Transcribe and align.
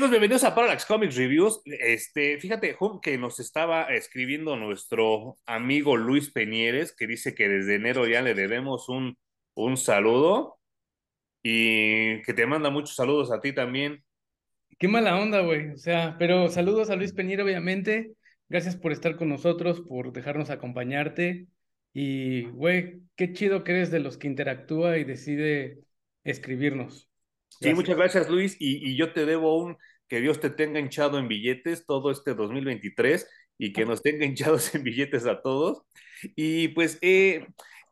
Amigos, 0.00 0.12
bienvenidos 0.12 0.44
a 0.44 0.54
Parallax 0.54 0.86
Comics 0.86 1.14
Reviews. 1.14 1.60
Este, 1.66 2.38
fíjate, 2.38 2.74
que 3.02 3.18
nos 3.18 3.38
estaba 3.38 3.82
escribiendo 3.94 4.56
nuestro 4.56 5.36
amigo 5.44 5.98
Luis 5.98 6.30
Peñieres, 6.30 6.96
que 6.96 7.06
dice 7.06 7.34
que 7.34 7.50
desde 7.50 7.74
enero 7.74 8.06
ya 8.06 8.22
le 8.22 8.32
debemos 8.32 8.88
un, 8.88 9.18
un 9.52 9.76
saludo 9.76 10.58
y 11.42 12.22
que 12.22 12.32
te 12.32 12.46
manda 12.46 12.70
muchos 12.70 12.96
saludos 12.96 13.30
a 13.30 13.42
ti 13.42 13.52
también. 13.52 14.02
Qué 14.78 14.88
mala 14.88 15.20
onda, 15.20 15.42
güey. 15.42 15.68
O 15.72 15.76
sea, 15.76 16.16
pero 16.18 16.48
saludos 16.48 16.88
a 16.88 16.96
Luis 16.96 17.12
Peñero, 17.12 17.44
obviamente. 17.44 18.12
Gracias 18.48 18.76
por 18.76 18.92
estar 18.92 19.16
con 19.16 19.28
nosotros, 19.28 19.82
por 19.82 20.14
dejarnos 20.14 20.48
acompañarte. 20.48 21.46
Y, 21.92 22.44
güey, 22.44 23.02
qué 23.16 23.34
chido 23.34 23.64
que 23.64 23.72
eres 23.72 23.90
de 23.90 24.00
los 24.00 24.16
que 24.16 24.28
interactúa 24.28 24.96
y 24.96 25.04
decide 25.04 25.80
escribirnos. 26.24 27.10
Sí, 27.60 27.74
muchas 27.74 27.96
gracias 27.96 28.28
Luis 28.30 28.56
y, 28.58 28.96
yo 28.96 29.12
te 29.12 29.26
debo 29.26 29.58
un 29.58 29.76
que 30.10 30.20
Dios 30.20 30.40
te 30.40 30.50
tenga 30.50 30.80
hinchado 30.80 31.18
en 31.18 31.28
billetes 31.28 31.86
todo 31.86 32.10
este 32.10 32.34
2023 32.34 33.26
y 33.56 33.72
que 33.72 33.86
nos 33.86 34.02
tenga 34.02 34.26
hinchados 34.26 34.74
en 34.74 34.82
billetes 34.82 35.24
a 35.24 35.40
todos. 35.40 35.82
Y 36.34 36.68
pues 36.68 36.98
eh, 37.00 37.46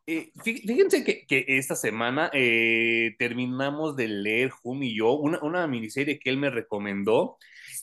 eh, 0.05 0.31
fíjense 0.43 1.03
que, 1.03 1.25
que, 1.25 1.45
esta 1.47 1.75
semana 1.75 2.29
eh, 2.33 3.15
terminamos 3.17 3.95
de 3.95 4.09
leer 4.09 4.49
Jun 4.49 4.83
y 4.83 4.95
yo 4.97 5.13
una, 5.13 5.39
una, 5.41 5.65
miniserie 5.65 6.19
que 6.19 6.29
él 6.29 6.37
me 6.37 6.49
recomendó. 6.49 7.37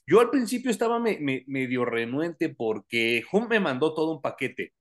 Yo 0.06 0.20
al 0.20 0.30
principio 0.30 0.70
estaba 0.70 1.00
medio 1.00 1.84
renuente 1.84 2.50
porque 2.50 3.22
Jun 3.28 3.48
me 3.48 3.58
mandó 3.58 3.94
todo 3.94 4.12
un 4.12 4.20
paquete 4.20 4.74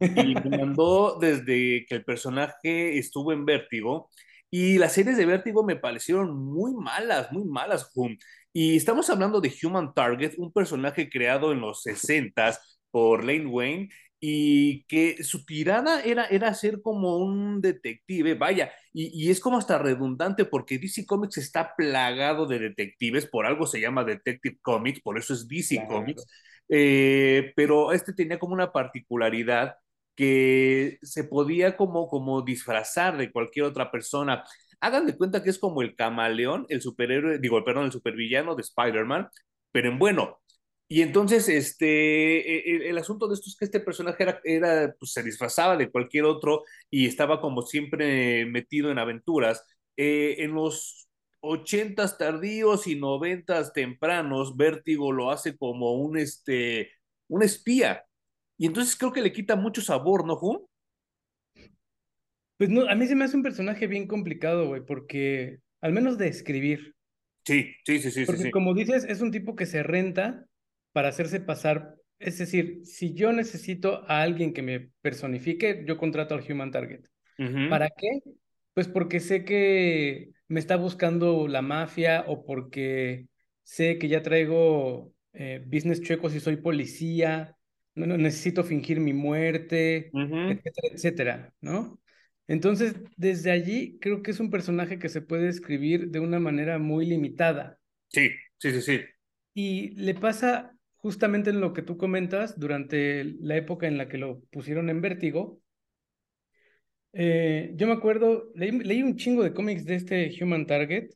y 0.00 0.34
me 0.34 0.58
mandó 0.58 1.18
desde 1.20 1.84
que 1.86 1.94
el 1.94 2.04
personaje 2.04 2.98
estuvo 2.98 3.32
en 3.32 3.44
Vértigo 3.44 4.10
y 4.54 4.76
las 4.76 4.92
series 4.92 5.16
de 5.16 5.24
Vértigo 5.24 5.64
me 5.64 5.76
parecieron 5.76 6.36
muy 6.36 6.74
malas, 6.74 7.32
muy 7.32 7.44
malas, 7.44 7.90
Hum. 7.94 8.18
Y 8.52 8.76
estamos 8.76 9.08
hablando 9.10 9.40
de 9.40 9.52
Human 9.62 9.94
Target, 9.94 10.34
un 10.38 10.52
personaje 10.52 11.08
creado 11.08 11.52
en 11.52 11.60
los 11.60 11.82
60 11.82 12.58
por 12.90 13.24
Lane 13.24 13.46
Wayne 13.46 13.88
y 14.20 14.84
que 14.84 15.24
su 15.24 15.44
tirada 15.44 16.00
era, 16.02 16.26
era 16.26 16.54
ser 16.54 16.80
como 16.80 17.16
un 17.16 17.60
detective, 17.60 18.34
vaya, 18.34 18.70
y, 18.92 19.30
es 19.30 19.40
como 19.40 19.58
hasta 19.58 19.78
redundante 19.78 20.44
porque 20.44 20.78
DC 20.78 21.06
Comics 21.06 21.38
está 21.38 21.74
plagado 21.74 22.46
de 22.46 22.60
detectives, 22.60 23.26
por 23.26 23.46
algo 23.46 23.66
se 23.66 23.80
llama 23.80 24.04
Detective 24.04 24.58
Comics, 24.62 25.00
por 25.00 25.18
eso 25.18 25.34
es 25.34 25.48
DC 25.48 25.86
Comics, 25.88 26.24
eh, 26.68 27.52
pero 27.56 27.92
este 27.92 28.12
tenía 28.12 28.38
como 28.38 28.54
una 28.54 28.70
particularidad 28.70 29.74
que 30.14 30.98
se 31.02 31.24
podía 31.24 31.76
como, 31.76 32.08
como 32.08 32.42
disfrazar 32.42 33.16
de 33.16 33.32
cualquier 33.32 33.66
otra 33.66 33.90
persona. 33.90 34.44
Hagan 34.82 35.06
de 35.06 35.16
cuenta 35.16 35.42
que 35.42 35.50
es 35.50 35.58
como 35.58 35.82
el 35.82 35.96
camaleón, 35.96 36.66
el 36.68 36.82
superhéroe, 36.82 37.38
digo, 37.38 37.64
perdón, 37.64 37.86
el 37.86 37.92
supervillano 37.92 38.54
de 38.54 38.62
Spider-Man, 38.62 39.28
pero 39.72 39.88
en 39.90 39.98
bueno. 39.98 40.40
Y 40.88 41.02
entonces, 41.02 41.48
este, 41.48 42.76
el, 42.76 42.82
el, 42.82 42.98
asunto 42.98 43.26
de 43.26 43.34
esto 43.34 43.48
es 43.48 43.56
que 43.56 43.64
este 43.64 43.80
personaje 43.80 44.22
era, 44.24 44.40
era 44.44 44.94
pues, 44.98 45.12
se 45.12 45.22
disfrazaba 45.22 45.76
de 45.76 45.90
cualquier 45.90 46.24
otro 46.24 46.64
y 46.90 47.06
estaba 47.06 47.40
como 47.40 47.62
siempre 47.62 48.44
metido 48.46 48.90
en 48.90 48.98
aventuras. 48.98 49.64
Eh, 49.96 50.36
en 50.40 50.54
los 50.54 51.08
ochentas 51.40 52.18
tardíos 52.18 52.86
y 52.86 52.96
noventas 52.96 53.72
tempranos, 53.72 54.56
Vértigo 54.56 55.12
lo 55.12 55.30
hace 55.30 55.56
como 55.56 55.94
un, 55.94 56.18
este, 56.18 56.92
un 57.28 57.42
espía 57.42 58.04
y 58.62 58.66
entonces 58.66 58.96
creo 58.96 59.12
que 59.12 59.22
le 59.22 59.32
quita 59.32 59.56
mucho 59.56 59.82
sabor, 59.82 60.24
¿no, 60.24 60.36
Ju? 60.36 60.68
Pues 62.62 62.70
no, 62.70 62.88
a 62.88 62.94
mí 62.94 63.08
se 63.08 63.16
me 63.16 63.24
hace 63.24 63.36
un 63.36 63.42
personaje 63.42 63.88
bien 63.88 64.06
complicado, 64.06 64.68
güey, 64.68 64.86
porque 64.86 65.58
al 65.80 65.92
menos 65.92 66.16
de 66.16 66.28
escribir. 66.28 66.94
Sí, 67.44 67.74
sí, 67.84 67.98
sí, 67.98 68.12
sí. 68.12 68.24
Porque 68.24 68.42
sí, 68.42 68.50
como 68.52 68.72
dices, 68.72 69.02
es 69.02 69.20
un 69.20 69.32
tipo 69.32 69.56
que 69.56 69.66
se 69.66 69.82
renta 69.82 70.46
para 70.92 71.08
hacerse 71.08 71.40
pasar. 71.40 71.96
Es 72.20 72.38
decir, 72.38 72.82
si 72.84 73.14
yo 73.14 73.32
necesito 73.32 74.08
a 74.08 74.22
alguien 74.22 74.52
que 74.52 74.62
me 74.62 74.90
personifique, 75.00 75.82
yo 75.88 75.96
contrato 75.96 76.36
al 76.36 76.44
Human 76.48 76.70
Target. 76.70 77.00
¿Para 77.68 77.88
qué? 77.88 78.20
Pues 78.74 78.86
porque 78.86 79.18
sé 79.18 79.44
que 79.44 80.28
me 80.46 80.60
está 80.60 80.76
buscando 80.76 81.48
la 81.48 81.62
mafia 81.62 82.22
o 82.28 82.44
porque 82.44 83.26
sé 83.64 83.98
que 83.98 84.06
ya 84.06 84.22
traigo 84.22 85.12
eh, 85.32 85.64
business 85.66 86.00
chuecos 86.00 86.32
y 86.36 86.38
soy 86.38 86.58
policía 86.58 87.56
no, 87.94 88.06
no 88.06 88.16
necesito 88.16 88.64
fingir 88.64 89.00
mi 89.00 89.12
muerte, 89.12 90.10
etcétera, 90.12 90.88
etcétera, 90.92 91.54
¿no? 91.60 92.00
Entonces, 92.52 92.94
desde 93.16 93.50
allí 93.50 93.98
creo 93.98 94.22
que 94.22 94.30
es 94.30 94.38
un 94.38 94.50
personaje 94.50 94.98
que 94.98 95.08
se 95.08 95.22
puede 95.22 95.48
escribir 95.48 96.10
de 96.10 96.20
una 96.20 96.38
manera 96.38 96.78
muy 96.78 97.06
limitada. 97.06 97.78
Sí, 98.08 98.28
sí, 98.58 98.72
sí, 98.72 98.82
sí. 98.82 99.00
Y 99.54 99.94
le 99.94 100.12
pasa 100.12 100.76
justamente 100.96 101.48
en 101.48 101.62
lo 101.62 101.72
que 101.72 101.80
tú 101.80 101.96
comentas 101.96 102.60
durante 102.60 103.24
la 103.40 103.56
época 103.56 103.86
en 103.86 103.96
la 103.96 104.06
que 104.06 104.18
lo 104.18 104.42
pusieron 104.50 104.90
en 104.90 105.00
vértigo. 105.00 105.62
Eh, 107.14 107.72
yo 107.74 107.86
me 107.86 107.94
acuerdo, 107.94 108.52
leí, 108.54 109.02
un 109.02 109.16
chingo 109.16 109.42
de 109.44 109.54
cómics 109.54 109.86
de 109.86 109.94
este 109.94 110.30
Human 110.38 110.66
Target 110.66 111.08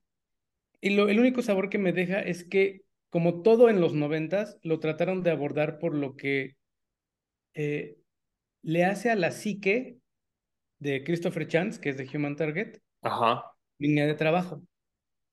y 0.81 0.89
lo, 0.89 1.11
el 1.11 1.21
único 1.21 1.43
sabor 1.43 1.69
que 1.69 1.77
me 1.77 1.93
deja 1.93 2.19
es 2.19 2.45
que, 2.45 2.81
como 3.11 3.43
todo 3.43 3.69
en 3.69 3.83
los 3.83 3.93
noventas, 3.93 4.59
lo 4.63 4.81
trataron 4.81 5.23
de 5.23 5.33
abordar 5.33 5.79
por 5.81 5.95
lo 5.95 6.17
que 6.17 6.57
eh, 7.53 7.99
le 8.63 8.87
hace 8.87 9.11
a 9.11 9.17
la 9.17 9.33
psique 9.33 9.99
de 10.79 11.03
Christopher 11.05 11.47
Chance, 11.47 11.81
que 11.81 11.91
es 11.91 11.97
de 11.97 12.09
Human 12.13 12.37
Target, 12.37 12.79
Ajá. 13.03 13.45
línea 13.79 14.07
de 14.07 14.15
trabajo. 14.15 14.63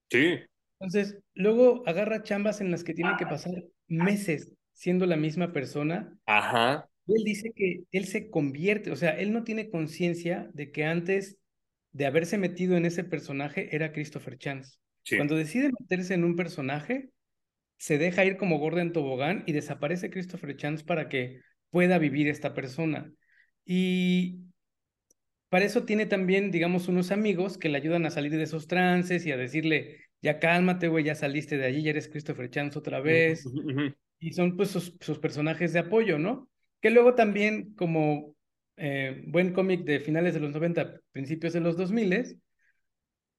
Sí. 0.10 0.40
Entonces, 0.80 1.18
luego 1.34 1.84
agarra 1.86 2.24
chambas 2.24 2.62
en 2.62 2.72
las 2.72 2.84
que 2.84 2.94
tiene 2.94 3.16
que 3.18 3.26
pasar 3.26 3.54
meses 3.88 4.52
siendo 4.74 5.06
la 5.06 5.16
misma 5.18 5.52
persona. 5.54 6.18
Ajá. 6.26 6.90
él 7.08 7.24
dice 7.24 7.52
que 7.56 7.84
él 7.92 8.06
se 8.06 8.30
convierte, 8.30 8.92
o 8.92 8.96
sea, 8.96 9.12
él 9.12 9.34
no 9.34 9.44
tiene 9.44 9.70
conciencia 9.70 10.50
de 10.54 10.72
que 10.72 10.86
antes 10.86 11.38
de 11.92 12.06
haberse 12.06 12.38
metido 12.38 12.76
en 12.76 12.86
ese 12.86 13.04
personaje 13.04 13.76
era 13.76 13.92
Christopher 13.92 14.38
Chance. 14.38 14.78
Cuando 15.18 15.36
decide 15.36 15.70
meterse 15.80 16.14
en 16.14 16.24
un 16.24 16.36
personaje, 16.36 17.10
se 17.78 17.98
deja 17.98 18.24
ir 18.24 18.38
como 18.38 18.58
Gordon 18.58 18.94
Tobogán 18.94 19.44
y 19.46 19.52
desaparece 19.52 20.10
Christopher 20.10 20.56
Chance 20.56 20.86
para 20.86 21.10
que 21.10 21.42
pueda 21.70 21.98
vivir 21.98 22.28
esta 22.30 22.54
persona. 22.54 23.12
Y 23.66 24.40
para 25.54 25.66
eso 25.66 25.84
tiene 25.84 26.08
también, 26.08 26.50
digamos, 26.50 26.88
unos 26.88 27.12
amigos 27.12 27.60
que 27.60 27.70
le 27.70 27.78
ayudan 27.78 28.08
a 28.08 28.10
salir 28.10 28.32
de 28.32 28.42
esos 28.42 28.66
trances 28.66 29.24
y 29.28 29.32
a 29.32 29.38
decirle, 29.38 30.00
ya 30.20 30.40
cálmate, 30.40 30.88
güey, 30.88 31.04
ya 31.04 31.14
saliste 31.14 31.60
de 31.60 31.68
allí, 31.68 31.84
ya 31.84 31.92
eres 31.92 32.10
Christopher 32.10 32.50
Chance 32.50 32.80
otra 32.80 33.02
vez. 33.02 33.46
Y 34.18 34.34
son 34.34 34.58
pues 34.58 34.72
sus, 34.72 35.20
personajes 35.20 35.72
de 35.72 35.78
apoyo, 35.78 36.18
¿no? 36.18 36.50
Que 36.82 36.90
luego 36.90 37.14
también, 37.14 37.76
como 37.76 38.36
eh, 38.78 39.26
buen 39.28 39.54
cómic 39.54 39.84
de 39.84 40.00
finales 40.00 40.34
de 40.34 40.40
los 40.40 40.54
90, 40.54 41.00
principios 41.12 41.54
de 41.54 41.60
los 41.60 41.78
2000, 41.78 42.42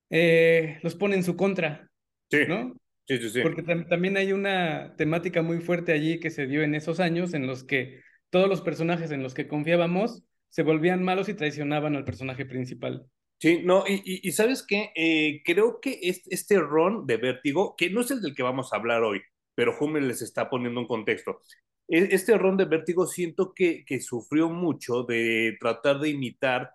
eh, 0.09 0.79
los 0.83 0.95
pone 0.95 1.17
en 1.17 1.23
su 1.23 1.35
contra, 1.35 1.91
sí. 2.31 2.43
¿no? 2.47 2.77
Sí, 3.09 3.17
sí, 3.17 3.29
sí. 3.29 3.41
Porque 3.41 3.61
también 3.61 4.15
hay 4.15 4.31
una 4.31 4.95
temática 4.95 5.41
muy 5.41 5.59
fuerte 5.59 5.91
allí 5.91 6.21
que 6.21 6.29
se 6.29 6.47
dio 6.47 6.63
en 6.63 6.75
esos 6.75 7.01
años 7.01 7.33
en 7.33 7.45
los 7.45 7.65
que 7.65 7.99
todos 8.29 8.47
los 8.47 8.61
personajes 8.61 9.11
en 9.11 9.21
los 9.21 9.33
que 9.33 9.49
confiábamos 9.49 10.23
se 10.55 10.63
volvían 10.63 11.03
malos 11.03 11.27
y 11.27 11.33
traicionaban 11.33 11.97
al 11.97 12.05
personaje 12.05 12.45
principal. 12.45 13.05
Sí, 13.41 13.59
no, 13.65 13.83
y, 13.85 14.31
sabes 14.31 14.65
qué, 14.65 14.93
eh, 14.95 15.41
creo 15.43 15.81
que 15.81 15.99
este, 16.01 16.33
este 16.33 16.59
ron 16.61 17.05
de 17.05 17.17
vértigo, 17.17 17.75
que 17.77 17.89
no 17.89 17.99
es 17.99 18.11
el 18.11 18.21
del 18.21 18.33
que 18.33 18.41
vamos 18.41 18.71
a 18.71 18.77
hablar 18.77 19.03
hoy, 19.03 19.21
pero 19.53 19.75
Hummel 19.77 20.07
les 20.07 20.21
está 20.21 20.49
poniendo 20.49 20.79
un 20.79 20.87
contexto. 20.87 21.41
E, 21.89 22.07
este 22.11 22.37
ron 22.37 22.55
de 22.55 22.63
vértigo 22.63 23.05
siento 23.05 23.53
que, 23.53 23.83
que 23.83 23.99
sufrió 23.99 24.49
mucho 24.49 25.03
de 25.03 25.57
tratar 25.59 25.99
de 25.99 26.11
imitar 26.11 26.71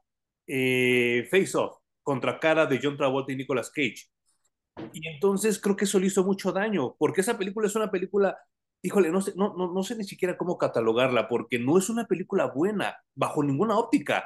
eh, 0.47 1.27
Face 1.31 1.57
Off 1.57 1.79
contra 2.03 2.39
cara 2.39 2.67
de 2.67 2.81
John 2.83 2.99
Travolta 2.99 3.33
y 3.33 3.37
Nicolas 3.37 3.71
Cage. 3.71 4.11
Y 4.93 5.09
entonces 5.09 5.59
creo 5.59 5.75
que 5.75 5.87
eso 5.87 5.99
le 5.99 6.09
hizo 6.09 6.23
mucho 6.23 6.53
daño, 6.53 6.97
porque 6.99 7.23
esa 7.23 7.39
película 7.39 7.67
es 7.67 7.75
una 7.77 7.91
película 7.91 8.37
híjole, 8.83 9.11
no 9.11 9.21
sé, 9.21 9.33
no, 9.37 9.55
no, 9.57 9.73
no 9.73 9.83
sé 9.83 9.97
ni 9.97 10.05
siquiera 10.05 10.37
cómo 10.37 10.59
catalogarla, 10.59 11.29
porque 11.29 11.59
no 11.59 11.79
es 11.79 11.91
una 11.91 12.07
película 12.07 12.47
buena, 12.47 12.97
bajo 13.15 13.43
ninguna 13.43 13.79
óptica, 13.79 14.25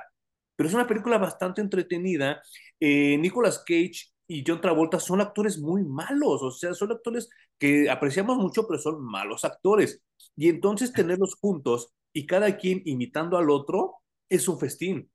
pero 0.57 0.69
es 0.69 0.75
una 0.75 0.87
película 0.87 1.19
bastante 1.19 1.61
entretenida. 1.61 2.43
Eh, 2.81 3.19
Nicolas 3.19 3.59
Cage 3.67 4.13
y 4.27 4.45
John 4.47 4.61
Travolta 4.61 5.01
son 5.01 5.21
actores 5.21 5.59
muy 5.59 5.83
malos, 5.83 6.43
o 6.43 6.51
sea, 6.51 6.75
son 6.75 6.93
actores 6.93 7.29
que 7.59 7.91
apreciamos 7.91 8.37
mucho, 8.39 8.67
pero 8.67 8.79
son 8.79 9.03
malos 9.03 9.45
actores. 9.45 10.03
Y 10.37 10.49
entonces 10.49 10.93
tenerlos 10.93 11.35
juntos 11.37 11.93
y 12.13 12.27
cada 12.27 12.57
quien 12.57 12.83
imitando 12.85 13.37
al 13.37 13.51
otro 13.51 13.97
es 14.29 14.49
un 14.49 14.59
festín. 14.59 15.11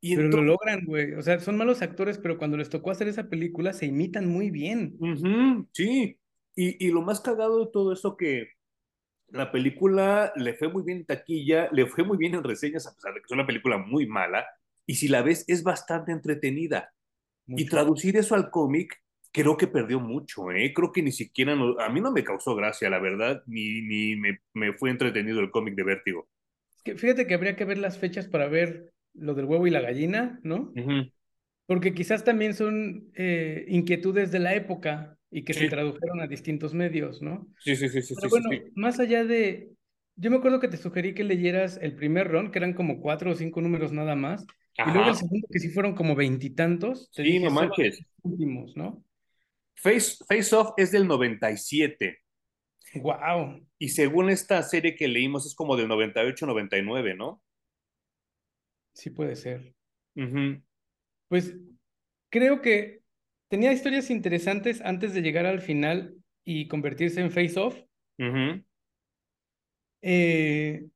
Y 0.00 0.14
pero 0.14 0.28
lo 0.28 0.42
logran, 0.42 0.84
güey. 0.86 1.14
O 1.14 1.22
sea, 1.22 1.40
son 1.40 1.56
malos 1.56 1.82
actores, 1.82 2.18
pero 2.18 2.38
cuando 2.38 2.56
les 2.56 2.70
tocó 2.70 2.92
hacer 2.92 3.08
esa 3.08 3.28
película 3.28 3.72
se 3.72 3.86
imitan 3.86 4.28
muy 4.28 4.50
bien. 4.50 4.96
sí. 5.72 6.18
Y, 6.54 6.84
y, 6.84 6.90
lo 6.90 7.02
más 7.02 7.20
cagado 7.20 7.64
de 7.64 7.70
todo 7.70 7.92
eso 7.92 8.16
que 8.16 8.48
la 9.30 9.52
película 9.52 10.32
le 10.36 10.54
fue 10.54 10.68
muy 10.68 10.82
bien 10.82 10.98
en 10.98 11.06
taquilla, 11.06 11.68
le 11.72 11.86
fue 11.86 12.04
muy 12.04 12.16
bien 12.16 12.34
en 12.34 12.44
reseñas, 12.44 12.86
a 12.86 12.94
pesar 12.94 13.14
de 13.14 13.20
que 13.20 13.26
es 13.26 13.32
una 13.32 13.46
película 13.46 13.78
muy 13.78 14.06
mala, 14.06 14.46
y 14.86 14.94
si 14.94 15.08
la 15.08 15.22
ves 15.22 15.44
es 15.48 15.62
bastante 15.62 16.12
entretenida. 16.12 16.92
Y 17.46 17.64
traducir 17.66 18.16
eso 18.16 18.34
al 18.34 18.50
cómic, 18.50 18.94
creo 19.32 19.56
que 19.56 19.66
perdió 19.66 20.00
mucho, 20.00 20.52
¿eh? 20.52 20.72
Creo 20.74 20.92
que 20.92 21.02
ni 21.02 21.12
siquiera, 21.12 21.52
a 21.52 21.88
mí 21.88 22.00
no 22.00 22.12
me 22.12 22.22
causó 22.22 22.54
gracia, 22.54 22.90
la 22.90 22.98
verdad, 22.98 23.42
ni, 23.46 23.80
ni 23.80 24.16
me, 24.16 24.40
me 24.52 24.74
fue 24.74 24.90
entretenido 24.90 25.40
el 25.40 25.50
cómic 25.50 25.74
de 25.74 25.82
Vértigo. 25.82 26.28
Es 26.76 26.82
que 26.82 26.96
fíjate 26.96 27.26
que 27.26 27.34
habría 27.34 27.56
que 27.56 27.64
ver 27.64 27.78
las 27.78 27.98
fechas 27.98 28.28
para 28.28 28.48
ver 28.48 28.92
lo 29.14 29.34
del 29.34 29.46
huevo 29.46 29.66
y 29.66 29.70
la 29.70 29.80
gallina, 29.80 30.40
¿no? 30.42 30.72
Porque 31.66 31.92
quizás 31.92 32.24
también 32.24 32.54
son 32.54 33.10
eh, 33.14 33.64
inquietudes 33.68 34.30
de 34.30 34.38
la 34.38 34.54
época 34.54 35.17
y 35.30 35.44
que 35.44 35.54
se 35.54 35.68
tradujeron 35.68 36.20
a 36.20 36.26
distintos 36.26 36.74
medios, 36.74 37.20
¿no? 37.22 37.46
Sí, 37.58 37.76
sí, 37.76 37.88
sí, 37.88 38.02
sí. 38.02 38.14
Pero 38.16 38.30
bueno, 38.30 38.48
más 38.74 38.98
allá 38.98 39.24
de... 39.24 39.70
Yo 40.16 40.30
me 40.30 40.38
acuerdo 40.38 40.58
que 40.58 40.68
te 40.68 40.76
sugerí 40.76 41.14
que 41.14 41.22
leyeras 41.22 41.78
el 41.80 41.94
primer 41.94 42.28
ron, 42.28 42.50
que 42.50 42.58
eran 42.58 42.74
como 42.74 43.00
cuatro 43.00 43.30
o 43.30 43.34
cinco 43.34 43.60
números 43.60 43.92
nada 43.92 44.16
más, 44.16 44.44
y 44.76 44.90
luego 44.90 45.10
el 45.10 45.14
segundo, 45.14 45.46
que 45.50 45.58
sí 45.58 45.70
fueron 45.70 45.94
como 45.94 46.14
veintitantos. 46.14 47.08
Sí, 47.12 47.38
no 47.38 47.50
manches. 47.50 48.00
Últimos, 48.22 48.76
¿no? 48.76 49.04
Face, 49.76 50.16
Face 50.28 50.54
Off 50.56 50.70
es 50.76 50.90
del 50.90 51.06
97. 51.06 52.18
Wow. 52.94 53.64
Y 53.78 53.90
según 53.90 54.30
esta 54.30 54.62
serie 54.62 54.96
que 54.96 55.08
leímos 55.08 55.46
es 55.46 55.54
como 55.54 55.76
del 55.76 55.88
98, 55.88 56.46
99, 56.46 57.14
¿no? 57.14 57.42
Sí 58.92 59.10
puede 59.10 59.36
ser. 59.36 59.74
Pues 61.28 61.56
creo 62.28 62.60
que 62.60 63.02
tenía 63.48 63.72
historias 63.72 64.10
interesantes 64.10 64.80
antes 64.82 65.14
de 65.14 65.22
llegar 65.22 65.46
al 65.46 65.60
final 65.60 66.14
y 66.44 66.68
convertirse 66.68 67.20
en 67.20 67.30
Face 67.30 67.58
Off. 67.58 67.76
eh, 70.02 70.86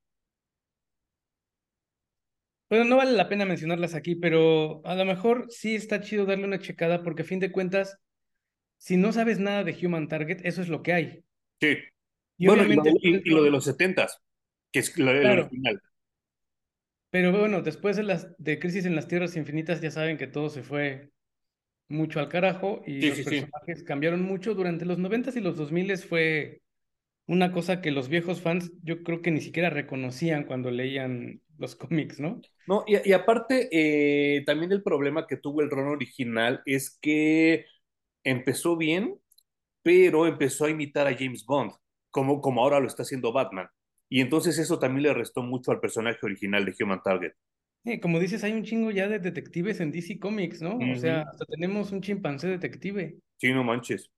bueno, 2.70 2.84
no 2.86 2.96
vale 2.96 3.12
la 3.12 3.28
pena 3.28 3.44
mencionarlas 3.44 3.94
aquí, 3.94 4.14
pero 4.14 4.80
a 4.86 4.94
lo 4.94 5.04
mejor 5.04 5.46
sí 5.50 5.74
está 5.74 6.00
chido 6.00 6.24
darle 6.24 6.46
una 6.46 6.58
checada 6.58 7.02
porque 7.02 7.22
a 7.22 7.26
fin 7.26 7.38
de 7.38 7.52
cuentas, 7.52 7.98
si 8.78 8.96
no 8.96 9.12
sabes 9.12 9.38
nada 9.38 9.64
de 9.64 9.76
Human 9.84 10.08
Target, 10.08 10.40
eso 10.44 10.62
es 10.62 10.68
lo 10.68 10.82
que 10.82 10.92
hay. 10.92 11.24
Sí. 11.60 11.76
Y 12.38 12.46
bueno, 12.46 12.62
obviamente, 12.62 12.94
y, 13.02 13.30
lo, 13.30 13.42
de 13.42 13.50
los 13.50 13.64
setentas, 13.64 14.18
que 14.70 14.78
es 14.78 14.96
lo, 14.98 15.10
original. 15.10 15.82
Pero 17.10 17.30
bueno, 17.30 17.60
después 17.60 17.98
de, 17.98 18.04
las, 18.04 18.34
de 18.38 18.58
Crisis 18.58 18.86
en 18.86 18.96
las 18.96 19.06
Tierras 19.06 19.36
Infinitas 19.36 19.82
ya 19.82 19.90
saben 19.90 20.16
que 20.16 20.26
todo 20.26 20.48
se 20.48 20.62
fue 20.62 21.12
mucho 21.92 22.20
al 22.20 22.28
carajo 22.28 22.82
y 22.86 23.08
los 23.08 23.18
personajes 23.20 23.82
cambiaron 23.84 24.22
mucho. 24.22 24.54
Durante 24.54 24.84
los 24.84 24.98
noventas 24.98 25.36
y 25.36 25.40
los 25.40 25.56
dos 25.56 25.70
miles 25.70 26.04
fue 26.04 26.62
una 27.26 27.52
cosa 27.52 27.80
que 27.80 27.90
los 27.90 28.08
viejos 28.08 28.40
fans 28.40 28.72
yo 28.82 29.02
creo 29.02 29.22
que 29.22 29.30
ni 29.30 29.40
siquiera 29.40 29.70
reconocían 29.70 30.44
cuando 30.44 30.70
leían 30.70 31.40
los 31.58 31.76
cómics, 31.76 32.18
¿no? 32.18 32.40
No, 32.66 32.84
y, 32.86 33.12
aparte, 33.12 33.68
eh, 33.70 34.42
también 34.44 34.72
el 34.72 34.82
problema 34.82 35.26
que 35.26 35.36
tuvo 35.36 35.62
el 35.62 35.70
Ron 35.70 35.88
original 35.88 36.62
es 36.66 36.98
que 37.00 37.66
empezó 38.24 38.76
bien, 38.76 39.18
pero 39.82 40.26
empezó 40.26 40.64
a 40.64 40.70
imitar 40.70 41.06
a 41.06 41.16
James 41.16 41.44
Bond, 41.44 41.72
como, 42.10 42.40
como 42.40 42.62
ahora 42.62 42.80
lo 42.80 42.86
está 42.86 43.02
haciendo 43.02 43.32
Batman. 43.32 43.68
Y 44.08 44.20
entonces 44.20 44.58
eso 44.58 44.78
también 44.78 45.04
le 45.04 45.14
restó 45.14 45.42
mucho 45.42 45.70
al 45.70 45.80
personaje 45.80 46.18
original 46.22 46.64
de 46.64 46.74
Human 46.80 47.02
Target. 47.02 47.32
Como 48.00 48.20
dices, 48.20 48.44
hay 48.44 48.52
un 48.52 48.62
chingo 48.62 48.90
ya 48.90 49.08
de 49.08 49.18
detectives 49.18 49.80
en 49.80 49.90
DC 49.90 50.18
Comics, 50.18 50.62
¿no? 50.62 50.78
O 50.78 50.96
sea, 50.96 51.22
hasta 51.22 51.44
tenemos 51.46 51.90
un 51.92 52.00
chimpancé 52.00 52.48
detective. 52.48 53.16
Sí, 53.38 53.52
no 53.52 53.64
manches. 53.64 54.10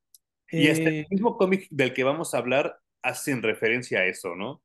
Y 0.50 0.68
hasta 0.68 0.88
el 0.88 0.94
eh, 0.96 1.06
mismo 1.10 1.36
cómic 1.36 1.66
del 1.70 1.94
que 1.94 2.04
vamos 2.04 2.34
a 2.34 2.38
hablar 2.38 2.78
hacen 3.02 3.42
referencia 3.42 4.00
a 4.00 4.06
eso, 4.06 4.34
¿no? 4.36 4.62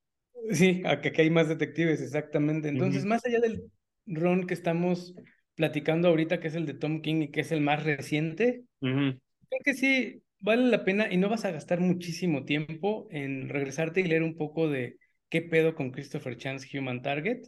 Sí, 0.52 0.82
a 0.86 1.02
que, 1.02 1.14
hay 1.22 1.30
más 1.30 1.48
detectives, 1.48 2.02
exactamente. 2.02 2.70
Entonces, 2.70 3.06
más 3.06 3.26
allá 3.26 3.40
del 3.40 3.64
Ron 4.06 4.48
que 4.48 4.54
estamos 4.54 5.16
platicando 5.56 6.08
ahorita, 6.08 6.40
que 6.40 6.48
es 6.48 6.56
el 6.56 6.66
de 6.66 6.74
Tom 6.74 7.02
King 7.02 7.24
y 7.24 7.32
que 7.32 7.42
es 7.42 7.52
el 7.52 7.62
más 7.62 7.84
reciente, 7.84 8.64
creo 8.80 9.20
que 9.64 9.74
sí 9.74 10.22
vale 10.40 10.68
la 10.68 10.86
pena 10.86 11.12
y 11.12 11.18
no 11.18 11.30
vas 11.30 11.46
a 11.46 11.52
gastar 11.52 11.80
muchísimo 11.80 12.46
tiempo 12.46 13.08
en 13.12 13.50
regresarte 13.50 14.02
y 14.02 14.06
leer 14.06 14.24
un 14.24 14.38
poco 14.38 14.70
de 14.70 14.98
qué 15.30 15.42
pedo 15.42 15.76
con 15.76 15.92
Christopher 15.92 16.38
Chance 16.38 16.78
Human 16.78 17.02
Target. 17.02 17.44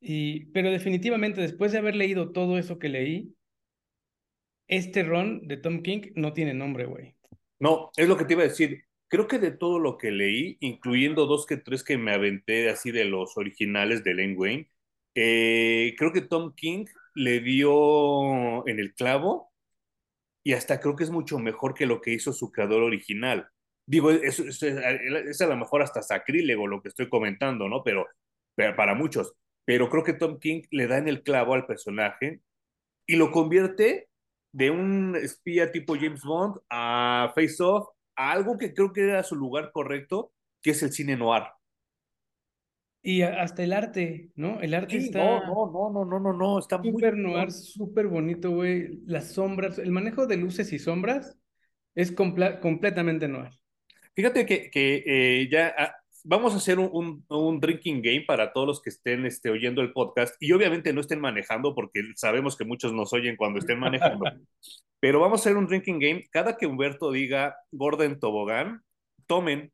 Y, 0.00 0.46
pero 0.46 0.70
definitivamente, 0.70 1.40
después 1.40 1.72
de 1.72 1.78
haber 1.78 1.96
leído 1.96 2.32
todo 2.32 2.58
eso 2.58 2.78
que 2.78 2.88
leí, 2.88 3.34
este 4.68 5.02
Ron 5.02 5.48
de 5.48 5.56
Tom 5.56 5.82
King 5.82 6.12
no 6.14 6.32
tiene 6.32 6.54
nombre, 6.54 6.86
güey. 6.86 7.14
No, 7.58 7.90
es 7.96 8.06
lo 8.06 8.16
que 8.16 8.24
te 8.24 8.34
iba 8.34 8.42
a 8.42 8.48
decir. 8.48 8.84
Creo 9.08 9.26
que 9.26 9.38
de 9.38 9.50
todo 9.50 9.78
lo 9.78 9.96
que 9.96 10.10
leí, 10.10 10.58
incluyendo 10.60 11.26
dos 11.26 11.46
que 11.46 11.56
tres 11.56 11.82
que 11.82 11.96
me 11.96 12.12
aventé 12.12 12.68
así 12.68 12.90
de 12.90 13.04
los 13.06 13.36
originales 13.36 14.04
de 14.04 14.14
Len 14.14 14.34
Wayne, 14.36 14.70
eh, 15.14 15.94
creo 15.96 16.12
que 16.12 16.20
Tom 16.20 16.54
King 16.54 16.84
le 17.14 17.40
dio 17.40 18.66
en 18.68 18.78
el 18.78 18.94
clavo 18.94 19.50
y 20.44 20.52
hasta 20.52 20.80
creo 20.80 20.94
que 20.94 21.04
es 21.04 21.10
mucho 21.10 21.38
mejor 21.38 21.74
que 21.74 21.86
lo 21.86 22.00
que 22.00 22.12
hizo 22.12 22.32
su 22.32 22.52
creador 22.52 22.82
original. 22.82 23.48
Digo, 23.86 24.10
es, 24.10 24.38
es, 24.38 25.40
a 25.40 25.46
lo 25.46 25.56
mejor 25.56 25.82
hasta 25.82 26.02
sacrílego 26.02 26.66
lo 26.66 26.82
que 26.82 26.88
estoy 26.88 27.08
comentando, 27.08 27.68
¿no? 27.68 27.82
Pero, 27.82 28.06
para 28.76 28.94
muchos. 28.94 29.34
Pero 29.68 29.90
creo 29.90 30.02
que 30.02 30.14
Tom 30.14 30.38
King 30.38 30.62
le 30.70 30.86
da 30.86 30.96
en 30.96 31.08
el 31.08 31.22
clavo 31.22 31.52
al 31.52 31.66
personaje 31.66 32.40
y 33.06 33.16
lo 33.16 33.30
convierte 33.30 34.08
de 34.50 34.70
un 34.70 35.14
espía 35.14 35.70
tipo 35.70 35.94
James 35.94 36.22
Bond 36.22 36.56
a 36.70 37.32
Face 37.34 37.62
Off 37.62 37.86
a 38.16 38.32
algo 38.32 38.56
que 38.56 38.72
creo 38.72 38.94
que 38.94 39.02
era 39.02 39.22
su 39.22 39.36
lugar 39.36 39.70
correcto, 39.70 40.32
que 40.62 40.70
es 40.70 40.82
el 40.82 40.90
cine 40.90 41.18
noir. 41.18 41.42
Y 43.02 43.20
hasta 43.20 43.62
el 43.62 43.74
arte, 43.74 44.30
¿no? 44.36 44.58
El 44.62 44.72
arte 44.72 44.96
está. 44.96 45.40
No, 45.40 45.70
no, 45.70 45.90
no, 45.92 46.04
no, 46.06 46.18
no, 46.18 46.32
no, 46.32 46.58
está 46.58 46.82
súper 46.82 47.18
noir, 47.18 47.52
súper 47.52 48.06
bonito, 48.06 48.50
güey. 48.50 49.00
Las 49.04 49.32
sombras, 49.32 49.78
el 49.78 49.92
manejo 49.92 50.26
de 50.26 50.38
luces 50.38 50.72
y 50.72 50.78
sombras 50.78 51.38
es 51.94 52.10
completamente 52.10 53.28
noir. 53.28 53.50
Fíjate 54.14 54.46
que, 54.46 54.70
que 54.70 55.02
eh, 55.04 55.48
ya 55.52 55.74
ah, 55.76 55.94
vamos 56.24 56.54
a 56.54 56.56
hacer 56.56 56.78
un, 56.78 57.24
un, 57.28 57.60
drinking 57.60 58.02
game 58.02 58.24
para 58.26 58.52
todos 58.52 58.66
los 58.66 58.82
que 58.82 58.90
estén 58.90 59.26
este, 59.26 59.50
oyendo 59.50 59.80
el 59.80 59.92
podcast 59.92 60.34
y 60.40 60.52
obviamente 60.52 60.92
no 60.92 61.00
estén 61.00 61.20
manejando 61.20 61.74
porque 61.74 62.02
sabemos 62.16 62.56
que 62.56 62.64
muchos 62.64 62.92
nos 62.92 63.12
oyen 63.12 63.36
cuando 63.36 63.58
estén 63.58 63.78
manejando. 63.78 64.24
Pero 65.00 65.20
vamos 65.20 65.40
a 65.40 65.42
hacer 65.42 65.56
un 65.56 65.66
drinking 65.66 65.98
game. 65.98 66.28
Cada 66.30 66.56
que 66.56 66.66
Humberto 66.66 67.12
diga 67.12 67.56
Gordon 67.70 68.18
Tobogán, 68.18 68.82
tomen. 69.26 69.72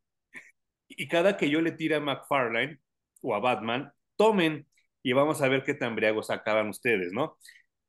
Y 0.88 1.09
cada 1.09 1.37
que 1.37 1.49
yo 1.49 1.61
le 1.61 1.73
tire 1.73 1.97
a 1.97 2.00
McFarlane 2.00 2.78
o 3.23 3.35
a 3.35 3.40
Batman, 3.40 3.92
tomen. 4.16 4.66
Y 5.02 5.12
vamos 5.12 5.40
a 5.42 5.49
ver 5.49 5.64
qué 5.64 5.75
tan 5.75 5.97
briagos 5.97 6.30
acaban 6.30 6.69
ustedes, 6.69 7.12
¿no? 7.12 7.37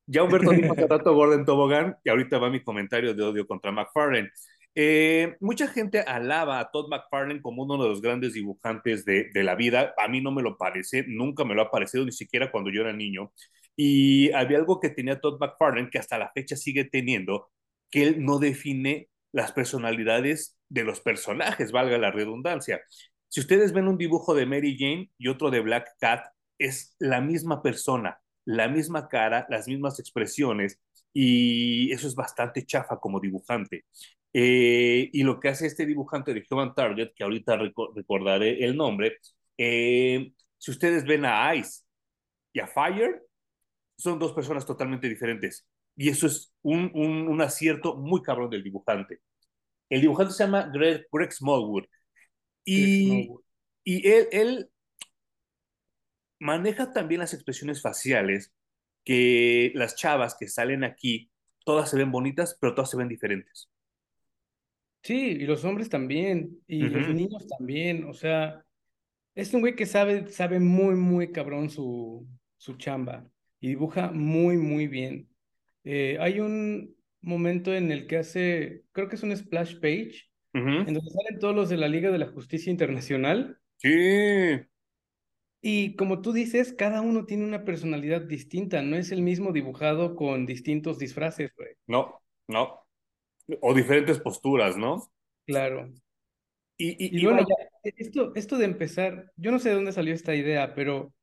Ya 0.07 0.23
Humberto 0.23 0.51
dijo 0.51 0.73
hace 0.73 0.87
rato 0.87 1.13
Gordon 1.13 1.45
Tobogán 1.45 1.97
y 2.03 2.09
ahorita 2.09 2.37
va 2.37 2.49
mi 2.49 2.63
comentario 2.63 3.13
de 3.13 3.23
odio 3.23 3.47
contra 3.47 3.71
McFarlane. 3.71 4.29
Eh, 4.77 5.37
mucha 5.39 5.67
gente 5.67 6.01
alaba 6.01 6.59
a 6.59 6.69
Todd 6.69 6.89
McFarlane 6.89 7.41
como 7.41 7.63
uno 7.63 7.81
de 7.81 7.89
los 7.89 8.01
grandes 8.01 8.33
dibujantes 8.33 9.05
de, 9.05 9.29
de, 9.33 9.43
la 9.43 9.55
vida. 9.55 9.93
A 9.97 10.09
mí 10.09 10.21
no 10.21 10.31
me 10.31 10.41
lo 10.41 10.57
parece, 10.57 11.05
nunca 11.07 11.45
me 11.45 11.55
lo 11.55 11.61
ha 11.63 11.71
parecido, 11.71 12.05
ni 12.05 12.11
siquiera 12.11 12.51
cuando 12.51 12.69
yo 12.71 12.81
era 12.81 12.93
niño. 12.93 13.31
Y 13.75 14.31
había 14.33 14.57
algo 14.57 14.79
que 14.79 14.89
tenía 14.89 15.19
Todd 15.19 15.39
McFarlane, 15.39 15.89
que 15.89 15.99
hasta 15.99 16.17
la 16.17 16.31
fecha 16.33 16.55
sigue 16.55 16.85
teniendo, 16.85 17.49
que 17.89 18.03
él 18.03 18.23
no 18.25 18.39
define 18.39 19.09
las 19.31 19.51
personalidades 19.51 20.57
de 20.69 20.83
los 20.83 21.01
personajes, 21.01 21.71
valga 21.71 21.97
la 21.97 22.11
redundancia. 22.11 22.81
Si 23.29 23.39
ustedes 23.41 23.73
ven 23.73 23.87
un 23.87 23.97
dibujo 23.97 24.33
de 24.33 24.45
Mary 24.45 24.77
Jane 24.79 25.11
y 25.17 25.27
otro 25.27 25.51
de 25.51 25.59
Black 25.59 25.95
Cat, 25.99 26.25
es 26.57 26.95
la 26.99 27.21
misma 27.21 27.61
persona, 27.61 28.19
la 28.45 28.69
misma 28.69 29.09
cara, 29.09 29.45
las 29.49 29.67
mismas 29.67 29.99
expresiones, 29.99 30.79
y 31.13 31.91
eso 31.91 32.07
es 32.07 32.15
bastante 32.15 32.65
chafa 32.65 32.97
como 32.97 33.19
dibujante. 33.19 33.85
Eh, 34.37 35.09
y 35.13 35.23
lo 35.23 35.39
que 35.39 35.47
hace 35.47 35.65
este 35.65 35.85
dibujante 35.85 36.33
de 36.33 36.45
Human 36.49 36.75
Target, 36.75 37.13
que 37.15 37.23
ahorita 37.23 37.57
recordaré 37.95 38.65
el 38.65 38.75
nombre, 38.75 39.19
eh, 39.57 40.33
si 40.57 40.71
ustedes 40.71 41.05
ven 41.05 41.23
a 41.23 41.55
Ice 41.55 41.83
y 42.51 42.59
a 42.59 42.67
Fire, 42.67 43.23
son 43.97 44.19
dos 44.19 44.33
personas 44.33 44.65
totalmente 44.65 45.07
diferentes. 45.07 45.65
Y 45.95 46.09
eso 46.09 46.27
es 46.27 46.53
un, 46.63 46.91
un, 46.93 47.41
acierto 47.41 47.95
muy 47.95 48.21
cabrón 48.21 48.49
del 48.49 48.61
dibujante. 48.61 49.21
El 49.89 50.01
dibujante 50.01 50.33
se 50.33 50.43
llama 50.43 50.69
Greg, 50.69 51.07
Smallwood. 51.31 51.85
Y, 52.65 53.29
y 53.85 54.05
él, 54.05 54.27
él 54.33 54.69
maneja 56.41 56.91
también 56.91 57.19
las 57.19 57.33
expresiones 57.33 57.81
faciales 57.81 58.53
que 59.05 59.71
las 59.75 59.95
chavas 59.95 60.35
que 60.37 60.49
salen 60.49 60.83
aquí, 60.83 61.31
todas 61.63 61.89
se 61.89 61.95
ven 61.95 62.11
bonitas, 62.11 62.57
pero 62.59 62.75
todas 62.75 62.89
se 62.89 62.97
ven 62.97 63.07
diferentes. 63.07 63.69
Sí, 65.05 65.37
y 65.39 65.45
los 65.45 65.63
hombres 65.63 65.87
también, 65.87 66.63
y 66.65 66.79
los 66.79 67.13
niños 67.13 67.45
también, 67.47 68.05
o 68.05 68.13
sea, 68.15 68.65
es 69.35 69.53
un 69.53 69.61
güey 69.61 69.75
que 69.75 69.85
sabe, 69.85 70.29
sabe 70.29 70.59
muy, 70.59 70.95
muy 70.95 71.31
cabrón 71.31 71.69
su, 71.69 72.27
su 72.57 72.73
chamba 72.77 73.29
y 73.59 73.67
dibuja 73.67 74.09
muy, 74.09 74.57
muy 74.57 74.87
bien. 74.87 75.29
Eh, 75.83 76.17
hay 76.19 76.39
un 76.39 76.95
momento 77.21 77.71
en 77.71 77.91
el 77.91 78.07
que 78.07 78.17
hace, 78.17 78.85
creo 78.93 79.07
que 79.07 79.17
es 79.17 79.21
un 79.21 79.37
splash 79.37 79.75
page, 79.75 80.23
en 80.53 80.85
donde 80.85 81.01
salen 81.01 81.39
todos 81.39 81.55
los 81.55 81.69
de 81.69 81.77
la 81.77 81.87
Liga 81.87 82.09
de 82.09 82.17
la 82.17 82.31
Justicia 82.31 82.71
Internacional. 82.71 83.59
Sí. 83.77 84.59
Y 85.61 85.95
como 85.97 86.23
tú 86.23 86.33
dices, 86.33 86.73
cada 86.73 87.01
uno 87.01 87.27
tiene 87.27 87.45
una 87.45 87.63
personalidad 87.63 88.21
distinta, 88.21 88.81
no 88.81 88.95
es 88.95 89.11
el 89.11 89.21
mismo 89.21 89.51
dibujado 89.51 90.15
con 90.15 90.47
distintos 90.47 90.97
disfraces, 90.97 91.51
güey. 91.55 91.75
No, 91.85 92.23
no. 92.47 92.84
O 93.61 93.73
diferentes 93.73 94.19
posturas, 94.19 94.77
¿no? 94.77 95.11
Claro. 95.45 95.91
Y, 96.77 97.17
y, 97.17 97.23
bueno, 97.23 97.45
esto, 97.83 98.33
esto 98.35 98.57
de 98.57 98.65
empezar, 98.65 99.31
yo 99.37 99.51
no 99.51 99.59
sé 99.59 99.69
de 99.69 99.75
dónde 99.75 99.93
salió 99.93 100.13
esta 100.13 100.35
idea, 100.35 100.75
pero 100.75 101.13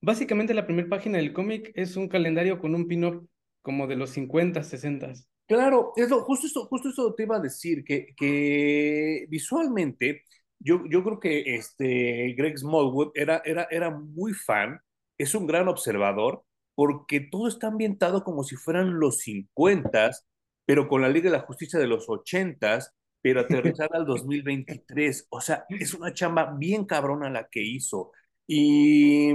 básicamente 0.00 0.54
la 0.54 0.66
primera 0.66 0.88
página 0.88 1.18
del 1.18 1.32
cómic 1.32 1.70
es 1.74 1.96
un 1.96 2.08
calendario 2.08 2.58
con 2.58 2.74
un 2.74 2.88
pin-up 2.88 3.28
como 3.62 3.86
de 3.86 3.96
los 3.96 4.10
50, 4.10 4.62
60. 4.62 5.12
Claro, 5.46 5.92
eso, 5.96 6.22
justo, 6.24 6.46
eso, 6.46 6.66
justo 6.66 6.88
eso 6.88 7.14
te 7.14 7.22
iba 7.22 7.36
a 7.36 7.40
decir, 7.40 7.84
que, 7.84 8.14
que 8.16 9.26
visualmente 9.28 10.24
yo, 10.60 10.82
yo 10.88 11.04
creo 11.04 11.20
que 11.20 11.54
este 11.54 12.34
Greg 12.36 12.58
Smallwood 12.58 13.12
era, 13.14 13.42
era, 13.44 13.68
era 13.70 13.90
muy 13.90 14.32
fan, 14.32 14.80
es 15.16 15.34
un 15.34 15.46
gran 15.46 15.68
observador, 15.68 16.42
porque 16.74 17.20
todo 17.20 17.48
está 17.48 17.68
ambientado 17.68 18.24
como 18.24 18.42
si 18.44 18.56
fueran 18.56 18.98
los 18.98 19.18
50, 19.20 20.10
pero 20.68 20.86
con 20.86 21.00
la 21.00 21.08
Liga 21.08 21.30
de 21.30 21.38
la 21.38 21.44
Justicia 21.44 21.78
de 21.78 21.86
los 21.86 22.10
80, 22.10 22.80
pero 23.22 23.40
aterrizada 23.72 23.88
al 23.94 24.04
2023. 24.04 25.28
O 25.30 25.40
sea, 25.40 25.64
es 25.70 25.94
una 25.94 26.12
chamba 26.12 26.54
bien 26.58 26.84
cabrona 26.84 27.30
la 27.30 27.48
que 27.48 27.62
hizo. 27.62 28.12
Y 28.46 29.30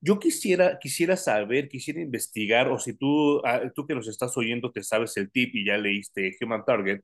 yo 0.00 0.20
quisiera, 0.20 0.78
quisiera 0.78 1.16
saber, 1.16 1.68
quisiera 1.68 2.00
investigar, 2.00 2.68
o 2.68 2.78
si 2.78 2.92
tú, 2.94 3.40
ah, 3.44 3.62
tú 3.74 3.88
que 3.88 3.96
nos 3.96 4.06
estás 4.06 4.36
oyendo 4.36 4.70
te 4.70 4.84
sabes 4.84 5.16
el 5.16 5.32
tip 5.32 5.52
y 5.56 5.66
ya 5.66 5.76
leíste 5.78 6.36
Human 6.40 6.64
Target, 6.64 7.00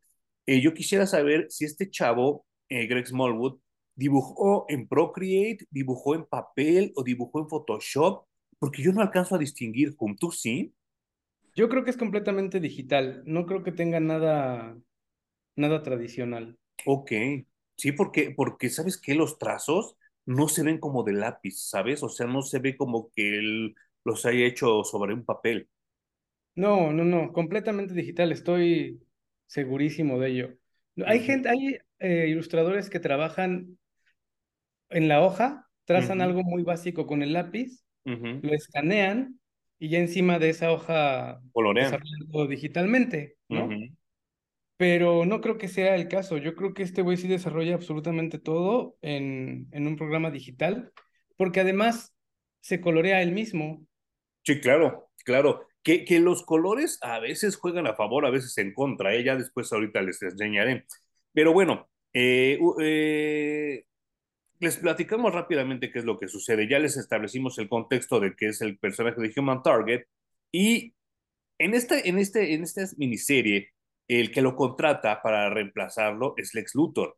eh, 0.46 0.60
yo 0.60 0.72
quisiera 0.72 1.04
saber 1.06 1.46
si 1.50 1.64
este 1.64 1.90
chavo, 1.90 2.46
eh, 2.68 2.86
Greg 2.86 3.08
Smallwood, 3.08 3.58
dibujó 3.96 4.66
en 4.68 4.86
Procreate, 4.86 5.66
dibujó 5.70 6.14
en 6.14 6.26
papel 6.26 6.92
o 6.94 7.02
dibujó 7.02 7.40
en 7.40 7.48
Photoshop, 7.48 8.24
porque 8.60 8.82
yo 8.84 8.92
no 8.92 9.00
alcanzo 9.02 9.34
a 9.34 9.38
distinguir, 9.38 9.96
¿tú 10.20 10.30
sí? 10.30 10.72
Yo 11.54 11.68
creo 11.68 11.84
que 11.84 11.90
es 11.90 11.96
completamente 11.96 12.60
digital, 12.60 13.22
no 13.26 13.46
creo 13.46 13.62
que 13.62 13.72
tenga 13.72 14.00
nada 14.00 14.76
nada 15.56 15.82
tradicional. 15.82 16.58
Ok, 16.86 17.12
sí, 17.76 17.92
porque, 17.92 18.32
porque 18.36 18.70
sabes 18.70 19.00
que 19.00 19.14
los 19.14 19.38
trazos 19.38 19.96
no 20.26 20.48
se 20.48 20.62
ven 20.62 20.78
como 20.78 21.02
de 21.02 21.12
lápiz, 21.12 21.58
¿sabes? 21.68 22.02
O 22.02 22.08
sea, 22.08 22.26
no 22.26 22.42
se 22.42 22.58
ve 22.58 22.76
como 22.76 23.10
que 23.14 23.38
él 23.38 23.74
los 24.04 24.26
haya 24.26 24.46
hecho 24.46 24.84
sobre 24.84 25.14
un 25.14 25.24
papel. 25.24 25.68
No, 26.54 26.92
no, 26.92 27.04
no, 27.04 27.32
completamente 27.32 27.94
digital, 27.94 28.30
estoy 28.32 29.00
segurísimo 29.46 30.20
de 30.20 30.30
ello. 30.30 30.54
Hay 31.04 31.20
gente, 31.20 31.48
hay 31.48 31.78
eh, 31.98 32.28
ilustradores 32.28 32.90
que 32.90 33.00
trabajan 33.00 33.78
en 34.90 35.08
la 35.08 35.22
hoja, 35.22 35.68
trazan 35.84 36.20
algo 36.20 36.42
muy 36.44 36.62
básico 36.62 37.06
con 37.06 37.22
el 37.22 37.32
lápiz, 37.32 37.84
lo 38.04 38.52
escanean 38.52 39.40
y 39.84 39.90
ya 39.90 39.98
encima 39.98 40.38
de 40.38 40.48
esa 40.48 40.72
hoja 40.72 41.42
colorean 41.52 42.00
digitalmente, 42.48 43.36
¿no? 43.50 43.68
pero 44.78 45.26
no 45.26 45.42
creo 45.42 45.58
que 45.58 45.68
sea 45.68 45.94
el 45.94 46.08
caso. 46.08 46.38
Yo 46.38 46.54
creo 46.54 46.72
que 46.72 46.82
este 46.82 47.02
güey 47.02 47.18
sí 47.18 47.28
desarrolla 47.28 47.74
absolutamente 47.74 48.38
todo 48.38 48.96
en, 49.02 49.68
en 49.72 49.86
un 49.86 49.96
programa 49.96 50.30
digital, 50.30 50.90
porque 51.36 51.60
además 51.60 52.14
se 52.62 52.80
colorea 52.80 53.20
él 53.20 53.32
mismo. 53.32 53.86
Sí, 54.42 54.58
claro, 54.58 55.10
claro. 55.22 55.66
Que, 55.82 56.06
que 56.06 56.18
los 56.18 56.44
colores 56.44 56.98
a 57.02 57.20
veces 57.20 57.56
juegan 57.56 57.86
a 57.86 57.94
favor, 57.94 58.24
a 58.24 58.30
veces 58.30 58.56
en 58.56 58.72
contra. 58.72 59.14
¿eh? 59.14 59.22
Ya 59.22 59.36
después 59.36 59.70
ahorita 59.70 60.00
les 60.00 60.22
enseñaré. 60.22 60.86
Pero 61.34 61.52
bueno, 61.52 61.90
eh, 62.14 62.58
eh, 62.80 63.84
les 64.64 64.76
platicamos 64.78 65.32
rápidamente 65.32 65.92
qué 65.92 66.00
es 66.00 66.04
lo 66.04 66.18
que 66.18 66.28
sucede. 66.28 66.68
Ya 66.68 66.78
les 66.78 66.96
establecimos 66.96 67.58
el 67.58 67.68
contexto 67.68 68.18
de 68.20 68.34
qué 68.34 68.48
es 68.48 68.60
el 68.60 68.78
personaje 68.78 69.20
de 69.20 69.32
Human 69.36 69.62
Target. 69.62 70.04
Y 70.50 70.94
en 71.58 71.74
esta, 71.74 72.00
en 72.00 72.18
este, 72.18 72.54
en 72.54 72.64
esta 72.64 72.82
miniserie 72.96 73.70
el 74.08 74.30
que 74.30 74.42
lo 74.42 74.54
contrata 74.56 75.22
para 75.22 75.48
reemplazarlo 75.50 76.34
es 76.36 76.54
Lex 76.54 76.74
Luthor. 76.74 77.16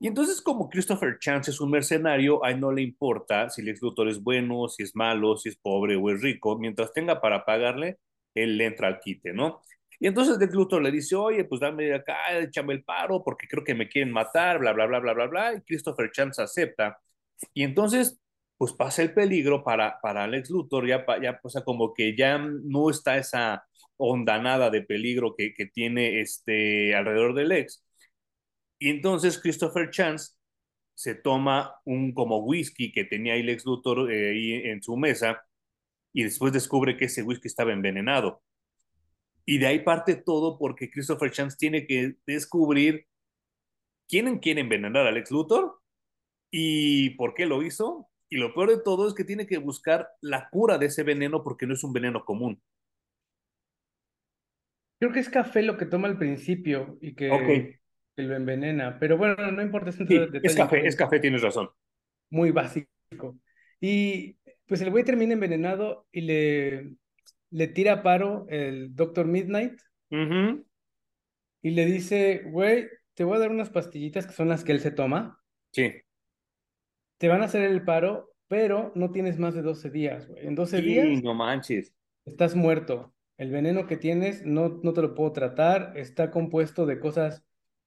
Y 0.00 0.06
entonces 0.06 0.40
como 0.40 0.70
Christopher 0.70 1.18
Chance 1.18 1.50
es 1.50 1.60
un 1.60 1.70
mercenario, 1.70 2.44
a 2.44 2.50
él 2.50 2.60
no 2.60 2.72
le 2.72 2.82
importa 2.82 3.50
si 3.50 3.62
Lex 3.62 3.82
Luthor 3.82 4.08
es 4.08 4.22
bueno, 4.22 4.68
si 4.68 4.82
es 4.82 4.94
malo, 4.96 5.36
si 5.36 5.50
es 5.50 5.56
pobre 5.56 5.96
o 5.96 6.10
es 6.10 6.22
rico, 6.22 6.58
mientras 6.58 6.92
tenga 6.92 7.20
para 7.20 7.44
pagarle, 7.44 7.98
él 8.34 8.56
le 8.56 8.66
entra 8.66 8.88
al 8.88 9.00
quite, 9.00 9.32
¿no? 9.32 9.62
Y 10.00 10.06
entonces 10.06 10.38
Lex 10.38 10.54
Luthor 10.54 10.82
le 10.82 10.90
dice, 10.92 11.16
oye, 11.16 11.44
pues 11.44 11.60
dame 11.60 11.92
acá, 11.94 12.38
échame 12.38 12.74
el 12.74 12.84
paro 12.84 13.22
porque 13.24 13.48
creo 13.48 13.64
que 13.64 13.74
me 13.74 13.88
quieren 13.88 14.12
matar, 14.12 14.58
bla, 14.60 14.72
bla, 14.72 14.86
bla, 14.86 15.00
bla, 15.00 15.12
bla, 15.14 15.26
bla, 15.26 15.54
y 15.54 15.60
Christopher 15.62 16.10
Chance 16.12 16.40
acepta. 16.42 16.98
Y 17.54 17.64
entonces, 17.64 18.20
pues 18.56 18.72
pasa 18.72 19.02
el 19.02 19.12
peligro 19.14 19.64
para, 19.64 20.00
para 20.00 20.26
Lex 20.26 20.50
Luthor, 20.50 20.86
ya, 20.86 21.04
ya, 21.22 21.40
o 21.42 21.48
sea, 21.50 21.62
como 21.64 21.94
que 21.94 22.16
ya 22.16 22.38
no 22.38 22.90
está 22.90 23.18
esa 23.18 23.64
ondanada 23.96 24.70
de 24.70 24.82
peligro 24.82 25.34
que, 25.36 25.52
que 25.54 25.66
tiene 25.66 26.20
este, 26.20 26.94
alrededor 26.94 27.34
del 27.34 27.52
ex. 27.52 27.84
Y 28.78 28.90
entonces 28.90 29.40
Christopher 29.40 29.90
Chance 29.90 30.34
se 30.94 31.14
toma 31.14 31.74
un 31.84 32.12
como 32.14 32.38
whisky 32.44 32.92
que 32.92 33.04
tenía 33.04 33.34
ahí 33.34 33.42
Lex 33.42 33.64
Luthor 33.64 34.12
eh, 34.12 34.30
ahí 34.30 34.52
en 34.70 34.82
su 34.82 34.96
mesa 34.96 35.44
y 36.12 36.24
después 36.24 36.52
descubre 36.52 36.96
que 36.96 37.06
ese 37.06 37.22
whisky 37.22 37.48
estaba 37.48 37.72
envenenado. 37.72 38.42
Y 39.50 39.56
de 39.56 39.66
ahí 39.66 39.78
parte 39.78 40.14
todo 40.14 40.58
porque 40.58 40.90
Christopher 40.90 41.30
Chance 41.30 41.56
tiene 41.58 41.86
que 41.86 42.16
descubrir 42.26 43.06
quién 44.06 44.40
quiere 44.40 44.60
envenenar 44.60 45.06
a 45.06 45.10
Lex 45.10 45.30
Luthor 45.30 45.80
y 46.50 47.16
por 47.16 47.32
qué 47.32 47.46
lo 47.46 47.62
hizo. 47.62 48.10
Y 48.28 48.36
lo 48.36 48.52
peor 48.52 48.68
de 48.68 48.82
todo 48.82 49.08
es 49.08 49.14
que 49.14 49.24
tiene 49.24 49.46
que 49.46 49.56
buscar 49.56 50.06
la 50.20 50.50
cura 50.50 50.76
de 50.76 50.84
ese 50.84 51.02
veneno 51.02 51.42
porque 51.42 51.66
no 51.66 51.72
es 51.72 51.82
un 51.82 51.94
veneno 51.94 52.26
común. 52.26 52.60
Creo 55.00 55.12
que 55.12 55.20
es 55.20 55.30
café 55.30 55.62
lo 55.62 55.78
que 55.78 55.86
toma 55.86 56.08
al 56.08 56.18
principio 56.18 56.98
y 57.00 57.14
que, 57.14 57.78
lo 58.16 58.36
envenena, 58.36 58.98
pero 59.00 59.16
bueno, 59.16 59.50
no 59.50 59.62
importa. 59.62 59.88
Es, 59.88 59.98
es 59.98 60.56
café, 60.56 60.86
es 60.86 60.94
café, 60.94 61.20
tienes 61.20 61.40
razón. 61.40 61.70
Muy 62.28 62.50
básico. 62.50 63.38
Y 63.80 64.36
pues 64.66 64.82
el 64.82 64.90
güey 64.90 65.04
termina 65.04 65.32
envenenado 65.32 66.06
y 66.12 66.20
le, 66.20 66.90
le 67.50 67.68
tira 67.68 68.02
paro 68.02 68.46
el 68.48 68.94
Doctor 68.94 69.26
Midnight 69.26 69.80
y 70.10 71.70
le 71.70 71.86
dice, 71.86 72.42
güey, 72.46 72.88
te 73.14 73.24
voy 73.24 73.36
a 73.36 73.40
dar 73.40 73.50
unas 73.50 73.70
pastillitas 73.70 74.26
que 74.26 74.32
son 74.32 74.48
las 74.48 74.64
que 74.64 74.72
él 74.72 74.80
se 74.80 74.90
toma. 74.90 75.42
Sí. 75.72 75.92
Te 77.18 77.28
van 77.28 77.42
a 77.42 77.46
hacer 77.46 77.62
el 77.62 77.84
paro, 77.84 78.34
pero 78.46 78.92
no 78.94 79.10
tienes 79.10 79.38
más 79.38 79.54
de 79.54 79.62
12 79.62 79.90
días, 79.90 80.28
güey. 80.28 80.46
En 80.46 80.54
12 80.54 80.80
días. 80.82 81.22
No 81.22 81.34
manches. 81.34 81.92
Estás 82.24 82.54
muerto 82.54 83.14
el 83.38 83.52
veneno 83.52 83.86
que 83.86 83.96
tienes 83.96 84.44
no, 84.44 84.80
no 84.82 84.92
te 84.92 85.00
lo 85.00 85.14
puedo 85.14 85.32
tratar, 85.32 85.92
está 85.96 86.30
compuesto 86.30 86.84
de 86.84 86.98
cosas 86.98 87.44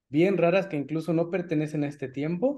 bien 0.09 0.37
raras 0.37 0.65
que 0.65 0.77
incluso 0.77 1.13
no 1.13 1.29
pertenecen 1.29 1.83
a 1.83 1.87
este 1.87 2.07
tiempo. 2.07 2.57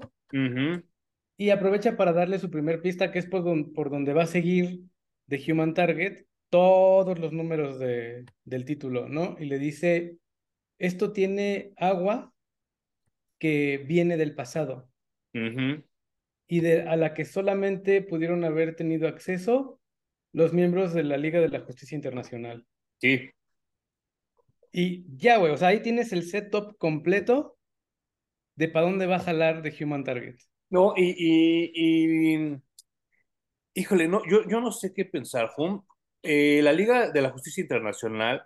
Y 1.36 1.50
aprovecha 1.50 1.96
para 1.96 2.12
darle 2.12 2.38
su 2.38 2.50
primer 2.50 2.80
pista, 2.80 3.10
que 3.10 3.18
es 3.18 3.26
por, 3.26 3.72
por 3.72 3.90
donde 3.90 4.12
va 4.12 4.22
a 4.22 4.28
seguir 4.28 4.82
de 5.26 5.42
Human 5.46 5.74
Target 5.74 6.26
todos 6.54 7.18
los 7.18 7.32
números 7.32 7.80
de, 7.80 8.26
del 8.44 8.64
título, 8.64 9.08
¿no? 9.08 9.34
Y 9.40 9.46
le 9.46 9.58
dice, 9.58 10.18
esto 10.78 11.12
tiene 11.12 11.72
agua 11.76 12.32
que 13.40 13.78
viene 13.78 14.16
del 14.16 14.36
pasado. 14.36 14.88
Y 15.32 16.60
de, 16.60 16.82
a 16.82 16.94
la 16.94 17.12
que 17.12 17.24
solamente 17.24 18.02
pudieron 18.02 18.44
haber 18.44 18.76
tenido 18.76 19.08
acceso 19.08 19.80
los 20.32 20.52
miembros 20.52 20.94
de 20.94 21.02
la 21.02 21.16
Liga 21.16 21.40
de 21.40 21.48
la 21.48 21.58
Justicia 21.58 21.96
Internacional. 21.96 22.64
Sí. 23.00 23.30
Y 24.70 25.04
ya, 25.16 25.38
güey, 25.38 25.50
o 25.50 25.56
sea, 25.56 25.68
ahí 25.68 25.82
tienes 25.82 26.12
el 26.12 26.22
setup 26.22 26.78
completo 26.78 27.58
de 28.54 28.68
para 28.68 28.86
dónde 28.86 29.06
va 29.06 29.16
a 29.16 29.26
jalar 29.26 29.60
de 29.60 29.74
Human 29.80 30.04
Target. 30.04 30.36
No, 30.70 30.94
y, 30.96 31.16
y, 31.18 32.56
híjole, 33.74 34.06
no, 34.06 34.22
yo, 34.30 34.48
yo 34.48 34.60
no 34.60 34.70
sé 34.70 34.92
qué 34.94 35.04
pensar, 35.04 35.50
Hum. 35.56 35.82
Eh, 36.24 36.60
la 36.62 36.72
Liga 36.72 37.10
de 37.10 37.22
la 37.22 37.30
Justicia 37.30 37.60
Internacional, 37.62 38.44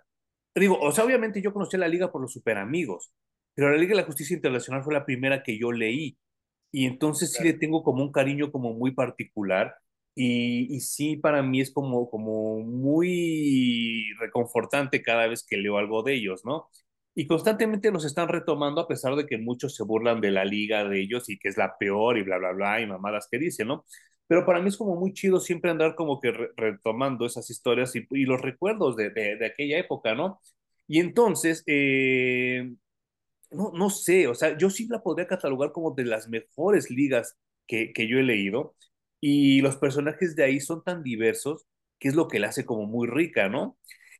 digo, 0.55 0.77
o 0.79 0.91
sea, 0.91 1.05
obviamente 1.05 1.41
yo 1.41 1.53
conocí 1.53 1.77
a 1.77 1.79
la 1.79 1.87
Liga 1.87 2.11
por 2.11 2.21
los 2.21 2.33
super 2.33 2.57
amigos, 2.57 3.13
pero 3.53 3.71
la 3.71 3.77
Liga 3.77 3.91
de 3.91 4.01
la 4.01 4.07
Justicia 4.07 4.35
Internacional 4.35 4.83
fue 4.83 4.93
la 4.93 5.05
primera 5.05 5.43
que 5.43 5.57
yo 5.57 5.71
leí. 5.71 6.17
Y 6.71 6.85
entonces 6.85 7.33
sí 7.33 7.43
le 7.43 7.53
tengo 7.53 7.83
como 7.83 8.03
un 8.03 8.11
cariño 8.11 8.51
como 8.51 8.73
muy 8.73 8.91
particular 8.93 9.75
y, 10.15 10.79
sí, 10.81 11.15
para 11.17 11.41
mí 11.41 11.61
es 11.61 11.71
como, 11.71 12.09
como 12.09 12.59
muy 12.59 14.05
reconfortante 14.19 15.01
cada 15.01 15.27
vez 15.27 15.45
que 15.47 15.57
leo 15.57 15.77
algo 15.77 16.03
de 16.03 16.15
ellos, 16.15 16.41
¿no? 16.45 16.69
Y 17.15 17.25
constantemente 17.27 17.91
los 17.91 18.05
están 18.05 18.27
retomando 18.27 18.81
a 18.81 18.87
pesar 18.87 19.15
de 19.15 19.25
que 19.25 19.37
muchos 19.37 19.75
se 19.75 19.83
burlan 19.83 20.21
de 20.21 20.31
la 20.31 20.45
liga 20.45 20.83
de 20.87 21.01
ellos 21.01 21.29
y 21.29 21.39
que 21.39 21.49
es 21.49 21.57
la 21.57 21.77
peor 21.79 22.17
y 22.17 22.23
bla, 22.23 22.37
bla, 22.37 22.51
bla, 22.51 22.81
y 22.81 22.87
mamadas 22.87 23.27
que 23.31 23.39
dicen, 23.39 23.67
¿no? 23.69 23.85
Pero 24.29 24.45
para 24.45 24.61
mí 24.61 24.69
es 24.69 24.77
como 24.77 24.95
muy 24.95 25.13
chido 25.13 25.39
siempre 25.39 25.71
andar 25.71 25.95
como 25.95 26.19
que 26.21 26.31
retomando 26.55 27.25
esas 27.25 27.49
historias 27.49 27.95
y, 27.95 28.25
los 28.25 28.41
recuerdos 28.41 28.95
de, 28.95 29.09
de, 29.09 29.45
aquella 29.45 29.79
época, 29.79 30.15
¿no? 30.15 30.39
Y 30.87 30.99
entonces, 30.99 31.63
eh, 31.67 32.71
no, 33.51 33.71
no 33.73 33.89
sé, 33.89 34.27
o 34.27 34.35
sea, 34.35 34.57
yo 34.57 34.69
sí 34.69 34.87
la 34.87 35.01
podría 35.03 35.27
catalogar 35.27 35.71
como 35.71 35.93
de 35.95 36.05
las 36.05 36.29
mejores 36.29 36.91
ligas 36.91 37.37
que, 37.67 37.93
que 37.93 38.07
yo 38.07 38.19
he 38.19 38.23
leído 38.23 38.75
y 39.19 39.61
los 39.61 39.77
personajes 39.77 40.35
de 40.35 40.43
ahí 40.45 40.59
son 40.59 40.83
tan 40.83 41.03
diversos 41.03 41.65
que 41.99 42.09
es 42.09 42.15
lo 42.15 42.27
que 42.27 42.39
la 42.39 42.49
hace 42.49 42.65
como 42.65 42.85
muy 42.85 43.07
rica, 43.07 43.49
¿no? 43.49 43.77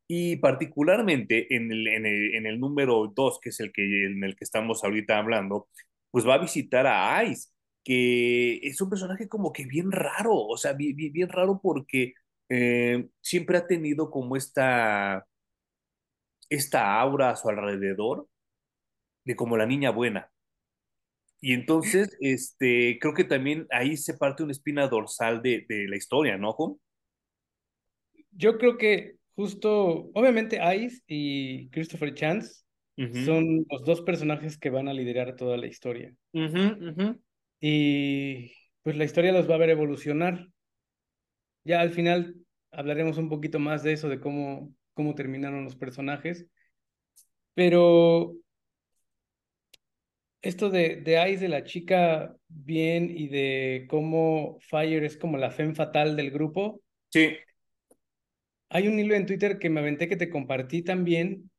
Y 0.08 0.38
particularmente 0.38 1.56
en 1.56 1.72
el, 1.72 1.88
en 1.88 2.06
el, 2.06 2.36
en 2.36 2.46
el 2.48 2.60
número 2.60 3.14
2, 3.16 3.40
que 3.42 3.50
es 3.50 3.60
el 3.60 3.72
que, 3.72 3.84
en 4.08 4.24
el 4.24 4.36
que 4.36 4.44
estamos 4.44 4.84
ahorita 4.84 5.18
hablando, 5.20 5.70
pues 6.12 6.28
va 6.28 6.36
a 6.36 6.40
visitar 6.40 6.88
a 6.88 7.24
Ice, 7.26 7.50
que 7.84 8.58
es 8.58 8.82
un 8.82 8.90
personaje 8.90 9.28
como 9.28 9.52
que 9.52 9.66
bien 9.66 9.92
raro, 9.92 10.36
o 10.36 10.58
sea, 10.58 10.74
bien, 10.74 10.96
bien, 10.96 11.30
raro 11.30 11.60
porque 11.62 12.14
eh, 12.50 13.10
siempre 13.22 13.58
ha 13.58 13.68
tenido 13.68 14.12
como 14.12 14.36
esta, 14.36 15.26
esta 16.50 17.00
aura 17.00 17.32
a 17.32 17.36
su 17.36 17.50
alrededor 17.50 18.28
de 19.26 19.36
como 19.36 19.58
la 19.58 19.66
niña 19.66 19.92
buena. 19.92 20.32
Y 21.42 21.54
entonces, 21.54 22.18
este, 22.20 23.00
creo 23.00 23.14
que 23.14 23.24
también 23.24 23.66
ahí 23.72 23.96
se 23.96 24.16
parte 24.18 24.44
una 24.44 24.52
espina 24.52 24.88
dorsal 24.88 25.42
de, 25.42 25.66
de 25.70 25.88
la 25.88 25.96
historia, 25.96 26.38
¿no, 26.38 26.52
Juan? 26.52 26.76
Yo 28.32 28.58
creo 28.58 28.78
que 28.78 29.20
justo, 29.40 30.10
obviamente 30.14 30.60
Ice 30.76 31.02
y 31.08 31.70
Christopher 31.70 32.14
Chance 32.14 32.66
son 33.24 33.66
los 33.70 33.86
dos 33.86 34.02
personajes 34.02 34.58
que 34.58 34.70
van 34.70 34.90
a 34.90 34.94
liderar 34.94 35.38
toda 35.38 35.56
la 35.56 35.68
historia. 35.68 36.14
Y 37.60 38.52
pues 38.84 38.96
la 38.98 39.04
historia 39.06 39.32
los 39.32 39.50
va 39.50 39.56
a 39.56 39.60
ver 39.60 39.70
evolucionar. 39.70 40.48
Ya 41.64 41.82
al 41.82 41.92
final 41.92 42.36
hablaremos 42.72 43.18
un 43.18 43.30
poquito 43.30 43.60
más 43.60 43.84
de 43.84 43.94
eso, 43.94 44.10
de 44.10 44.20
cómo, 44.20 44.74
cómo 44.94 45.16
terminaron 45.16 45.64
los 45.64 45.76
personajes. 45.76 46.48
Pero 47.54 48.36
esto 50.42 50.70
de, 50.70 50.98
de 50.98 51.32
Ice, 51.32 51.42
de 51.44 51.50
la 51.50 51.64
chica 51.64 52.36
bien 52.48 53.10
y 53.16 53.28
de 53.28 53.86
cómo 53.90 54.58
Fire 54.62 55.04
es 55.04 55.18
como 55.18 55.38
la 55.38 55.52
femme 55.52 55.76
fatal 55.76 56.16
del 56.16 56.32
grupo. 56.32 56.82
Sí. 57.10 57.36
Hay 58.70 58.88
un 58.88 59.00
hilo 59.00 59.16
en 59.16 59.26
Twitter 59.26 59.60
que 59.60 59.70
me 59.70 59.80
aventé 59.80 60.08
que 60.08 60.16
te 60.16 60.30
compartí 60.30 60.84
también, 60.84 61.50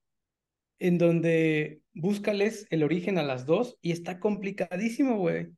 en 0.78 0.96
donde 0.96 1.82
búscales 1.92 2.66
el 2.70 2.82
origen 2.82 3.18
a 3.18 3.22
las 3.22 3.46
dos 3.46 3.76
y 3.82 3.92
está 3.92 4.20
complicadísimo, 4.20 5.18
güey. 5.18 5.48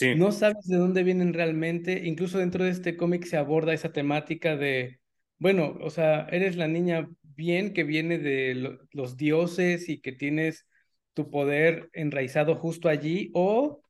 Sí. 0.00 0.14
No 0.14 0.32
sabes 0.32 0.66
de 0.66 0.78
dónde 0.78 1.02
vienen 1.02 1.34
realmente. 1.34 2.06
Incluso 2.06 2.38
dentro 2.38 2.64
de 2.64 2.70
este 2.70 2.96
cómic 2.96 3.24
se 3.24 3.36
aborda 3.36 3.74
esa 3.74 3.92
temática 3.92 4.56
de, 4.56 4.98
bueno, 5.38 5.76
o 5.82 5.90
sea, 5.90 6.26
eres 6.30 6.56
la 6.56 6.68
niña 6.68 7.06
bien 7.22 7.74
que 7.74 7.84
viene 7.84 8.16
de 8.16 8.78
los 8.92 9.18
dioses 9.18 9.90
y 9.90 10.00
que 10.00 10.12
tienes 10.12 10.66
tu 11.12 11.28
poder 11.30 11.90
enraizado 11.92 12.54
justo 12.54 12.88
allí, 12.88 13.30
o 13.34 13.82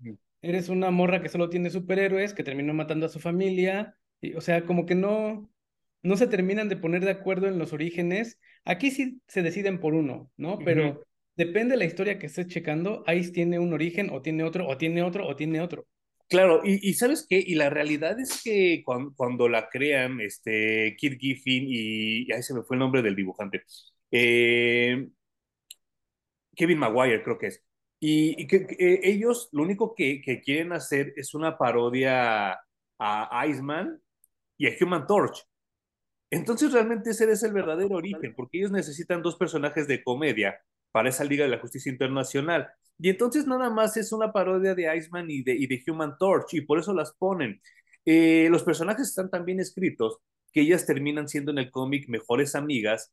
eres 0.43 0.69
una 0.69 0.91
morra 0.91 1.23
que 1.23 1.29
solo 1.29 1.49
tiene 1.49 1.71
superhéroes, 1.71 2.35
que 2.35 2.43
terminó 2.43 2.75
matando 2.75 3.07
a 3.07 3.11
su 3.11 3.21
familia. 3.21 3.95
Y, 4.21 4.35
o 4.35 4.41
sea, 4.41 4.65
como 4.65 4.87
que 4.87 4.97
no, 4.97 5.49
no 6.03 6.17
se 6.17 6.27
terminan 6.27 6.69
de 6.69 6.77
poner 6.77 7.05
de 7.05 7.13
acuerdo 7.13 7.47
en 7.47 7.57
los 7.57 7.73
orígenes. 7.73 8.41
Aquí 8.65 8.91
sí 8.91 9.21
se 9.29 9.43
deciden 9.43 9.79
por 9.79 9.95
uno, 9.95 10.33
¿no? 10.37 10.59
Pero 10.59 11.05
depende 11.37 11.75
de 11.75 11.79
la 11.79 11.85
historia 11.85 12.19
que 12.19 12.27
estés 12.27 12.49
checando, 12.49 13.05
Ice 13.17 13.31
tiene 13.31 13.61
un 13.61 13.73
origen 13.73 14.11
o 14.11 14.23
tiene 14.23 14.43
otro, 14.43 14.67
o 14.67 14.77
tiene 14.77 15.05
otro, 15.05 15.29
o 15.29 15.37
tiene 15.37 15.61
otro. 15.61 15.87
Claro, 16.31 16.63
y, 16.65 16.95
¿sabes 16.95 17.27
qué? 17.29 17.43
Y 17.45 17.57
la 17.57 17.71
realidad 17.71 18.19
es 18.21 18.41
que 18.45 18.85
cuando, 18.85 19.49
la 19.49 19.69
crean, 19.69 20.21
este, 20.21 20.95
Kid 20.97 21.19
Giffin 21.19 21.65
y, 21.69 22.33
ahí 22.33 22.41
se 22.43 22.55
me 22.55 22.63
fue 22.63 22.77
el 22.77 22.81
nombre 22.81 23.03
del 23.03 23.17
dibujante, 23.17 23.65
eh, 24.13 25.09
Kevin 26.55 26.79
Maguire 26.79 27.23
creo 27.25 27.37
que 27.37 27.49
es, 27.49 27.65
y, 27.99 28.47
que, 28.47 28.65
ellos 29.03 29.49
lo 29.53 29.63
único 29.65 29.93
que, 29.95 30.23
que, 30.23 30.41
quieren 30.41 30.73
hacer 30.73 31.13
es 31.17 31.35
una 31.35 31.59
parodia 31.59 32.61
a 32.99 33.47
Iceman 33.49 34.01
y 34.57 34.69
a 34.69 34.73
Human 34.81 35.07
Torch. 35.09 35.45
Entonces 36.31 36.73
realmente 36.73 37.11
ese 37.11 37.31
es 37.31 37.43
el 37.43 37.53
verdadero 37.53 37.97
origen, 37.97 38.35
porque 38.37 38.59
ellos 38.59 38.71
necesitan 38.71 39.23
dos 39.23 39.37
personajes 39.37 39.89
de 39.89 40.05
comedia 40.05 40.61
para 40.93 41.09
esa 41.09 41.25
Liga 41.25 41.45
de 41.45 41.51
la 41.51 41.59
Justicia 41.59 41.91
Internacional. 41.91 42.71
Y 43.03 43.09
entonces 43.09 43.47
nada 43.47 43.71
más 43.71 43.97
es 43.97 44.13
una 44.13 44.31
parodia 44.31 44.75
de 44.75 44.95
Iceman 44.95 45.31
y 45.31 45.43
de, 45.43 45.55
y 45.55 45.67
de 45.67 45.83
Human 45.89 46.17
Torch, 46.19 46.53
y 46.55 46.61
por 46.61 46.79
eso 46.79 46.93
las 46.93 47.15
ponen. 47.15 47.61
Eh, 48.05 48.49
los 48.51 48.63
personajes 48.63 49.09
están 49.09 49.31
tan 49.31 49.45
bien 49.45 49.59
escritos 49.59 50.19
que 50.53 50.61
ellas 50.63 50.85
terminan 50.85 51.29
siendo 51.29 51.51
en 51.51 51.59
el 51.59 51.71
cómic 51.71 52.09
mejores 52.09 52.55
amigas, 52.55 53.13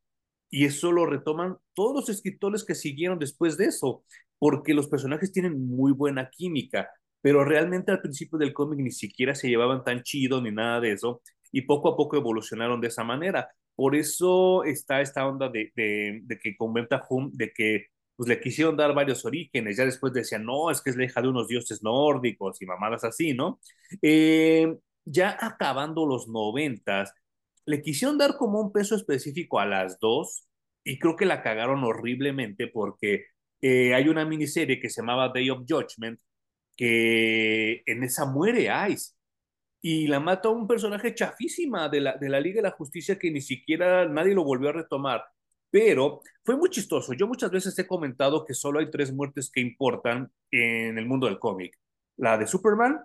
y 0.49 0.65
eso 0.65 0.91
lo 0.91 1.05
retoman 1.05 1.57
todos 1.73 1.95
los 1.95 2.09
escritores 2.09 2.65
que 2.65 2.75
siguieron 2.75 3.17
después 3.17 3.57
de 3.57 3.65
eso, 3.65 4.03
porque 4.39 4.73
los 4.73 4.87
personajes 4.87 5.31
tienen 5.31 5.67
muy 5.67 5.93
buena 5.93 6.29
química, 6.29 6.89
pero 7.21 7.45
realmente 7.45 7.91
al 7.91 8.01
principio 8.01 8.37
del 8.37 8.53
cómic 8.53 8.79
ni 8.79 8.91
siquiera 8.91 9.35
se 9.35 9.47
llevaban 9.47 9.83
tan 9.83 10.03
chido 10.03 10.41
ni 10.41 10.51
nada 10.51 10.81
de 10.81 10.91
eso, 10.91 11.21
y 11.51 11.61
poco 11.61 11.89
a 11.89 11.97
poco 11.97 12.17
evolucionaron 12.17 12.81
de 12.81 12.87
esa 12.87 13.03
manera. 13.05 13.49
Por 13.75 13.95
eso 13.95 14.63
está 14.63 15.01
esta 15.01 15.25
onda 15.27 15.49
de, 15.49 15.71
de, 15.75 16.39
que 16.41 16.57
comenta 16.57 17.01
Hum 17.09 17.31
de 17.33 17.51
que 17.53 17.85
pues 18.17 18.27
le 18.29 18.41
quisieron 18.41 18.75
dar 18.75 18.93
varios 18.95 19.23
orígenes, 19.25 19.77
ya 19.77 19.85
después 19.85 20.11
decían, 20.13 20.43
no, 20.43 20.71
es 20.71 20.81
que 20.81 20.89
es 20.89 20.97
la 20.97 21.05
hija 21.05 21.21
de 21.21 21.29
unos 21.29 21.47
dioses 21.47 21.83
nórdicos 21.83 22.61
y 22.61 22.65
mamadas 22.65 23.03
así, 23.03 23.33
¿no? 23.33 23.59
Eh, 24.01 24.75
ya 25.05 25.37
acabando 25.39 26.05
los 26.05 26.27
noventas, 26.27 27.13
le 27.65 27.81
quisieron 27.81 28.17
dar 28.17 28.37
como 28.37 28.59
un 28.59 28.71
peso 28.73 28.95
específico 28.95 29.59
a 29.59 29.65
las 29.65 29.99
dos 29.99 30.47
y 30.83 30.99
creo 30.99 31.15
que 31.15 31.25
la 31.25 31.43
cagaron 31.43 31.83
horriblemente 31.83 32.67
porque 32.67 33.25
eh, 33.61 33.93
hay 33.93 34.09
una 34.09 34.25
miniserie 34.25 34.79
que 34.79 34.89
se 34.89 35.01
llamaba 35.01 35.29
Day 35.29 35.49
of 35.49 35.63
Judgment 35.67 36.19
que 36.75 37.83
en 37.85 38.03
esa 38.03 38.25
muere 38.25 38.69
Ice 38.89 39.13
y 39.81 40.07
la 40.07 40.19
mata 40.19 40.49
un 40.49 40.67
personaje 40.67 41.13
chafísima 41.15 41.89
de 41.89 42.01
la, 42.01 42.17
de 42.17 42.29
la 42.29 42.39
Liga 42.39 42.57
de 42.57 42.69
la 42.69 42.71
Justicia 42.71 43.19
que 43.19 43.31
ni 43.31 43.41
siquiera 43.41 44.07
nadie 44.07 44.33
lo 44.33 44.43
volvió 44.43 44.69
a 44.69 44.73
retomar. 44.73 45.23
Pero 45.69 46.21
fue 46.43 46.57
muy 46.57 46.69
chistoso. 46.69 47.13
Yo 47.13 47.27
muchas 47.27 47.51
veces 47.51 47.77
he 47.77 47.87
comentado 47.87 48.45
que 48.45 48.53
solo 48.53 48.79
hay 48.79 48.89
tres 48.89 49.13
muertes 49.13 49.51
que 49.51 49.59
importan 49.61 50.31
en 50.51 50.97
el 50.97 51.05
mundo 51.05 51.27
del 51.27 51.39
cómic. 51.39 51.77
La 52.17 52.37
de 52.37 52.47
Superman, 52.47 52.99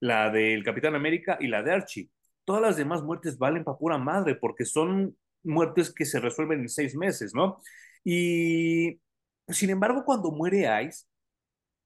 la 0.00 0.30
del 0.30 0.62
Capitán 0.64 0.94
América 0.94 1.38
y 1.40 1.48
la 1.48 1.62
de 1.62 1.72
Archie. 1.72 2.10
Todas 2.44 2.62
las 2.62 2.76
demás 2.76 3.02
muertes 3.02 3.38
valen 3.38 3.64
para 3.64 3.78
pura 3.78 3.98
madre 3.98 4.34
porque 4.36 4.64
son 4.64 5.16
muertes 5.42 5.92
que 5.92 6.04
se 6.04 6.20
resuelven 6.20 6.60
en 6.60 6.68
seis 6.68 6.94
meses, 6.96 7.34
¿no? 7.34 7.60
Y 8.04 9.00
sin 9.48 9.70
embargo, 9.70 10.04
cuando 10.04 10.30
muere 10.30 10.66
Ice, 10.86 11.04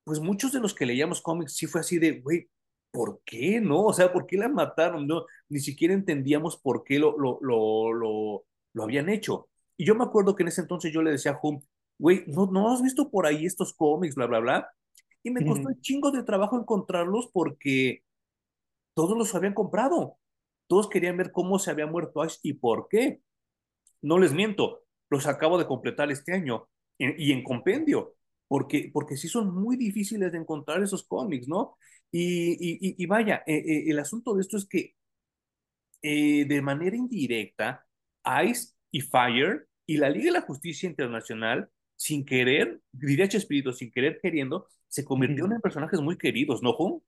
pues 0.05 0.21
muchos 0.21 0.53
de 0.53 0.61
los 0.61 0.75
que 0.75 0.87
leíamos 0.87 1.21
cómics 1.23 1.57
sí 1.57 1.67
fue 1.67 1.81
así 1.83 1.99
de, 1.99 2.21
güey, 2.21 2.49
¿por 2.91 3.21
qué 3.25 3.61
no? 3.61 3.85
O 3.85 3.93
sea, 3.93 4.13
¿por 4.13 4.27
qué 4.27 4.37
la 4.39 4.49
mataron? 4.49 5.07
No, 5.07 5.27
ni 5.49 5.61
siquiera 5.61 5.95
entendíamos 5.95 6.57
por 6.59 6.85
qué 6.85 6.99
lo, 6.99 7.17
lo, 7.19 7.39
lo, 7.43 7.93
lo, 7.93 8.45
lo 8.73 8.83
habían 8.83 9.09
hecho. 9.09 9.49
Y 9.79 9.87
yo 9.87 9.95
me 9.95 10.05
acuerdo 10.05 10.35
que 10.35 10.43
en 10.43 10.49
ese 10.49 10.61
entonces 10.61 10.93
yo 10.93 11.01
le 11.01 11.13
decía 11.13 11.33
a 11.33 11.41
Hum, 11.43 11.63
güey, 11.99 12.25
¿no, 12.27 12.47
¿no 12.47 12.71
has 12.73 12.83
visto 12.83 13.11
por 13.11 13.27
ahí 13.27 13.47
estos 13.47 13.73
cómics, 13.73 14.17
bla, 14.17 14.27
bla, 14.27 14.41
bla? 14.41 14.71
Y 15.23 15.31
me 15.31 15.47
costó 15.47 15.69
un 15.69 15.81
chingo 15.81 16.11
de 16.11 16.23
trabajo 16.23 16.59
encontrarlos 16.59 17.31
porque 17.33 18.03
todos 18.95 19.17
los 19.17 19.35
habían 19.35 19.55
comprado. 19.55 20.19
Todos 20.67 20.89
querían 20.89 21.17
ver 21.17 21.33
cómo 21.33 21.59
se 21.59 21.71
había 21.71 21.87
muerto 21.87 22.23
Ash 22.23 22.37
y 22.43 22.55
por 22.55 22.89
qué. 22.89 23.21
No 24.03 24.19
les 24.19 24.33
miento, 24.33 24.85
los 25.11 25.27
acabo 25.27 25.59
de 25.59 25.67
completar 25.67 26.11
este 26.11 26.33
año 26.33 26.69
y 26.99 27.33
en 27.33 27.45
compendio, 27.45 28.17
porque, 28.49 28.91
porque 28.93 29.17
sí 29.17 29.29
son 29.29 29.55
muy 29.55 29.77
difíciles 29.77 30.33
de 30.33 30.39
encontrar 30.39 30.83
esos 30.83 31.07
cómics, 31.07 31.47
¿no? 31.49 31.77
Y, 32.11 33.07
vaya, 33.07 33.43
eh, 33.47 33.57
eh, 33.57 33.85
el 33.89 33.99
asunto 33.99 34.35
de 34.35 34.41
esto 34.41 34.57
es 34.57 34.67
que 34.67 34.95
eh, 36.03 36.45
de 36.47 36.63
manera 36.63 36.97
indirecta, 36.97 37.87
ICE 38.25 38.75
y 38.91 39.01
FIRE 39.01 39.68
y 39.89 39.97
la 39.97 40.11
Liga 40.11 40.27
de 40.27 40.33
la 40.33 40.43
Justicia 40.43 40.87
Internacional, 40.87 41.71
sin 41.97 42.27
querer, 42.27 42.79
diría 42.93 43.27
Chespirito, 43.27 43.73
sin 43.73 43.91
querer 43.91 44.21
queriendo, 44.23 44.69
se 44.87 45.03
convirtieron 45.03 45.55
en 45.55 45.63
personajes 45.63 45.99
muy 46.03 46.19
queridos, 46.19 46.63
¿no, 46.63 46.75
Juan? 46.75 47.01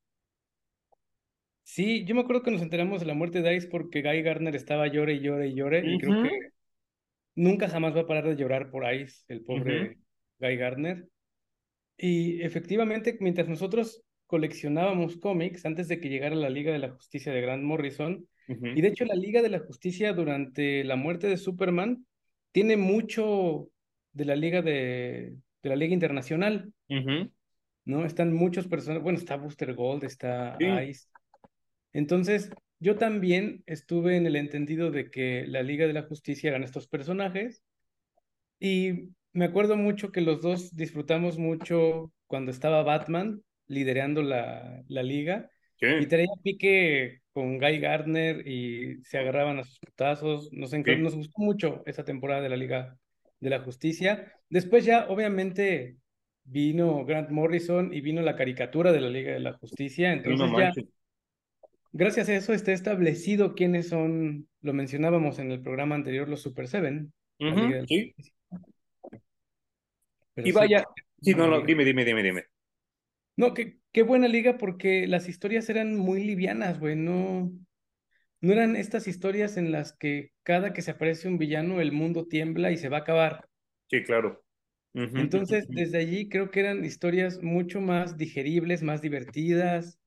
Sí, 1.63 2.07
yo 2.07 2.15
me 2.15 2.23
acuerdo 2.23 2.43
que 2.43 2.51
nos 2.51 2.63
enteramos 2.63 3.01
de 3.01 3.07
la 3.07 3.13
muerte 3.13 3.43
de 3.43 3.55
Ice 3.55 3.69
porque 3.69 4.01
Guy 4.01 4.23
Gardner 4.23 4.57
estaba 4.57 4.89
llore 4.89 5.13
y 5.13 5.21
llore 5.21 5.49
y 5.49 5.55
llore, 5.55 5.83
y 5.85 5.99
creo 5.99 6.23
que 6.23 6.31
nunca 7.35 7.69
jamás 7.69 7.95
va 7.95 8.01
a 8.01 8.07
parar 8.07 8.27
de 8.27 8.37
llorar 8.37 8.71
por 8.71 8.91
Ice, 8.95 9.25
el 9.29 9.43
pobre 9.43 9.99
Guy 10.39 10.57
Gardner. 10.57 11.07
Y 11.99 12.41
efectivamente, 12.41 13.19
mientras 13.21 13.47
nosotros 13.47 14.03
coleccionábamos 14.25 15.19
cómics 15.19 15.67
antes 15.67 15.87
de 15.89 16.01
que 16.01 16.09
llegara 16.09 16.35
la 16.35 16.49
Liga 16.49 16.73
de 16.73 16.79
la 16.79 16.89
Justicia 16.89 17.31
de 17.31 17.43
Grant 17.43 17.63
Morrison. 17.63 18.27
Y 18.49 18.81
de 18.81 18.89
hecho 18.89 19.05
la 19.05 19.15
Liga 19.15 19.43
de 19.43 19.51
la 19.51 19.61
Justicia 19.61 20.15
durante 20.15 20.83
la 20.83 20.97
muerte 20.97 21.29
de 21.29 21.37
Superman 21.37 22.07
tiene 22.53 22.77
mucho 22.77 23.69
de 24.13 24.25
la 24.25 24.37
Liga 24.37 24.63
de, 24.63 25.37
de 25.63 25.69
la 25.69 25.77
Liga 25.77 25.95
Internacional. 25.95 26.73
¿No? 27.85 28.05
Están 28.05 28.33
muchos 28.33 28.69
personajes, 28.69 29.03
bueno, 29.03 29.19
está 29.19 29.37
Booster 29.37 29.75
Gold, 29.75 30.05
está 30.05 30.57
Ice. 30.85 31.07
Entonces, 31.93 32.51
yo 32.79 32.97
también 32.97 33.63
estuve 33.67 34.17
en 34.17 34.27
el 34.27 34.37
entendido 34.37 34.91
de 34.91 35.11
que 35.11 35.45
la 35.47 35.63
Liga 35.63 35.87
de 35.87 35.93
la 35.93 36.03
Justicia 36.03 36.51
eran 36.51 36.63
estos 36.63 36.87
personajes 36.87 37.63
y 38.59 39.11
me 39.33 39.47
acuerdo 39.47 39.77
mucho 39.77 40.13
que 40.13 40.21
los 40.21 40.43
dos 40.43 40.75
disfrutamos 40.77 41.39
mucho 41.39 42.13
cuando 42.27 42.51
estaba 42.51 42.83
Batman 42.83 43.43
liderando 43.67 44.23
la, 44.23 44.83
la 44.89 45.03
liga. 45.03 45.51
Y 45.81 46.07
traía 46.07 46.29
pique 46.43 47.21
con 47.33 47.59
Guy 47.59 47.79
Gardner 47.79 48.47
y 48.47 49.03
se 49.03 49.19
agarraban 49.19 49.59
a 49.59 49.65
sus 49.65 49.79
putazos. 49.79 50.53
Nos, 50.53 50.73
nos 50.73 51.15
gustó 51.15 51.41
mucho 51.41 51.83
esa 51.87 52.05
temporada 52.05 52.43
de 52.43 52.49
la 52.49 52.57
Liga 52.57 52.99
de 53.41 53.51
la 53.51 53.61
Justicia. 53.61 54.33
Después 54.51 54.85
ya, 54.85 55.07
obviamente, 55.09 55.97
vino 56.45 57.05
Grant 57.05 57.31
Morrison 57.31 57.93
y 57.93 58.01
vino 58.01 58.23
la 58.23 58.37
caricatura 58.37 58.93
de 58.93 59.01
la 59.01 59.09
Liga 59.09 59.33
de 59.33 59.41
la 59.41 59.55
Justicia. 59.55 60.13
Entonces 60.13 60.51
ya, 60.57 60.73
gracias 61.93 62.29
a 62.29 62.35
eso 62.35 62.53
está 62.53 62.73
establecido 62.73 63.55
quiénes 63.55 63.89
son, 63.89 64.49
lo 64.61 64.73
mencionábamos 64.73 65.39
en 65.39 65.51
el 65.51 65.63
programa 65.63 65.95
anterior, 65.95 66.29
los 66.29 66.43
Super 66.43 66.69
Seven. 66.69 67.13
sí. 67.89 68.15
y 70.37 70.53
vaya, 70.53 70.85
sí, 71.21 71.35
no, 71.35 71.47
no, 71.47 71.61
dime, 71.63 71.85
dime, 71.85 72.05
dime, 72.05 72.23
dime. 72.23 72.45
No, 73.37 73.55
qué, 73.55 73.80
qué 73.93 74.03
buena 74.03 74.29
liga 74.29 74.59
porque 74.59 75.07
las 75.07 75.29
historias 75.29 75.69
eran 75.69 75.97
muy 75.97 76.25
livianas, 76.25 76.79
güey, 76.79 76.97
no, 76.97 77.53
no 78.41 78.53
eran 78.53 78.77
estas 78.77 79.09
historias 79.09 79.57
en 79.57 79.73
las 79.73 79.97
que 79.97 80.33
cada 80.43 80.73
que 80.73 80.83
se 80.83 80.93
aparece 80.93 81.29
un 81.29 81.39
villano 81.39 81.81
el 81.81 81.93
mundo 81.93 82.27
tiembla 82.27 82.71
y 82.71 82.77
se 82.77 82.89
va 82.89 82.99
a 82.99 83.01
acabar. 83.01 83.49
Sí, 83.89 84.03
claro. 84.03 84.43
Entonces, 84.95 85.67
desde 85.69 85.99
allí 85.99 86.29
creo 86.29 86.51
que 86.51 86.61
eran 86.61 86.85
historias 86.85 87.43
mucho 87.43 87.81
más 87.81 88.17
digeribles, 88.17 88.83
más 88.83 89.03
divertidas 89.03 89.99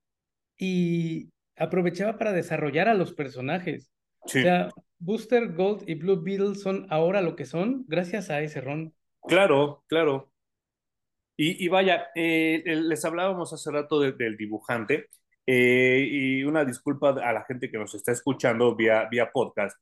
y 0.57 1.29
aprovechaba 1.55 2.17
para 2.17 2.33
desarrollar 2.33 2.87
a 2.87 2.93
los 2.93 3.13
personajes. 3.13 3.91
O 4.19 4.29
sea, 4.29 4.69
Booster 4.99 5.53
Gold 5.53 5.87
y 5.87 5.95
Blue 5.95 6.21
Beetle 6.21 6.55
son 6.55 6.87
ahora 6.89 7.21
lo 7.21 7.35
que 7.35 7.45
son 7.45 7.85
gracias 7.87 8.29
a 8.29 8.41
ese 8.41 8.61
ron. 8.61 8.93
Claro, 9.27 9.83
claro. 9.87 10.32
Y, 11.35 11.67
vaya, 11.67 12.09
eh, 12.15 12.61
les 12.65 13.03
hablábamos 13.05 13.53
hace 13.53 13.71
rato 13.71 13.99
del 13.99 14.37
dibujante 14.37 15.09
eh, 15.47 16.07
y 16.09 16.43
una 16.43 16.63
disculpa 16.63 17.09
a 17.09 17.33
la 17.33 17.43
gente 17.45 17.71
que 17.71 17.77
nos 17.79 17.95
está 17.95 18.11
escuchando 18.11 18.75
vía, 18.75 19.07
vía 19.09 19.31
podcast, 19.31 19.77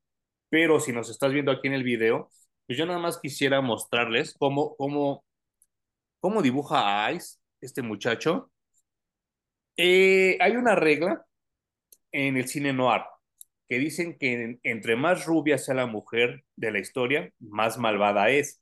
pero 0.50 0.80
si 0.80 0.94
nos 0.94 1.10
estás 1.10 1.34
viendo 1.34 1.52
aquí 1.52 1.68
en 1.68 1.74
el 1.74 1.84
video, 1.84 2.30
pues 2.66 2.78
yo 2.78 2.86
nada 2.86 3.00
más 3.00 3.20
quisiera 3.20 3.62
mostrarles 3.62 4.34
cómo, 4.40 4.76
cómo, 4.78 5.26
cómo 6.22 6.42
dibuja 6.42 7.06
a 7.06 7.12
Ice 7.14 7.38
este 7.62 7.82
muchacho. 7.82 8.52
Eh, 9.78 10.38
hay 10.40 10.56
una 10.56 10.76
regla 10.76 11.26
en 12.12 12.38
el 12.38 12.48
cine 12.48 12.74
noir 12.74 13.02
que 13.68 13.80
dicen 13.80 14.18
que 14.18 14.60
entre 14.64 14.96
más 14.96 15.26
rubia 15.26 15.58
sea 15.58 15.76
la 15.76 15.86
mujer 15.86 16.44
de 16.56 16.72
la 16.72 16.80
historia, 16.80 17.34
más 17.40 17.78
malvada 17.78 18.30
es. 18.30 18.61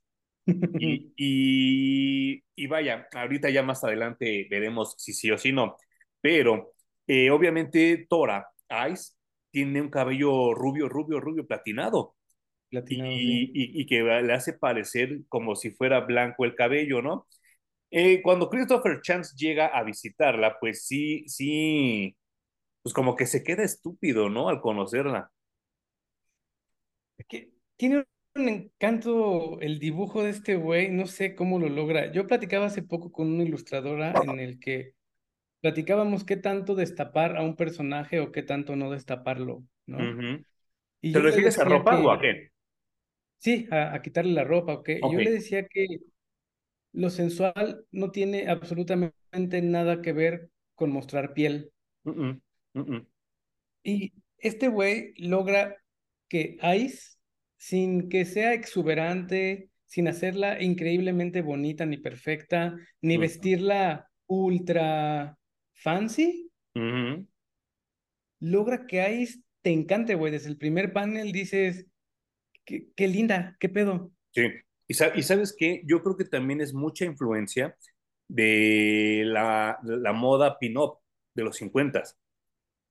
Y, 1.18 2.44
y, 2.56 2.68
vaya, 2.68 3.08
ahorita 3.14 3.50
ya 3.50 3.64
más 3.64 3.84
adelante 3.84 4.48
veremos 4.50 4.96
si 4.98 5.14
sí 5.14 5.32
o 5.32 5.38
si 5.38 5.52
no, 5.52 5.78
pero 6.22 6.74
eh, 7.08 7.30
obviamente 7.32 8.06
Tora, 8.10 8.48
Ice, 8.92 9.14
tiene 9.52 9.82
un 9.82 9.90
cabello 9.90 10.54
rubio, 10.54 10.90
rubio, 10.90 11.20
rubio, 11.20 11.46
platinado. 11.48 12.16
platinado 12.70 13.12
y, 13.12 13.52
y, 13.54 13.86
que 13.86 14.02
le 14.04 14.34
hace 14.34 14.54
parecer 14.54 15.22
como 15.28 15.56
si 15.56 15.72
fuera 15.72 16.02
blanco 16.02 16.46
el 16.46 16.56
cabello, 16.56 17.02
¿no? 17.02 17.28
Eh, 17.92 18.22
cuando 18.22 18.50
Christopher 18.50 19.02
Chance 19.02 19.36
llega 19.38 19.68
a 19.68 19.84
visitarla, 19.84 20.58
pues 20.60 20.86
sí, 20.86 21.24
sí, 21.28 22.16
pues 22.84 22.94
como 22.94 23.16
que 23.16 23.26
se 23.28 23.44
queda 23.44 23.64
estúpido, 23.64 24.30
¿no? 24.30 24.50
Al 24.50 24.62
conocerla. 24.62 25.32
Que 27.28 27.52
tiene 27.78 28.06
un 28.36 28.50
encanto 28.50 29.60
el 29.62 29.80
dibujo 29.80 30.24
de 30.24 30.30
este 30.30 30.56
güey, 30.56 30.90
no 30.90 31.06
sé 31.06 31.36
cómo 31.36 31.60
lo 31.60 31.70
logra. 31.70 32.12
Yo 32.12 32.28
platicaba 32.28 32.68
hace 32.68 32.84
poco 32.84 33.12
con 33.12 33.32
una 33.32 33.44
ilustradora 33.44 34.14
en 34.24 34.40
el 34.40 34.60
que 34.60 34.94
platicábamos 35.62 36.24
qué 36.24 36.38
tanto 36.38 36.76
destapar 36.76 37.38
a 37.38 37.44
un 37.44 37.56
personaje 37.56 38.20
o 38.20 38.32
qué 38.32 38.44
tanto 38.44 38.76
no 38.76 38.92
destaparlo, 38.92 39.64
¿no? 39.86 40.42
y 41.02 41.14
¿Te 41.14 41.20
refieres 41.20 41.60
a 41.60 41.66
ropa 41.66 42.00
o 42.00 42.12
a 42.12 42.20
qué? 42.20 42.52
Sí, 43.38 43.68
a, 43.72 44.02
quitarle 44.02 44.34
la 44.34 44.44
ropa, 44.44 44.74
¿ok? 44.74 44.90
Y 44.90 45.14
yo 45.14 45.20
le 45.20 45.32
decía 45.32 45.66
que 45.66 45.86
lo 46.92 47.10
sensual 47.10 47.86
no 47.92 48.12
tiene 48.12 48.50
absolutamente 48.50 49.62
nada 49.62 50.02
que 50.02 50.12
ver 50.12 50.50
con 50.76 50.92
mostrar 50.92 51.34
piel. 51.34 51.72
Y 53.84 54.14
este 54.38 54.68
güey 54.68 55.14
logra 55.18 55.78
que 56.28 56.58
Ice 56.78 57.19
sin 57.60 58.08
que 58.08 58.24
sea 58.24 58.54
exuberante, 58.54 59.70
sin 59.86 60.08
hacerla 60.08 60.62
increíblemente 60.62 61.42
bonita 61.42 61.86
ni 61.86 61.98
perfecta, 61.98 62.76
ni 63.02 63.18
vestirla 63.18 64.10
ultra 64.28 65.38
fancy, 65.74 66.50
logra 68.40 68.88
que 68.88 69.02
ahí 69.02 69.28
te 69.62 69.72
encante, 69.72 70.16
güey. 70.16 70.32
Desde 70.32 70.50
el 70.50 70.58
primer 70.58 70.94
panel 70.94 71.34
dices, 71.34 71.86
qué, 72.64 72.88
qué 72.96 73.08
linda, 73.10 73.58
qué 73.60 73.68
pedo. 73.68 74.12
Sí, 74.32 74.44
y, 74.88 74.94
y, 75.20 75.24
sabes 75.24 75.54
qué, 75.58 75.82
yo 75.86 76.02
creo 76.02 76.16
que 76.16 76.26
también 76.26 76.62
es 76.62 76.74
mucha 76.74 77.04
influencia 77.04 77.76
de 78.30 79.24
la, 79.26 79.80
la 79.84 80.14
moda 80.14 80.58
pin-up 80.60 81.00
de 81.34 81.44
los 81.44 81.58
50 81.58 82.04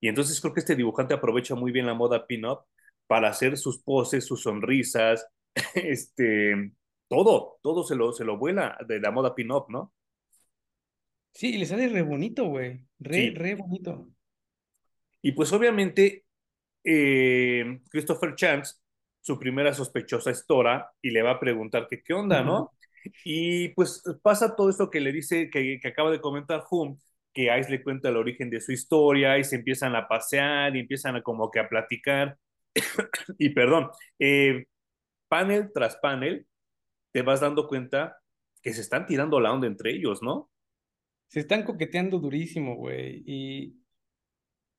Y 0.00 0.08
entonces 0.08 0.40
creo 0.40 0.52
que 0.52 0.60
este 0.60 0.76
dibujante 0.76 1.14
aprovecha 1.14 1.54
muy 1.54 1.72
bien 1.72 1.86
la 1.86 1.94
moda 1.94 2.26
pin-up 2.26 2.64
para 3.08 3.30
hacer 3.30 3.56
sus 3.56 3.82
poses, 3.82 4.24
sus 4.24 4.42
sonrisas, 4.42 5.26
este, 5.74 6.72
todo, 7.08 7.58
todo 7.62 7.82
se 7.82 7.96
lo, 7.96 8.12
se 8.12 8.24
lo 8.24 8.38
vuela 8.38 8.78
de 8.86 9.00
la 9.00 9.10
moda 9.10 9.34
pin-up, 9.34 9.66
¿no? 9.68 9.92
Sí, 11.32 11.54
y 11.54 11.58
le 11.58 11.66
sale 11.66 11.88
re 11.88 12.02
bonito, 12.02 12.44
güey. 12.46 12.80
Re, 13.00 13.32
re 13.34 13.54
bonito. 13.54 14.08
Y 15.22 15.32
pues 15.32 15.52
obviamente, 15.52 16.24
eh, 16.84 17.80
Christopher 17.90 18.34
Chance, 18.34 18.76
su 19.20 19.38
primera 19.38 19.72
sospechosa 19.74 20.30
es 20.30 20.46
Tora, 20.46 20.90
y 21.02 21.10
le 21.10 21.22
va 21.22 21.32
a 21.32 21.40
preguntar 21.40 21.86
que 21.88 22.02
qué 22.02 22.12
onda, 22.14 22.42
¿no? 22.42 22.72
Y 23.24 23.68
pues 23.70 24.02
pasa 24.22 24.54
todo 24.54 24.70
esto 24.70 24.90
que 24.90 25.00
le 25.00 25.12
dice, 25.12 25.50
que, 25.50 25.78
que 25.80 25.88
acaba 25.88 26.10
de 26.10 26.20
comentar 26.20 26.64
Hum, 26.70 26.98
que 27.32 27.56
Ice 27.58 27.70
le 27.70 27.82
cuenta 27.82 28.08
el 28.08 28.16
origen 28.16 28.50
de 28.50 28.60
su 28.60 28.72
historia 28.72 29.38
y 29.38 29.44
se 29.44 29.56
empiezan 29.56 29.94
a 29.96 30.08
pasear 30.08 30.76
y 30.76 30.80
empiezan 30.80 31.16
a 31.16 31.22
como 31.22 31.50
que 31.50 31.60
a 31.60 31.68
platicar 31.68 32.36
y 33.38 33.50
perdón, 33.50 33.90
eh, 34.18 34.66
panel 35.28 35.70
tras 35.72 35.96
panel, 35.96 36.46
te 37.12 37.22
vas 37.22 37.40
dando 37.40 37.66
cuenta 37.68 38.18
que 38.62 38.72
se 38.72 38.80
están 38.80 39.06
tirando 39.06 39.40
la 39.40 39.52
onda 39.52 39.66
entre 39.66 39.92
ellos, 39.92 40.22
¿no? 40.22 40.50
Se 41.28 41.40
están 41.40 41.64
coqueteando 41.64 42.18
durísimo, 42.18 42.76
güey. 42.76 43.22
Y 43.26 43.76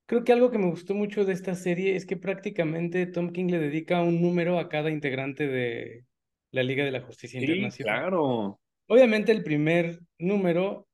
creo 0.07 0.23
que 0.23 0.33
algo 0.33 0.51
que 0.51 0.57
me 0.57 0.69
gustó 0.69 0.95
mucho 0.95 1.25
de 1.25 1.33
esta 1.33 1.55
serie 1.55 1.95
es 1.95 2.05
que 2.05 2.17
prácticamente 2.17 3.05
Tom 3.05 3.31
King 3.31 3.47
le 3.47 3.59
dedica 3.59 4.01
un 4.01 4.21
número 4.21 4.59
a 4.59 4.69
cada 4.69 4.89
integrante 4.89 5.47
de 5.47 6.05
la 6.51 6.63
Liga 6.63 6.83
de 6.83 6.91
la 6.91 7.01
Justicia 7.01 7.39
sí, 7.39 7.45
Internacional. 7.45 7.99
Claro. 7.99 8.59
Obviamente 8.87 9.31
el 9.31 9.43
primer 9.43 9.99
número 10.17 10.87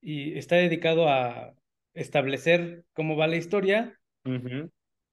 y 0.00 0.38
está 0.38 0.54
dedicado 0.56 1.08
a 1.08 1.54
establecer 1.94 2.84
cómo 2.92 3.16
va 3.16 3.26
la 3.26 3.36
historia 3.36 3.98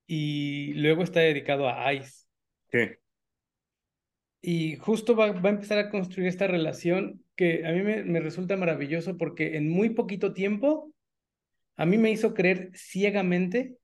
y 0.08 0.74
luego 0.76 1.04
está 1.04 1.20
dedicado 1.20 1.70
a 1.70 1.94
Ice. 1.94 2.26
Sí. 2.72 2.80
Y 4.42 4.76
justo 4.78 5.16
va, 5.16 5.32
va, 5.32 5.50
a 5.50 5.54
empezar 5.54 5.78
a 5.80 5.90
construir 5.90 6.28
esta 6.28 6.48
relación 6.48 7.24
que 7.36 7.66
a 7.66 7.72
mí 7.72 7.82
me, 7.82 8.04
me, 8.04 8.20
resulta 8.20 8.58
maravilloso 8.58 9.18
porque 9.18 9.56
en 9.58 9.70
muy 9.70 9.90
poquito 9.90 10.34
tiempo 10.34 10.92
a 11.78 11.86
mí 11.86 11.98
me 11.98 12.12
hizo 12.12 12.34
creer 12.34 12.72
ciegamente 12.76 13.78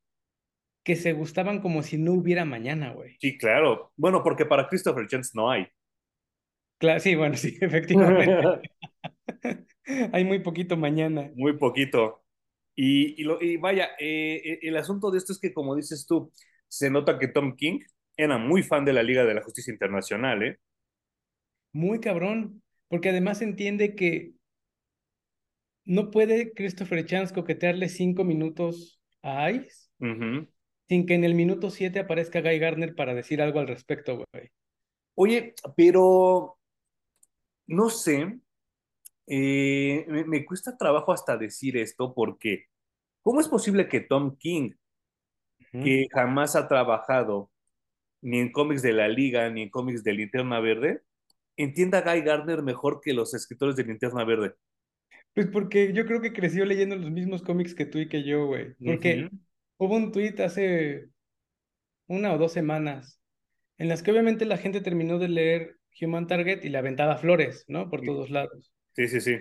que 0.83 0.95
se 0.95 1.13
gustaban 1.13 1.61
como 1.61 1.83
si 1.83 1.97
no 1.97 2.13
hubiera 2.13 2.45
mañana, 2.45 2.93
güey. 2.93 3.15
Sí, 3.19 3.37
claro. 3.37 3.91
Bueno, 3.95 4.23
porque 4.23 4.45
para 4.45 4.67
Christopher 4.67 5.07
Chance 5.07 5.31
no 5.33 5.49
hay. 5.49 5.67
Claro, 6.77 6.99
sí, 6.99 7.15
bueno, 7.15 7.35
sí, 7.35 7.57
efectivamente. 7.61 8.69
hay 10.13 10.23
muy 10.23 10.39
poquito 10.39 10.77
mañana. 10.77 11.31
Muy 11.35 11.57
poquito. 11.57 12.18
Y, 12.81 13.21
y, 13.21 13.25
lo, 13.25 13.41
y 13.41 13.57
vaya, 13.57 13.89
eh, 13.99 14.41
eh, 14.41 14.59
el 14.61 14.77
asunto 14.77 15.11
de 15.11 15.17
esto 15.17 15.33
es 15.33 15.39
que, 15.39 15.53
como 15.53 15.75
dices 15.75 16.05
tú, 16.07 16.31
se 16.69 16.89
nota 16.89 17.19
que 17.19 17.27
Tom 17.27 17.57
King 17.57 17.79
era 18.15 18.37
muy 18.37 18.63
fan 18.63 18.85
de 18.85 18.93
la 18.93 19.03
Liga 19.03 19.25
de 19.25 19.33
la 19.33 19.43
Justicia 19.43 19.73
Internacional, 19.73 20.43
¿eh? 20.43 20.59
Muy 21.73 21.99
cabrón, 21.99 22.63
porque 22.87 23.09
además 23.09 23.41
entiende 23.41 23.95
que 23.95 24.31
no 25.83 26.09
puede 26.09 26.53
Christopher 26.53 27.05
Chance 27.05 27.33
coquetearle 27.33 27.89
cinco 27.89 28.23
minutos 28.23 29.01
a 29.23 29.51
Ice 29.51 29.89
sin 30.87 31.05
que 31.05 31.15
en 31.15 31.25
el 31.25 31.35
minuto 31.35 31.71
siete 31.71 31.99
aparezca 31.99 32.39
Guy 32.39 32.59
Gardner 32.59 32.95
para 32.95 33.13
decir 33.13 33.41
algo 33.41 33.59
al 33.59 33.67
respecto, 33.67 34.23
güey. 34.31 34.51
Oye, 35.15 35.53
pero 35.75 36.57
no 37.67 37.89
sé, 37.89 38.39
eh, 39.31 40.05
me, 40.07 40.43
cuesta 40.43 40.75
trabajo 40.75 41.13
hasta 41.13 41.37
decir 41.37 41.77
esto 41.77 42.15
porque 42.15 42.68
¿cómo 43.29 43.41
es 43.41 43.47
posible 43.47 43.87
que 43.87 43.99
Tom 43.99 44.37
King, 44.39 44.71
que 45.71 46.07
jamás 46.11 46.55
ha 46.55 46.67
trabajado 46.67 47.51
ni 48.21 48.39
en 48.39 48.51
cómics 48.51 48.81
de 48.81 48.91
la 48.91 49.07
Liga 49.07 49.47
ni 49.51 49.61
en 49.61 49.69
cómics 49.69 50.03
de 50.03 50.13
Linterna 50.13 50.59
Verde, 50.59 51.01
entienda 51.55 51.99
a 51.99 52.01
Guy 52.01 52.23
Gardner 52.23 52.63
mejor 52.63 53.01
que 53.03 53.13
los 53.13 53.35
escritores 53.35 53.75
de 53.75 53.83
Linterna 53.83 54.23
Verde? 54.23 54.55
Pues 55.35 55.45
porque 55.45 55.93
yo 55.93 56.07
creo 56.07 56.21
que 56.21 56.33
creció 56.33 56.65
leyendo 56.65 56.95
los 56.95 57.11
mismos 57.11 57.43
cómics 57.43 57.75
que 57.75 57.85
tú 57.85 57.99
y 57.99 58.09
que 58.09 58.23
yo, 58.23 58.47
güey. 58.47 58.73
Porque 58.83 59.29
hubo 59.77 59.95
un 59.95 60.11
tweet 60.11 60.41
hace 60.43 61.09
una 62.07 62.33
o 62.33 62.39
dos 62.39 62.51
semanas 62.51 63.21
en 63.77 63.89
las 63.89 64.01
que 64.01 64.09
obviamente 64.09 64.45
la 64.45 64.57
gente 64.57 64.81
terminó 64.81 65.19
de 65.19 65.29
leer 65.29 65.77
Human 66.01 66.25
Target 66.25 66.65
y 66.65 66.69
le 66.69 66.79
aventaba 66.79 67.17
flores, 67.17 67.63
¿no? 67.67 67.91
Por 67.91 68.01
todos 68.01 68.31
lados. 68.31 68.73
Sí, 68.95 69.07
sí, 69.07 69.21
sí. 69.21 69.37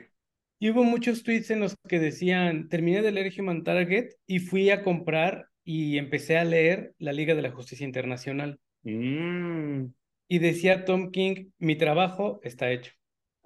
Y 0.59 0.71
hubo 0.71 0.83
muchos 0.83 1.23
tweets 1.23 1.51
en 1.51 1.61
los 1.61 1.77
que 1.89 2.01
decían, 2.01 2.69
terminé 2.69 3.03
de 3.03 3.13
leer 3.13 3.33
Human 3.39 3.63
Target 3.63 4.11
y 4.27 4.41
fui 4.41 4.71
a 4.71 4.83
comprar 4.83 5.49
y 5.65 5.99
empecé 5.99 6.37
a 6.37 6.45
leer 6.45 6.95
la 6.99 7.13
Liga 7.13 7.35
de 7.35 7.43
la 7.43 7.53
Justicia 7.53 7.85
Internacional. 7.87 8.59
Mm. 8.83 9.87
Y 10.29 10.39
decía 10.41 10.85
Tom 10.85 11.11
King, 11.11 11.51
mi 11.59 11.77
trabajo 11.77 12.41
está 12.43 12.73
hecho. 12.73 12.93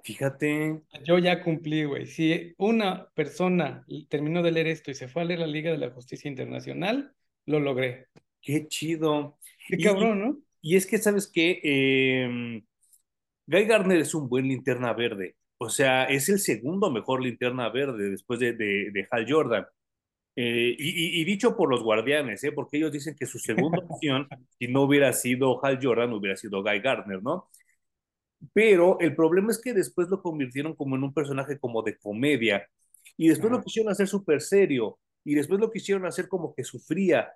Fíjate. 0.02 0.80
Yo 1.04 1.18
ya 1.18 1.42
cumplí, 1.42 1.84
güey. 1.84 2.06
Si 2.06 2.54
una 2.56 3.08
persona 3.14 3.84
terminó 4.08 4.42
de 4.42 4.50
leer 4.50 4.66
esto 4.66 4.90
y 4.90 4.94
se 4.94 5.06
fue 5.06 5.22
a 5.22 5.24
leer 5.24 5.40
la 5.40 5.46
Liga 5.46 5.70
de 5.70 5.78
la 5.78 5.90
Justicia 5.90 6.28
Internacional, 6.28 7.12
lo 7.46 7.60
logré. 7.60 8.08
Qué 8.40 8.66
chido. 8.66 9.38
Qué 9.68 9.76
cabrón, 9.78 10.20
¿no? 10.20 10.38
Y 10.60 10.76
es 10.76 10.86
que, 10.86 10.98
¿sabes 10.98 11.30
qué? 11.32 11.60
Em, 11.62 12.64
Guy 13.46 13.64
Gardner 13.64 13.98
es 13.98 14.14
un 14.14 14.28
buen 14.28 14.48
linterna 14.48 14.92
verde. 14.92 15.36
O 15.62 15.68
sea, 15.70 16.04
es 16.06 16.28
el 16.28 16.40
segundo 16.40 16.90
mejor 16.90 17.22
linterna 17.22 17.68
verde 17.68 18.10
después 18.10 18.40
de, 18.40 18.54
de, 18.54 19.06
Hal 19.12 19.26
Jordan. 19.28 19.64
Eh, 20.34 20.74
y, 20.76 21.24
dicho 21.24 21.56
por 21.56 21.70
los 21.70 21.84
guardianes, 21.84 22.42
¿eh? 22.42 22.50
porque 22.50 22.78
ellos 22.78 22.90
dicen 22.90 23.14
que 23.14 23.26
su 23.26 23.38
segunda 23.38 23.78
opción, 23.88 24.26
si 24.58 24.66
no 24.66 24.82
hubiera 24.82 25.12
sido 25.12 25.64
Hal 25.64 25.78
Jordan, 25.80 26.12
hubiera 26.14 26.36
sido 26.36 26.64
Guy 26.64 26.80
Gardner, 26.80 27.22
¿no? 27.22 27.48
Pero 28.52 28.98
el 28.98 29.14
problema 29.14 29.52
es 29.52 29.60
que 29.62 29.72
después 29.72 30.08
lo 30.08 30.20
convirtieron 30.20 30.74
como 30.74 30.96
en 30.96 31.04
un 31.04 31.14
personaje 31.14 31.60
como 31.60 31.82
de 31.82 31.96
comedia. 31.96 32.68
Y 33.16 33.28
después 33.28 33.52
lo 33.52 33.62
quisieron 33.62 33.92
hacer 33.92 34.08
súper 34.08 34.40
serio. 34.40 34.98
Y 35.24 35.36
después 35.36 35.60
lo 35.60 35.70
quisieron 35.70 36.06
hacer 36.06 36.26
como 36.28 36.54
que 36.56 36.64
sufría. 36.64 37.32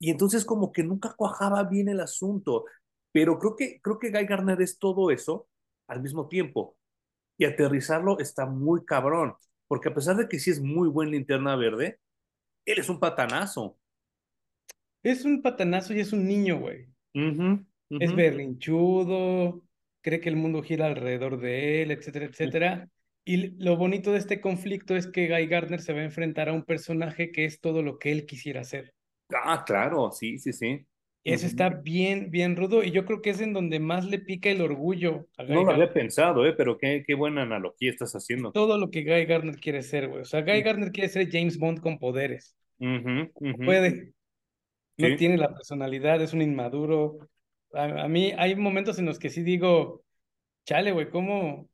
Y 0.00 0.10
entonces 0.10 0.44
como 0.44 0.72
que 0.72 0.82
nunca 0.82 1.14
cuajaba 1.16 1.62
bien 1.62 1.88
el 1.88 2.00
asunto. 2.00 2.64
Pero 3.12 3.38
creo 3.38 3.54
que, 3.54 3.80
creo 3.80 4.00
que 4.00 4.10
Guy 4.10 4.26
Garner 4.26 4.60
es 4.62 4.78
todo 4.80 5.12
eso 5.12 5.46
al 5.86 6.02
mismo 6.02 6.26
tiempo. 6.26 6.77
Y 7.38 7.44
aterrizarlo 7.44 8.18
está 8.18 8.44
muy 8.46 8.84
cabrón. 8.84 9.34
Porque 9.66 9.88
a 9.88 9.94
pesar 9.94 10.16
de 10.16 10.28
que 10.28 10.38
sí 10.38 10.50
es 10.50 10.60
muy 10.60 10.88
buen 10.88 11.10
linterna 11.10 11.56
verde, 11.56 11.98
él 12.66 12.78
es 12.78 12.88
un 12.88 13.00
patanazo. 13.00 13.78
Es 15.02 15.24
un 15.24 15.40
patanazo 15.40 15.94
y 15.94 16.00
es 16.00 16.12
un 16.12 16.26
niño, 16.26 16.58
güey. 16.58 16.88
Es 17.90 18.14
berrinchudo, 18.14 19.62
cree 20.02 20.20
que 20.20 20.28
el 20.28 20.36
mundo 20.36 20.62
gira 20.62 20.86
alrededor 20.86 21.40
de 21.40 21.82
él, 21.82 21.90
etcétera, 21.90 22.26
etcétera. 22.26 22.88
Y 23.24 23.48
lo 23.62 23.76
bonito 23.76 24.12
de 24.12 24.18
este 24.18 24.40
conflicto 24.40 24.96
es 24.96 25.06
que 25.06 25.28
Guy 25.28 25.46
Gardner 25.46 25.80
se 25.80 25.92
va 25.92 26.00
a 26.00 26.04
enfrentar 26.04 26.48
a 26.48 26.54
un 26.54 26.64
personaje 26.64 27.30
que 27.30 27.44
es 27.44 27.60
todo 27.60 27.82
lo 27.82 27.98
que 27.98 28.10
él 28.10 28.24
quisiera 28.24 28.64
ser. 28.64 28.94
Ah, 29.30 29.64
claro, 29.66 30.10
sí, 30.10 30.38
sí, 30.38 30.52
sí. 30.52 30.86
Eso 31.32 31.46
está 31.46 31.68
bien, 31.68 32.30
bien 32.30 32.56
rudo 32.56 32.82
y 32.82 32.90
yo 32.90 33.04
creo 33.04 33.20
que 33.20 33.30
es 33.30 33.40
en 33.40 33.52
donde 33.52 33.80
más 33.80 34.06
le 34.06 34.18
pica 34.18 34.48
el 34.50 34.60
orgullo 34.60 35.26
a 35.36 35.44
Guy 35.44 35.54
No 35.54 35.64
lo 35.64 35.72
había 35.72 35.92
pensado, 35.92 36.46
¿eh? 36.46 36.54
pero 36.56 36.78
qué, 36.78 37.04
qué 37.06 37.14
buena 37.14 37.42
analogía 37.42 37.90
estás 37.90 38.14
haciendo. 38.14 38.52
Todo 38.52 38.78
lo 38.78 38.90
que 38.90 39.02
Guy 39.02 39.26
Gardner 39.26 39.56
quiere 39.56 39.82
ser, 39.82 40.08
güey. 40.08 40.22
O 40.22 40.24
sea, 40.24 40.42
Guy 40.42 40.62
Gardner 40.62 40.90
quiere 40.90 41.08
ser 41.08 41.28
James 41.30 41.58
Bond 41.58 41.80
con 41.80 41.98
poderes. 41.98 42.56
puede. 42.78 44.12
No 44.96 45.16
tiene 45.16 45.36
la 45.36 45.54
personalidad, 45.54 46.20
es 46.22 46.32
un 46.32 46.42
inmaduro. 46.42 47.18
A, 47.72 48.08
mí 48.08 48.32
hay 48.36 48.56
momentos 48.56 48.98
en 48.98 49.06
los 49.06 49.18
que 49.18 49.30
sí 49.30 49.42
digo, 49.42 50.02
chale, 50.64 50.92
güey, 50.92 51.10
¿cómo? 51.10 51.68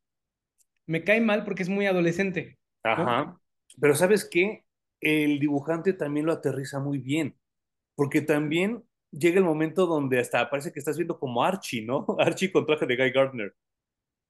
Me 0.87 1.05
cae 1.05 1.21
mal 1.21 1.45
porque 1.45 1.63
es 1.63 1.69
muy 1.69 1.87
adolescente. 1.87 2.59
Ajá. 2.83 3.41
Pero 3.81 3.95
¿sabes 3.95 4.29
qué? 4.31 4.65
El 5.01 5.39
dibujante 5.39 5.95
también 5.95 6.27
lo 6.27 6.33
aterriza 6.33 6.81
muy 6.81 6.99
bien, 6.99 7.37
porque 7.95 8.21
también 8.21 8.85
llega 9.19 9.39
el 9.39 9.45
momento 9.45 9.87
donde 9.87 10.19
hasta 10.19 10.49
parece 10.51 10.73
que 10.73 10.79
estás 10.79 10.97
viendo 10.97 11.19
como 11.19 11.45
Archie, 11.45 11.85
¿no? 11.85 12.07
Archie 12.19 12.53
con 12.53 12.67
traje 12.67 12.87
de 12.87 12.97
Guy 12.97 13.11
Gardner. 13.11 13.55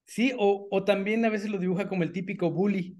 Sí, 0.07 0.33
o, 0.39 0.69
o 0.71 0.85
también 0.85 1.25
a 1.25 1.31
veces 1.31 1.51
lo 1.51 1.59
dibuja 1.59 1.89
como 1.89 2.03
el 2.03 2.13
típico 2.13 2.51
bully. 2.51 2.97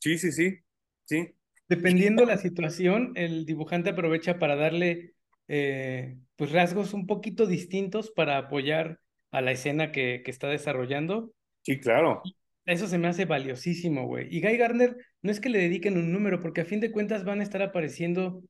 Sí, 0.00 0.18
sí, 0.18 0.32
sí, 0.32 0.58
sí. 1.04 1.34
Dependiendo 1.68 2.22
de 2.22 2.28
la 2.28 2.38
situación, 2.38 3.12
el 3.14 3.44
dibujante 3.44 3.90
aprovecha 3.90 4.38
para 4.38 4.56
darle 4.56 5.14
eh, 5.48 6.16
pues 6.36 6.52
rasgos 6.52 6.94
un 6.94 7.06
poquito 7.06 7.46
distintos 7.46 8.10
para 8.10 8.38
apoyar 8.38 9.00
a 9.30 9.42
la 9.42 9.52
escena 9.52 9.92
que, 9.92 10.22
que 10.24 10.30
está 10.30 10.48
desarrollando. 10.48 11.32
Sí, 11.62 11.78
claro. 11.78 12.22
Eso 12.64 12.86
se 12.86 12.98
me 12.98 13.08
hace 13.08 13.24
valiosísimo, 13.24 14.06
güey. 14.06 14.28
Y 14.30 14.40
Guy 14.40 14.56
Gardner 14.56 14.96
no 15.22 15.30
es 15.30 15.40
que 15.40 15.48
le 15.48 15.58
dediquen 15.58 15.96
un 15.98 16.12
número, 16.12 16.40
porque 16.40 16.62
a 16.62 16.66
fin 16.66 16.80
de 16.80 16.92
cuentas 16.92 17.24
van 17.24 17.40
a 17.40 17.42
estar 17.42 17.62
apareciendo 17.62 18.42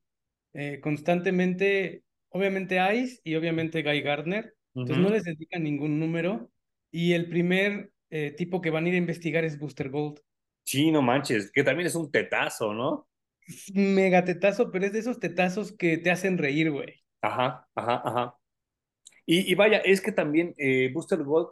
eh, 0.53 0.79
constantemente, 0.81 2.03
obviamente 2.29 2.79
Ice 2.95 3.21
y 3.23 3.35
obviamente 3.35 3.83
Guy 3.83 4.01
Gardner. 4.01 4.55
Entonces 4.75 4.97
no 4.97 5.09
les 5.09 5.23
dedican 5.23 5.63
ningún 5.63 5.99
número. 5.99 6.49
Y 6.91 7.13
el 7.13 7.29
primer 7.29 7.91
eh, 8.09 8.31
tipo 8.31 8.61
que 8.61 8.69
van 8.69 8.85
a 8.85 8.89
ir 8.89 8.95
a 8.95 8.99
investigar 8.99 9.43
es 9.43 9.59
Booster 9.59 9.89
Gold. 9.89 10.19
Sí, 10.63 10.91
no 10.91 11.01
manches, 11.01 11.51
que 11.51 11.63
también 11.63 11.87
es 11.87 11.95
un 11.95 12.11
tetazo, 12.11 12.73
¿no? 12.73 13.07
mega 13.73 14.23
tetazo, 14.23 14.71
pero 14.71 14.85
es 14.85 14.93
de 14.93 14.99
esos 14.99 15.19
tetazos 15.19 15.71
que 15.71 15.97
te 15.97 16.11
hacen 16.11 16.37
reír, 16.37 16.71
güey. 16.71 17.01
Ajá, 17.21 17.67
ajá, 17.75 18.01
ajá. 18.05 18.35
Y, 19.25 19.53
vaya, 19.53 19.77
es 19.77 20.01
que 20.01 20.11
también 20.11 20.55
eh, 20.57 20.89
Booster 20.91 21.23
Gold 21.23 21.49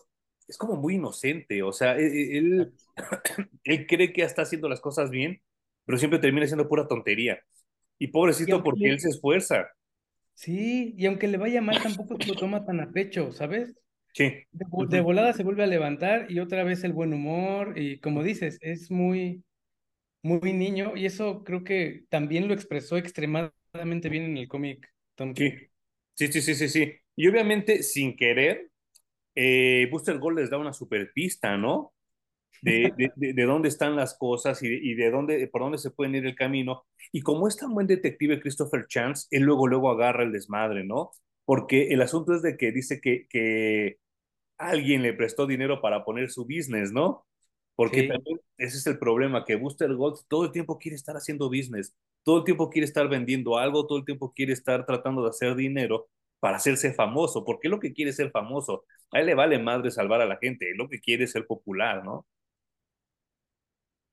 es 0.47 0.57
como 0.57 0.75
muy 0.77 0.95
inocente, 0.95 1.61
o 1.61 1.71
sea, 1.71 1.95
e, 1.95 2.07
e, 2.07 2.37
él, 2.39 2.73
él 3.63 3.85
cree 3.85 4.13
que 4.13 4.23
está 4.23 4.43
haciendo 4.43 4.67
las 4.67 4.81
cosas 4.81 5.11
bien, 5.11 5.41
pero 5.85 5.99
siempre 5.99 6.19
termina 6.19 6.47
siendo 6.47 6.67
pura 6.67 6.87
tontería. 6.87 7.39
Y 7.99 8.07
pobrecito 8.07 8.63
porque 8.63 8.89
él 8.89 8.99
se 8.99 9.09
esfuerza. 9.09 9.67
Sí, 10.37 10.93
y 10.95 11.07
aunque 11.07 11.27
le 11.27 11.37
vaya 11.37 11.61
mal, 11.61 11.81
tampoco 11.81 12.15
lo 12.27 12.35
toma 12.35 12.63
tan 12.63 12.79
a 12.79 12.91
pecho, 12.91 13.31
¿sabes? 13.31 13.73
Sí. 14.13 14.33
de, 14.51 15.01
volada 15.01 15.33
se 15.33 15.41
vuelve 15.41 15.63
a 15.63 15.67
levantar 15.67 16.29
y 16.29 16.39
otra 16.39 16.63
vez 16.63 16.83
el 16.83 16.93
buen 16.93 17.11
humor, 17.11 17.73
y 17.75 17.99
como 17.99 18.21
dices, 18.21 18.59
es 18.61 18.91
muy, 18.91 19.43
muy 20.21 20.53
niño 20.53 20.95
y 20.95 21.07
eso 21.07 21.43
creo 21.43 21.63
que 21.63 22.03
también 22.09 22.47
lo 22.47 22.53
expresó 22.53 22.97
extremadamente 22.97 24.09
bien 24.09 24.25
en 24.25 24.37
el 24.37 24.47
cómic 24.47 24.87
Tom 25.15 25.33
King. 25.33 25.53
Sí. 26.13 26.27
sí, 26.27 26.41
sí, 26.41 26.53
sí, 26.53 26.69
sí, 26.69 26.93
Y 27.15 27.27
obviamente 27.27 27.81
sin 27.81 28.15
querer, 28.15 28.69
eh, 29.33 29.87
Booster 29.89 30.19
Gold 30.19 30.37
les 30.37 30.51
da 30.51 30.59
una 30.59 30.71
super 30.71 31.11
pista, 31.13 31.57
¿no? 31.57 31.95
De, 32.61 32.91
de, 32.97 33.33
de, 33.33 33.43
dónde 33.43 33.67
están 33.67 33.95
las 33.95 34.17
cosas 34.17 34.63
y, 34.63 34.67
y, 34.67 34.95
de 34.95 35.11
dónde, 35.11 35.47
por 35.47 35.61
dónde 35.61 35.77
se 35.77 35.91
pueden 35.91 36.15
ir 36.15 36.25
el 36.25 36.35
camino. 36.35 36.85
Y 37.11 37.21
como 37.21 37.47
es 37.47 37.55
tan 37.55 37.73
buen 37.73 37.87
detective 37.87 38.39
Christopher 38.39 38.87
Chance, 38.87 39.27
él 39.31 39.43
luego, 39.43 39.67
luego 39.67 39.91
agarra 39.91 40.23
el 40.23 40.31
desmadre, 40.31 40.83
¿no? 40.83 41.11
Porque 41.45 41.89
el 41.89 42.01
asunto 42.01 42.33
es 42.33 42.41
de 42.41 42.57
que 42.57 42.71
dice 42.71 42.99
que, 42.99 43.27
que 43.29 43.97
alguien 44.57 45.01
le 45.01 45.13
prestó 45.13 45.45
dinero 45.47 45.81
para 45.81 46.03
poner 46.03 46.29
su 46.29 46.45
business, 46.45 46.91
¿no? 46.91 47.25
Porque 47.75 48.03
también 48.07 48.39
ese 48.57 48.77
es 48.77 48.87
el 48.87 48.97
problema, 48.97 49.45
que 49.45 49.55
Booster 49.55 49.93
Gold 49.93 50.21
todo 50.27 50.45
el 50.45 50.51
tiempo 50.51 50.79
quiere 50.79 50.95
estar 50.95 51.15
haciendo 51.15 51.47
business, 51.47 51.95
todo 52.23 52.39
el 52.39 52.43
tiempo 52.43 52.71
quiere 52.71 52.85
estar 52.85 53.07
vendiendo 53.07 53.57
algo, 53.57 53.85
todo 53.85 53.99
el 53.99 54.05
tiempo 54.05 54.33
quiere 54.33 54.53
estar 54.53 54.83
tratando 54.85 55.21
de 55.21 55.29
hacer 55.29 55.55
dinero 55.55 56.07
para 56.39 56.57
hacerse 56.57 56.91
famoso, 56.93 57.45
porque 57.45 57.69
lo 57.69 57.79
que 57.79 57.93
quiere 57.93 58.13
ser 58.13 58.31
famoso. 58.31 58.83
A 59.11 59.19
él 59.19 59.27
le 59.27 59.35
vale 59.35 59.59
madre 59.59 59.91
salvar 59.91 60.21
a 60.21 60.25
la 60.25 60.37
gente, 60.37 60.73
lo 60.75 60.89
que 60.89 60.99
quiere 60.99 61.25
es 61.25 61.31
ser 61.31 61.45
popular, 61.45 62.03
¿no? 62.03 62.25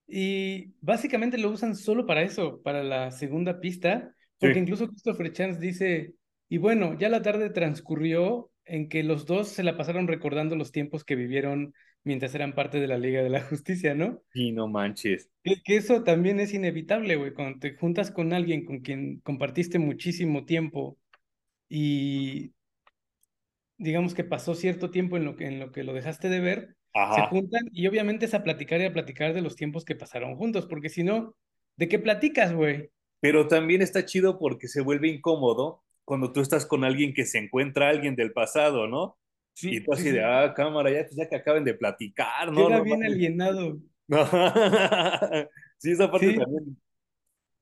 Y 0.07 0.75
básicamente 0.81 1.39
lo 1.39 1.51
usan 1.51 1.75
solo 1.75 2.07
para 2.07 2.23
eso, 2.23 2.61
para 2.63 2.83
la 2.83 3.11
segunda 3.11 3.61
pista, 3.61 4.15
porque 4.39 4.59
incluso 4.59 4.89
Christopher 4.89 5.33
Chance 5.33 5.61
dice, 5.61 6.15
y 6.49 6.59
bueno, 6.59 6.99
ya 6.99 7.09
la 7.09 7.23
tarde 7.23 7.51
transcurrió 7.51 8.51
en 8.67 8.89
que 8.89 9.03
los 9.03 9.27
dos 9.27 9.49
se 9.49 9.63
la 9.63 9.77
pasaron 9.77 10.07
recordando 10.07 10.57
los 10.57 10.73
tiempos 10.73 11.05
que 11.05 11.17
vivieron 11.17 11.75
mientras 12.03 12.35
eran 12.35 12.55
parte 12.55 12.81
de 12.81 12.87
la 12.87 12.99
Liga 12.99 13.23
de 13.23 13.31
la 13.31 13.41
Justicia, 13.43 13.95
¿no? 13.95 14.23
Y 14.35 14.53
no 14.53 14.69
manches. 14.69 15.31
Que, 15.43 15.77
eso 15.77 16.05
también 16.05 16.39
es 16.41 16.53
inevitable, 16.53 17.17
güey, 17.17 17.33
cuando 17.33 17.59
te 17.59 17.75
juntas 17.75 18.11
con 18.11 18.33
alguien 18.33 18.65
con 18.65 18.81
quien 18.81 19.21
compartiste 19.21 19.79
muchísimo 19.79 20.45
tiempo 20.45 20.99
y 21.69 22.53
digamos 23.79 24.15
que 24.15 24.25
pasó 24.25 24.55
cierto 24.55 24.91
tiempo 24.91 25.17
en 25.17 25.25
lo 25.25 25.37
que, 25.37 25.47
en 25.47 25.59
lo, 25.59 25.73
que 25.73 25.83
lo 25.83 25.95
dejaste 25.95 26.29
de 26.29 26.41
ver, 26.41 26.77
se 27.15 27.23
juntan 27.27 27.69
y 27.73 27.87
obviamente 27.87 28.27
es 28.27 28.35
a 28.35 28.45
platicar 28.45 28.81
y 28.81 28.85
a 28.85 28.93
platicar 28.93 29.35
de 29.35 29.43
los 29.43 29.57
tiempos 29.57 29.85
que 29.85 29.97
pasaron 29.97 30.37
juntos, 30.37 30.67
porque 30.67 30.89
si 30.89 31.03
no, 31.03 31.35
¿de 31.77 31.89
qué 31.89 31.99
platicas, 31.99 32.53
güey? 32.53 32.91
Pero 33.21 33.49
también 33.49 33.83
está 33.83 34.05
chido 34.05 34.39
porque 34.39 34.69
se 34.69 34.81
vuelve 34.81 35.09
incómodo 35.09 35.83
cuando 36.05 36.33
tú 36.33 36.41
estás 36.41 36.67
con 36.67 36.85
alguien 36.85 37.13
que 37.13 37.25
se 37.25 37.39
encuentra 37.39 37.89
alguien 37.89 38.15
del 38.15 38.33
pasado, 38.33 38.87
¿no? 38.87 39.19
y 39.63 39.81
tú 39.81 39.93
así 39.93 40.11
de, 40.11 40.23
ah, 40.23 40.53
cámara, 40.55 40.91
ya, 40.91 41.05
pues, 41.05 41.17
ya 41.17 41.29
que 41.29 41.37
acaben 41.37 41.65
de 41.65 41.75
platicar, 41.75 42.51
¿no? 42.53 42.67
Queda 42.67 42.81
bien 42.81 43.05
alienado. 43.05 43.79
sí, 45.79 45.93
esa 45.93 46.11
parte 46.11 46.35
también 46.35 46.77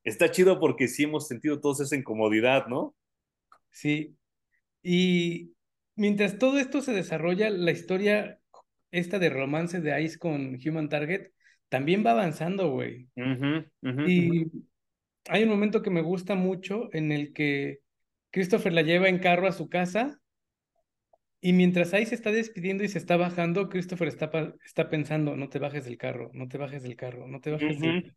está 0.05 0.31
chido 0.31 0.59
porque 0.59 0.89
sí 0.89 1.05
hemos 1.05 1.29
sentido 1.29 1.61
todos 1.61 1.81
esa 1.81 1.97
incomodidad, 1.97 2.67
¿no? 2.67 2.95
Sí. 3.71 4.17
Y 4.83 5.53
mientras 5.95 6.39
todo 6.39 6.59
esto 6.59 6.81
se 6.81 6.93
desarrolla, 6.93 7.51
la 7.51 7.71
historia 7.71 8.41
esta 8.93 9.19
de 9.19 9.31
romance 9.31 9.81
de 9.81 10.01
Ice 10.03 10.19
con 10.19 10.59
Human 10.65 10.89
Target 10.89 11.33
también 11.69 12.05
va 12.07 12.13
avanzando, 12.13 12.71
güey. 12.71 13.09
y 14.07 14.47
hay 15.29 15.43
un 15.43 15.49
momento 15.49 15.83
que 15.83 15.91
me 15.91 16.03
gusta 16.03 16.35
mucho 16.35 16.89
en 16.93 17.11
el 17.11 17.33
que 17.33 17.81
Christopher 18.31 18.73
la 18.73 18.83
lleva 18.83 19.09
en 19.09 19.19
carro 19.19 19.49
a 19.49 19.53
su 19.53 19.69
casa 19.69 20.21
y 21.41 21.53
mientras 21.55 21.91
se 21.91 22.03
está 22.03 22.31
despidiendo 22.31 22.85
y 22.85 22.89
se 22.89 22.99
está 22.99 23.17
bajando, 23.17 23.69
Christopher 23.69 24.09
está, 24.09 24.31
está 24.65 24.89
pensando, 24.89 25.37
no 25.37 25.49
te 25.49 25.59
bajes 25.59 25.85
del 25.85 25.99
carro, 25.99 26.31
no 26.35 26.47
te 26.47 26.57
bajes 26.57 26.85
del 26.85 26.95
carro, 26.95 27.27
no 27.27 27.41
te 27.41 27.51
bajes 27.51 27.81
del 27.81 27.97
carro. 27.97 28.15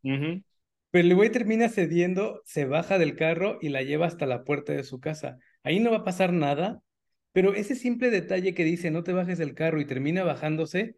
Pero 0.91 1.07
el 1.07 1.15
güey 1.15 1.29
termina 1.31 1.67
cediendo, 1.69 2.41
se 2.45 2.65
baja 2.65 2.97
del 2.97 3.15
carro 3.15 3.57
y 3.61 3.69
la 3.69 3.81
lleva 3.81 4.05
hasta 4.05 4.25
la 4.25 4.43
puerta 4.43 4.73
de 4.73 4.83
su 4.83 4.99
casa. 4.99 5.37
Ahí 5.63 5.79
no 5.79 5.91
va 5.91 5.97
a 5.97 6.03
pasar 6.03 6.31
nada, 6.33 6.81
pero 7.35 7.53
ese 7.53 7.75
simple 7.75 8.11
detalle 8.11 8.53
que 8.53 8.63
dice 8.63 8.91
no 8.91 9.03
te 9.03 9.11
bajes 9.11 9.37
del 9.37 9.55
carro 9.55 9.81
y 9.81 9.85
termina 9.85 10.23
bajándose, 10.23 10.95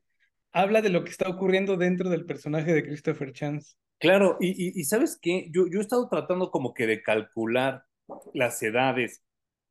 habla 0.52 0.84
de 0.84 0.90
lo 0.90 1.04
que 1.04 1.10
está 1.10 1.28
ocurriendo 1.28 1.78
dentro 1.78 2.12
del 2.12 2.28
personaje 2.28 2.74
de 2.74 2.84
Christopher 2.84 3.34
Chance. 3.34 3.74
Claro, 3.98 4.38
y, 4.40 4.84
sabes 4.84 5.18
qué, 5.20 5.50
yo, 5.50 5.66
yo 5.68 5.80
he 5.80 5.82
estado 5.82 6.08
tratando 6.08 6.52
como 6.52 6.76
que 6.76 6.86
de 6.86 7.02
calcular 7.02 7.86
las 8.36 8.62
edades 8.62 9.24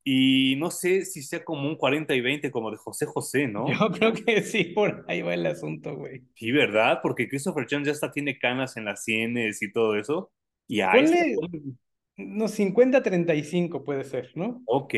y 0.02 0.56
no 0.56 0.72
sé 0.72 1.04
si 1.04 1.22
sea 1.22 1.44
como 1.44 1.68
un 1.68 1.76
40 1.76 2.12
y 2.16 2.20
20 2.20 2.50
como 2.50 2.72
de 2.72 2.78
José 2.78 3.06
José, 3.06 3.46
¿no? 3.46 3.66
Yo 3.70 3.92
creo 3.92 4.12
que 4.12 4.42
sí, 4.42 4.64
por 4.64 5.04
ahí 5.06 5.22
va 5.22 5.34
el 5.34 5.46
asunto, 5.46 5.94
güey. 5.94 6.24
Sí, 6.34 6.50
¿verdad? 6.50 6.98
Porque 7.00 7.28
Christopher 7.28 7.66
Chance 7.66 7.86
ya 7.86 7.92
hasta 7.92 8.10
tiene 8.10 8.40
canas 8.40 8.76
en 8.76 8.86
las 8.86 9.04
sienes 9.04 9.62
y 9.62 9.70
todo 9.70 9.94
eso. 9.94 10.32
Y 10.66 10.80
ahí 10.80 11.36
no, 12.16 12.48
50-35 12.48 13.84
puede 13.84 14.02
ser, 14.02 14.32
¿no? 14.34 14.62
Ok, 14.66 14.94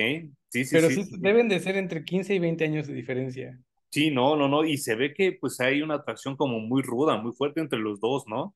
sí, 0.48 0.64
sí, 0.64 0.74
Pero 0.74 0.90
sí, 0.90 1.04
deben 1.18 1.48
de 1.48 1.60
ser 1.60 1.76
entre 1.76 2.04
15 2.04 2.34
y 2.34 2.38
20 2.38 2.64
años 2.64 2.86
de 2.86 2.94
diferencia. 2.94 3.58
Sí, 3.90 4.10
no, 4.10 4.36
no, 4.36 4.48
no, 4.48 4.64
y 4.64 4.76
se 4.76 4.94
ve 4.94 5.14
que 5.14 5.32
pues 5.32 5.60
hay 5.60 5.80
una 5.80 5.94
atracción 5.94 6.36
como 6.36 6.60
muy 6.60 6.82
ruda, 6.82 7.16
muy 7.16 7.32
fuerte 7.32 7.60
entre 7.60 7.78
los 7.78 8.00
dos, 8.00 8.24
¿no? 8.26 8.54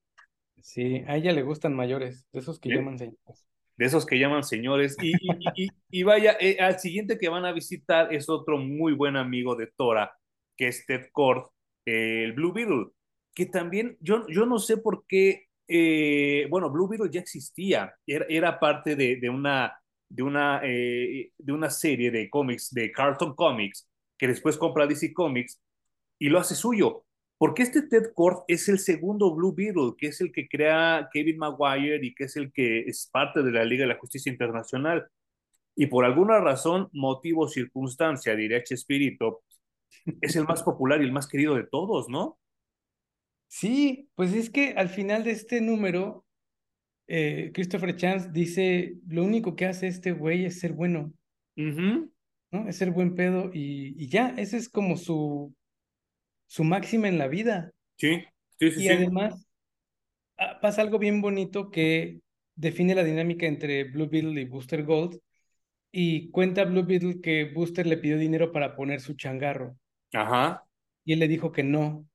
Sí, 0.60 1.02
a 1.06 1.16
ella 1.16 1.32
le 1.32 1.42
gustan 1.42 1.74
mayores, 1.74 2.26
de 2.32 2.40
esos 2.40 2.60
que 2.60 2.68
llaman 2.68 2.98
señores. 2.98 3.46
De 3.76 3.86
esos 3.86 4.04
que 4.04 4.18
llaman 4.18 4.44
señores. 4.44 4.96
Y, 5.02 5.12
y, 5.56 5.68
y, 5.90 6.02
vaya, 6.02 6.36
eh, 6.38 6.58
al 6.60 6.78
siguiente 6.78 7.18
que 7.18 7.30
van 7.30 7.46
a 7.46 7.52
visitar 7.52 8.12
es 8.14 8.28
otro 8.28 8.58
muy 8.58 8.92
buen 8.92 9.16
amigo 9.16 9.56
de 9.56 9.68
Tora, 9.68 10.12
que 10.56 10.68
es 10.68 10.84
Ted 10.86 11.06
Cord, 11.12 11.46
el 11.86 12.32
Blue 12.34 12.52
Beetle, 12.52 12.88
que 13.34 13.46
también 13.46 13.96
yo, 14.00 14.26
yo 14.28 14.44
no 14.44 14.58
sé 14.58 14.76
por 14.76 15.06
qué 15.06 15.46
eh, 15.68 16.46
bueno, 16.50 16.70
Blue 16.70 16.86
Beetle 16.86 17.10
ya 17.10 17.20
existía, 17.20 17.94
era, 18.06 18.26
era 18.28 18.60
parte 18.60 18.94
de, 18.94 19.16
de, 19.16 19.30
una, 19.30 19.72
de, 20.12 20.22
una, 20.22 20.60
eh, 20.62 21.32
de 21.38 21.52
una 21.52 21.70
serie 21.70 22.10
de 22.10 22.28
cómics, 22.28 22.72
de 22.72 22.92
Carlton 22.92 23.34
Comics, 23.34 23.88
que 24.18 24.28
después 24.28 24.58
compra 24.58 24.86
DC 24.86 25.12
Comics 25.12 25.60
y 26.18 26.28
lo 26.28 26.38
hace 26.38 26.54
suyo. 26.54 27.04
Porque 27.38 27.62
este 27.62 27.82
Ted 27.82 28.12
Kord 28.14 28.44
es 28.46 28.68
el 28.68 28.78
segundo 28.78 29.34
Blue 29.34 29.54
Beetle, 29.54 29.94
que 29.98 30.08
es 30.08 30.20
el 30.20 30.30
que 30.30 30.46
crea 30.48 31.08
Kevin 31.12 31.38
Maguire 31.38 31.98
y 32.00 32.14
que 32.14 32.24
es 32.24 32.36
el 32.36 32.52
que 32.52 32.80
es 32.80 33.08
parte 33.10 33.42
de 33.42 33.50
la 33.50 33.64
Liga 33.64 33.82
de 33.82 33.94
la 33.94 33.98
Justicia 33.98 34.30
Internacional. 34.30 35.08
Y 35.74 35.86
por 35.86 36.04
alguna 36.04 36.38
razón, 36.38 36.88
motivo, 36.92 37.48
circunstancia, 37.48 38.36
diré 38.36 38.62
Espíritu, 38.68 39.40
es 40.20 40.36
el 40.36 40.44
más 40.44 40.62
popular 40.62 41.00
y 41.00 41.04
el 41.04 41.12
más 41.12 41.26
querido 41.26 41.56
de 41.56 41.64
todos, 41.64 42.08
¿no? 42.08 42.38
Sí, 43.48 44.08
pues 44.14 44.32
es 44.34 44.50
que 44.50 44.74
al 44.76 44.88
final 44.88 45.24
de 45.24 45.32
este 45.32 45.60
número, 45.60 46.24
eh, 47.06 47.50
Christopher 47.52 47.96
Chance 47.96 48.30
dice, 48.32 48.94
lo 49.08 49.24
único 49.24 49.56
que 49.56 49.66
hace 49.66 49.86
este 49.86 50.12
güey 50.12 50.44
es 50.44 50.60
ser 50.60 50.72
bueno, 50.72 51.12
¿no? 51.56 52.68
Es 52.68 52.76
ser 52.76 52.90
buen 52.90 53.14
pedo 53.14 53.50
y, 53.52 53.94
y, 54.02 54.08
ya, 54.08 54.34
esa 54.36 54.56
es 54.56 54.68
como 54.68 54.96
su, 54.96 55.54
su 56.46 56.64
máxima 56.64 57.08
en 57.08 57.18
la 57.18 57.28
vida. 57.28 57.72
Sí, 57.96 58.24
sí, 58.58 58.70
sí. 58.72 58.84
Y 58.84 58.88
además 58.88 59.46
ah, 60.38 60.58
pasa 60.60 60.82
algo 60.82 60.98
bien 60.98 61.20
bonito 61.20 61.70
que 61.70 62.20
define 62.54 62.94
la 62.94 63.04
dinámica 63.04 63.46
entre 63.46 63.84
Blue 63.84 64.08
Beetle 64.08 64.40
y 64.40 64.44
Booster 64.44 64.84
Gold 64.84 65.18
y 65.90 66.30
cuenta 66.30 66.64
Blue 66.64 66.84
Beetle 66.84 67.20
que 67.20 67.52
Booster 67.52 67.86
le 67.86 67.98
pidió 67.98 68.18
dinero 68.18 68.52
para 68.52 68.74
poner 68.74 69.00
su 69.00 69.14
changarro. 69.14 69.76
Ajá. 70.12 70.64
Y 71.04 71.14
él 71.14 71.18
le 71.18 71.28
dijo 71.28 71.52
que 71.52 71.62
no, 71.62 72.06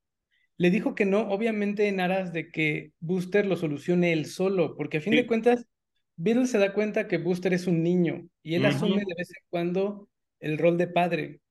le 0.57 0.71
dijo 0.71 0.95
que 0.95 1.05
no, 1.05 1.29
obviamente 1.29 1.87
en 1.87 1.99
aras 1.99 2.33
de 2.33 2.49
que 2.51 2.91
Booster 2.99 3.45
lo 3.45 3.55
solucione 3.55 4.11
él 4.11 4.25
solo, 4.25 4.75
porque 4.75 4.97
a 4.97 5.01
fin 5.01 5.13
de 5.13 5.27
cuentas, 5.27 5.65
Beetle 6.15 6.47
se 6.47 6.57
da 6.57 6.73
cuenta 6.73 7.07
que 7.07 7.19
Booster 7.19 7.53
es 7.53 7.67
un 7.67 7.83
niño 7.83 8.27
y 8.41 8.55
él 8.55 8.65
asume 8.65 9.03
de 9.05 9.15
vez 9.15 9.29
en 9.29 9.43
cuando 9.49 10.09
el 10.39 10.57
rol 10.57 10.77
de 10.77 10.87
padre. 10.87 11.41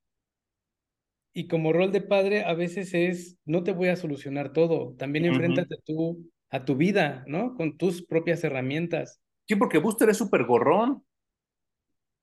Y 1.32 1.46
como 1.46 1.72
rol 1.72 1.92
de 1.92 2.00
padre 2.00 2.44
a 2.44 2.54
veces 2.54 2.94
es, 2.94 3.36
no 3.44 3.62
te 3.62 3.72
voy 3.72 3.88
a 3.88 3.96
solucionar 3.96 4.52
todo, 4.52 4.94
también 4.98 5.26
enfréntate 5.26 5.76
tú 5.84 6.28
a 6.50 6.64
tu 6.64 6.76
vida, 6.76 7.24
¿no? 7.28 7.54
Con 7.54 7.76
tus 7.76 8.04
propias 8.04 8.42
herramientas. 8.42 9.20
Sí, 9.46 9.54
porque 9.54 9.78
Booster 9.78 10.08
es 10.08 10.16
súper 10.16 10.44
gorrón. 10.44 11.04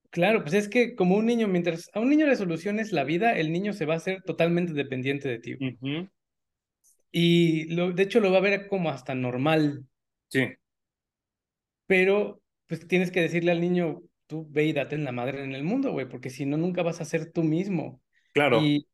Claro, 0.09 0.43
pues 0.43 0.53
es 0.53 0.67
que 0.67 0.95
como 0.95 1.15
un 1.15 1.25
niño, 1.25 1.47
mientras 1.47 1.89
a 1.93 1.99
un 1.99 2.09
niño 2.09 2.27
le 2.27 2.35
soluciones 2.35 2.91
la 2.91 3.03
vida, 3.03 3.37
el 3.37 3.51
niño 3.51 3.73
se 3.73 3.85
va 3.85 3.95
a 3.95 3.97
hacer 3.97 4.21
totalmente 4.23 4.73
dependiente 4.73 5.29
de 5.29 5.39
ti. 5.39 5.57
Y 7.15 7.65
lo, 7.65 7.91
de 7.91 8.04
hecho 8.04 8.19
lo 8.19 8.32
va 8.32 8.39
a 8.39 8.41
ver 8.41 8.67
como 8.67 8.89
hasta 8.89 9.13
normal. 9.13 9.86
Sí. 10.30 10.47
Pero 11.86 12.41
pues 12.67 12.88
tienes 12.88 13.12
que 13.12 13.21
decirle 13.21 13.52
al 13.52 13.62
niño, 13.62 14.02
tú 14.26 14.47
ve 14.49 14.65
y 14.65 14.73
date 14.73 14.95
en 14.95 15.04
la 15.04 15.12
madre 15.12 15.43
en 15.43 15.54
el 15.54 15.63
mundo, 15.63 15.91
güey, 15.91 16.10
porque 16.10 16.32
si 16.32 16.47
no, 16.47 16.58
nunca 16.58 16.82
vas 16.82 17.02
a 17.02 17.06
ser 17.06 17.32
tú 17.32 17.43
mismo. 17.43 18.02
Claro. 18.34 18.63
Y 18.63 18.88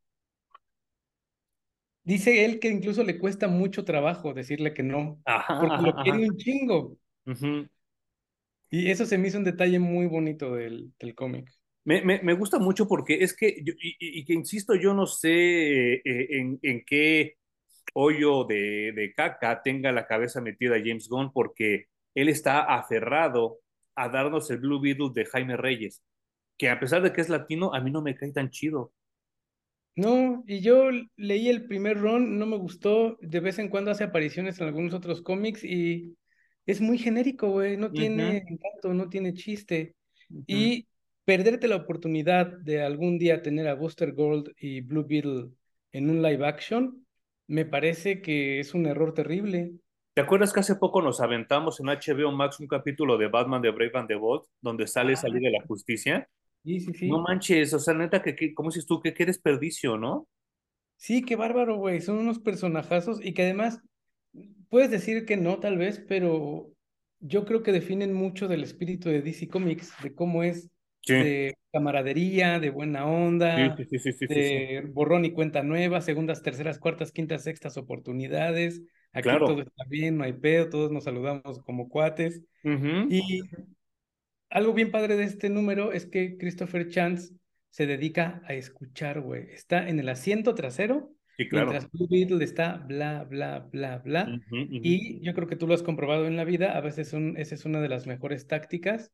dice 2.03 2.43
él 2.43 2.59
que 2.59 2.67
incluso 2.67 3.05
le 3.05 3.17
cuesta 3.17 3.47
mucho 3.47 3.85
trabajo 3.85 4.33
decirle 4.33 4.73
que 4.73 4.83
no, 4.83 5.21
porque 5.47 5.81
lo 5.81 5.95
quiere 6.03 6.29
un 6.29 6.35
chingo. 6.35 6.97
Y 8.69 8.91
eso 8.91 9.05
se 9.05 9.17
me 9.17 9.29
hizo 9.29 9.37
un 9.37 9.45
detalle 9.45 9.79
muy 9.79 10.07
bonito 10.07 10.55
del, 10.55 10.91
del 10.99 11.15
cómic. 11.15 11.49
Me, 11.85 12.01
me, 12.01 12.21
me, 12.21 12.33
gusta 12.33 12.59
mucho 12.59 12.85
porque 12.85 13.23
es 13.23 13.33
que, 13.33 13.63
y, 13.63 14.25
que 14.25 14.33
insisto, 14.33 14.75
yo 14.75 14.93
no 14.93 15.07
sé 15.07 15.93
eh, 15.93 16.01
en, 16.03 16.59
en, 16.61 16.83
qué 16.85 17.38
hoyo 17.93 18.43
de, 18.43 18.93
de 18.95 19.13
caca 19.13 19.61
tenga 19.63 19.91
la 19.91 20.07
cabeza 20.07 20.41
metida 20.41 20.77
James 20.83 21.07
Gunn 21.07 21.31
porque 21.31 21.85
él 22.15 22.29
está 22.29 22.61
aferrado 22.61 23.59
a 23.95 24.09
darnos 24.09 24.49
el 24.51 24.59
Blue 24.59 24.81
Beetle 24.81 25.11
de 25.13 25.25
Jaime 25.25 25.57
Reyes, 25.57 26.01
que 26.57 26.69
a 26.69 26.79
pesar 26.79 27.01
de 27.01 27.11
que 27.11 27.21
es 27.21 27.29
latino, 27.29 27.73
a 27.73 27.81
mí 27.81 27.91
no 27.91 28.01
me 28.01 28.15
cae 28.15 28.31
tan 28.31 28.49
chido. 28.49 28.93
No, 29.95 30.43
y 30.47 30.61
yo 30.61 30.89
leí 31.17 31.49
el 31.49 31.67
primer 31.67 31.99
run, 31.99 32.39
no 32.39 32.45
me 32.45 32.57
gustó, 32.57 33.17
de 33.21 33.39
vez 33.41 33.59
en 33.59 33.67
cuando 33.67 33.91
hace 33.91 34.05
apariciones 34.05 34.59
en 34.59 34.67
algunos 34.67 34.93
otros 34.93 35.21
cómics 35.21 35.63
y 35.63 36.15
es 36.65 36.79
muy 36.79 36.97
genérico, 36.97 37.49
güey, 37.49 37.75
no 37.75 37.91
tiene 37.91 38.37
encanto, 38.47 38.93
no 38.93 39.09
tiene 39.09 39.33
chiste. 39.33 39.95
Y 40.47 40.87
perderte 41.25 41.67
la 41.67 41.75
oportunidad 41.75 42.47
de 42.47 42.81
algún 42.81 43.17
día 43.17 43.41
tener 43.41 43.67
a 43.67 43.75
Booster 43.75 44.13
Gold 44.13 44.53
y 44.57 44.81
Blue 44.81 45.05
Beetle 45.05 45.49
en 45.91 46.09
un 46.09 46.21
live 46.21 46.45
action, 46.45 47.05
me 47.49 47.65
parece 47.65 48.21
que 48.21 48.59
es 48.59 48.75
un 48.75 48.85
error 48.85 49.15
terrible. 49.15 49.73
¿Te 50.13 50.21
acuerdas 50.21 50.53
que 50.53 50.59
hace 50.59 50.75
poco 50.75 51.01
nos 51.01 51.19
aventamos 51.19 51.79
en 51.79 51.87
HBO 51.87 52.31
Max 52.31 52.59
un 52.59 52.67
capítulo 52.67 53.17
de 53.17 53.27
Batman 53.27 53.61
de 53.61 53.71
Brave 53.71 53.91
and 53.95 54.07
the 54.07 54.15
Bold, 54.15 54.43
donde 54.61 54.85
sale 54.85 55.13
ah, 55.13 55.15
salir 55.15 55.41
de 55.41 55.49
la 55.49 55.65
justicia? 55.65 56.29
Sí, 56.63 56.79
sí, 56.79 56.93
sí. 56.93 57.09
No 57.09 57.21
manches, 57.21 57.73
o 57.73 57.79
sea, 57.79 57.95
neta, 57.95 58.21
que, 58.21 58.53
¿cómo 58.53 58.69
dices 58.69 58.85
tú? 58.85 58.99
Que 58.99 59.15
qué 59.15 59.25
desperdicio, 59.25 59.97
¿no? 59.97 60.27
Sí, 60.95 61.23
qué 61.23 61.35
bárbaro, 61.35 61.77
güey. 61.77 62.01
Son 62.01 62.19
unos 62.19 62.37
personajazos 62.37 63.19
y 63.25 63.33
que 63.33 63.41
además, 63.41 63.81
puedes 64.69 64.91
decir 64.91 65.25
que 65.25 65.35
no, 65.35 65.59
tal 65.59 65.79
vez, 65.79 66.05
pero 66.07 66.71
yo 67.19 67.45
creo 67.45 67.63
que 67.63 67.71
definen 67.71 68.13
mucho 68.13 68.47
del 68.47 68.61
espíritu 68.61 69.09
de 69.09 69.23
DC 69.23 69.47
Comics, 69.47 69.91
de 70.03 70.13
cómo 70.13 70.43
es 70.43 70.69
de 71.07 71.57
camaradería, 71.71 72.59
de 72.59 72.69
buena 72.69 73.05
onda, 73.05 73.75
de 74.29 74.83
borrón 74.93 75.25
y 75.25 75.31
cuenta 75.31 75.63
nueva, 75.63 76.01
segundas, 76.01 76.41
terceras, 76.43 76.79
cuartas, 76.79 77.11
quintas, 77.11 77.43
sextas 77.43 77.77
oportunidades. 77.77 78.83
Aquí 79.11 79.29
todo 79.29 79.61
está 79.61 79.83
bien, 79.87 80.17
no 80.17 80.23
hay 80.23 80.33
pedo, 80.33 80.69
todos 80.69 80.91
nos 80.91 81.05
saludamos 81.05 81.59
como 81.65 81.89
cuates. 81.89 82.43
Y 82.63 83.41
algo 84.49 84.73
bien 84.73 84.91
padre 84.91 85.15
de 85.15 85.23
este 85.23 85.49
número 85.49 85.93
es 85.93 86.05
que 86.05 86.37
Christopher 86.37 86.87
Chance 86.89 87.33
se 87.69 87.85
dedica 87.85 88.41
a 88.45 88.53
escuchar, 88.53 89.21
güey. 89.21 89.49
Está 89.51 89.87
en 89.87 89.99
el 89.99 90.09
asiento 90.09 90.55
trasero. 90.55 91.11
Mientras 91.37 91.89
Blue 91.91 92.07
Beetle 92.09 92.43
está 92.43 92.77
bla, 92.77 93.23
bla, 93.23 93.59
bla, 93.71 93.99
bla. 93.99 94.27
Y 94.51 95.25
yo 95.25 95.33
creo 95.33 95.47
que 95.47 95.55
tú 95.55 95.67
lo 95.67 95.73
has 95.73 95.83
comprobado 95.83 96.27
en 96.27 96.35
la 96.35 96.43
vida. 96.43 96.77
A 96.77 96.81
veces 96.81 97.13
esa 97.13 97.55
es 97.55 97.65
una 97.65 97.79
de 97.79 97.89
las 97.89 98.07
mejores 98.07 98.45
tácticas 98.45 99.11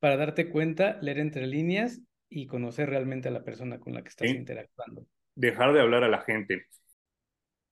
para 0.00 0.16
darte 0.16 0.50
cuenta, 0.50 0.98
leer 1.00 1.18
entre 1.18 1.46
líneas 1.46 2.00
y 2.28 2.46
conocer 2.46 2.90
realmente 2.90 3.28
a 3.28 3.32
la 3.32 3.44
persona 3.44 3.78
con 3.78 3.94
la 3.94 4.02
que 4.02 4.08
estás 4.08 4.28
interactuando. 4.28 5.06
Dejar 5.34 5.72
de 5.72 5.80
hablar 5.80 6.04
a 6.04 6.08
la 6.08 6.20
gente. 6.20 6.66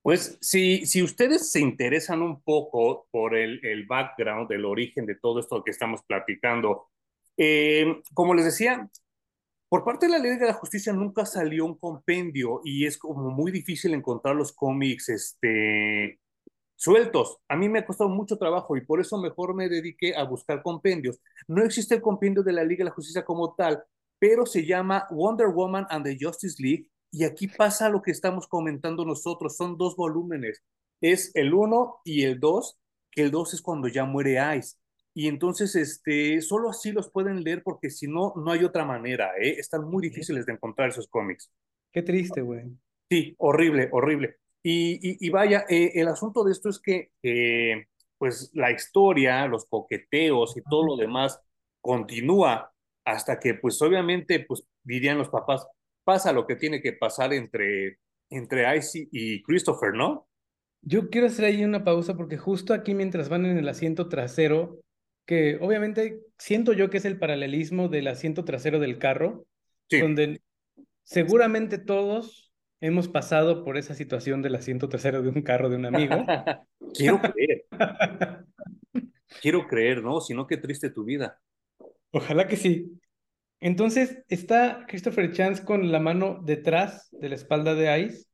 Pues 0.02 0.38
si, 0.40 0.86
si 0.86 1.02
ustedes 1.02 1.50
se 1.50 1.60
interesan 1.60 2.22
un 2.22 2.40
poco 2.42 3.08
por 3.10 3.36
el, 3.36 3.64
el 3.64 3.86
background, 3.86 4.50
el 4.52 4.64
origen 4.64 5.04
de 5.04 5.16
todo 5.16 5.40
esto 5.40 5.64
que 5.64 5.72
estamos 5.72 6.02
platicando, 6.06 6.88
eh, 7.36 8.00
como 8.14 8.34
les 8.34 8.44
decía, 8.44 8.88
por 9.68 9.84
parte 9.84 10.06
de 10.06 10.12
la 10.12 10.18
Ley 10.18 10.36
de 10.36 10.46
la 10.46 10.52
Justicia 10.52 10.92
nunca 10.92 11.26
salió 11.26 11.64
un 11.64 11.76
compendio 11.76 12.60
y 12.64 12.86
es 12.86 12.98
como 12.98 13.30
muy 13.30 13.50
difícil 13.50 13.94
encontrar 13.94 14.36
los 14.36 14.52
cómics 14.52 15.08
este, 15.08 16.20
sueltos. 16.76 17.38
A 17.48 17.56
mí 17.56 17.68
me 17.68 17.80
ha 17.80 17.86
costado 17.86 18.10
mucho 18.10 18.38
trabajo 18.38 18.76
y 18.76 18.84
por 18.84 19.00
eso 19.00 19.18
mejor 19.18 19.54
me 19.54 19.68
dediqué 19.68 20.14
a 20.14 20.24
buscar 20.24 20.62
compendios. 20.62 21.20
No 21.48 21.64
existe 21.64 21.96
el 21.96 22.02
compendio 22.02 22.42
de 22.42 22.52
la 22.52 22.64
Liga 22.64 22.84
de 22.84 22.90
la 22.90 22.94
Justicia 22.94 23.24
como 23.24 23.54
tal, 23.54 23.82
pero 24.18 24.46
se 24.46 24.64
llama 24.64 25.06
Wonder 25.10 25.48
Woman 25.48 25.86
and 25.90 26.04
the 26.04 26.16
Justice 26.20 26.62
League 26.62 26.88
y 27.10 27.24
aquí 27.24 27.48
pasa 27.48 27.88
lo 27.88 28.02
que 28.02 28.10
estamos 28.10 28.46
comentando 28.46 29.04
nosotros. 29.04 29.56
Son 29.56 29.76
dos 29.76 29.96
volúmenes. 29.96 30.62
Es 31.00 31.30
el 31.34 31.54
1 31.54 32.00
y 32.04 32.24
el 32.24 32.40
2, 32.40 32.78
que 33.10 33.22
el 33.22 33.30
2 33.30 33.54
es 33.54 33.62
cuando 33.62 33.88
ya 33.88 34.04
muere 34.04 34.38
Ice. 34.56 34.76
Y 35.14 35.28
entonces, 35.28 35.74
este, 35.76 36.42
solo 36.42 36.68
así 36.68 36.92
los 36.92 37.10
pueden 37.10 37.42
leer 37.42 37.62
porque 37.62 37.88
si 37.88 38.06
no, 38.06 38.34
no 38.36 38.52
hay 38.52 38.64
otra 38.64 38.84
manera, 38.84 39.32
¿eh? 39.40 39.56
Están 39.58 39.84
muy 39.84 40.02
difíciles 40.02 40.44
de 40.44 40.52
encontrar 40.52 40.90
esos 40.90 41.08
cómics. 41.08 41.50
Qué 41.90 42.02
triste, 42.02 42.42
güey. 42.42 42.64
Sí, 43.08 43.34
horrible, 43.38 43.88
horrible. 43.92 44.36
Y, 44.68 45.30
vaya, 45.30 45.64
eh, 45.68 45.92
el 45.94 46.08
asunto 46.08 46.42
de 46.42 46.50
esto 46.50 46.68
es 46.68 46.80
que, 46.80 47.12
eh, 47.22 47.86
pues, 48.18 48.50
la 48.52 48.72
historia, 48.72 49.46
los 49.46 49.66
coqueteos 49.66 50.56
y 50.56 50.62
todo 50.62 50.84
lo 50.84 50.96
demás 50.96 51.40
continúa 51.80 52.72
hasta 53.04 53.38
que, 53.38 53.54
pues, 53.54 53.80
obviamente, 53.80 54.40
pues, 54.40 54.66
dirían 54.82 55.18
los 55.18 55.28
papás, 55.28 55.68
pasa 56.02 56.32
lo 56.32 56.48
que 56.48 56.56
tiene 56.56 56.82
que 56.82 56.92
pasar 56.92 57.32
entre, 57.32 57.98
entre 58.28 58.76
Icy 58.76 59.08
y 59.12 59.42
Christopher, 59.44 59.94
¿no? 59.94 60.26
Yo 60.82 61.10
quiero 61.10 61.28
hacer 61.28 61.44
ahí 61.44 61.64
una 61.64 61.84
pausa 61.84 62.16
porque 62.16 62.36
justo 62.36 62.74
aquí 62.74 62.92
mientras 62.92 63.28
van 63.28 63.46
en 63.46 63.58
el 63.58 63.68
asiento 63.68 64.08
trasero, 64.08 64.80
que 65.26 65.58
obviamente 65.60 66.22
siento 66.38 66.72
yo 66.72 66.90
que 66.90 66.96
es 66.96 67.04
el 67.04 67.20
paralelismo 67.20 67.88
del 67.88 68.08
asiento 68.08 68.44
trasero 68.44 68.80
del 68.80 68.98
carro, 68.98 69.46
donde 69.90 70.40
seguramente 71.04 71.78
todos 71.78 72.45
hemos 72.80 73.08
pasado 73.08 73.64
por 73.64 73.76
esa 73.76 73.94
situación 73.94 74.42
del 74.42 74.54
asiento 74.54 74.88
trasero 74.88 75.22
de 75.22 75.28
un 75.28 75.42
carro 75.42 75.68
de 75.68 75.76
un 75.76 75.86
amigo. 75.86 76.14
Quiero 76.94 77.20
creer. 77.20 77.64
Quiero 79.40 79.66
creer, 79.66 80.02
¿no? 80.02 80.20
Si 80.20 80.34
no, 80.34 80.46
qué 80.46 80.56
triste 80.56 80.90
tu 80.90 81.04
vida. 81.04 81.40
Ojalá 82.10 82.46
que 82.46 82.56
sí. 82.56 82.98
Entonces 83.60 84.22
está 84.28 84.84
Christopher 84.86 85.32
Chance 85.32 85.64
con 85.64 85.90
la 85.90 86.00
mano 86.00 86.40
detrás 86.44 87.08
de 87.12 87.28
la 87.28 87.34
espalda 87.34 87.74
de 87.74 88.00
Ice. 88.00 88.26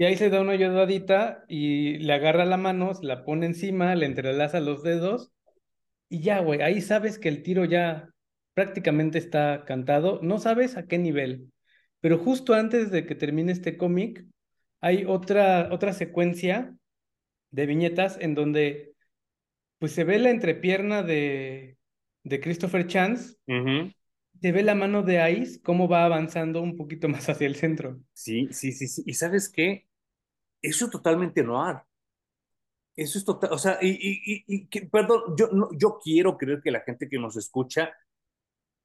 Y 0.00 0.04
ahí 0.04 0.16
se 0.16 0.30
da 0.30 0.40
una 0.40 0.52
ayudadita 0.52 1.44
y 1.48 1.98
le 1.98 2.12
agarra 2.12 2.44
la 2.44 2.56
mano, 2.56 2.92
la 3.02 3.24
pone 3.24 3.46
encima, 3.46 3.96
le 3.96 4.06
entrelaza 4.06 4.60
los 4.60 4.84
dedos. 4.84 5.32
Y 6.08 6.20
ya, 6.20 6.40
güey, 6.40 6.62
ahí 6.62 6.80
sabes 6.80 7.18
que 7.18 7.28
el 7.28 7.42
tiro 7.42 7.64
ya 7.64 8.10
prácticamente 8.54 9.18
está 9.18 9.64
cantado. 9.66 10.20
No 10.22 10.38
sabes 10.38 10.76
a 10.76 10.86
qué 10.86 10.98
nivel. 10.98 11.50
Pero 12.00 12.18
justo 12.18 12.54
antes 12.54 12.90
de 12.90 13.06
que 13.06 13.14
termine 13.14 13.52
este 13.52 13.76
cómic, 13.76 14.24
hay 14.80 15.04
otra, 15.04 15.68
otra 15.72 15.92
secuencia 15.92 16.76
de 17.50 17.66
viñetas 17.66 18.18
en 18.20 18.34
donde 18.34 18.94
pues 19.78 19.92
se 19.92 20.04
ve 20.04 20.18
la 20.18 20.30
entrepierna 20.30 21.02
de, 21.02 21.76
de 22.24 22.40
Christopher 22.40 22.86
Chance, 22.86 23.36
se 24.40 24.52
ve 24.52 24.62
la 24.62 24.74
mano 24.74 25.02
de 25.02 25.30
Ice, 25.32 25.60
cómo 25.62 25.88
va 25.88 26.04
avanzando 26.04 26.60
un 26.62 26.76
poquito 26.76 27.08
más 27.08 27.28
hacia 27.28 27.46
el 27.46 27.56
centro. 27.56 28.00
Sí, 28.12 28.48
sí, 28.50 28.72
sí, 28.72 28.86
sí. 28.86 29.02
¿Y 29.06 29.14
sabes 29.14 29.48
qué? 29.48 29.88
Eso 30.62 30.86
es 30.86 30.90
totalmente 30.90 31.42
noir. 31.42 31.78
Eso 32.94 33.18
es 33.18 33.24
total, 33.24 33.52
o 33.52 33.58
sea, 33.58 33.78
y, 33.80 33.90
y, 33.90 34.44
y, 34.48 34.86
perdón, 34.86 35.36
yo, 35.36 35.48
no, 35.52 35.68
yo 35.78 36.00
quiero 36.02 36.36
creer 36.36 36.60
que 36.60 36.72
la 36.72 36.80
gente 36.80 37.08
que 37.08 37.18
nos 37.18 37.36
escucha 37.36 37.92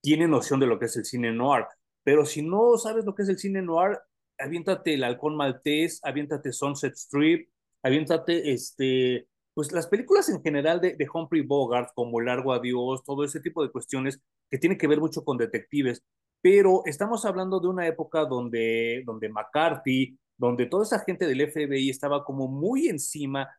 tiene 0.01 0.27
noción 0.27 0.59
de 0.59 0.67
lo 0.67 0.77
que 0.77 0.85
es 0.85 0.95
el 0.97 1.05
cine 1.05 1.31
noir. 1.31 1.65
Pero 2.03 2.25
si 2.25 2.41
no 2.41 2.77
sabes 2.77 3.05
lo 3.05 3.15
que 3.15 3.23
es 3.23 3.29
el 3.29 3.39
cine 3.39 3.61
noir, 3.61 3.97
aviéntate 4.37 4.95
El 4.95 5.03
Halcón 5.03 5.35
Maltés, 5.35 5.99
aviéntate 6.03 6.51
Sunset 6.51 6.93
Strip, 6.95 7.49
aviéntate 7.81 8.51
este, 8.51 9.27
pues 9.53 9.71
las 9.71 9.87
películas 9.87 10.29
en 10.29 10.41
general 10.41 10.81
de, 10.81 10.95
de 10.95 11.07
Humphrey 11.11 11.41
Bogart, 11.41 11.91
como 11.95 12.19
Largo 12.21 12.53
Adiós, 12.53 13.03
todo 13.03 13.23
ese 13.23 13.39
tipo 13.39 13.63
de 13.63 13.71
cuestiones 13.71 14.19
que 14.49 14.57
tienen 14.57 14.77
que 14.77 14.87
ver 14.87 14.99
mucho 14.99 15.23
con 15.23 15.37
detectives. 15.37 16.03
Pero 16.41 16.83
estamos 16.85 17.25
hablando 17.25 17.59
de 17.59 17.67
una 17.67 17.87
época 17.87 18.25
donde, 18.25 19.03
donde 19.05 19.29
McCarthy, 19.29 20.17
donde 20.37 20.65
toda 20.65 20.83
esa 20.83 20.99
gente 20.99 21.25
del 21.25 21.49
FBI 21.49 21.89
estaba 21.89 22.25
como 22.25 22.47
muy 22.47 22.87
encima 22.89 23.49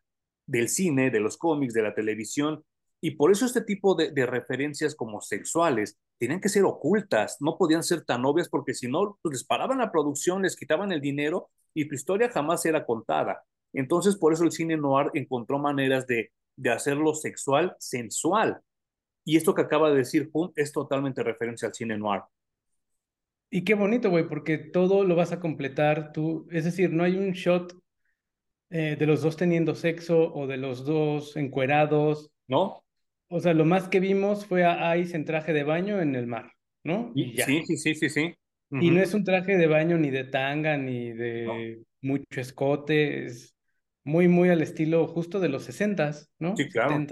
del 0.47 0.69
cine, 0.69 1.11
de 1.11 1.21
los 1.21 1.39
cómics, 1.39 1.73
de 1.73 1.83
la 1.83 1.95
televisión, 1.95 2.63
y 3.05 3.11
por 3.17 3.31
eso 3.31 3.45
este 3.45 3.61
tipo 3.61 3.95
de, 3.95 4.13
de 4.13 4.25
referencias 4.25 4.95
como 4.95 5.21
sexuales 5.21 5.99
tenían 6.19 6.41
que 6.41 6.49
ser 6.49 6.65
ocultas, 6.65 7.37
no 7.39 7.59
podían 7.59 7.83
ser 7.83 8.03
tan 8.03 8.25
obvias 8.25 8.49
porque 8.49 8.73
si 8.73 8.89
no, 8.89 9.19
pues 9.21 9.35
les 9.35 9.45
paraban 9.45 9.77
la 9.77 9.93
producción, 9.93 10.41
les 10.41 10.57
quitaban 10.57 10.91
el 10.91 11.03
dinero 11.03 11.51
y 11.75 11.87
tu 11.87 11.95
historia 11.95 12.31
jamás 12.31 12.65
era 12.65 12.87
contada. 12.87 13.45
Entonces, 13.75 14.17
por 14.17 14.33
eso 14.33 14.45
el 14.45 14.53
cine 14.53 14.79
noir 14.79 15.11
encontró 15.13 15.59
maneras 15.59 16.07
de, 16.07 16.33
de 16.57 16.71
hacerlo 16.71 17.13
sexual, 17.13 17.77
sensual. 17.79 18.63
Y 19.23 19.37
esto 19.37 19.55
que 19.55 19.61
acaba 19.61 19.91
de 19.91 19.99
decir 19.99 20.31
Pum 20.33 20.53
es 20.57 20.73
totalmente 20.73 21.23
referencia 21.23 21.69
al 21.69 21.75
cine 21.75 21.99
noir. 21.99 22.23
Y 23.51 23.65
qué 23.65 23.75
bonito, 23.75 24.09
güey, 24.09 24.27
porque 24.27 24.57
todo 24.57 25.05
lo 25.05 25.15
vas 25.15 25.31
a 25.31 25.41
completar 25.41 26.15
tú. 26.15 26.49
Es 26.51 26.65
decir, 26.65 26.91
no 26.91 27.05
hay 27.05 27.17
un 27.19 27.33
shot 27.33 27.77
eh, 28.71 28.97
de 28.99 29.05
los 29.07 29.21
dos 29.21 29.37
teniendo 29.37 29.75
sexo 29.75 30.33
o 30.33 30.47
de 30.47 30.57
los 30.57 30.87
dos 30.87 31.37
encuerados. 31.37 32.31
¿No? 32.47 32.84
O 33.35 33.41
sea, 33.41 33.53
lo 33.53 33.65
más 33.65 33.89
que 33.89 33.99
vimos 33.99 34.47
fue 34.47 34.65
a 34.65 34.97
Ice 34.97 35.17
en 35.17 35.25
traje 35.25 35.53
de 35.53 35.65
baño 35.65 36.01
en 36.01 36.15
el 36.15 36.29
mar, 36.29 36.53
¿no? 36.85 37.11
Y 37.17 37.37
Sí, 37.37 37.65
sí, 37.67 37.77
sí, 37.77 37.95
sí, 37.97 38.09
sí. 38.09 38.35
Y 38.71 38.93
no 38.93 39.01
es 39.01 39.13
un 39.13 39.25
traje 39.25 39.57
de 39.57 39.67
baño 39.67 39.99
ni 39.99 40.11
de 40.11 40.23
tanga, 40.23 40.77
ni 40.77 41.11
de 41.11 41.83
mucho 42.01 42.41
escote, 42.41 43.27
es 43.27 43.57
muy, 44.05 44.29
muy 44.29 44.51
al 44.51 44.63
estilo 44.63 45.09
justo 45.09 45.41
de 45.41 45.49
los 45.49 45.65
sesentas, 45.65 46.31
¿no? 46.39 46.55
Sí, 46.55 46.69
claro. 46.69 47.05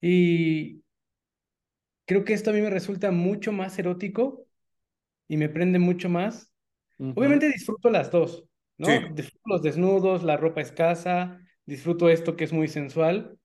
Y 0.00 0.80
creo 2.06 2.24
que 2.24 2.34
esto 2.34 2.50
a 2.50 2.52
mí 2.52 2.60
me 2.60 2.70
resulta 2.70 3.10
mucho 3.10 3.50
más 3.50 3.76
erótico 3.80 4.46
y 5.26 5.38
me 5.38 5.48
prende 5.48 5.80
mucho 5.80 6.08
más. 6.08 6.52
Obviamente 7.00 7.48
disfruto 7.48 7.90
las 7.90 8.12
dos, 8.12 8.44
¿no? 8.76 8.88
Disfruto 9.12 9.42
los 9.46 9.62
desnudos, 9.62 10.22
la 10.22 10.36
ropa 10.36 10.60
escasa, 10.60 11.40
disfruto 11.66 12.08
esto 12.08 12.36
que 12.36 12.44
es 12.44 12.52
muy 12.52 12.68
sensual, 12.68 13.36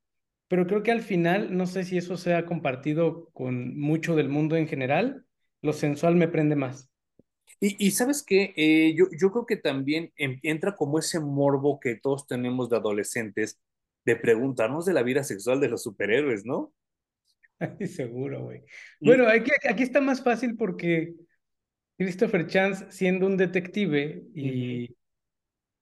pero 0.47 0.67
creo 0.67 0.83
que 0.83 0.91
al 0.91 1.01
final, 1.01 1.55
no 1.55 1.65
sé 1.65 1.83
si 1.83 1.97
eso 1.97 2.17
sea 2.17 2.45
compartido 2.45 3.29
con 3.33 3.77
mucho 3.79 4.15
del 4.15 4.29
mundo 4.29 4.55
en 4.55 4.67
general, 4.67 5.25
lo 5.61 5.73
sensual 5.73 6.15
me 6.15 6.27
prende 6.27 6.55
más. 6.55 6.89
Y, 7.59 7.91
sabes 7.91 8.23
qué, 8.23 8.53
eh, 8.57 8.93
yo, 8.93 9.05
yo 9.17 9.31
creo 9.31 9.45
que 9.45 9.55
también 9.55 10.11
entra 10.17 10.75
como 10.75 10.99
ese 10.99 11.21
morbo 11.21 11.79
que 11.79 11.95
todos 11.95 12.27
tenemos 12.27 12.69
de 12.69 12.75
adolescentes 12.75 13.57
de 14.03 14.17
preguntarnos 14.17 14.85
de 14.85 14.93
la 14.93 15.01
vida 15.01 15.23
sexual 15.23 15.61
de 15.61 15.69
los 15.69 15.83
superhéroes, 15.83 16.45
¿no? 16.45 16.73
Seguro, 17.87 18.43
güey. 18.43 18.63
Bueno, 18.99 19.27
aquí, 19.27 19.51
aquí 19.69 19.83
está 19.83 20.01
más 20.01 20.21
fácil 20.21 20.57
porque 20.57 21.13
Christopher 21.97 22.47
Chance, 22.47 22.91
siendo 22.91 23.27
un 23.27 23.37
detective 23.37 24.23
y 24.35 24.95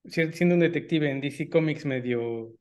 siendo 0.06 0.56
un 0.56 0.62
detective 0.62 1.10
en 1.10 1.22
DC 1.22 1.50
Comics 1.50 1.86
medio 1.86 2.54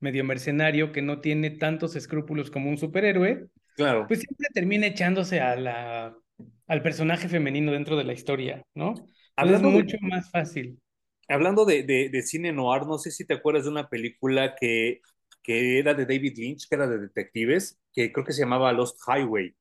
medio 0.00 0.24
mercenario 0.24 0.92
que 0.92 1.02
no 1.02 1.20
tiene 1.20 1.50
tantos 1.50 1.96
escrúpulos 1.96 2.50
como 2.50 2.70
un 2.70 2.78
superhéroe, 2.78 3.48
claro. 3.76 4.06
pues 4.06 4.20
siempre 4.20 4.48
termina 4.52 4.86
echándose 4.86 5.40
a 5.40 5.56
la, 5.56 6.16
al 6.66 6.82
personaje 6.82 7.28
femenino 7.28 7.72
dentro 7.72 7.96
de 7.96 8.04
la 8.04 8.12
historia, 8.12 8.64
¿no? 8.74 8.94
es 9.36 9.62
mucho 9.62 9.96
más 10.00 10.30
fácil. 10.30 10.80
Hablando 11.28 11.64
de, 11.64 11.82
de, 11.84 12.22
cine 12.22 12.52
noir, 12.52 12.86
no 12.86 12.98
sé 12.98 13.10
si 13.10 13.26
te 13.26 13.34
acuerdas 13.34 13.64
de 13.64 13.70
una 13.70 13.88
película 13.88 14.54
que, 14.58 15.00
que 15.42 15.78
era 15.78 15.94
de 15.94 16.06
David 16.06 16.34
Lynch, 16.36 16.68
que 16.68 16.74
era 16.74 16.88
de 16.88 16.98
detectives, 16.98 17.78
que 17.92 18.12
creo 18.12 18.24
que 18.24 18.32
se 18.32 18.42
llamaba 18.42 18.72
Lost 18.72 18.98
Highway. 19.06 19.54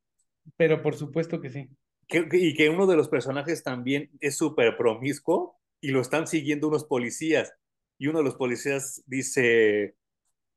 Pero 0.55 0.81
por 0.81 0.95
supuesto 0.95 1.41
que 1.41 1.49
sí. 1.49 1.69
y 2.09 2.53
que 2.55 2.69
uno 2.69 2.87
de 2.87 2.95
los 2.95 3.09
personajes 3.09 3.63
también 3.63 4.09
es 4.21 4.37
súper 4.37 4.77
promiscuo 4.77 5.57
y 5.81 5.89
lo 5.89 5.99
están 5.99 6.27
siguiendo 6.27 6.69
unos 6.69 6.85
policías. 6.85 7.53
Y 7.97 8.07
uno 8.07 8.19
de 8.19 8.25
los 8.25 8.35
policías 8.35 9.03
dice, 9.05 9.95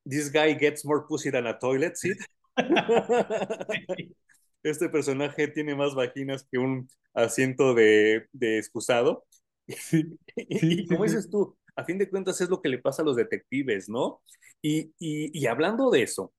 This 0.05 0.31
guy 0.33 0.55
gets 0.55 0.85
more 0.85 1.05
pussy 1.07 1.31
than 1.31 1.47
a 1.47 1.59
toilet 1.59 1.97
seat. 1.97 2.19
este 4.63 4.89
personaje 4.89 5.49
tiene 5.49 5.75
más 5.75 5.95
vaginas 5.95 6.47
que 6.51 6.59
un 6.59 6.89
asiento 7.15 7.75
de, 7.75 8.29
de 8.33 8.59
excusado. 8.59 9.25
Sí, 9.69 10.19
y, 10.37 10.87
como 10.87 11.05
dices 11.05 11.31
tú, 11.31 11.57
a 11.77 11.85
fin 11.85 11.99
de 11.99 12.11
cuentas 12.11 12.41
es 12.41 12.49
lo 12.49 12.61
que 12.61 12.69
le 12.69 12.79
pasa 12.79 13.03
a 13.03 13.05
los 13.05 13.17
detectives, 13.17 13.89
¿no? 13.89 14.23
Y, 14.61 14.93
y, 14.99 15.39
y, 15.39 15.47
hablando 15.47 15.91
de 15.91 16.03
eso, 16.03 16.33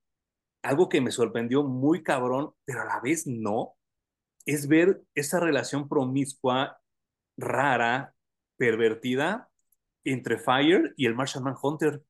algo 0.61 0.89
que 0.89 1.01
me 1.01 1.11
sorprendió 1.11 1.63
muy 1.63 2.03
cabrón, 2.03 2.51
pero 2.65 2.81
a 2.81 2.85
la 2.85 2.99
vez 2.99 3.25
no, 3.27 3.75
es 4.45 4.67
ver 4.67 5.01
esa 5.15 5.39
relación 5.39 5.87
promiscua, 5.87 6.79
rara, 7.37 8.13
pervertida 8.57 9.49
entre 10.03 10.37
Fire 10.37 10.93
y 10.97 11.05
el 11.05 11.15
Martian 11.15 11.43
Manhunter. 11.43 12.03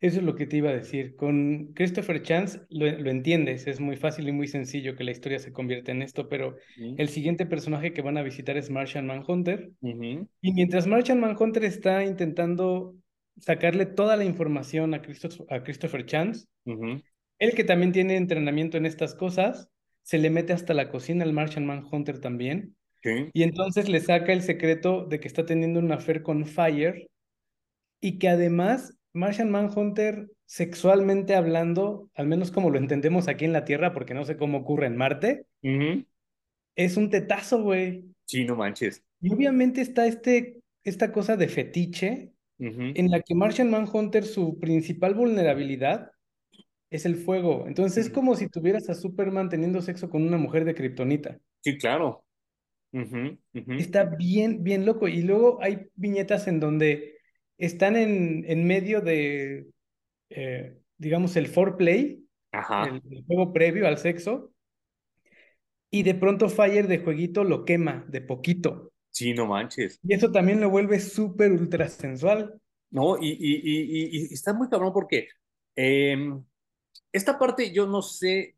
Eso 0.00 0.18
es 0.18 0.24
lo 0.24 0.36
que 0.36 0.46
te 0.46 0.58
iba 0.58 0.70
a 0.70 0.76
decir. 0.76 1.16
Con 1.16 1.72
Christopher 1.74 2.22
Chance 2.22 2.60
lo, 2.70 2.86
entiendes, 2.86 3.66
es 3.66 3.80
muy 3.80 3.96
fácil 3.96 4.28
y 4.28 4.32
muy 4.32 4.46
sencillo 4.46 4.94
que 4.94 5.02
la 5.02 5.10
historia 5.10 5.40
se 5.40 5.52
convierta 5.52 5.90
en 5.90 6.02
esto, 6.02 6.28
pero 6.28 6.56
el 6.76 7.08
siguiente 7.08 7.46
personaje 7.46 7.92
que 7.92 8.02
van 8.02 8.16
a 8.16 8.22
visitar 8.22 8.56
es 8.56 8.70
Martian 8.70 9.06
Manhunter. 9.06 9.72
Y 9.82 10.52
mientras 10.52 10.86
Martian 10.86 11.18
Manhunter 11.18 11.64
está 11.64 12.04
intentando 12.04 12.94
sacarle 13.40 13.86
toda 13.86 14.16
la 14.16 14.24
información 14.24 14.94
a, 14.94 15.02
a 15.50 15.62
Christopher 15.62 16.06
Chance. 16.06 16.46
Él 17.38 17.54
que 17.54 17.64
también 17.64 17.92
tiene 17.92 18.16
entrenamiento 18.16 18.76
en 18.76 18.86
estas 18.86 19.14
cosas, 19.14 19.68
se 20.02 20.18
le 20.18 20.30
mete 20.30 20.52
hasta 20.52 20.74
la 20.74 20.90
cocina 20.90 21.24
al 21.24 21.32
Martian 21.32 21.66
Manhunter 21.66 22.20
también. 22.20 22.76
Y 23.02 23.42
entonces 23.42 23.88
le 23.88 24.00
saca 24.00 24.32
el 24.32 24.42
secreto 24.42 25.06
de 25.06 25.20
que 25.20 25.28
está 25.28 25.46
teniendo 25.46 25.80
una 25.80 25.96
affair 25.96 26.22
con 26.22 26.46
Fire 26.46 27.08
y 28.00 28.18
que 28.18 28.28
además 28.28 28.97
Martian 29.12 29.50
Manhunter, 29.50 30.30
sexualmente 30.44 31.34
hablando, 31.34 32.10
al 32.14 32.26
menos 32.26 32.50
como 32.50 32.70
lo 32.70 32.78
entendemos 32.78 33.28
aquí 33.28 33.44
en 33.44 33.52
la 33.52 33.64
Tierra, 33.64 33.92
porque 33.92 34.14
no 34.14 34.24
sé 34.24 34.36
cómo 34.36 34.58
ocurre 34.58 34.86
en 34.86 34.96
Marte, 34.96 35.46
es 36.76 36.96
un 36.96 37.10
tetazo, 37.10 37.62
güey. 37.62 38.04
Sí, 38.24 38.44
no 38.44 38.56
manches. 38.56 39.02
Y 39.20 39.32
obviamente 39.32 39.80
está 39.80 40.06
este, 40.06 40.60
esta 40.84 41.12
cosa 41.12 41.36
de 41.36 41.48
fetiche 41.48 42.32
en 42.58 43.10
la 43.10 43.20
que 43.20 43.34
Martian 43.34 43.70
Manhunter, 43.70 44.24
su 44.24 44.58
principal 44.58 45.14
vulnerabilidad 45.14 46.10
es 46.90 47.06
el 47.06 47.16
fuego. 47.16 47.64
Entonces 47.66 48.06
es 48.06 48.12
como 48.12 48.34
si 48.34 48.48
tuvieras 48.48 48.88
a 48.88 48.94
Superman 48.94 49.48
teniendo 49.48 49.82
sexo 49.82 50.10
con 50.10 50.22
una 50.22 50.38
mujer 50.38 50.64
de 50.64 50.74
Kryptonita. 50.74 51.38
Sí, 51.60 51.78
claro. 51.78 52.24
Está 53.78 54.04
bien, 54.04 54.62
bien 54.64 54.86
loco. 54.86 55.08
Y 55.08 55.22
luego 55.22 55.58
hay 55.62 55.86
viñetas 55.94 56.48
en 56.48 56.60
donde 56.60 57.17
están 57.58 57.96
en, 57.96 58.44
en 58.48 58.66
medio 58.66 59.00
de, 59.00 59.66
eh, 60.30 60.78
digamos, 60.96 61.36
el 61.36 61.48
foreplay, 61.48 62.24
El, 62.52 63.02
el, 63.10 63.24
juego 63.26 63.52
previo 63.52 63.86
al 63.86 63.98
sexo, 63.98 64.52
y 65.90 66.02
de 66.02 66.14
pronto 66.14 66.48
Fire 66.48 66.86
de 66.86 66.98
jueguito 66.98 67.44
lo 67.44 67.64
quema 67.64 68.04
de 68.08 68.20
poquito. 68.20 68.92
Sí, 69.10 69.34
no 69.34 69.46
manches. 69.46 69.98
Y 70.02 70.14
eso 70.14 70.30
también 70.30 70.60
lo 70.60 70.70
vuelve 70.70 71.00
súper 71.00 71.50
ultra 71.52 71.88
sensual. 71.88 72.60
No, 72.90 73.18
y, 73.18 73.30
y, 73.30 73.60
y, 73.64 74.30
y, 74.30 74.32
está 74.32 74.54
muy 74.54 74.68
cabrón 74.68 74.92
porque 74.92 75.28
em, 75.74 76.42
esta 77.12 77.38
parte 77.38 77.72
yo 77.72 77.86
no 77.86 78.00
sé 78.00 78.56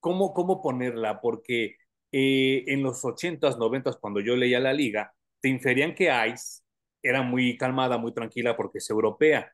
cómo, 0.00 0.32
cómo 0.32 0.60
ponerla, 0.62 1.20
porque 1.20 1.76
eh, 2.10 2.64
en 2.66 2.82
los 2.82 3.04
80s, 3.04 3.56
90s, 3.56 3.98
cuando 4.00 4.20
yo 4.20 4.36
leía 4.36 4.58
la 4.58 4.72
liga, 4.72 5.12
te 5.40 5.48
inferían 5.48 5.94
que 5.94 6.10
Ice 6.32 6.62
era 7.02 7.22
muy 7.22 7.56
calmada, 7.56 7.98
muy 7.98 8.12
tranquila 8.12 8.56
porque 8.56 8.78
es 8.78 8.90
europea, 8.90 9.52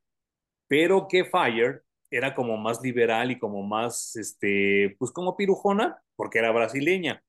pero 0.69 1.07
que 1.09 1.25
Fire 1.25 1.83
era 2.11 2.35
como 2.35 2.57
más 2.57 2.81
liberal 2.83 3.31
y 3.31 3.39
como 3.39 3.63
más, 3.63 4.17
este, 4.17 4.95
pues 4.99 5.11
como 5.11 5.37
pirujona, 5.37 5.99
porque 6.17 6.39
era 6.39 6.53
brasileña. 6.53 7.23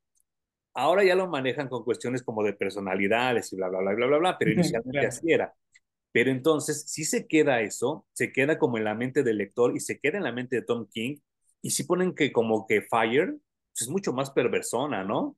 Ahora 0.74 1.04
ya 1.04 1.16
lo 1.16 1.28
manejan 1.28 1.70
con 1.70 1.84
cuestiones 1.84 2.22
como 2.22 2.44
de 2.44 2.54
personalidades 2.54 3.52
y 3.52 3.56
bla, 3.56 3.70
bla, 3.70 3.80
bla, 3.80 3.94
bla, 3.94 4.08
bla, 4.08 4.18
bla, 4.18 4.38
pero 4.38 4.52
inicialmente 4.54 5.08
así 5.08 5.32
era. 5.32 5.54
Pero 6.12 6.32
entonces, 6.32 6.86
si 6.90 7.04
se 7.04 7.28
queda 7.28 7.62
eso, 7.62 8.06
se 8.14 8.32
queda 8.32 8.58
como 8.58 8.78
en 8.78 8.86
la 8.86 8.96
mente 8.96 9.24
del 9.24 9.38
lector 9.38 9.76
y 9.76 9.80
se 9.80 10.00
queda 10.00 10.18
en 10.18 10.24
la 10.24 10.32
mente 10.32 10.58
de 10.58 10.62
Tom 10.62 10.88
King, 10.90 11.18
y 11.62 11.72
si 11.72 11.84
ponen 11.84 12.14
que 12.14 12.32
como 12.32 12.68
que 12.68 12.82
Fire 12.82 13.36
pues 13.76 13.82
es 13.82 13.90
mucho 13.90 14.14
más 14.14 14.32
perversona, 14.32 15.04
¿no? 15.04 15.36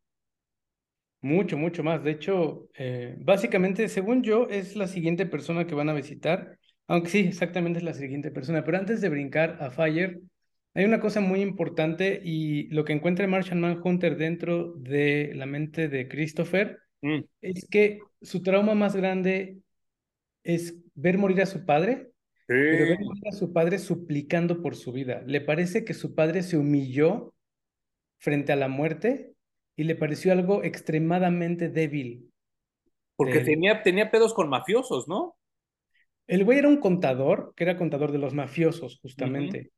Mucho, 1.22 1.58
mucho 1.58 1.84
más. 1.84 2.04
De 2.04 2.12
hecho, 2.12 2.70
eh, 2.76 3.16
básicamente, 3.20 3.88
según 3.90 4.24
yo, 4.24 4.48
es 4.50 4.76
la 4.76 4.88
siguiente 4.88 5.26
persona 5.26 5.66
que 5.66 5.76
van 5.76 5.90
a 5.90 5.94
visitar, 5.94 6.58
aunque 6.88 7.10
sí, 7.10 7.20
exactamente 7.20 7.80
es 7.80 7.84
la 7.84 7.94
siguiente 7.94 8.32
persona. 8.32 8.64
Pero 8.64 8.78
antes 8.78 9.02
de 9.02 9.10
brincar 9.10 9.58
a 9.60 9.72
Fire, 9.72 10.22
hay 10.74 10.86
una 10.86 11.00
cosa 11.00 11.22
muy 11.22 11.42
importante 11.42 12.22
y 12.24 12.68
lo 12.68 12.86
que 12.86 12.94
encuentra 12.94 13.28
Martian 13.28 13.60
Manhunter 13.60 14.16
dentro 14.16 14.74
de 14.74 15.32
la 15.34 15.48
mente 15.48 15.88
de 15.90 16.08
Christopher 16.08 16.80
mm. 17.02 17.22
es 17.42 17.68
que 17.68 18.00
su 18.22 18.44
trauma 18.44 18.76
más 18.76 18.96
grande 18.96 19.58
es 20.44 20.76
ver 20.94 21.18
morir 21.18 21.42
a 21.42 21.48
su 21.48 21.66
padre, 21.66 22.12
pero 22.46 22.86
ver 22.86 23.00
morir 23.00 23.28
a 23.28 23.32
su 23.32 23.52
padre 23.52 23.80
suplicando 23.80 24.62
por 24.62 24.76
su 24.76 24.92
vida. 24.92 25.24
Le 25.26 25.42
parece 25.42 25.84
que 25.84 25.96
su 25.96 26.14
padre 26.14 26.44
se 26.44 26.58
humilló 26.58 27.34
frente 28.20 28.54
a 28.54 28.56
la 28.56 28.68
muerte 28.68 29.34
y 29.78 29.84
le 29.84 29.96
pareció 29.96 30.34
algo 30.34 30.64
extremadamente 30.64 31.70
débil. 31.70 32.30
Porque 33.16 33.40
tenía, 33.40 33.84
tenía 33.84 34.12
pedos 34.12 34.34
con 34.34 34.50
mafiosos, 34.50 35.08
¿no? 35.08 35.38
El 36.28 36.44
güey 36.44 36.60
era 36.60 36.68
un 36.68 36.78
contador, 36.78 37.54
que 37.56 37.64
era 37.64 37.78
contador 37.78 38.12
de 38.12 38.18
los 38.18 38.34
mafiosos, 38.34 39.00
justamente. 39.02 39.72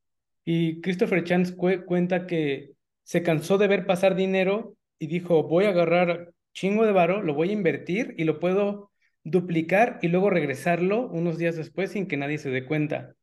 Y 0.44 0.82
Christopher 0.82 1.24
Chance 1.24 1.56
cuenta 1.56 2.26
que 2.26 2.72
se 3.04 3.22
cansó 3.22 3.58
de 3.58 3.68
ver 3.68 3.86
pasar 3.86 4.16
dinero 4.16 4.76
y 4.98 5.08
dijo, 5.08 5.44
voy 5.44 5.66
a 5.66 5.70
agarrar 5.70 6.32
chingo 6.54 6.86
de 6.86 6.92
varo, 6.92 7.22
lo 7.22 7.34
voy 7.34 7.50
a 7.50 7.54
invertir 7.54 8.16
y 8.18 8.24
lo 8.24 8.40
puedo 8.40 8.92
duplicar 9.24 10.00
y 10.02 10.08
luego 10.08 10.30
regresarlo 10.30 11.08
unos 11.08 11.38
días 11.38 11.56
después 11.56 11.92
sin 11.92 12.08
que 12.08 12.18
nadie 12.18 12.38
se 12.38 12.50
dé 12.50 12.66
cuenta. 12.66 13.14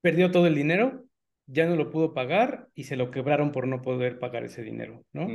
Perdió 0.00 0.30
todo 0.30 0.46
el 0.46 0.54
dinero, 0.54 1.04
ya 1.46 1.66
no 1.66 1.76
lo 1.76 1.90
pudo 1.90 2.12
pagar 2.12 2.68
y 2.74 2.84
se 2.84 2.96
lo 2.96 3.10
quebraron 3.10 3.52
por 3.52 3.68
no 3.68 3.80
poder 3.82 4.18
pagar 4.18 4.44
ese 4.44 4.62
dinero, 4.62 5.04
¿no? 5.12 5.28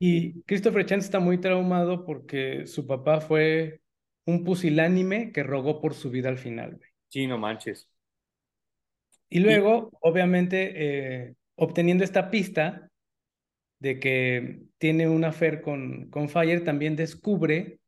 Y 0.00 0.42
Christopher 0.42 0.84
Chance 0.84 1.06
está 1.06 1.20
muy 1.20 1.38
traumado 1.38 2.04
porque 2.04 2.66
su 2.66 2.86
papá 2.86 3.20
fue 3.20 3.80
un 4.26 4.42
pusilánime 4.44 5.32
que 5.32 5.44
rogó 5.44 5.80
por 5.80 5.94
su 5.94 6.10
vida 6.10 6.28
al 6.28 6.38
final, 6.38 6.80
Sí, 7.08 7.26
no 7.28 7.38
manches. 7.38 7.88
Y 9.28 9.38
luego, 9.38 9.90
obviamente, 10.00 10.72
eh, 10.74 11.34
obteniendo 11.54 12.02
esta 12.02 12.30
pista 12.30 12.90
de 13.78 14.00
que 14.00 14.62
tiene 14.78 15.08
un 15.08 15.24
affair 15.24 15.62
con, 15.62 16.10
con 16.10 16.28
Fire, 16.28 16.64
también 16.64 16.96
descubre 16.96 17.78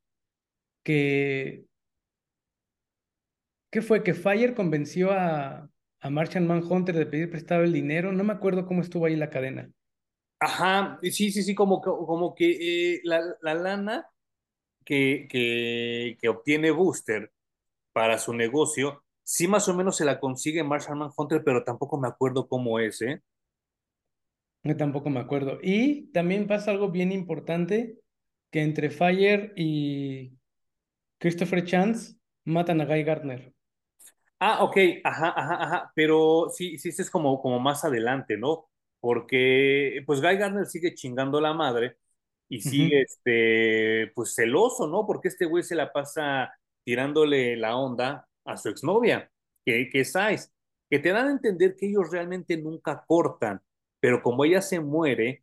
que, 0.84 1.64
¿qué 3.70 3.82
fue? 3.82 4.02
Que 4.02 4.14
Fire 4.14 4.54
convenció 4.54 5.10
a, 5.12 5.68
a 6.00 6.10
Martian 6.10 6.46
Manhunter 6.46 6.96
de 6.96 7.06
pedir 7.06 7.30
prestado 7.30 7.62
el 7.64 7.72
dinero. 7.72 8.12
No 8.12 8.24
me 8.24 8.32
acuerdo 8.32 8.66
cómo 8.66 8.82
estuvo 8.82 9.06
ahí 9.06 9.16
la 9.16 9.30
cadena. 9.30 9.70
Ajá, 10.40 10.98
sí, 11.02 11.32
sí, 11.32 11.42
sí, 11.42 11.54
como, 11.54 11.80
como 11.80 12.34
que 12.34 12.94
eh, 12.94 13.00
la, 13.02 13.20
la, 13.40 13.54
lana 13.54 14.08
que, 14.84 15.26
que, 15.28 16.16
que, 16.20 16.28
obtiene 16.28 16.70
Booster 16.70 17.32
para 17.92 18.18
su 18.18 18.32
negocio, 18.32 19.02
sí 19.24 19.48
más 19.48 19.68
o 19.68 19.74
menos 19.74 19.96
se 19.96 20.04
la 20.04 20.20
consigue 20.20 20.62
Martian 20.62 20.98
Manhunter, 20.98 21.42
pero 21.44 21.64
tampoco 21.64 21.98
me 21.98 22.06
acuerdo 22.06 22.46
cómo 22.46 22.78
es, 22.78 23.02
¿eh? 23.02 23.20
Yo 24.62 24.76
tampoco 24.76 25.10
me 25.10 25.20
acuerdo. 25.20 25.58
Y 25.62 26.12
también 26.12 26.46
pasa 26.46 26.70
algo 26.70 26.90
bien 26.90 27.10
importante, 27.10 27.98
que 28.50 28.62
entre 28.62 28.90
Fire 28.90 29.52
y 29.56 30.38
Christopher 31.18 31.64
Chance 31.64 32.16
matan 32.44 32.80
a 32.80 32.86
Guy 32.86 33.02
Gardner. 33.02 33.54
Ah, 34.40 34.62
ok, 34.62 34.76
ajá, 35.02 35.32
ajá, 35.36 35.62
ajá, 35.64 35.92
pero 35.96 36.48
sí, 36.54 36.78
sí, 36.78 36.90
es 36.90 37.10
como, 37.10 37.40
como 37.42 37.58
más 37.58 37.84
adelante, 37.84 38.36
¿no? 38.36 38.68
Porque, 39.00 40.02
pues, 40.06 40.20
Guy 40.20 40.36
Gardner 40.36 40.66
sigue 40.66 40.94
chingando 40.94 41.40
la 41.40 41.54
madre 41.54 41.96
y 42.48 42.60
sigue, 42.60 43.02
este, 43.02 44.12
pues, 44.14 44.34
celoso, 44.34 44.86
¿no? 44.86 45.06
Porque 45.06 45.28
este 45.28 45.44
güey 45.46 45.64
se 45.64 45.74
la 45.74 45.92
pasa 45.92 46.52
tirándole 46.84 47.56
la 47.56 47.76
onda 47.76 48.28
a 48.44 48.56
su 48.56 48.68
exnovia, 48.68 49.28
que, 49.64 49.88
que 49.90 50.00
es 50.00 50.14
Ice, 50.32 50.50
que 50.88 51.00
te 51.00 51.10
dan 51.10 51.28
a 51.28 51.32
entender 51.32 51.74
que 51.76 51.86
ellos 51.88 52.10
realmente 52.12 52.56
nunca 52.56 53.04
cortan, 53.06 53.60
pero 54.00 54.22
como 54.22 54.44
ella 54.44 54.62
se 54.62 54.78
muere, 54.80 55.42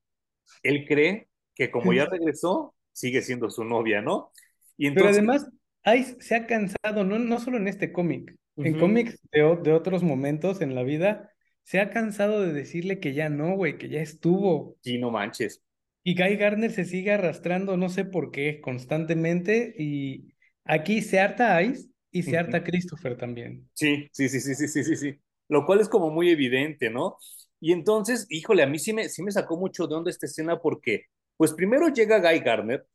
él 0.64 0.86
cree 0.88 1.28
que 1.54 1.70
como 1.70 1.94
ya 1.94 2.06
regresó, 2.06 2.76
sigue 2.94 3.22
siendo 3.22 3.50
su 3.50 3.64
novia, 3.66 4.02
¿no? 4.02 4.32
Y 4.78 4.88
entonces, 4.88 5.18
pero 5.18 5.34
además, 5.34 6.00
Ice 6.00 6.18
se 6.22 6.36
ha 6.36 6.48
cansado, 6.48 7.04
no, 7.04 7.20
no 7.20 7.40
solo 7.40 7.58
en 7.58 7.68
este 7.68 7.92
cómic, 7.92 8.36
en 8.58 8.80
cómics 8.80 9.20
de, 9.32 9.58
de, 9.64 9.74
otros 9.74 10.04
momentos 10.04 10.62
en 10.62 10.76
la 10.76 10.84
vida, 10.84 11.32
se 11.64 11.80
ha 11.80 11.90
cansado 11.90 12.42
de 12.42 12.54
decirle 12.54 13.00
que 13.00 13.14
ya 13.14 13.30
no, 13.30 13.56
güey, 13.56 13.78
que 13.78 13.90
ya 13.90 14.00
estuvo. 14.00 14.78
Sí, 14.82 14.98
no 14.98 15.12
manches. 15.12 15.64
Y 16.04 16.16
Guy 16.16 16.38
Gardner 16.38 16.72
se 16.72 16.86
sigue 16.86 17.12
arrastrando, 17.12 17.78
no 17.78 17.90
sé 17.90 18.06
por 18.06 18.32
qué, 18.32 18.62
constantemente. 18.62 19.74
Y 19.78 20.36
aquí 20.64 21.02
se 21.02 21.20
harta 21.20 21.62
Ice 21.64 21.90
y 22.12 22.22
se 22.22 22.38
harta 22.38 22.64
Christopher 22.64 23.18
también. 23.18 23.68
Sí, 23.74 24.08
sí, 24.12 24.30
sí, 24.30 24.40
sí, 24.40 24.54
sí, 24.54 24.68
sí, 24.68 24.84
sí, 24.84 24.96
sí. 24.96 25.20
Lo 25.50 25.66
cual 25.66 25.80
es 25.80 25.90
como 25.90 26.12
muy 26.12 26.30
evidente, 26.30 26.92
¿no? 26.92 27.18
Y 27.60 27.72
entonces, 27.72 28.28
híjole, 28.30 28.62
a 28.62 28.68
mí 28.68 28.78
sí 28.78 28.94
me, 28.94 29.10
sí 29.10 29.24
me 29.24 29.32
sacó 29.32 29.58
mucho 29.58 29.88
de 29.88 29.96
onda 29.96 30.12
esta 30.12 30.28
escena 30.28 30.62
porque, 30.62 31.06
pues 31.38 31.54
primero 31.54 31.88
llega 31.90 32.20
Guy 32.20 32.40
Gardner 32.40 32.86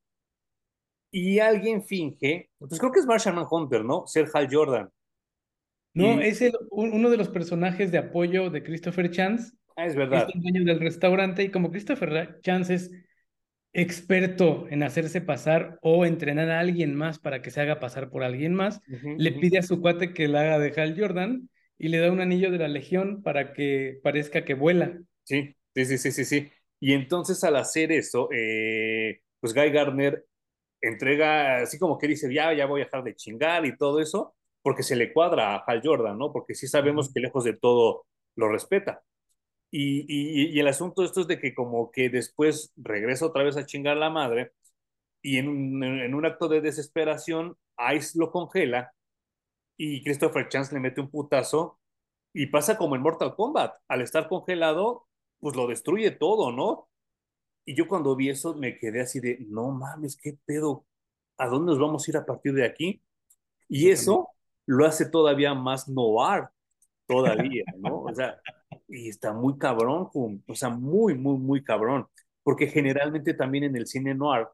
y 1.11 1.41
alguien 1.41 1.83
finge, 1.83 2.51
pues 2.59 2.79
creo 2.79 2.93
que 2.93 3.01
es 3.01 3.07
Marshall 3.07 3.45
Hunter, 3.51 3.85
¿no? 3.85 4.07
Ser 4.07 4.29
Hal 4.33 4.49
Jordan. 4.51 4.89
No, 5.93 6.20
es 6.20 6.41
el, 6.41 6.53
uno 6.70 7.11
de 7.11 7.16
los 7.16 7.28
personajes 7.28 7.91
de 7.91 7.99
apoyo 7.99 8.51
de 8.51 8.62
Christopher 8.62 9.11
Chance. 9.11 9.53
Ah, 9.76 9.86
es 9.86 9.97
verdad. 9.97 10.26
Es 10.28 10.34
el 10.34 10.41
dueño 10.41 10.64
del 10.64 10.80
restaurante 10.80 11.43
y 11.43 11.51
como 11.51 11.70
Christopher 11.70 12.41
Chance 12.43 12.74
es 12.74 12.91
experto 13.72 14.66
en 14.68 14.82
hacerse 14.82 15.20
pasar 15.20 15.78
o 15.82 16.05
entrenar 16.05 16.51
a 16.51 16.61
alguien 16.61 16.95
más 16.95 17.18
para 17.18 17.41
que 17.41 17.51
se 17.51 17.61
haga 17.61 17.78
pasar 17.78 18.11
por 18.11 18.24
alguien 18.24 18.53
más, 18.55 18.80
le 18.88 19.32
pide 19.32 19.59
a 19.59 19.62
su 19.62 19.80
cuate 19.80 20.12
que 20.12 20.26
la 20.28 20.41
haga 20.41 20.59
de 20.59 20.80
Hal 20.80 20.99
Jordan 20.99 21.49
y 21.78 21.88
le 21.88 21.99
da 21.99 22.11
un 22.11 22.20
anillo 22.20 22.51
de 22.51 22.59
la 22.59 22.68
Legión 22.68 23.22
para 23.22 23.53
que 23.53 24.01
parezca 24.03 24.45
que 24.45 24.55
vuela. 24.55 24.99
Sí, 25.22 25.57
sí, 25.74 25.84
sí, 25.84 25.99
sí, 25.99 26.12
sí. 26.12 26.24
sí. 26.24 26.51
Y 26.80 26.95
entonces 26.95 27.45
al 27.45 27.57
hacer 27.57 27.93
eso, 27.93 28.28
eh, 28.32 29.20
pues 29.38 29.55
Guy 29.55 29.70
Gardner 29.70 30.26
entrega, 30.80 31.59
así 31.62 31.78
como 31.78 31.99
que 31.99 32.09
dice, 32.09 32.32
ya, 32.32 32.53
ya 32.55 32.66
voy 32.66 32.80
a 32.80 32.84
dejar 32.84 33.05
de 33.05 33.14
chingar 33.14 33.66
y 33.66 33.76
todo 33.76 34.01
eso, 34.01 34.34
porque 34.63 34.83
se 34.83 34.97
le 34.97 35.13
cuadra 35.13 35.55
a 35.55 35.65
Hal 35.67 35.81
Jordan, 35.85 36.19
¿no? 36.19 36.33
Porque 36.33 36.55
sí 36.55 36.69
sabemos 36.69 37.13
que 37.13 37.21
lejos 37.21 37.45
de 37.45 37.55
todo 37.55 38.07
lo 38.37 38.49
respeta. 38.49 39.03
Y, 39.71 40.01
y, 40.09 40.57
y, 40.57 40.61
el 40.61 40.69
asunto 40.69 41.03
de 41.03 41.09
esto 41.09 41.21
es 41.23 41.29
de 41.29 41.39
que 41.39 41.55
como 41.55 41.91
que 41.93 42.11
después 42.11 42.73
regresa 42.77 43.27
otra 43.27 43.45
vez 43.45 43.57
a 43.57 43.67
chingar 43.67 43.97
la 43.97 44.11
madre 44.11 44.53
y 45.23 45.39
en 45.39 45.49
un, 45.49 45.85
en 45.85 46.15
un 46.15 46.27
acto 46.27 46.49
de 46.49 46.61
desesperación, 46.61 47.57
Ice 47.95 48.19
lo 48.19 48.31
congela 48.33 48.93
y 49.77 50.03
Christopher 50.05 50.49
Chance 50.49 50.75
le 50.75 50.81
mete 50.81 51.01
un 51.01 51.11
putazo 51.11 51.79
y 52.33 52.47
pasa 52.47 52.77
como 52.77 52.97
en 52.97 53.03
Mortal 53.03 53.35
Kombat. 53.35 53.75
Al 53.89 54.03
estar 54.03 54.29
congelado, 54.29 55.09
pues 55.41 55.57
lo 55.57 55.67
destruye 55.67 56.11
todo, 56.11 56.53
¿no? 56.53 56.89
Y 57.65 57.75
yo 57.75 57.89
cuando 57.89 58.17
vi 58.17 58.31
eso 58.31 58.55
me 58.55 58.79
quedé 58.79 59.03
así 59.03 59.21
de, 59.21 59.39
no 59.49 59.71
mames, 59.71 60.17
qué 60.17 60.39
pedo, 60.45 60.87
¿a 61.39 61.47
dónde 61.49 61.73
nos 61.73 61.81
vamos 61.81 62.07
a 62.07 62.11
ir 62.11 62.17
a 62.17 62.27
partir 62.27 62.53
de 62.55 62.65
aquí? 62.67 63.03
Y 63.69 63.91
eso 63.91 64.29
lo 64.67 64.87
hace 64.87 65.09
todavía 65.09 65.55
más 65.55 65.89
noir, 65.89 66.45
todavía, 67.07 67.65
¿no? 67.79 68.03
O 68.03 68.15
sea, 68.15 68.41
y 68.89 69.09
está 69.09 69.33
muy 69.33 69.59
cabrón, 69.59 70.09
o 70.15 70.55
sea, 70.55 70.71
muy, 70.71 71.15
muy, 71.15 71.39
muy 71.39 71.63
cabrón. 71.63 72.07
Porque 72.43 72.67
generalmente 72.67 73.35
también 73.35 73.65
en 73.65 73.77
el 73.77 73.87
cine 73.87 74.15
noir, 74.15 74.47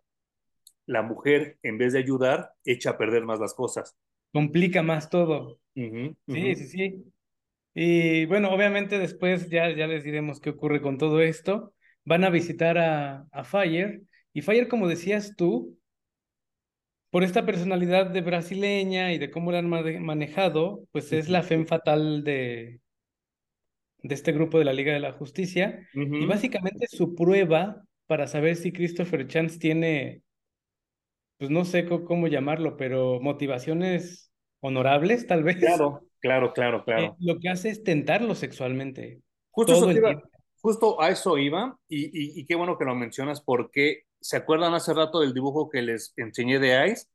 la 0.87 1.03
mujer, 1.03 1.59
en 1.63 1.79
vez 1.79 1.93
de 1.93 2.01
ayudar, 2.01 2.53
echa 2.65 2.91
a 2.91 2.99
perder 2.99 3.25
más 3.25 3.41
las 3.41 3.55
cosas. 3.55 3.97
Complica 4.33 4.83
más 4.83 5.11
todo. 5.11 5.59
Sí, 5.75 6.17
sí, 6.27 6.55
sí. 6.55 7.05
Y 7.75 8.25
bueno, 8.27 8.51
obviamente 8.51 8.99
después 8.99 9.51
ya, 9.51 9.71
ya 9.71 9.87
les 9.87 10.05
diremos 10.05 10.41
qué 10.41 10.51
ocurre 10.51 10.81
con 10.81 10.99
todo 10.99 11.21
esto. 11.21 11.75
Van 12.05 12.25
a 12.25 12.31
visitar 12.31 12.79
a, 12.79 13.27
a 13.31 13.45
Fire. 13.45 14.03
Y 14.33 14.43
Fire, 14.43 14.69
como 14.69 14.89
decías 14.89 15.35
tú, 15.37 15.77
por 17.11 17.25
esta 17.25 17.47
personalidad 17.47 18.07
de 18.07 18.21
brasileña 18.21 19.13
y 19.13 19.19
de 19.19 19.31
cómo 19.31 19.53
la 19.53 19.59
han 19.59 19.69
manejado, 19.69 20.85
pues 20.93 21.13
es 21.13 21.29
la 21.29 21.43
fe 21.43 21.65
fatal 21.65 22.25
de, 22.25 22.81
de 24.03 24.15
este 24.15 24.33
grupo 24.33 24.59
de 24.59 24.65
la 24.65 24.73
Liga 24.73 24.93
de 24.93 25.01
la 25.01 25.13
Justicia. 25.13 25.87
Y 25.95 26.27
básicamente 26.27 26.87
su 26.89 27.15
prueba 27.15 27.83
para 28.07 28.27
saber 28.27 28.57
si 28.57 28.73
Christopher 28.73 29.27
Chance 29.27 29.59
tiene, 29.59 30.23
pues 31.39 31.51
no 31.51 31.65
sé 31.65 31.87
cómo 31.87 32.29
llamarlo, 32.29 32.77
pero 32.77 33.21
motivaciones 33.21 34.33
honorables, 34.61 35.27
tal 35.27 35.43
vez. 35.43 35.57
Claro, 35.57 36.07
Claro, 36.27 36.53
claro, 36.53 36.85
claro. 36.85 37.05
Eh, 37.05 37.15
lo 37.21 37.39
que 37.39 37.49
hace 37.49 37.69
es 37.69 37.85
tentarlo 37.85 38.35
sexualmente. 38.35 39.21
Justo, 39.51 39.93
justo 40.61 41.01
a 41.01 41.11
eso 41.11 41.39
iba, 41.39 41.79
y, 41.89 42.41
y, 42.41 42.45
qué 42.47 42.57
bueno 42.57 42.77
que 42.77 42.85
lo 42.85 42.97
mencionas, 42.97 43.41
porque 43.41 44.06
¿se 44.27 44.37
acuerdan 44.37 44.75
hace 44.75 44.93
rato 44.93 45.21
del 45.21 45.33
dibujo 45.33 45.69
que 45.71 45.83
les 45.83 46.13
enseñé 46.17 46.59
de 46.59 46.89
Ice? 46.91 47.07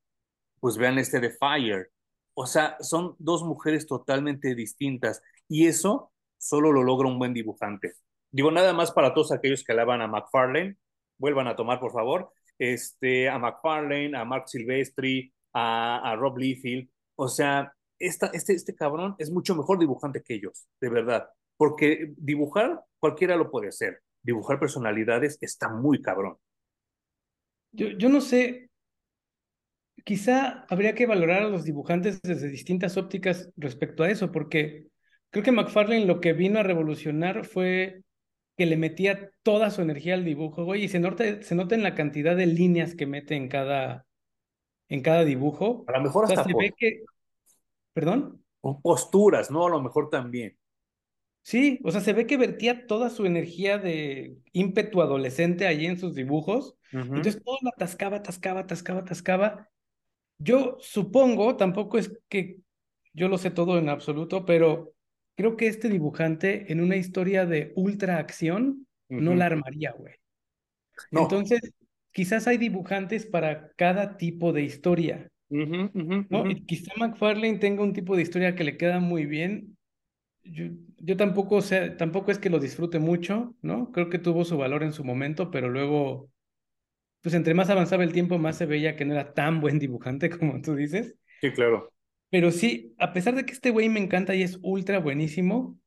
Pues 0.61 0.77
vean 0.77 0.97
este 0.97 1.19
de 1.19 1.31
Fire. 1.31 1.91
O 2.33 2.45
sea, 2.45 2.77
son 2.79 3.15
dos 3.19 3.43
mujeres 3.43 3.85
totalmente 3.85 4.55
distintas, 4.55 5.21
y 5.49 5.67
eso 5.67 6.13
solo 6.37 6.71
lo 6.71 6.83
logra 6.83 7.09
un 7.09 7.19
buen 7.19 7.33
dibujante. 7.33 7.95
Digo, 8.31 8.49
nada 8.49 8.71
más 8.71 8.91
para 8.91 9.13
todos 9.13 9.33
aquellos 9.33 9.63
que 9.65 9.73
alaban 9.73 10.01
a 10.01 10.07
McFarlane, 10.07 10.77
vuelvan 11.17 11.47
a 11.47 11.55
tomar, 11.57 11.81
por 11.81 11.91
favor, 11.91 12.31
este, 12.57 13.27
a 13.27 13.37
McFarlane, 13.37 14.17
a 14.17 14.23
Mark 14.23 14.47
Silvestri, 14.47 15.33
a, 15.53 16.15
Rob 16.17 16.37
Liefeld. 16.37 16.89
O 17.15 17.27
sea, 17.27 17.73
este, 17.99 18.29
este 18.53 18.73
cabrón 18.73 19.15
es 19.19 19.31
mucho 19.31 19.53
mejor 19.53 19.79
dibujante 19.79 20.23
que 20.23 20.35
ellos, 20.35 20.65
de 20.79 20.89
verdad. 20.89 21.29
Porque 21.57 22.13
dibujar, 22.15 22.81
cualquiera 22.99 23.35
lo 23.35 23.51
puede 23.51 23.67
hacer. 23.67 24.01
Dibujar 24.23 24.59
personalidades 24.59 25.37
está 25.41 25.67
muy 25.67 26.01
cabrón. 26.01 26.37
Yo, 27.71 27.89
yo 27.89 28.09
no 28.09 28.21
sé, 28.21 28.69
quizá 30.03 30.65
habría 30.69 30.95
que 30.95 31.05
valorar 31.05 31.43
a 31.43 31.49
los 31.49 31.63
dibujantes 31.63 32.21
desde 32.21 32.49
distintas 32.49 32.97
ópticas 32.97 33.49
respecto 33.55 34.03
a 34.03 34.09
eso, 34.09 34.31
porque 34.31 34.87
creo 35.29 35.43
que 35.43 35.51
McFarlane 35.51 36.05
lo 36.05 36.19
que 36.19 36.33
vino 36.33 36.59
a 36.59 36.63
revolucionar 36.63 37.45
fue 37.45 38.03
que 38.57 38.65
le 38.65 38.77
metía 38.77 39.31
toda 39.43 39.71
su 39.71 39.81
energía 39.81 40.15
al 40.15 40.25
dibujo, 40.25 40.65
güey, 40.65 40.83
y 40.83 40.87
se 40.87 40.99
nota, 40.99 41.41
se 41.41 41.55
nota 41.55 41.75
en 41.75 41.83
la 41.83 41.95
cantidad 41.95 42.35
de 42.35 42.45
líneas 42.45 42.95
que 42.95 43.05
mete 43.05 43.35
en 43.35 43.47
cada, 43.47 44.05
en 44.89 45.01
cada 45.01 45.23
dibujo. 45.23 45.85
A 45.87 45.93
lo 45.97 46.03
mejor 46.03 46.25
hasta 46.25 46.43
se 46.43 46.53
ve 46.53 46.73
que 46.77 47.03
¿Perdón? 47.93 48.43
Con 48.59 48.81
posturas, 48.81 49.51
¿no? 49.51 49.65
A 49.67 49.69
lo 49.69 49.81
mejor 49.81 50.09
también. 50.09 50.57
Sí, 51.41 51.79
o 51.83 51.91
sea, 51.91 52.01
se 52.01 52.13
ve 52.13 52.27
que 52.27 52.37
vertía 52.37 52.85
toda 52.85 53.09
su 53.09 53.25
energía 53.25 53.77
de 53.77 54.37
ímpetu 54.53 55.01
adolescente 55.01 55.65
allí 55.65 55.87
en 55.87 55.97
sus 55.97 56.13
dibujos. 56.13 56.75
Entonces 56.91 57.41
todo 57.43 57.57
lo 57.61 57.69
atascaba, 57.69 58.17
atascaba, 58.17 58.61
atascaba, 58.61 58.99
atascaba. 59.01 59.69
Yo 60.37 60.77
supongo, 60.79 61.55
tampoco 61.55 61.97
es 61.97 62.11
que 62.27 62.57
yo 63.13 63.27
lo 63.27 63.37
sé 63.37 63.51
todo 63.51 63.77
en 63.77 63.89
absoluto, 63.89 64.45
pero 64.45 64.93
creo 65.35 65.57
que 65.57 65.67
este 65.67 65.89
dibujante 65.89 66.71
en 66.71 66.81
una 66.81 66.95
historia 66.95 67.45
de 67.45 67.71
ultra 67.75 68.17
acción 68.17 68.87
no 69.09 69.35
la 69.35 69.47
armaría, 69.47 69.91
güey. 69.91 70.15
Entonces, 71.11 71.59
quizás 72.11 72.47
hay 72.47 72.57
dibujantes 72.57 73.25
para 73.25 73.71
cada 73.73 74.17
tipo 74.17 74.53
de 74.53 74.63
historia. 74.63 75.31
¿no? 75.49 76.49
Y 76.49 76.65
quizá 76.65 76.93
McFarlane 76.97 77.57
tenga 77.57 77.83
un 77.83 77.93
tipo 77.93 78.15
de 78.15 78.21
historia 78.21 78.55
que 78.55 78.63
le 78.63 78.77
queda 78.77 78.99
muy 78.99 79.25
bien. 79.25 79.77
Yo, 80.43 80.65
yo 80.97 81.17
tampoco, 81.17 81.57
o 81.57 81.61
sea, 81.61 81.97
tampoco 81.97 82.31
es 82.31 82.39
que 82.39 82.49
lo 82.49 82.59
disfrute 82.59 82.99
mucho, 82.99 83.55
¿no? 83.61 83.91
Creo 83.91 84.09
que 84.09 84.17
tuvo 84.17 84.45
su 84.45 84.57
valor 84.57 84.83
en 84.83 84.93
su 84.93 85.03
momento, 85.03 85.51
pero 85.51 85.69
luego, 85.69 86.29
pues 87.21 87.35
entre 87.35 87.53
más 87.53 87.69
avanzaba 87.69 88.03
el 88.03 88.13
tiempo, 88.13 88.37
más 88.37 88.57
se 88.57 88.65
veía 88.65 88.95
que 88.95 89.05
no 89.05 89.13
era 89.13 89.33
tan 89.33 89.61
buen 89.61 89.79
dibujante 89.79 90.29
como 90.39 90.61
tú 90.61 90.75
dices. 90.75 91.15
Sí, 91.41 91.51
claro. 91.51 91.91
Pero 92.29 92.51
sí, 92.51 92.95
a 92.97 93.13
pesar 93.13 93.35
de 93.35 93.45
que 93.45 93.51
este 93.51 93.71
güey 93.71 93.89
me 93.89 93.99
encanta 93.99 94.33
y 94.35 94.43
es 94.43 94.57
ultra 94.61 94.99
buenísimo, 94.99 95.77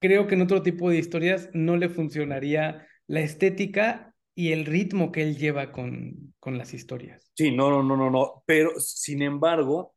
creo 0.00 0.26
que 0.26 0.34
en 0.34 0.42
otro 0.42 0.62
tipo 0.62 0.90
de 0.90 0.98
historias 0.98 1.50
no 1.52 1.76
le 1.76 1.88
funcionaría 1.88 2.86
la 3.06 3.20
estética 3.20 4.12
y 4.34 4.50
el 4.50 4.66
ritmo 4.66 5.12
que 5.12 5.22
él 5.22 5.36
lleva 5.36 5.70
con, 5.70 6.34
con 6.40 6.58
las 6.58 6.74
historias. 6.74 7.30
Sí, 7.36 7.54
no, 7.54 7.70
no, 7.70 7.82
no, 7.82 7.96
no, 7.96 8.10
no, 8.10 8.42
pero 8.44 8.80
sin 8.80 9.22
embargo, 9.22 9.94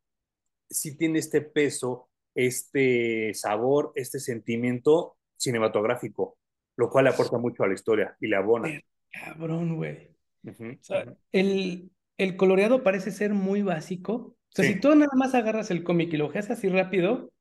sí 0.70 0.96
tiene 0.96 1.18
este 1.18 1.40
peso, 1.40 2.10
este 2.34 3.34
sabor, 3.34 3.92
este 3.96 4.20
sentimiento 4.20 5.16
cinematográfico, 5.36 6.38
lo 6.76 6.88
cual 6.90 7.06
le 7.06 7.10
aporta 7.10 7.38
mucho 7.38 7.64
a 7.64 7.68
la 7.68 7.74
historia 7.74 8.16
y 8.20 8.28
le 8.28 8.36
abona. 8.36 8.80
cabrón, 9.10 9.76
güey. 9.76 10.15
O 10.50 10.84
sea, 10.84 11.16
el, 11.32 11.90
el 12.16 12.36
coloreado 12.36 12.82
parece 12.82 13.10
ser 13.10 13.34
muy 13.34 13.62
básico. 13.62 14.12
O 14.12 14.36
sea, 14.50 14.64
si 14.64 14.80
tú 14.80 14.94
nada 14.94 15.12
más 15.16 15.34
agarras 15.34 15.70
el 15.70 15.82
cómic 15.82 16.12
y 16.12 16.16
lo 16.16 16.26
ojeas 16.26 16.50
así 16.50 16.68
rápido, 16.68 17.32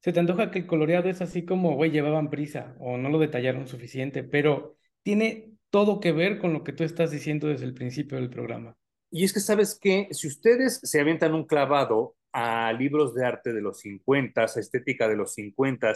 se 0.00 0.12
te 0.12 0.20
antoja 0.20 0.50
que 0.50 0.60
el 0.60 0.66
coloreado 0.66 1.08
es 1.08 1.20
así 1.20 1.44
como, 1.44 1.74
güey, 1.74 1.90
llevaban 1.90 2.30
prisa 2.30 2.76
o 2.78 2.96
no 2.96 3.08
lo 3.08 3.18
detallaron 3.18 3.66
suficiente, 3.66 4.22
pero 4.22 4.76
tiene 5.02 5.52
todo 5.70 6.00
que 6.00 6.12
ver 6.12 6.38
con 6.38 6.52
lo 6.52 6.64
que 6.64 6.72
tú 6.72 6.84
estás 6.84 7.10
diciendo 7.10 7.48
desde 7.48 7.66
el 7.66 7.74
principio 7.74 8.18
del 8.18 8.30
programa. 8.30 8.76
Y 9.10 9.24
es 9.24 9.32
que 9.32 9.40
sabes 9.40 9.78
que 9.78 10.08
si 10.12 10.28
ustedes 10.28 10.80
se 10.82 11.00
avientan 11.00 11.34
un 11.34 11.46
clavado 11.46 12.16
a 12.32 12.72
libros 12.72 13.14
de 13.14 13.26
arte 13.26 13.52
de 13.52 13.60
los 13.60 13.80
50, 13.80 14.42
a 14.42 14.44
estética 14.44 15.08
de 15.08 15.16
los 15.16 15.34
50, 15.34 15.94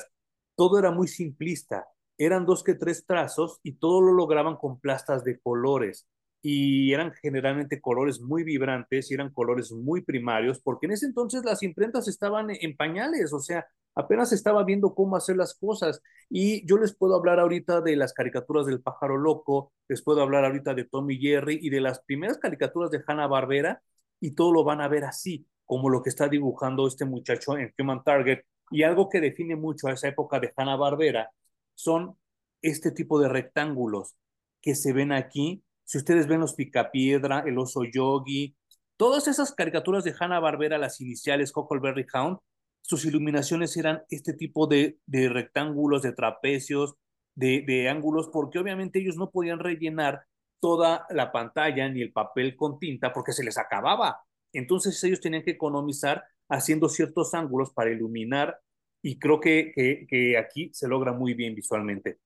todo 0.56 0.78
era 0.78 0.90
muy 0.90 1.08
simplista. 1.08 1.86
Eran 2.18 2.46
dos 2.46 2.62
que 2.62 2.74
tres 2.74 3.04
trazos 3.06 3.60
y 3.62 3.72
todo 3.72 4.00
lo 4.00 4.12
lograban 4.12 4.56
con 4.56 4.80
plastas 4.80 5.24
de 5.24 5.38
colores. 5.38 6.06
Y 6.42 6.92
eran 6.92 7.12
generalmente 7.22 7.80
colores 7.80 8.20
muy 8.20 8.42
vibrantes 8.42 9.10
y 9.10 9.14
eran 9.14 9.32
colores 9.32 9.72
muy 9.72 10.02
primarios, 10.02 10.60
porque 10.60 10.86
en 10.86 10.92
ese 10.92 11.06
entonces 11.06 11.44
las 11.44 11.62
imprentas 11.62 12.08
estaban 12.08 12.48
en 12.50 12.76
pañales, 12.76 13.32
o 13.32 13.38
sea, 13.40 13.64
apenas 13.94 14.32
estaba 14.32 14.64
viendo 14.64 14.94
cómo 14.94 15.16
hacer 15.16 15.36
las 15.36 15.54
cosas. 15.54 16.02
Y 16.28 16.66
yo 16.66 16.78
les 16.78 16.96
puedo 16.96 17.14
hablar 17.14 17.38
ahorita 17.38 17.80
de 17.80 17.96
las 17.96 18.12
caricaturas 18.12 18.66
del 18.66 18.82
pájaro 18.82 19.18
loco, 19.18 19.72
les 19.88 20.02
puedo 20.02 20.20
hablar 20.22 20.44
ahorita 20.44 20.74
de 20.74 20.84
Tommy 20.84 21.18
Jerry 21.18 21.58
y 21.62 21.70
de 21.70 21.80
las 21.80 22.02
primeras 22.02 22.38
caricaturas 22.38 22.90
de 22.90 23.02
Hanna 23.06 23.26
Barbera, 23.28 23.82
y 24.20 24.32
todo 24.32 24.52
lo 24.52 24.64
van 24.64 24.80
a 24.80 24.88
ver 24.88 25.04
así, 25.04 25.46
como 25.64 25.88
lo 25.90 26.02
que 26.02 26.10
está 26.10 26.28
dibujando 26.28 26.86
este 26.86 27.04
muchacho 27.04 27.56
en 27.58 27.72
Human 27.78 28.02
Target. 28.04 28.40
Y 28.70 28.82
algo 28.84 29.08
que 29.08 29.20
define 29.20 29.56
mucho 29.56 29.88
a 29.88 29.92
esa 29.92 30.08
época 30.08 30.40
de 30.40 30.52
Hanna 30.56 30.76
Barbera 30.76 31.30
son 31.74 32.16
este 32.62 32.90
tipo 32.92 33.20
de 33.20 33.28
rectángulos 33.28 34.14
que 34.60 34.74
se 34.74 34.92
ven 34.92 35.12
aquí. 35.12 35.62
Si 35.84 35.98
ustedes 35.98 36.26
ven 36.26 36.40
los 36.40 36.54
Picapiedra, 36.54 37.44
el 37.46 37.58
oso 37.58 37.82
yogi, 37.84 38.56
todas 38.96 39.28
esas 39.28 39.52
caricaturas 39.52 40.04
de 40.04 40.14
Hanna 40.18 40.40
Barbera, 40.40 40.78
las 40.78 41.00
iniciales 41.00 41.52
Huckleberry 41.54 42.06
Hound, 42.14 42.38
sus 42.82 43.04
iluminaciones 43.04 43.76
eran 43.76 44.02
este 44.10 44.32
tipo 44.32 44.66
de, 44.66 44.98
rectángulos, 45.08 46.02
de 46.02 46.12
trapecios, 46.12 46.94
de, 47.34 47.88
ángulos, 47.88 48.28
porque 48.32 48.58
obviamente 48.58 49.00
ellos 49.00 49.16
no 49.16 49.30
podían 49.30 49.58
rellenar 49.58 50.22
toda 50.60 51.06
la 51.10 51.32
pantalla 51.32 51.88
ni 51.88 52.02
el 52.02 52.12
papel 52.12 52.56
con 52.56 52.78
tinta 52.78 53.12
porque 53.12 53.32
se 53.32 53.44
les 53.44 53.58
acababa. 53.58 54.20
Entonces 54.52 55.02
ellos 55.04 55.20
tenían 55.20 55.42
que 55.42 55.52
economizar 55.52 56.24
haciendo 56.48 56.88
ciertos 56.88 57.34
ángulos 57.34 57.72
para 57.72 57.90
iluminar 57.90 58.58
y 59.02 59.18
creo 59.18 59.40
que 59.40 60.36
aquí 60.38 60.70
se 60.72 60.88
logra 60.88 61.12
muy 61.12 61.34
bien 61.34 61.54
visualmente. 61.54 62.18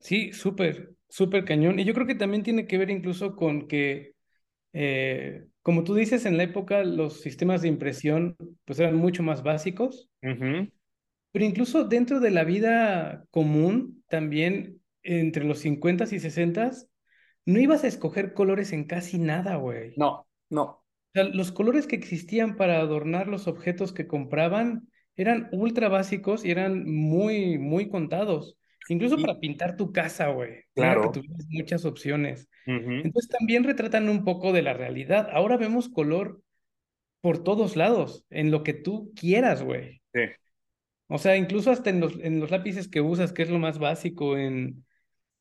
Sí, 0.00 0.32
súper, 0.32 0.94
súper 1.08 1.44
cañón. 1.44 1.78
Y 1.78 1.84
yo 1.84 1.94
creo 1.94 2.06
que 2.06 2.14
también 2.14 2.42
tiene 2.42 2.66
que 2.66 2.78
ver 2.78 2.90
incluso 2.90 3.36
con 3.36 3.66
que 3.66 4.16
eh, 4.78 5.46
como 5.62 5.84
tú 5.84 5.94
dices, 5.94 6.26
en 6.26 6.36
la 6.36 6.42
época 6.42 6.84
los 6.84 7.22
sistemas 7.22 7.62
de 7.62 7.68
impresión 7.68 8.36
pues 8.66 8.78
eran 8.78 8.94
mucho 8.94 9.22
más 9.22 9.42
básicos, 9.42 10.10
pero 10.20 11.44
incluso 11.44 11.84
dentro 11.84 12.20
de 12.20 12.30
la 12.30 12.44
vida 12.44 13.24
común, 13.30 14.04
también 14.08 14.82
entre 15.02 15.44
los 15.44 15.64
50s 15.64 16.12
y 16.12 16.20
60s, 16.20 16.88
no 17.46 17.58
ibas 17.58 17.84
a 17.84 17.88
escoger 17.88 18.34
colores 18.34 18.72
en 18.72 18.84
casi 18.84 19.18
nada, 19.18 19.56
güey. 19.56 19.94
No, 19.96 20.26
no. 20.50 20.84
los 21.14 21.52
colores 21.52 21.86
que 21.86 21.96
existían 21.96 22.56
para 22.56 22.78
adornar 22.78 23.26
los 23.26 23.48
objetos 23.48 23.94
que 23.94 24.06
compraban 24.06 24.88
eran 25.16 25.48
ultra 25.52 25.88
básicos 25.88 26.44
y 26.44 26.50
eran 26.50 26.84
muy, 26.84 27.58
muy 27.58 27.88
contados. 27.88 28.58
Incluso 28.88 29.16
para 29.18 29.40
pintar 29.40 29.76
tu 29.76 29.92
casa, 29.92 30.28
güey. 30.28 30.64
Claro. 30.74 31.10
Que 31.10 31.20
tuvieras 31.20 31.46
muchas 31.48 31.84
opciones. 31.84 32.48
Entonces 32.66 33.28
también 33.28 33.64
retratan 33.64 34.08
un 34.08 34.24
poco 34.24 34.52
de 34.52 34.62
la 34.62 34.74
realidad. 34.74 35.28
Ahora 35.32 35.56
vemos 35.56 35.88
color 35.88 36.40
por 37.20 37.42
todos 37.42 37.76
lados, 37.76 38.24
en 38.30 38.50
lo 38.50 38.62
que 38.62 38.72
tú 38.72 39.12
quieras, 39.14 39.62
güey. 39.62 40.02
Sí. 40.12 40.20
O 41.08 41.18
sea, 41.18 41.36
incluso 41.36 41.70
hasta 41.70 41.90
en 41.90 42.00
los, 42.00 42.18
en 42.20 42.40
los 42.40 42.50
lápices 42.50 42.88
que 42.88 43.00
usas, 43.00 43.32
que 43.32 43.42
es 43.42 43.50
lo 43.50 43.58
más 43.58 43.78
básico, 43.78 44.36
en, 44.36 44.84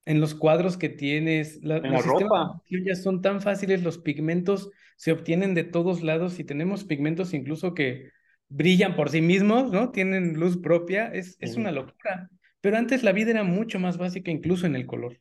en 0.06 0.20
los 0.20 0.36
cuadros 0.36 0.78
que 0.78 0.90
tienes. 0.90 1.64
La, 1.64 1.78
en 1.78 1.92
la 1.92 2.02
ropa. 2.02 2.62
Ya 2.70 2.96
son 2.96 3.22
tan 3.22 3.42
fáciles, 3.42 3.84
los 3.84 3.98
pigmentos 3.98 4.70
se 4.96 5.12
obtienen 5.12 5.54
de 5.54 5.64
todos 5.64 6.04
lados 6.04 6.40
y 6.40 6.44
tenemos 6.44 6.84
pigmentos 6.84 7.34
incluso 7.34 7.74
que 7.74 8.10
brillan 8.48 8.96
por 8.96 9.10
sí 9.10 9.22
mismos, 9.22 9.72
¿no? 9.72 9.92
Tienen 9.92 10.40
luz 10.40 10.58
propia, 10.58 11.08
es, 11.08 11.38
es 11.40 11.56
una 11.58 11.72
locura. 11.72 12.30
Pero 12.66 12.78
antes 12.78 13.04
la 13.04 13.12
vida 13.12 13.30
era 13.30 13.44
mucho 13.44 13.78
más 13.78 14.00
básica, 14.00 14.32
incluso 14.32 14.66
en 14.66 14.76
el 14.76 14.88
color. 14.88 15.20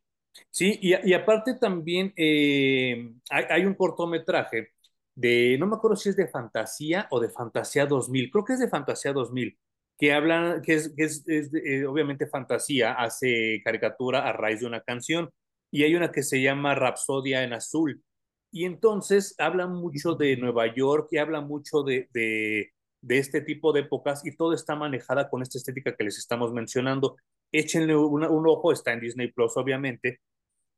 Sí, 0.51 0.79
y, 0.81 0.95
y 1.07 1.13
aparte 1.13 1.57
también 1.61 2.11
eh, 2.17 3.13
hay, 3.29 3.45
hay, 3.51 3.67
un 3.67 3.75
cortometraje 3.75 4.69
de, 5.15 5.59
no 5.61 5.67
me 5.67 5.77
acuerdo 5.77 5.95
si 5.95 6.09
es 6.09 6.17
de 6.17 6.27
Fantasía 6.27 7.07
o 7.11 7.21
de 7.21 7.29
Fantasía 7.29 7.85
2000, 7.85 8.31
creo 8.31 8.47
que 8.47 8.55
es 8.55 8.61
de 8.61 8.71
Fantasía 8.71 9.13
2000, 9.13 9.59
que 9.99 10.15
habla, 10.15 10.63
que 10.65 10.73
es, 10.73 10.95
que 10.97 11.05
es, 11.05 11.23
es 11.29 11.53
eh, 11.53 11.85
obviamente 11.85 12.27
Fantasía, 12.27 12.95
hace 12.95 13.61
caricatura 13.63 14.27
a 14.27 14.33
raíz 14.33 14.61
de 14.61 14.67
una 14.67 14.81
canción, 14.81 15.29
y 15.71 15.83
hay 15.83 15.95
una 15.97 16.13
que 16.13 16.23
se 16.23 16.41
llama 16.41 16.75
Rapsodia 16.75 17.45
en 17.45 17.53
Azul, 17.53 18.03
y 18.51 18.65
entonces 18.65 19.35
habla 19.37 19.67
mucho 19.67 20.15
de 20.15 20.39
Nueva 20.39 20.75
York 20.75 21.09
y 21.11 21.19
habla 21.19 21.43
mucho 21.43 21.83
de, 21.83 22.09
de, 22.15 22.73
de 23.03 23.19
este 23.19 23.43
tipo 23.43 23.75
de 23.75 23.81
épocas 23.81 24.25
y 24.25 24.35
todo 24.35 24.55
está 24.55 24.75
manejada 24.77 25.29
con 25.29 25.43
esta 25.43 25.59
estética 25.59 25.95
que 25.95 26.05
les 26.05 26.17
estamos 26.17 26.55
mencionando. 26.55 27.17
Échenle 27.55 27.95
un, 27.95 28.25
ojo, 28.25 28.73
está 28.73 28.93
en 28.93 29.01
Disney 29.01 29.31
Plus, 29.31 29.57
obviamente. 29.57 30.21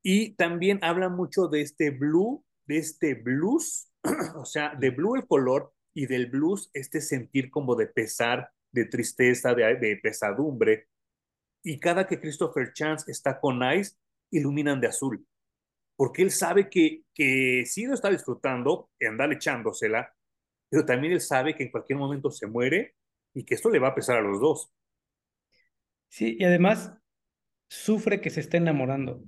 Y 0.03 0.35
también 0.35 0.77
habla 0.83 1.09
mucho 1.09 1.47
de 1.47 1.61
este 1.61 1.89
blue, 1.89 2.45
de 2.67 2.77
este 2.77 3.15
blues, 3.15 3.91
o 4.35 4.45
sea, 4.45 4.75
de 4.75 4.91
blue 4.91 5.15
el 5.15 5.25
color 5.25 5.73
y 5.95 6.05
del 6.05 6.27
blues 6.27 6.69
este 6.73 7.01
sentir 7.01 7.49
como 7.49 7.75
de 7.75 7.87
pesar, 7.87 8.51
de 8.71 8.85
tristeza, 8.85 9.55
de, 9.55 9.99
pesadumbre. 10.03 10.87
Y 11.63 11.79
cada 11.79 12.05
que 12.05 12.19
Christopher 12.19 12.71
Chance 12.73 13.11
está 13.11 13.39
con 13.39 13.59
Ice, 13.73 13.95
iluminan 14.29 14.79
de 14.79 14.87
azul. 14.87 15.25
Porque 15.95 16.21
él 16.21 16.29
sabe 16.29 16.69
que, 16.69 17.01
que 17.11 17.63
sí 17.65 17.87
lo 17.87 17.95
está 17.95 18.11
disfrutando, 18.11 18.91
anda 19.01 19.25
echándosela, 19.33 20.13
pero 20.69 20.85
también 20.85 21.13
él 21.13 21.21
sabe 21.21 21.55
que 21.55 21.63
en 21.63 21.71
cualquier 21.71 21.97
momento 21.97 22.29
se 22.29 22.45
muere 22.45 22.93
y 23.33 23.43
que 23.43 23.55
esto 23.55 23.71
le 23.71 23.79
va 23.79 23.87
a 23.87 23.95
pesar 23.95 24.17
a 24.17 24.21
los 24.21 24.39
dos. 24.39 24.71
Sí, 26.09 26.37
y 26.39 26.43
además 26.43 26.93
sufre 27.69 28.21
que 28.21 28.29
se 28.29 28.39
esté 28.39 28.57
enamorando. 28.57 29.23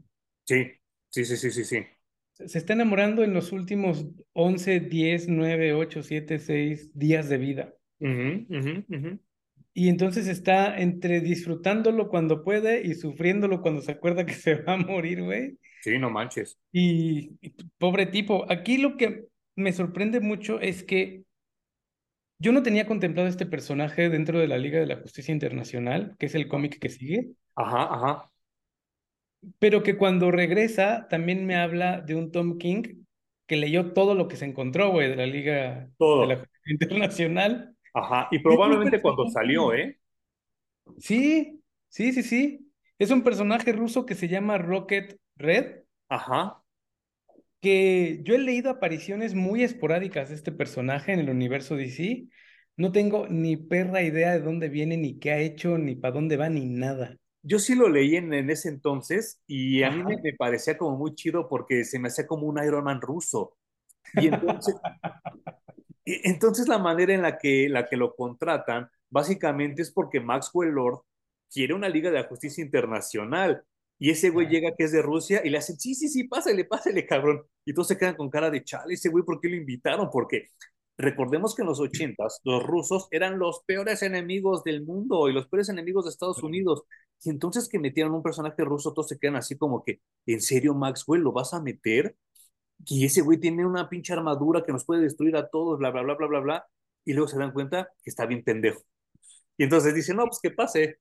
Sí, 0.45 0.71
sí, 1.09 1.25
sí, 1.25 1.37
sí, 1.37 1.51
sí, 1.51 1.63
sí. 1.63 1.85
Se 2.33 2.57
está 2.57 2.73
enamorando 2.73 3.23
en 3.23 3.33
los 3.33 3.51
últimos 3.51 4.07
11, 4.33 4.79
10, 4.79 5.27
9, 5.27 5.73
8, 5.73 6.03
7, 6.03 6.39
6 6.39 6.89
días 6.93 7.27
de 7.27 7.37
vida. 7.37 7.73
Y 9.73 9.89
entonces 9.89 10.27
está 10.27 10.79
entre 10.79 11.19
disfrutándolo 11.19 12.07
cuando 12.07 12.43
puede 12.43 12.85
y 12.85 12.95
sufriéndolo 12.95 13.61
cuando 13.61 13.81
se 13.81 13.91
acuerda 13.91 14.25
que 14.25 14.33
se 14.33 14.55
va 14.55 14.73
a 14.73 14.77
morir, 14.77 15.21
güey. 15.23 15.57
Sí, 15.81 15.97
no 15.97 16.09
manches. 16.09 16.57
Y, 16.71 17.37
y, 17.41 17.53
pobre 17.77 18.05
tipo, 18.05 18.49
aquí 18.49 18.77
lo 18.77 18.95
que 18.95 19.27
me 19.55 19.73
sorprende 19.73 20.21
mucho 20.21 20.61
es 20.61 20.83
que 20.83 21.23
yo 22.39 22.53
no 22.53 22.63
tenía 22.63 22.87
contemplado 22.87 23.27
este 23.27 23.45
personaje 23.45 24.09
dentro 24.09 24.39
de 24.39 24.47
la 24.47 24.57
Liga 24.57 24.79
de 24.79 24.85
la 24.85 24.97
Justicia 24.97 25.33
Internacional, 25.33 26.15
que 26.17 26.25
es 26.27 26.35
el 26.35 26.47
cómic 26.47 26.79
que 26.79 26.89
sigue. 26.89 27.31
Ajá, 27.55 27.93
ajá. 27.93 28.31
Pero 29.59 29.83
que 29.83 29.97
cuando 29.97 30.31
regresa 30.31 31.07
también 31.09 31.45
me 31.45 31.57
habla 31.57 32.01
de 32.01 32.15
un 32.15 32.31
Tom 32.31 32.57
King 32.57 33.03
que 33.45 33.57
leyó 33.57 33.93
todo 33.93 34.15
lo 34.15 34.27
que 34.27 34.37
se 34.37 34.45
encontró, 34.45 34.91
güey, 34.91 35.09
de 35.09 35.15
la 35.17 35.25
Liga 35.25 35.89
todo. 35.97 36.21
de 36.21 36.27
la 36.27 36.35
Justicia 36.37 36.73
Internacional. 36.73 37.75
Ajá, 37.93 38.27
y 38.31 38.39
probablemente 38.39 39.01
cuando 39.01 39.27
salió, 39.27 39.73
¿eh? 39.73 39.99
Sí, 40.97 41.61
sí, 41.89 42.13
sí, 42.13 42.23
sí. 42.23 42.71
Es 42.97 43.11
un 43.11 43.23
personaje 43.23 43.71
ruso 43.73 44.05
que 44.05 44.15
se 44.15 44.27
llama 44.27 44.57
Rocket 44.57 45.17
Red. 45.35 45.83
Ajá 46.07 46.63
que 47.61 48.21
yo 48.23 48.35
he 48.35 48.39
leído 48.39 48.69
apariciones 48.69 49.35
muy 49.35 49.63
esporádicas 49.63 50.29
de 50.29 50.35
este 50.35 50.51
personaje 50.51 51.11
en 51.13 51.19
el 51.19 51.29
universo 51.29 51.75
DC. 51.75 52.27
No 52.77 52.91
tengo 52.91 53.27
ni 53.27 53.57
perra 53.57 54.01
idea 54.01 54.31
de 54.31 54.41
dónde 54.41 54.69
viene, 54.69 54.95
ni 54.97 55.19
qué 55.19 55.31
ha 55.31 55.39
hecho, 55.39 55.77
ni 55.77 55.95
para 55.95 56.13
dónde 56.13 56.37
va, 56.37 56.49
ni 56.49 56.65
nada. 56.65 57.17
Yo 57.41 57.59
sí 57.59 57.75
lo 57.75 57.89
leí 57.89 58.15
en, 58.15 58.33
en 58.33 58.49
ese 58.49 58.69
entonces 58.69 59.41
y 59.47 59.83
a 59.83 59.87
Ajá. 59.87 59.97
mí 59.97 60.03
me, 60.03 60.21
me, 60.21 60.33
parecía 60.33 60.77
como 60.77 60.97
muy 60.97 61.15
chido 61.15 61.47
porque 61.47 61.83
se 61.83 61.99
me 61.99 62.07
hacía 62.07 62.27
como 62.27 62.47
un 62.47 62.63
Iron 62.63 62.85
Man 62.85 63.01
ruso. 63.01 63.57
Y 64.13 64.27
entonces, 64.27 64.75
y 66.05 66.21
entonces 66.29 66.67
la 66.67 66.77
manera 66.77 67.13
en 67.13 67.21
la 67.21 67.37
que, 67.37 67.69
la 67.69 67.87
que 67.87 67.97
lo 67.97 68.15
contratan 68.15 68.89
básicamente 69.09 69.81
es 69.81 69.91
porque 69.91 70.19
Maxwell 70.19 70.69
Lord 70.71 71.01
quiere 71.51 71.73
una 71.73 71.89
Liga 71.89 72.09
de 72.09 72.17
la 72.17 72.27
Justicia 72.27 72.63
Internacional 72.63 73.63
y 73.99 74.11
ese 74.11 74.29
güey 74.29 74.47
llega 74.47 74.75
que 74.75 74.85
es 74.85 74.91
de 74.91 75.01
Rusia 75.01 75.41
y 75.43 75.49
le 75.49 75.57
hacen, 75.57 75.79
sí, 75.79 75.93
sí, 75.93 76.07
sí, 76.07 76.23
pásale, 76.25 76.65
pásale, 76.65 77.05
cabrón. 77.05 77.43
Y 77.65 77.73
todos 77.73 77.89
se 77.89 77.97
quedan 77.97 78.15
con 78.15 78.29
cara 78.29 78.49
de 78.49 78.63
chale, 78.63 78.93
ese 78.93 79.09
güey, 79.09 79.25
¿por 79.25 79.41
qué 79.41 79.49
lo 79.49 79.55
invitaron? 79.57 80.09
Porque 80.11 80.47
recordemos 80.97 81.55
que 81.55 81.61
en 81.63 81.67
los 81.69 81.79
ochentas 81.79 82.41
los 82.43 82.63
rusos 82.63 83.07
eran 83.11 83.39
los 83.39 83.63
peores 83.65 84.01
enemigos 84.03 84.63
del 84.63 84.85
mundo 84.85 85.29
y 85.29 85.33
los 85.33 85.47
peores 85.47 85.69
enemigos 85.69 86.05
de 86.05 86.11
Estados 86.11 86.43
Unidos. 86.43 86.83
Y 87.23 87.29
entonces 87.29 87.67
que 87.69 87.79
metieron 87.79 88.13
un 88.13 88.23
personaje 88.23 88.63
ruso, 88.63 88.93
todos 88.93 89.09
se 89.09 89.19
quedan 89.19 89.35
así 89.35 89.57
como 89.57 89.83
que, 89.83 90.01
¿en 90.25 90.41
serio, 90.41 90.73
Maxwell, 90.75 91.21
lo 91.21 91.31
vas 91.33 91.53
a 91.53 91.61
meter? 91.61 92.15
Y 92.85 93.05
ese 93.05 93.21
güey 93.21 93.39
tiene 93.39 93.65
una 93.65 93.89
pinche 93.89 94.13
armadura 94.13 94.63
que 94.65 94.71
nos 94.71 94.85
puede 94.85 95.01
destruir 95.01 95.35
a 95.35 95.49
todos, 95.49 95.79
bla, 95.79 95.91
bla, 95.91 96.03
bla, 96.03 96.15
bla, 96.15 96.27
bla, 96.27 96.39
bla. 96.39 96.67
Y 97.05 97.13
luego 97.13 97.27
se 97.27 97.37
dan 97.37 97.51
cuenta 97.51 97.89
que 98.03 98.09
está 98.09 98.25
bien 98.25 98.43
pendejo. 98.43 98.81
Y 99.57 99.63
entonces 99.63 99.93
dicen, 99.93 100.17
no, 100.17 100.25
pues 100.25 100.39
que 100.41 100.51
pase. 100.51 100.99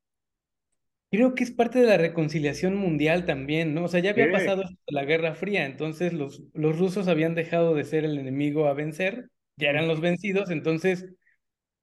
Creo 1.10 1.34
que 1.34 1.42
es 1.42 1.50
parte 1.50 1.78
de 1.78 1.86
la 1.86 1.96
reconciliación 1.96 2.76
mundial 2.76 3.24
también, 3.24 3.74
¿no? 3.74 3.84
O 3.84 3.88
sea, 3.88 4.00
ya 4.00 4.10
había 4.10 4.26
sí. 4.26 4.32
pasado 4.32 4.64
la 4.86 5.04
Guerra 5.04 5.34
Fría, 5.34 5.64
entonces 5.64 6.12
los, 6.12 6.42
los 6.52 6.78
rusos 6.78 7.08
habían 7.08 7.34
dejado 7.34 7.74
de 7.74 7.84
ser 7.84 8.04
el 8.04 8.18
enemigo 8.18 8.66
a 8.66 8.74
vencer, 8.74 9.30
ya 9.56 9.70
eran 9.70 9.88
los 9.88 10.00
vencidos, 10.00 10.50
entonces 10.50 11.06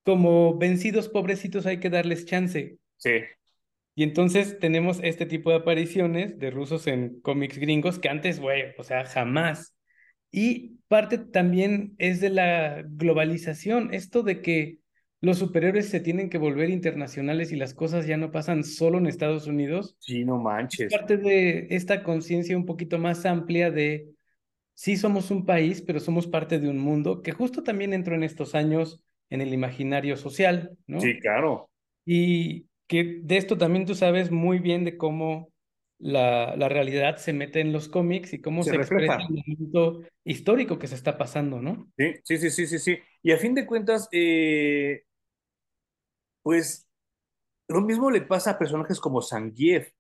como 0.04 0.58
vencidos 0.58 1.10
pobrecitos 1.10 1.66
hay 1.66 1.80
que 1.80 1.90
darles 1.90 2.26
chance. 2.26 2.78
Sí. 2.98 3.22
Y 3.96 4.04
entonces 4.04 4.60
tenemos 4.60 5.00
este 5.02 5.26
tipo 5.26 5.50
de 5.50 5.58
apariciones 5.58 6.38
de 6.38 6.52
rusos 6.52 6.86
en 6.86 7.20
cómics 7.22 7.58
gringos 7.58 7.98
que 7.98 8.10
antes, 8.10 8.40
güey, 8.40 8.66
o 8.78 8.84
sea, 8.84 9.06
jamás. 9.06 9.74
Y 10.32 10.80
parte 10.88 11.18
también 11.18 11.96
es 11.98 12.22
de 12.22 12.30
la 12.30 12.84
globalización, 12.86 13.94
esto 13.94 14.22
de 14.22 14.42
que 14.42 14.80
los 15.22 15.38
superiores 15.38 15.90
se 15.90 16.00
tienen 16.00 16.30
que 16.30 16.38
volver 16.38 16.70
internacionales 16.70 17.52
y 17.52 17.56
las 17.56 17.74
cosas 17.74 18.06
ya 18.06 18.18
no 18.18 18.32
pasan 18.32 18.64
solo 18.64 18.98
en 18.98 19.08
Estados 19.08 19.48
Unidos. 19.48 19.96
Sí, 20.00 20.24
no 20.26 20.38
manches. 20.38 20.92
Es 20.92 20.98
parte 20.98 21.18
de 21.18 21.68
esta 21.72 22.04
conciencia 22.04 22.58
un 22.58 22.66
poquito 22.66 23.00
más 23.00 23.26
amplia 23.26 23.72
de 23.72 24.10
sí 24.74 24.98
somos 24.98 25.32
un 25.32 25.46
país, 25.46 25.82
pero 25.82 26.00
somos 26.00 26.28
parte 26.28 26.60
de 26.60 26.70
un 26.70 26.78
mundo 26.78 27.22
que 27.22 27.32
justo 27.32 27.64
también 27.64 27.94
entró 27.94 28.16
en 28.16 28.24
estos 28.24 28.56
años 28.56 29.02
en 29.30 29.42
el 29.42 29.54
imaginario 29.54 30.18
social, 30.18 30.78
¿no? 30.86 31.00
Sí, 31.00 31.20
claro. 31.20 31.70
Y 32.06 32.68
que 32.88 33.20
de 33.24 33.38
esto 33.38 33.58
también 33.58 33.86
tú 33.86 33.96
sabes 33.96 34.30
muy 34.30 34.60
bien 34.60 34.86
de 34.86 34.98
cómo 34.98 35.52
la, 36.00 36.56
la 36.56 36.70
realidad 36.70 37.18
se 37.18 37.34
mete 37.34 37.62
en 37.62 37.72
los 37.72 37.88
cómics 37.88 38.34
y 38.34 38.42
cómo 38.42 38.64
se, 38.64 38.72
se 38.72 38.76
expresa 38.78 39.18
el 39.18 39.30
momento 39.30 40.02
histórico 40.24 40.78
que 40.78 40.88
se 40.88 40.96
está 40.96 41.18
pasando, 41.18 41.62
¿no? 41.62 41.92
Sí, 41.98 42.14
sí, 42.24 42.38
sí, 42.38 42.50
sí, 42.50 42.68
sí. 42.68 42.80
sí. 42.80 43.00
Y 43.24 43.32
a 43.32 43.38
fin 43.38 43.56
de 43.56 43.66
cuentas, 43.66 44.08
eh, 44.12 45.04
pues 46.44 46.88
lo 47.68 47.82
mismo 47.82 48.12
le 48.12 48.22
pasa 48.22 48.52
a 48.52 48.60
personajes 48.60 49.00
como 49.00 49.22
Zangief. 49.22 49.92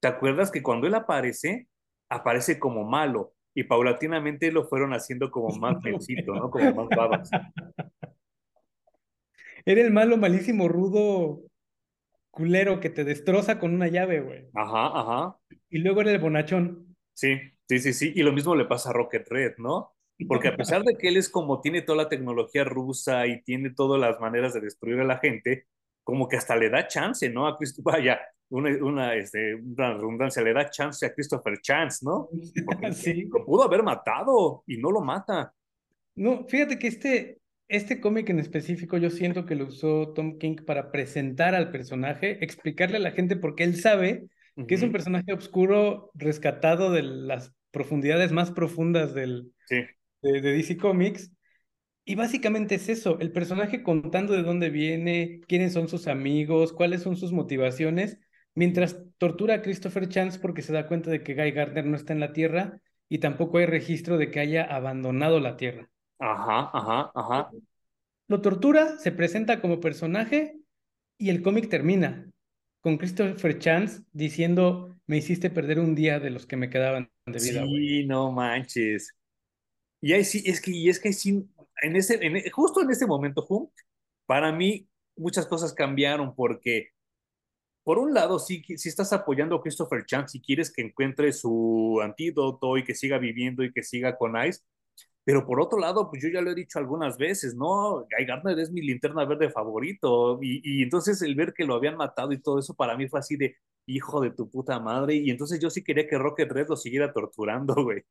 ¿Te 0.00 0.08
acuerdas 0.08 0.50
que 0.50 0.62
cuando 0.62 0.86
él 0.86 0.94
aparece, 0.94 1.68
aparece 2.08 2.58
como 2.58 2.84
malo 2.84 3.34
y 3.54 3.64
paulatinamente 3.64 4.50
lo 4.52 4.66
fueron 4.66 4.94
haciendo 4.94 5.30
como 5.30 5.54
más 5.56 5.82
mencito, 5.82 6.34
¿no? 6.34 6.50
Como 6.50 6.72
más 6.74 6.88
babas. 6.96 7.30
Era 9.66 9.82
el 9.82 9.90
malo 9.90 10.16
malísimo 10.16 10.68
rudo 10.68 11.42
culero 12.30 12.80
que 12.80 12.90
te 12.90 13.04
destroza 13.04 13.58
con 13.58 13.74
una 13.74 13.88
llave, 13.88 14.20
güey. 14.20 14.48
Ajá, 14.54 15.00
ajá. 15.00 15.36
Y 15.68 15.78
luego 15.78 16.00
era 16.00 16.12
el 16.12 16.18
bonachón. 16.18 16.96
Sí, 17.14 17.36
sí, 17.68 17.78
sí, 17.78 17.92
sí. 17.92 18.12
Y 18.14 18.22
lo 18.22 18.32
mismo 18.32 18.54
le 18.54 18.64
pasa 18.64 18.90
a 18.90 18.92
Rocket 18.92 19.28
Red, 19.28 19.54
¿no? 19.58 19.94
porque 20.28 20.48
a 20.48 20.56
pesar 20.56 20.82
de 20.82 20.96
que 20.96 21.08
él 21.08 21.16
es 21.16 21.28
como 21.28 21.60
tiene 21.60 21.82
toda 21.82 22.04
la 22.04 22.08
tecnología 22.08 22.64
rusa 22.64 23.26
y 23.26 23.42
tiene 23.42 23.70
todas 23.70 24.00
las 24.00 24.20
maneras 24.20 24.52
de 24.52 24.60
destruir 24.60 25.00
a 25.00 25.04
la 25.04 25.18
gente, 25.18 25.66
como 26.04 26.28
que 26.28 26.36
hasta 26.36 26.56
le 26.56 26.68
da 26.68 26.86
chance, 26.86 27.28
¿no? 27.30 27.46
A 27.46 27.56
Christopher, 27.56 27.94
vaya, 27.94 28.20
una, 28.50 28.70
una, 28.84 29.14
este, 29.14 29.54
una 29.54 29.94
redundancia, 29.94 30.42
le 30.42 30.52
da 30.52 30.68
chance 30.68 31.06
a 31.06 31.14
Christopher 31.14 31.58
Chance, 31.60 32.04
¿no? 32.04 32.28
Porque 32.64 32.92
sí. 32.92 33.28
Lo 33.32 33.44
pudo 33.44 33.62
haber 33.62 33.82
matado 33.82 34.64
y 34.66 34.76
no 34.76 34.90
lo 34.90 35.00
mata. 35.00 35.52
No, 36.16 36.44
fíjate 36.48 36.78
que 36.78 36.88
este, 36.88 37.39
este 37.70 38.00
cómic 38.00 38.28
en 38.28 38.40
específico 38.40 38.98
yo 38.98 39.10
siento 39.10 39.46
que 39.46 39.54
lo 39.54 39.66
usó 39.66 40.12
Tom 40.12 40.38
King 40.38 40.56
para 40.66 40.90
presentar 40.90 41.54
al 41.54 41.70
personaje, 41.70 42.44
explicarle 42.44 42.96
a 42.96 43.00
la 43.00 43.12
gente 43.12 43.36
porque 43.36 43.64
él 43.64 43.76
sabe 43.76 44.26
que 44.66 44.74
es 44.74 44.82
un 44.82 44.92
personaje 44.92 45.32
oscuro 45.32 46.10
rescatado 46.14 46.90
de 46.90 47.02
las 47.02 47.54
profundidades 47.70 48.32
más 48.32 48.50
profundas 48.50 49.14
del, 49.14 49.52
de, 49.70 49.88
de, 50.20 50.40
DC 50.40 50.76
Comics. 50.76 51.32
Y 52.04 52.16
básicamente 52.16 52.74
es 52.74 52.88
eso, 52.88 53.18
el 53.20 53.30
personaje 53.32 53.82
contando 53.82 54.34
de 54.34 54.42
dónde 54.42 54.68
viene, 54.68 55.40
quiénes 55.46 55.72
son 55.72 55.88
sus 55.88 56.08
amigos, 56.08 56.72
cuáles 56.72 57.02
son 57.02 57.16
sus 57.16 57.32
motivaciones, 57.32 58.18
mientras 58.54 58.98
tortura 59.16 59.54
a 59.54 59.62
Christopher 59.62 60.08
Chance 60.08 60.40
porque 60.40 60.62
se 60.62 60.72
da 60.72 60.88
cuenta 60.88 61.10
de 61.10 61.22
que 61.22 61.34
Guy 61.34 61.52
Gardner 61.52 61.86
no 61.86 61.96
está 61.96 62.12
en 62.12 62.20
la 62.20 62.32
Tierra 62.32 62.80
y 63.08 63.18
tampoco 63.18 63.58
hay 63.58 63.66
registro 63.66 64.18
de 64.18 64.30
que 64.30 64.40
haya 64.40 64.64
abandonado 64.64 65.40
la 65.40 65.56
Tierra. 65.56 65.88
Ajá, 66.20 66.70
ajá, 66.72 67.10
ajá. 67.14 67.50
Lo 68.28 68.40
tortura, 68.40 68.98
se 68.98 69.10
presenta 69.10 69.60
como 69.60 69.80
personaje 69.80 70.60
y 71.18 71.30
el 71.30 71.42
cómic 71.42 71.68
termina 71.68 72.30
con 72.80 72.96
Christopher 72.96 73.58
Chance 73.58 74.02
diciendo, 74.12 74.96
me 75.06 75.16
hiciste 75.18 75.50
perder 75.50 75.80
un 75.80 75.94
día 75.94 76.20
de 76.20 76.30
los 76.30 76.46
que 76.46 76.56
me 76.56 76.70
quedaban 76.70 77.10
de 77.26 77.40
vida. 77.40 77.64
Sí, 77.66 78.06
no 78.06 78.30
manches. 78.30 79.16
Y 80.00 80.12
ahí 80.12 80.24
sí, 80.24 80.42
es 80.46 80.60
que, 80.60 80.70
y 80.70 80.88
es 80.88 80.98
que 80.98 81.12
sí, 81.12 81.46
en 81.82 81.96
ese, 81.96 82.18
en, 82.24 82.50
justo 82.50 82.82
en 82.82 82.90
ese 82.90 83.06
momento, 83.06 83.46
para 84.26 84.52
mí 84.52 84.88
muchas 85.16 85.46
cosas 85.46 85.74
cambiaron 85.74 86.34
porque, 86.34 86.90
por 87.84 87.98
un 87.98 88.14
lado, 88.14 88.38
sí, 88.38 88.62
sí 88.76 88.88
estás 88.88 89.12
apoyando 89.12 89.56
a 89.56 89.62
Christopher 89.62 90.06
Chance 90.06 90.38
y 90.38 90.40
quieres 90.40 90.72
que 90.72 90.82
encuentre 90.82 91.32
su 91.32 92.00
antídoto 92.02 92.78
y 92.78 92.84
que 92.84 92.94
siga 92.94 93.18
viviendo 93.18 93.62
y 93.62 93.72
que 93.72 93.82
siga 93.82 94.16
con 94.16 94.42
Ice, 94.42 94.62
pero 95.24 95.46
por 95.46 95.60
otro 95.60 95.78
lado, 95.78 96.08
pues 96.10 96.22
yo 96.22 96.28
ya 96.28 96.40
lo 96.40 96.50
he 96.50 96.54
dicho 96.54 96.78
algunas 96.78 97.18
veces, 97.18 97.54
¿no? 97.54 98.06
Guy 98.10 98.24
Gardner 98.26 98.58
es 98.58 98.70
mi 98.70 98.80
linterna 98.80 99.24
verde 99.24 99.50
favorito. 99.50 100.38
Y, 100.42 100.60
y, 100.64 100.82
entonces 100.82 101.20
el 101.22 101.34
ver 101.34 101.52
que 101.52 101.64
lo 101.64 101.74
habían 101.74 101.96
matado 101.96 102.32
y 102.32 102.40
todo 102.40 102.58
eso 102.58 102.74
para 102.74 102.96
mí 102.96 103.08
fue 103.08 103.20
así 103.20 103.36
de 103.36 103.56
hijo 103.86 104.20
de 104.20 104.30
tu 104.30 104.48
puta 104.48 104.80
madre. 104.80 105.14
Y 105.16 105.30
entonces 105.30 105.60
yo 105.60 105.68
sí 105.70 105.84
quería 105.84 106.08
que 106.08 106.18
Rocket 106.18 106.50
Red 106.50 106.68
lo 106.68 106.76
siguiera 106.76 107.12
torturando, 107.12 107.74
güey. 107.84 108.02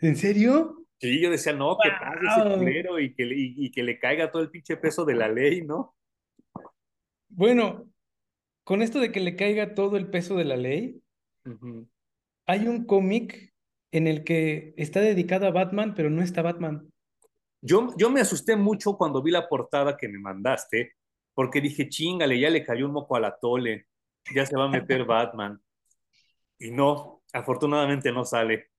¿En 0.00 0.16
serio? 0.16 0.84
Sí, 1.00 1.20
yo 1.20 1.30
decía, 1.30 1.52
no, 1.52 1.76
que 1.82 1.90
pague 1.90 2.26
ese 2.26 2.58
culero 2.58 2.98
y 2.98 3.14
que, 3.14 3.24
y, 3.24 3.66
y 3.66 3.70
que 3.70 3.82
le 3.82 3.98
caiga 3.98 4.30
todo 4.30 4.42
el 4.42 4.50
pinche 4.50 4.76
peso 4.76 5.04
de 5.04 5.14
la 5.14 5.28
ley, 5.28 5.62
¿no? 5.62 5.94
Bueno, 7.28 7.90
con 8.64 8.82
esto 8.82 8.98
de 8.98 9.12
que 9.12 9.20
le 9.20 9.36
caiga 9.36 9.74
todo 9.74 9.96
el 9.96 10.08
peso 10.08 10.36
de 10.36 10.44
la 10.44 10.56
ley, 10.56 11.02
hay 12.46 12.66
un 12.66 12.84
cómic 12.84 13.54
en 13.92 14.06
el 14.06 14.24
que 14.24 14.74
está 14.76 15.00
dedicado 15.00 15.46
a 15.46 15.50
Batman, 15.50 15.94
pero 15.94 16.10
no 16.10 16.22
está 16.22 16.42
Batman. 16.42 16.90
Yo, 17.60 17.88
yo 17.96 18.10
me 18.10 18.20
asusté 18.20 18.56
mucho 18.56 18.96
cuando 18.96 19.22
vi 19.22 19.30
la 19.30 19.48
portada 19.48 19.96
que 19.96 20.08
me 20.08 20.18
mandaste, 20.18 20.92
porque 21.34 21.60
dije, 21.60 21.88
chingale, 21.88 22.38
ya 22.38 22.50
le 22.50 22.64
cayó 22.64 22.86
un 22.86 22.92
moco 22.92 23.16
a 23.16 23.20
la 23.20 23.36
tole, 23.38 23.86
ya 24.34 24.46
se 24.46 24.56
va 24.56 24.64
a 24.64 24.68
meter 24.68 25.04
Batman. 25.06 25.60
Y 26.58 26.70
no, 26.70 27.22
afortunadamente 27.32 28.12
no 28.12 28.24
sale. 28.24 28.70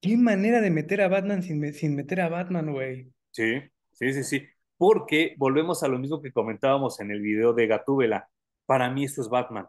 ¿Qué 0.00 0.16
manera 0.16 0.60
de 0.60 0.70
meter 0.70 1.00
a 1.00 1.08
Batman 1.08 1.42
sin, 1.42 1.72
sin 1.72 1.96
meter 1.96 2.20
a 2.20 2.28
Batman, 2.28 2.72
güey? 2.72 3.12
Sí, 3.30 3.60
sí, 3.92 4.12
sí, 4.12 4.24
sí. 4.24 4.46
Porque 4.76 5.34
volvemos 5.38 5.82
a 5.82 5.88
lo 5.88 5.98
mismo 5.98 6.20
que 6.20 6.32
comentábamos 6.32 7.00
en 7.00 7.10
el 7.10 7.20
video 7.20 7.52
de 7.52 7.66
Gatúbela. 7.66 8.28
Para 8.66 8.90
mí 8.90 9.04
eso 9.04 9.22
es 9.22 9.28
Batman. 9.28 9.68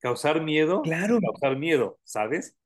Causar 0.00 0.42
miedo, 0.42 0.82
claro. 0.82 1.18
causar 1.20 1.56
miedo, 1.56 1.98
¿sabes? 2.04 2.56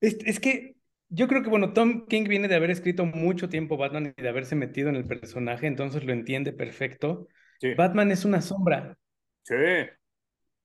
Es, 0.00 0.40
que 0.40 0.76
yo 1.08 1.28
creo 1.28 1.42
que, 1.42 1.50
bueno, 1.50 1.72
Tom 1.72 2.06
King 2.06 2.24
viene 2.24 2.48
de 2.48 2.54
haber 2.54 2.70
escrito 2.70 3.06
mucho 3.06 3.48
tiempo 3.48 3.76
Batman 3.76 4.14
y 4.16 4.22
de 4.22 4.28
haberse 4.28 4.56
metido 4.56 4.88
en 4.88 4.96
el 4.96 5.04
personaje, 5.04 5.66
entonces 5.66 6.04
lo 6.04 6.12
entiende 6.12 6.52
perfecto. 6.52 7.28
Batman 7.76 8.10
es 8.10 8.24
una 8.24 8.42
sombra. 8.42 8.98
Sí. 9.42 9.54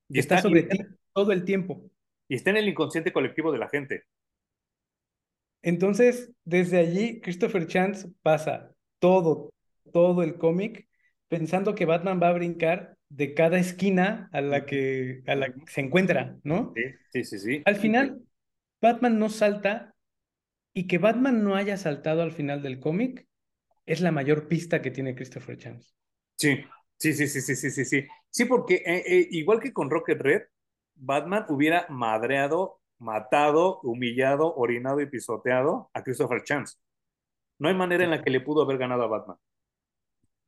Y 0.08 0.18
está, 0.18 0.40
sobre 0.40 0.64
ti 0.64 0.78
todo 1.12 1.32
el 1.32 1.44
tiempo. 1.44 1.90
Y 2.28 2.34
está 2.34 2.50
en 2.50 2.58
el 2.58 2.68
inconsciente 2.68 3.12
colectivo 3.12 3.52
de 3.52 3.58
la 3.58 3.68
gente. 3.68 4.04
Entonces, 5.62 6.32
desde 6.44 6.78
allí, 6.78 7.20
Christopher 7.20 7.66
Chance 7.66 8.08
pasa 8.22 8.74
todo, 8.98 9.52
todo 9.92 10.22
el 10.22 10.36
cómic 10.36 10.88
pensando 11.28 11.74
que 11.74 11.86
Batman 11.86 12.20
va 12.22 12.28
a 12.28 12.34
brincar 12.34 12.96
de 13.08 13.34
cada 13.34 13.58
esquina 13.58 14.28
a 14.32 14.40
la 14.40 14.66
que, 14.66 15.22
a 15.26 15.34
la 15.34 15.52
que 15.52 15.60
se 15.66 15.80
encuentra, 15.80 16.36
¿no? 16.42 16.72
Sí, 16.74 16.82
sí, 17.10 17.24
sí. 17.24 17.38
sí. 17.38 17.62
Al 17.64 17.76
final, 17.76 18.20
Batman 18.82 19.18
no 19.20 19.28
salta 19.28 19.94
y 20.74 20.88
que 20.88 20.98
Batman 20.98 21.44
no 21.44 21.54
haya 21.54 21.76
saltado 21.76 22.22
al 22.22 22.32
final 22.32 22.62
del 22.62 22.80
cómic 22.80 23.28
es 23.86 24.00
la 24.00 24.10
mayor 24.10 24.48
pista 24.48 24.82
que 24.82 24.90
tiene 24.90 25.14
Christopher 25.14 25.56
Chance. 25.56 25.92
Sí, 26.36 26.58
sí, 26.98 27.12
sí, 27.12 27.28
sí, 27.28 27.40
sí, 27.40 27.54
sí, 27.54 27.70
sí, 27.70 27.84
sí. 27.84 28.06
Sí, 28.28 28.44
porque 28.44 28.82
eh, 28.84 29.04
eh, 29.06 29.28
igual 29.30 29.60
que 29.60 29.72
con 29.72 29.88
Rocket 29.88 30.20
Red, 30.20 30.42
Batman 30.94 31.46
hubiera 31.48 31.86
madreado, 31.88 32.80
matado, 32.98 33.80
humillado, 33.82 34.54
orinado 34.54 35.00
y 35.00 35.06
pisoteado 35.06 35.90
a 35.94 36.02
Christopher 36.02 36.42
Chance. 36.42 36.78
No 37.58 37.68
hay 37.68 37.74
manera 37.74 38.04
en 38.04 38.10
la 38.10 38.22
que 38.22 38.30
le 38.30 38.40
pudo 38.40 38.62
haber 38.62 38.78
ganado 38.78 39.04
a 39.04 39.08
Batman. 39.08 39.36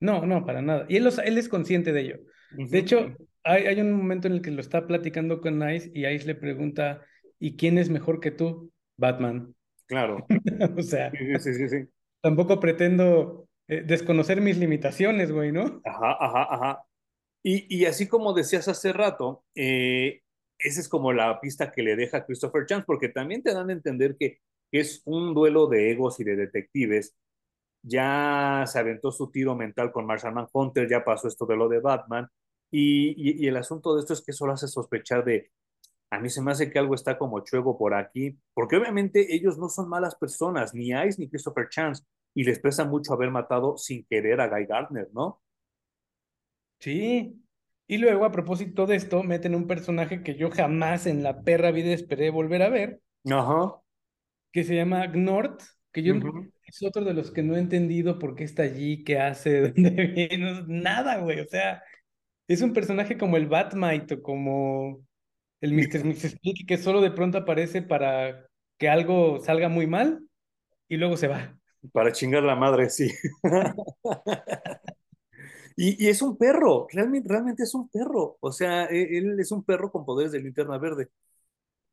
No, 0.01 0.27
no, 0.27 0.45
para 0.45 0.61
nada. 0.61 0.87
Y 0.89 0.97
él, 0.97 1.09
él 1.25 1.39
es 1.39 1.49
consciente 1.49 1.93
de 1.93 2.01
ello. 2.01 2.17
De 2.51 2.79
hecho, 2.79 3.15
hay, 3.43 3.67
hay, 3.67 3.81
un 3.81 3.93
momento 3.93 4.27
en 4.27 4.35
el 4.35 4.43
que 4.43 4.51
lo 4.51 4.61
está 4.61 4.87
platicando 4.87 5.41
con 5.41 5.69
Ice 5.71 5.91
y 5.95 6.07
Ice 6.07 6.27
le 6.27 6.35
pregunta, 6.35 7.05
¿Y 7.45 7.57
quién 7.57 7.77
es 7.77 7.91
mejor 7.91 8.21
que 8.21 8.31
tú? 8.31 8.73
Batman. 8.97 9.55
Claro. 9.85 10.25
o 10.79 10.83
sea, 10.83 11.11
sí, 11.11 11.53
sí, 11.53 11.69
sí, 11.69 11.89
tampoco 12.23 12.59
pretendo 12.59 13.47
eh, 13.69 13.83
desconocer 13.83 14.41
mis 14.41 14.57
limitaciones, 14.57 15.31
güey, 15.31 15.53
¿no? 15.53 15.83
Ajá, 15.85 16.17
ajá, 16.19 16.55
ajá. 16.55 16.85
Y, 17.43 17.67
y 17.69 17.85
así 17.85 18.09
como 18.09 18.33
decías 18.33 18.67
hace 18.69 18.95
rato, 18.95 19.45
eh, 19.55 20.23
esa 20.59 20.81
es 20.81 20.89
como 20.89 21.13
la 21.13 21.39
pista 21.39 21.71
que 21.71 21.83
le 21.83 21.97
deja 21.97 22.25
Christopher 22.25 22.65
Chance, 22.65 22.87
porque 22.87 23.11
también 23.11 23.43
te 23.43 23.53
dan 23.53 23.69
a 23.69 23.75
entender 23.75 24.17
que 24.19 24.39
es 24.73 25.03
un 25.05 25.35
duelo 25.35 25.67
de 25.67 25.91
egos 25.91 26.19
y 26.21 26.25
de 26.25 26.37
detectives. 26.37 27.15
Ya 27.83 28.65
se 28.67 28.79
aventó 28.79 29.13
su 29.13 29.31
tiro 29.31 29.55
mental 29.55 29.93
con 29.93 30.07
Marshall 30.07 30.33
Manhunter, 30.33 30.89
ya 30.89 31.05
pasó 31.05 31.29
esto 31.29 31.45
de 31.45 31.57
lo 31.57 31.69
de 31.69 31.81
Batman, 31.81 32.27
y, 32.71 33.11
y, 33.11 33.45
y, 33.45 33.49
el 33.49 33.59
asunto 33.59 33.95
de 33.95 34.01
esto 34.01 34.15
es 34.15 34.23
que 34.23 34.33
solo 34.33 34.55
hace 34.55 34.67
sospechar 34.67 35.27
de 35.27 35.51
a 36.15 36.21
mí 36.21 36.31
se 36.31 36.41
me 36.41 36.53
hace 36.53 36.71
que 36.71 36.79
algo 36.79 36.95
está 36.95 37.19
como 37.19 37.41
chuevo 37.41 37.77
por 37.77 37.95
aquí, 37.95 38.39
porque 38.55 38.77
obviamente 38.77 39.35
ellos 39.35 39.59
no 39.59 39.69
son 39.69 39.89
malas 39.89 40.15
personas, 40.15 40.75
ni 40.75 40.91
Ice 40.91 41.21
ni 41.21 41.29
Christopher 41.29 41.69
Chance, 41.69 42.05
y 42.35 42.45
les 42.45 42.59
pesa 42.59 42.85
mucho 42.85 43.13
haber 43.13 43.31
matado 43.31 43.77
sin 43.77 44.05
querer 44.07 44.41
a 44.41 44.49
Guy 44.49 44.67
Gardner, 44.67 45.09
¿no? 45.13 45.41
Sí. 46.81 47.41
Y 47.87 47.99
luego, 47.99 48.25
a 48.25 48.33
propósito 48.33 48.87
de 48.87 48.97
esto, 48.97 49.23
meten 49.23 49.55
un 49.55 49.67
personaje 49.67 50.23
que 50.23 50.37
yo 50.37 50.51
jamás 50.51 51.07
en 51.07 51.23
la 51.23 51.43
perra 51.43 51.71
vida 51.71 51.93
esperé 51.93 52.31
volver 52.31 52.63
a 52.63 52.71
ver. 52.71 53.01
Ajá. 53.31 53.77
Que 54.53 54.65
se 54.65 54.75
llama 54.75 55.07
Gnort, 55.09 55.63
que 55.93 56.03
yo 56.03 56.15
es 56.67 56.83
otro 56.83 57.05
de 57.05 57.15
los 57.15 57.31
que 57.31 57.43
no 57.43 57.57
he 57.57 57.61
entendido 57.61 58.19
por 58.19 58.35
qué 58.35 58.45
está 58.45 58.63
allí, 58.63 59.05
qué 59.05 59.19
hace, 59.19 59.61
dónde 59.73 59.91
viene, 59.91 60.65
nada, 60.67 61.19
güey. 61.19 61.41
O 61.41 61.47
sea, 61.47 61.83
es 62.49 62.63
un 62.63 62.73
personaje 62.73 63.19
como 63.19 63.37
el 63.37 63.47
Batmite 63.47 64.15
o 64.15 64.23
como 64.23 65.05
el 65.65 65.73
Mr. 65.73 66.05
Mrs. 66.05 66.37
que 66.67 66.77
solo 66.77 67.01
de 67.01 67.11
pronto 67.11 67.39
aparece 67.39 67.81
para 67.81 68.47
que 68.79 68.89
algo 68.89 69.41
salga 69.41 69.71
muy 69.71 69.87
mal 69.87 70.21
y 70.89 70.99
luego 70.99 71.17
se 71.17 71.29
va. 71.29 71.59
Para 71.93 72.13
chingar 72.13 72.43
la 72.43 72.55
madre, 72.55 72.91
sí. 72.91 73.11
y, 75.77 76.07
es 76.07 76.21
un 76.21 76.37
perro, 76.37 76.87
realmente, 76.93 77.29
realmente 77.29 77.63
es 77.63 77.75
un 77.75 77.89
perro. 77.89 78.37
O 78.41 78.53
sea, 78.53 78.85
e, 78.87 79.17
él 79.17 79.41
es 79.41 79.51
un 79.53 79.65
perro 79.65 79.91
con 79.91 80.05
poderes 80.05 80.33
de 80.33 80.41
linterna 80.41 80.77
verde. 80.77 81.09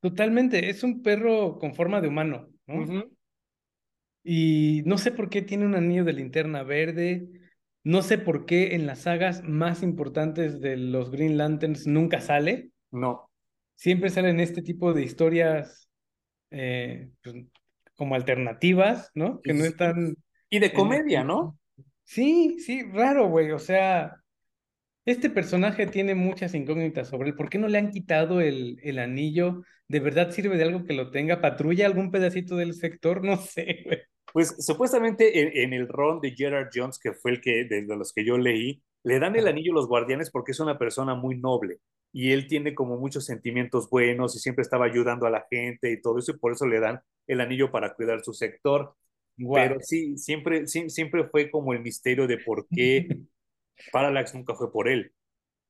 Totalmente, 0.01 0.69
es 0.69 0.83
un 0.83 1.01
perro 1.01 1.57
con 1.57 1.73
forma 1.73 2.01
de 2.01 2.09
humano, 2.09 2.49
¿no? 2.67 3.05
Y 4.23 4.83
no 4.85 4.97
sé 4.97 5.11
por 5.11 5.29
qué 5.29 5.41
tiene 5.41 5.65
un 5.65 5.75
anillo 5.75 6.03
de 6.03 6.13
linterna 6.13 6.63
verde. 6.63 7.29
No 7.83 8.01
sé 8.01 8.17
por 8.17 8.45
qué 8.45 8.75
en 8.75 8.85
las 8.85 8.99
sagas 8.99 9.43
más 9.43 9.81
importantes 9.81 10.59
de 10.59 10.77
los 10.77 11.09
Green 11.09 11.37
Lanterns 11.37 11.87
nunca 11.87 12.19
sale. 12.19 12.71
No 12.91 13.30
siempre 13.81 14.11
salen 14.11 14.39
este 14.39 14.61
tipo 14.61 14.93
de 14.93 15.01
historias 15.01 15.89
eh, 16.51 17.09
pues, 17.23 17.35
como 17.95 18.13
alternativas, 18.13 19.09
¿no? 19.15 19.41
Que 19.41 19.55
no 19.55 19.65
están... 19.65 20.15
Y 20.51 20.59
de 20.59 20.71
comedia, 20.71 21.23
¿no? 21.23 21.57
Sí, 22.03 22.59
sí, 22.59 22.83
raro, 22.93 23.27
güey. 23.29 23.49
O 23.51 23.57
sea, 23.57 24.17
Este 25.03 25.31
personaje 25.31 25.87
tiene 25.87 26.13
muchas 26.13 26.53
incógnitas 26.53 27.07
sobre 27.07 27.29
él. 27.29 27.35
¿Por 27.35 27.49
qué 27.49 27.57
no 27.57 27.67
le 27.67 27.79
han 27.79 27.89
quitado 27.89 28.39
el, 28.39 28.77
el 28.83 28.99
anillo? 28.99 29.63
¿De 29.87 29.99
verdad 29.99 30.29
sirve 30.29 30.57
de 30.57 30.63
algo 30.65 30.83
que 30.83 30.93
lo 30.93 31.09
tenga? 31.09 31.41
¿Patrulla 31.41 31.87
algún 31.87 32.11
pedacito 32.11 32.55
del 32.57 32.75
sector? 32.75 33.23
No 33.25 33.37
sé, 33.37 33.81
güey. 33.83 33.97
Pues 34.31 34.63
supuestamente 34.63 35.63
en, 35.63 35.73
el 35.73 35.87
ron 35.87 36.21
de 36.21 36.35
Gerard 36.35 36.69
Jones, 36.71 36.99
que 36.99 37.13
fue 37.13 37.31
el 37.31 37.41
que 37.41 37.65
de, 37.65 37.81
los 37.87 38.13
que 38.13 38.23
yo 38.23 38.37
leí, 38.37 38.83
le 39.03 39.17
dan 39.17 39.35
el 39.35 39.47
anillo 39.47 39.71
a 39.71 39.75
los 39.75 39.87
guardianes 39.87 40.29
porque 40.29 40.51
es 40.51 40.59
una 40.59 40.77
persona 40.77 41.15
muy 41.15 41.39
noble 41.39 41.79
y 42.13 42.31
él 42.31 42.47
tiene 42.47 42.75
como 42.75 42.97
muchos 42.97 43.25
sentimientos 43.25 43.89
buenos 43.89 44.35
y 44.35 44.39
siempre 44.39 44.63
estaba 44.63 44.85
ayudando 44.85 45.25
a 45.25 45.29
la 45.29 45.45
gente 45.49 45.91
y 45.91 46.01
todo 46.01 46.19
eso 46.19 46.31
y 46.31 46.37
por 46.37 46.51
eso 46.51 46.65
le 46.65 46.79
dan 46.79 47.01
el 47.27 47.41
anillo 47.41 47.71
para 47.71 47.93
cuidar 47.93 48.23
su 48.23 48.33
sector. 48.33 48.95
Pero 49.37 49.77
sí, 49.79 50.17
siempre, 50.17 50.67
siempre 50.67 51.27
fue 51.29 51.49
como 51.49 51.73
el 51.73 51.81
misterio 51.81 52.27
de 52.27 52.37
por 52.37 52.67
qué 52.67 53.07
Parallax 53.91 54.35
nunca 54.35 54.55
fue 54.55 54.71
por 54.71 54.87
él 54.87 55.13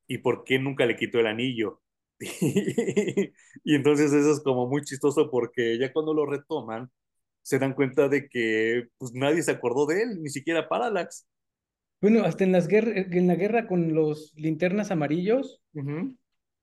y 0.07 0.17
por 0.17 0.43
qué 0.43 0.59
nunca 0.59 0.85
le 0.85 0.95
quitó 0.95 1.19
el 1.19 1.27
anillo. 1.27 1.81
y 2.19 3.75
entonces 3.75 4.11
eso 4.13 4.31
es 4.31 4.41
como 4.41 4.67
muy 4.67 4.81
chistoso 4.81 5.29
porque 5.31 5.77
ya 5.79 5.93
cuando 5.93 6.13
lo 6.13 6.25
retoman, 6.25 6.91
se 7.41 7.59
dan 7.59 7.73
cuenta 7.73 8.07
de 8.07 8.27
que 8.29 8.87
pues 8.97 9.13
nadie 9.13 9.41
se 9.41 9.51
acordó 9.51 9.85
de 9.85 10.03
él, 10.03 10.21
ni 10.21 10.29
siquiera 10.29 10.67
Parallax. 10.67 11.27
Bueno, 12.01 12.23
hasta 12.23 12.43
en, 12.43 12.51
las 12.51 12.67
en 12.69 13.27
la 13.27 13.35
guerra 13.35 13.67
con 13.67 13.93
los 13.93 14.33
linternas 14.35 14.91
amarillos, 14.91 15.61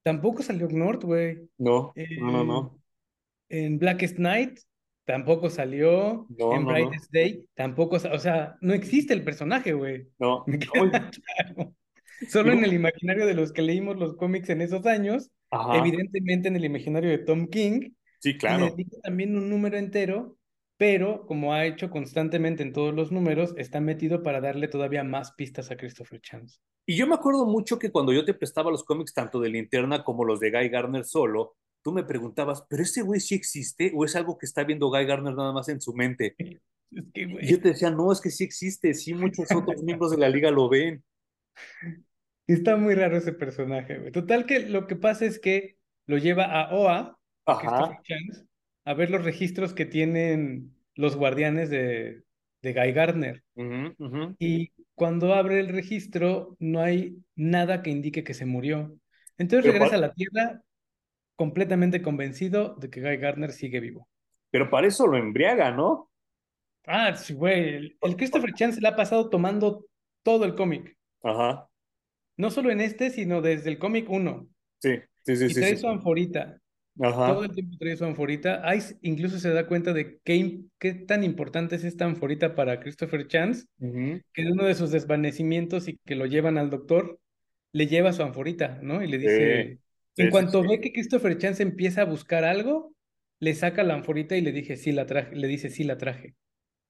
tampoco 0.02 0.42
salió 0.42 0.68
Nord, 0.68 1.04
güey. 1.04 1.48
No, 1.58 1.92
no, 2.20 2.44
no, 2.44 2.80
En 3.48 3.78
Blackest 3.78 4.18
Night 4.18 4.60
tampoco 5.04 5.48
salió. 5.48 6.26
en 6.38 6.66
Brightest 6.66 7.12
Day 7.12 7.44
tampoco, 7.54 7.96
o 7.96 8.18
sea, 8.18 8.56
no 8.60 8.74
existe 8.74 9.14
el 9.14 9.24
personaje, 9.24 9.72
güey. 9.72 10.08
No. 10.18 10.44
Solo 12.28 12.52
en 12.52 12.64
el 12.64 12.72
imaginario 12.72 13.26
de 13.26 13.34
los 13.34 13.52
que 13.52 13.62
leímos 13.62 13.96
los 13.96 14.16
cómics 14.16 14.50
en 14.50 14.60
esos 14.60 14.84
años, 14.86 15.30
evidentemente 15.72 16.48
en 16.48 16.56
el 16.56 16.64
imaginario 16.64 17.10
de 17.10 17.18
Tom 17.18 17.46
King. 17.46 17.90
Sí, 18.18 18.36
claro. 18.36 18.74
Y 18.76 18.84
también 19.00 19.36
un 19.36 19.48
número 19.48 19.78
entero 19.78 20.36
pero 20.78 21.26
como 21.26 21.52
ha 21.52 21.66
hecho 21.66 21.90
constantemente 21.90 22.62
en 22.62 22.72
todos 22.72 22.94
los 22.94 23.10
números, 23.10 23.52
está 23.58 23.80
metido 23.80 24.22
para 24.22 24.40
darle 24.40 24.68
todavía 24.68 25.02
más 25.02 25.32
pistas 25.32 25.70
a 25.70 25.76
Christopher 25.76 26.20
Chance. 26.20 26.60
Y 26.86 26.96
yo 26.96 27.06
me 27.06 27.16
acuerdo 27.16 27.44
mucho 27.44 27.78
que 27.78 27.90
cuando 27.90 28.12
yo 28.12 28.24
te 28.24 28.32
prestaba 28.32 28.70
los 28.70 28.84
cómics, 28.84 29.12
tanto 29.12 29.40
de 29.40 29.50
Linterna 29.50 30.04
como 30.04 30.24
los 30.24 30.38
de 30.38 30.52
Guy 30.52 30.68
Garner 30.68 31.04
solo, 31.04 31.56
tú 31.82 31.92
me 31.92 32.04
preguntabas, 32.04 32.64
¿pero 32.70 32.84
ese 32.84 33.02
güey 33.02 33.20
sí 33.20 33.34
existe 33.34 33.92
o 33.94 34.04
es 34.04 34.14
algo 34.14 34.38
que 34.38 34.46
está 34.46 34.62
viendo 34.62 34.88
Guy 34.88 35.04
Garner 35.04 35.34
nada 35.34 35.52
más 35.52 35.68
en 35.68 35.80
su 35.80 35.92
mente? 35.94 36.36
y 36.90 37.46
yo 37.46 37.60
te 37.60 37.70
decía, 37.70 37.90
no, 37.90 38.12
es 38.12 38.20
que 38.20 38.30
sí 38.30 38.44
existe, 38.44 38.94
sí 38.94 39.14
muchos 39.14 39.50
otros 39.52 39.82
miembros 39.82 40.12
de 40.12 40.18
la 40.18 40.28
liga 40.28 40.50
lo 40.50 40.68
ven. 40.68 41.02
Está 42.46 42.76
muy 42.76 42.94
raro 42.94 43.18
ese 43.18 43.32
personaje, 43.32 43.98
güey. 43.98 44.12
Total 44.12 44.46
que 44.46 44.60
lo 44.60 44.86
que 44.86 44.96
pasa 44.96 45.26
es 45.26 45.38
que 45.38 45.76
lo 46.06 46.16
lleva 46.16 46.44
a 46.44 46.72
OA, 46.74 47.18
Christopher 47.44 47.98
Chance, 48.02 48.47
a 48.88 48.94
ver 48.94 49.10
los 49.10 49.22
registros 49.22 49.74
que 49.74 49.84
tienen 49.84 50.74
los 50.94 51.14
guardianes 51.14 51.68
de, 51.68 52.22
de 52.62 52.72
Guy 52.72 52.92
Gardner. 52.92 53.44
Y 54.38 54.72
cuando 54.94 55.34
abre 55.34 55.60
el 55.60 55.68
registro, 55.68 56.56
no 56.58 56.80
hay 56.80 57.18
nada 57.36 57.82
que 57.82 57.90
indique 57.90 58.24
que 58.24 58.32
se 58.32 58.46
murió. 58.46 58.96
Entonces 59.36 59.70
regresa 59.70 59.96
a 59.96 60.00
la 60.00 60.14
Tierra 60.14 60.62
completamente 61.36 62.00
convencido 62.00 62.76
de 62.76 62.88
que 62.88 63.02
Guy 63.02 63.18
Gardner 63.18 63.52
sigue 63.52 63.78
vivo. 63.80 64.08
Pero 64.50 64.70
para 64.70 64.86
eso 64.86 65.06
lo 65.06 65.18
embriaga, 65.18 65.70
¿no? 65.70 66.10
Ah, 66.86 67.14
sí, 67.14 67.34
güey. 67.34 67.94
El, 68.00 68.16
Christopher 68.16 68.54
Chance 68.54 68.80
le 68.80 68.88
ha 68.88 68.96
pasado 68.96 69.28
tomando 69.28 69.84
todo 70.22 70.46
el 70.46 70.54
cómic. 70.54 70.96
Ajá. 71.22 71.68
No 72.38 72.50
solo 72.50 72.70
en 72.70 72.80
este, 72.80 73.10
sino 73.10 73.42
desde 73.42 73.68
el 73.68 73.78
cómic 73.78 74.08
1. 74.08 74.48
Sí, 74.78 74.94
sí, 75.24 75.36
sí. 75.36 75.44
Y 75.50 75.54
trae 75.54 75.76
su 75.76 75.88
anforita. 75.88 76.58
Todo 76.98 77.44
el 77.44 77.52
tiempo 77.52 77.76
trae 77.78 77.96
su 77.96 78.04
anforita. 78.04 78.62
incluso 79.02 79.38
se 79.38 79.50
da 79.50 79.66
cuenta 79.66 79.92
de 79.92 80.18
qué, 80.24 80.62
qué 80.78 80.94
tan 80.94 81.22
importante 81.22 81.76
es 81.76 81.84
esta 81.84 82.04
anforita 82.04 82.56
para 82.56 82.80
Christopher 82.80 83.28
Chance, 83.28 83.66
que 83.78 84.42
en 84.42 84.52
uno 84.52 84.64
de 84.64 84.74
sus 84.74 84.90
desvanecimientos 84.90 85.86
y 85.88 85.98
que 86.04 86.16
lo 86.16 86.26
llevan 86.26 86.58
al 86.58 86.70
doctor, 86.70 87.20
le 87.72 87.86
lleva 87.86 88.12
su 88.12 88.22
anforita, 88.22 88.80
¿no? 88.82 89.02
Y 89.02 89.06
le 89.06 89.18
dice, 89.18 89.78
en 90.16 90.30
cuanto 90.30 90.62
ve 90.62 90.80
que 90.80 90.92
Christopher 90.92 91.38
Chance 91.38 91.62
empieza 91.62 92.02
a 92.02 92.06
buscar 92.06 92.44
algo, 92.44 92.92
le 93.38 93.54
saca 93.54 93.84
la 93.84 93.94
anforita 93.94 94.36
y 94.36 94.40
le, 94.40 94.50
dije, 94.50 94.76
sí, 94.76 94.90
la 94.90 95.06
traje, 95.06 95.36
le 95.36 95.46
dice, 95.46 95.70
sí, 95.70 95.84
la 95.84 95.98
traje. 95.98 96.34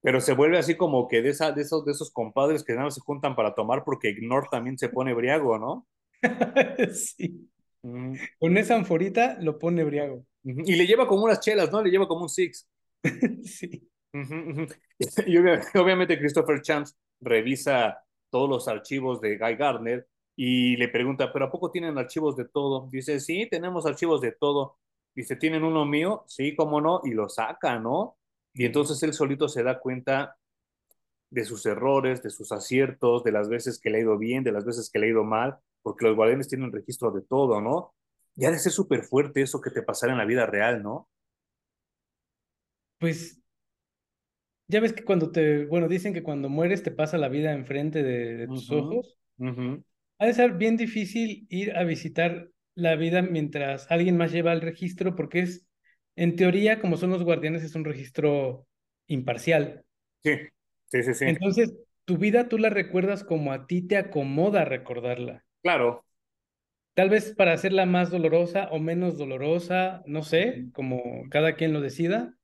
Pero 0.01 0.21
se 0.21 0.33
vuelve 0.33 0.57
así 0.57 0.77
como 0.77 1.09
que 1.09 1.21
de, 1.21 1.31
esa, 1.31 1.53
de, 1.53 1.63
esos, 1.63 1.85
de 1.85 1.93
esos 1.93 2.11
compadres 2.11 2.65
que 2.65 2.75
nada 2.75 2.91
se 2.91 3.01
juntan 3.01 3.37
para 3.37 3.55
tomar 3.55 3.83
porque 3.85 4.11
Ignore 4.11 4.47
también 4.51 4.79
se 4.79 4.89
pone 4.89 5.13
briago, 5.13 5.59
¿no? 5.59 5.87
sí. 6.95 7.51
Con 7.83 8.57
esa 8.57 8.75
anforita 8.75 9.39
lo 9.41 9.59
pone 9.59 9.85
briago. 9.85 10.25
Y 10.43 10.77
le 10.77 10.87
lleva 10.87 11.07
como 11.07 11.25
unas 11.25 11.41
chelas, 11.41 11.71
¿no? 11.71 11.83
Le 11.83 11.91
lleva 11.91 12.09
como 12.09 12.23
un 12.23 12.29
six. 12.29 12.69
sí. 13.45 13.89
y 15.27 15.37
obviamente 15.37 16.19
Christopher 16.19 16.63
Chance 16.63 16.95
revisa 17.21 18.03
todos 18.31 18.49
los 18.49 18.69
archivos 18.69 19.21
de 19.21 19.37
Guy 19.39 19.57
Gardner 19.57 20.07
y 20.37 20.77
le 20.77 20.89
pregunta, 20.89 21.33
¿pero 21.33 21.47
a 21.47 21.51
poco 21.51 21.71
tienen 21.71 21.99
archivos 21.99 22.37
de 22.37 22.45
todo? 22.45 22.89
Dice, 22.91 23.21
sí, 23.21 23.49
tenemos 23.51 23.87
archivos 23.87 24.21
de 24.21 24.33
todo. 24.33 24.79
Dice, 25.15 25.37
¿tienen 25.37 25.65
uno 25.65 25.85
mío? 25.85 26.25
Sí, 26.29 26.55
cómo 26.55 26.81
no, 26.81 27.01
y 27.05 27.11
lo 27.11 27.29
saca, 27.29 27.79
¿no? 27.79 28.17
Y 28.55 28.65
entonces 28.65 29.03
él 29.03 29.13
solito 29.13 29.49
se 29.49 29.63
da 29.63 29.81
cuenta 29.81 30.37
de 31.31 31.45
sus 31.45 31.67
errores, 31.67 32.23
de 32.23 32.31
sus 32.31 32.53
aciertos, 32.53 33.25
de 33.25 33.33
las 33.33 33.49
veces 33.49 33.81
que 33.81 33.91
le 33.91 33.99
ha 33.99 34.03
ido 34.03 34.17
bien, 34.17 34.45
de 34.45 34.53
las 34.53 34.65
veces 34.65 34.91
que 34.91 34.99
le 34.99 35.07
ha 35.07 35.11
ido 35.11 35.25
mal, 35.25 35.59
porque 35.83 36.07
los 36.07 36.17
guardianes 36.17 36.49
tienen 36.49 36.73
registro 36.73 37.11
de 37.11 37.23
todo, 37.23 37.61
¿no? 37.61 37.95
Ya 38.35 38.51
de 38.51 38.59
ser 38.59 38.73
súper 38.73 39.05
fuerte 39.05 39.43
eso 39.43 39.61
que 39.61 39.71
te 39.71 39.83
pasara 39.83 40.13
en 40.13 40.19
la 40.19 40.25
vida 40.25 40.47
real, 40.47 40.83
¿no? 40.83 41.09
Pues 42.99 43.41
ya 44.69 44.81
ves 44.81 44.93
que 44.93 45.03
cuando 45.03 45.31
te, 45.31 45.65
bueno, 45.65 45.89
dicen 45.89 46.13
que 46.13 46.23
cuando 46.23 46.49
mueres 46.49 46.83
te 46.83 46.91
pasa 46.91 47.17
la 47.17 47.29
vida 47.29 47.53
enfrente 47.53 48.03
de, 48.03 48.47
tus 48.47 48.71
ojos. 48.71 49.19
Ha 50.21 50.27
de 50.27 50.35
ser 50.35 50.53
bien 50.55 50.77
difícil 50.77 51.47
ir 51.49 51.77
a 51.77 51.85
visitar 51.85 52.51
la 52.75 52.97
vida 52.97 53.23
mientras 53.23 53.91
alguien 53.91 54.17
más 54.17 54.33
lleva 54.33 54.53
el 54.53 54.61
registro, 54.61 55.15
porque 55.15 55.41
es, 55.41 55.67
en 56.17 56.37
teoría, 56.37 56.81
como 56.81 56.97
son 56.97 57.11
los 57.11 57.23
guardianes, 57.23 57.63
es 57.63 57.75
un 57.77 57.85
registro 57.85 58.67
imparcial. 59.07 59.85
Sí, 60.23 60.33
sí, 60.87 61.03
sí, 61.03 61.15
sí. 61.15 61.25
Entonces, 61.25 61.73
tu 62.05 62.19
vida 62.19 62.49
tú 62.49 62.59
la 62.59 62.69
recuerdas 62.69 63.25
como 63.25 63.53
a 63.53 63.67
ti 63.67 63.87
te 63.87 63.97
acomoda 63.97 64.65
recordarla. 64.65 65.45
Claro. 65.63 66.05
Tal 66.95 67.11
vez 67.11 67.35
para 67.35 67.53
hacerla 67.53 67.87
más 67.87 68.11
dolorosa 68.11 68.69
o 68.73 68.79
menos 68.79 69.17
dolorosa, 69.19 70.03
no 70.07 70.23
sé, 70.23 70.67
como 70.73 71.29
cada 71.31 71.55
quien 71.55 71.73
lo 71.73 71.81
decida, 71.81 72.35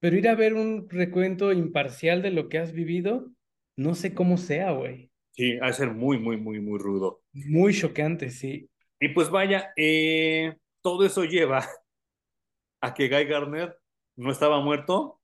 pero 0.00 0.16
ir 0.16 0.28
a 0.28 0.34
ver 0.34 0.54
un 0.54 0.88
recuento 0.88 1.52
imparcial 1.52 2.22
de 2.22 2.30
lo 2.30 2.48
que 2.48 2.58
has 2.58 2.72
vivido, 2.72 3.30
no 3.76 3.94
sé 3.94 4.14
cómo 4.14 4.36
sea, 4.36 4.72
güey. 4.72 5.12
Sí, 5.30 5.56
ha 5.62 5.68
de 5.68 5.72
ser 5.72 5.92
muy, 5.92 6.18
muy, 6.18 6.36
muy, 6.36 6.60
muy 6.60 6.78
rudo. 6.78 7.22
Muy 7.32 7.72
choqueante, 7.72 8.30
sí. 8.30 8.68
Y 8.98 9.10
pues 9.10 9.30
vaya, 9.30 9.72
eh, 9.76 10.56
todo 10.82 11.06
eso 11.06 11.24
lleva 11.24 11.64
a 12.80 12.94
que 12.94 13.08
Guy 13.08 13.26
Garner 13.26 13.78
no 14.16 14.32
estaba 14.32 14.60
muerto, 14.60 15.20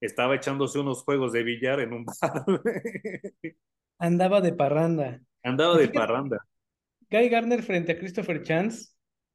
estaba 0.00 0.34
echándose 0.36 0.78
unos 0.78 1.02
juegos 1.02 1.32
de 1.32 1.42
billar 1.42 1.80
en 1.80 1.94
un 1.94 2.04
bar. 2.04 2.44
Andaba 3.98 4.40
de 4.40 4.52
parranda. 4.52 5.22
Andaba 5.48 5.76
de 5.76 5.88
parranda. 5.88 6.38
Guy 7.10 7.28
Garner 7.28 7.62
frente 7.62 7.92
a 7.92 7.98
Christopher 7.98 8.42
Chance, 8.42 8.90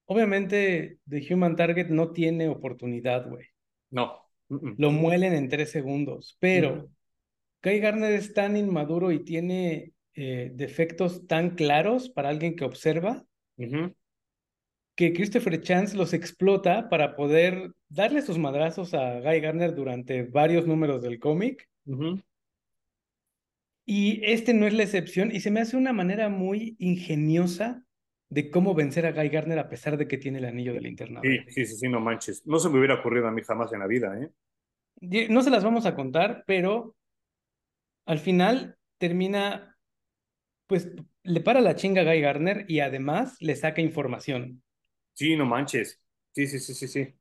obviamente 0.06 1.00
The 1.10 1.34
Human 1.34 1.56
Target 1.56 1.88
no 1.90 2.12
tiene 2.12 2.48
oportunidad, 2.48 3.28
güey. 3.28 3.48
No. 3.90 4.20
Lo 4.50 4.92
muelen 4.92 5.34
en 5.34 5.50
tres 5.50 5.72
segundos, 5.72 6.38
pero 6.40 6.90
Guy 7.64 7.80
Garner 7.80 8.14
es 8.14 8.34
tan 8.34 8.56
inmaduro 8.56 9.12
y 9.12 9.24
tiene 9.24 9.94
eh, 10.14 10.52
defectos 10.54 11.26
tan 11.26 11.52
claros 11.52 12.10
para 12.10 12.30
alguien 12.30 12.56
que 12.56 12.66
observa 12.66 13.26
que 14.96 15.14
Christopher 15.14 15.62
Chance 15.62 15.98
los 15.98 16.14
explota 16.14 16.90
para 16.90 17.16
poder 17.16 17.72
darle 17.90 18.22
sus 18.22 18.38
madrazos 18.38 18.94
a 18.94 19.20
Guy 19.22 19.40
Garner 19.40 19.74
durante 19.74 20.24
varios 20.24 20.68
números 20.68 21.02
del 21.02 21.20
cómic. 21.20 21.68
Y 23.86 24.22
este 24.24 24.54
no 24.54 24.66
es 24.66 24.74
la 24.74 24.84
excepción 24.84 25.32
y 25.32 25.42
se 25.42 25.52
me 25.52 25.60
hace 25.60 25.76
una 25.76 25.94
manera 25.94 26.30
muy 26.30 26.76
ingeniosa 26.80 27.84
de 28.30 28.50
cómo 28.50 28.74
vencer 28.74 29.06
a 29.06 29.12
Guy 29.12 29.30
Gardner 29.30 29.60
a 29.60 29.70
pesar 29.70 29.98
de 29.98 30.08
que 30.08 30.18
tiene 30.18 30.40
el 30.40 30.46
anillo 30.46 30.74
del 30.74 30.88
internado. 30.88 31.24
Sí, 31.24 31.40
sí, 31.50 31.66
sí, 31.66 31.76
sí, 31.76 31.90
no 31.90 32.00
manches. 32.00 32.46
No 32.48 32.60
se 32.60 32.70
me 32.70 32.80
hubiera 32.80 32.96
ocurrido 32.96 33.28
a 33.28 33.32
mí 33.32 33.42
jamás 33.44 33.72
en 33.74 33.80
la 33.80 33.88
vida, 33.88 34.18
¿eh? 34.20 34.30
No 35.30 35.44
se 35.44 35.50
las 35.50 35.64
vamos 35.64 35.86
a 35.86 35.96
contar, 35.96 36.44
pero 36.48 36.96
al 38.06 38.20
final 38.20 38.78
termina, 38.98 39.78
pues 40.68 40.90
le 41.24 41.42
para 41.42 41.62
la 41.62 41.76
chinga 41.76 42.02
a 42.02 42.06
Guy 42.06 42.22
Gardner 42.22 42.66
y 42.70 42.80
además 42.80 43.36
le 43.40 43.56
saca 43.56 43.82
información. 43.82 44.64
Sí, 45.14 45.36
no 45.36 45.46
manches. 45.46 46.02
Sí, 46.32 46.48
sí, 46.48 46.60
sí, 46.60 46.74
sí, 46.74 46.88
sí. 46.88 47.14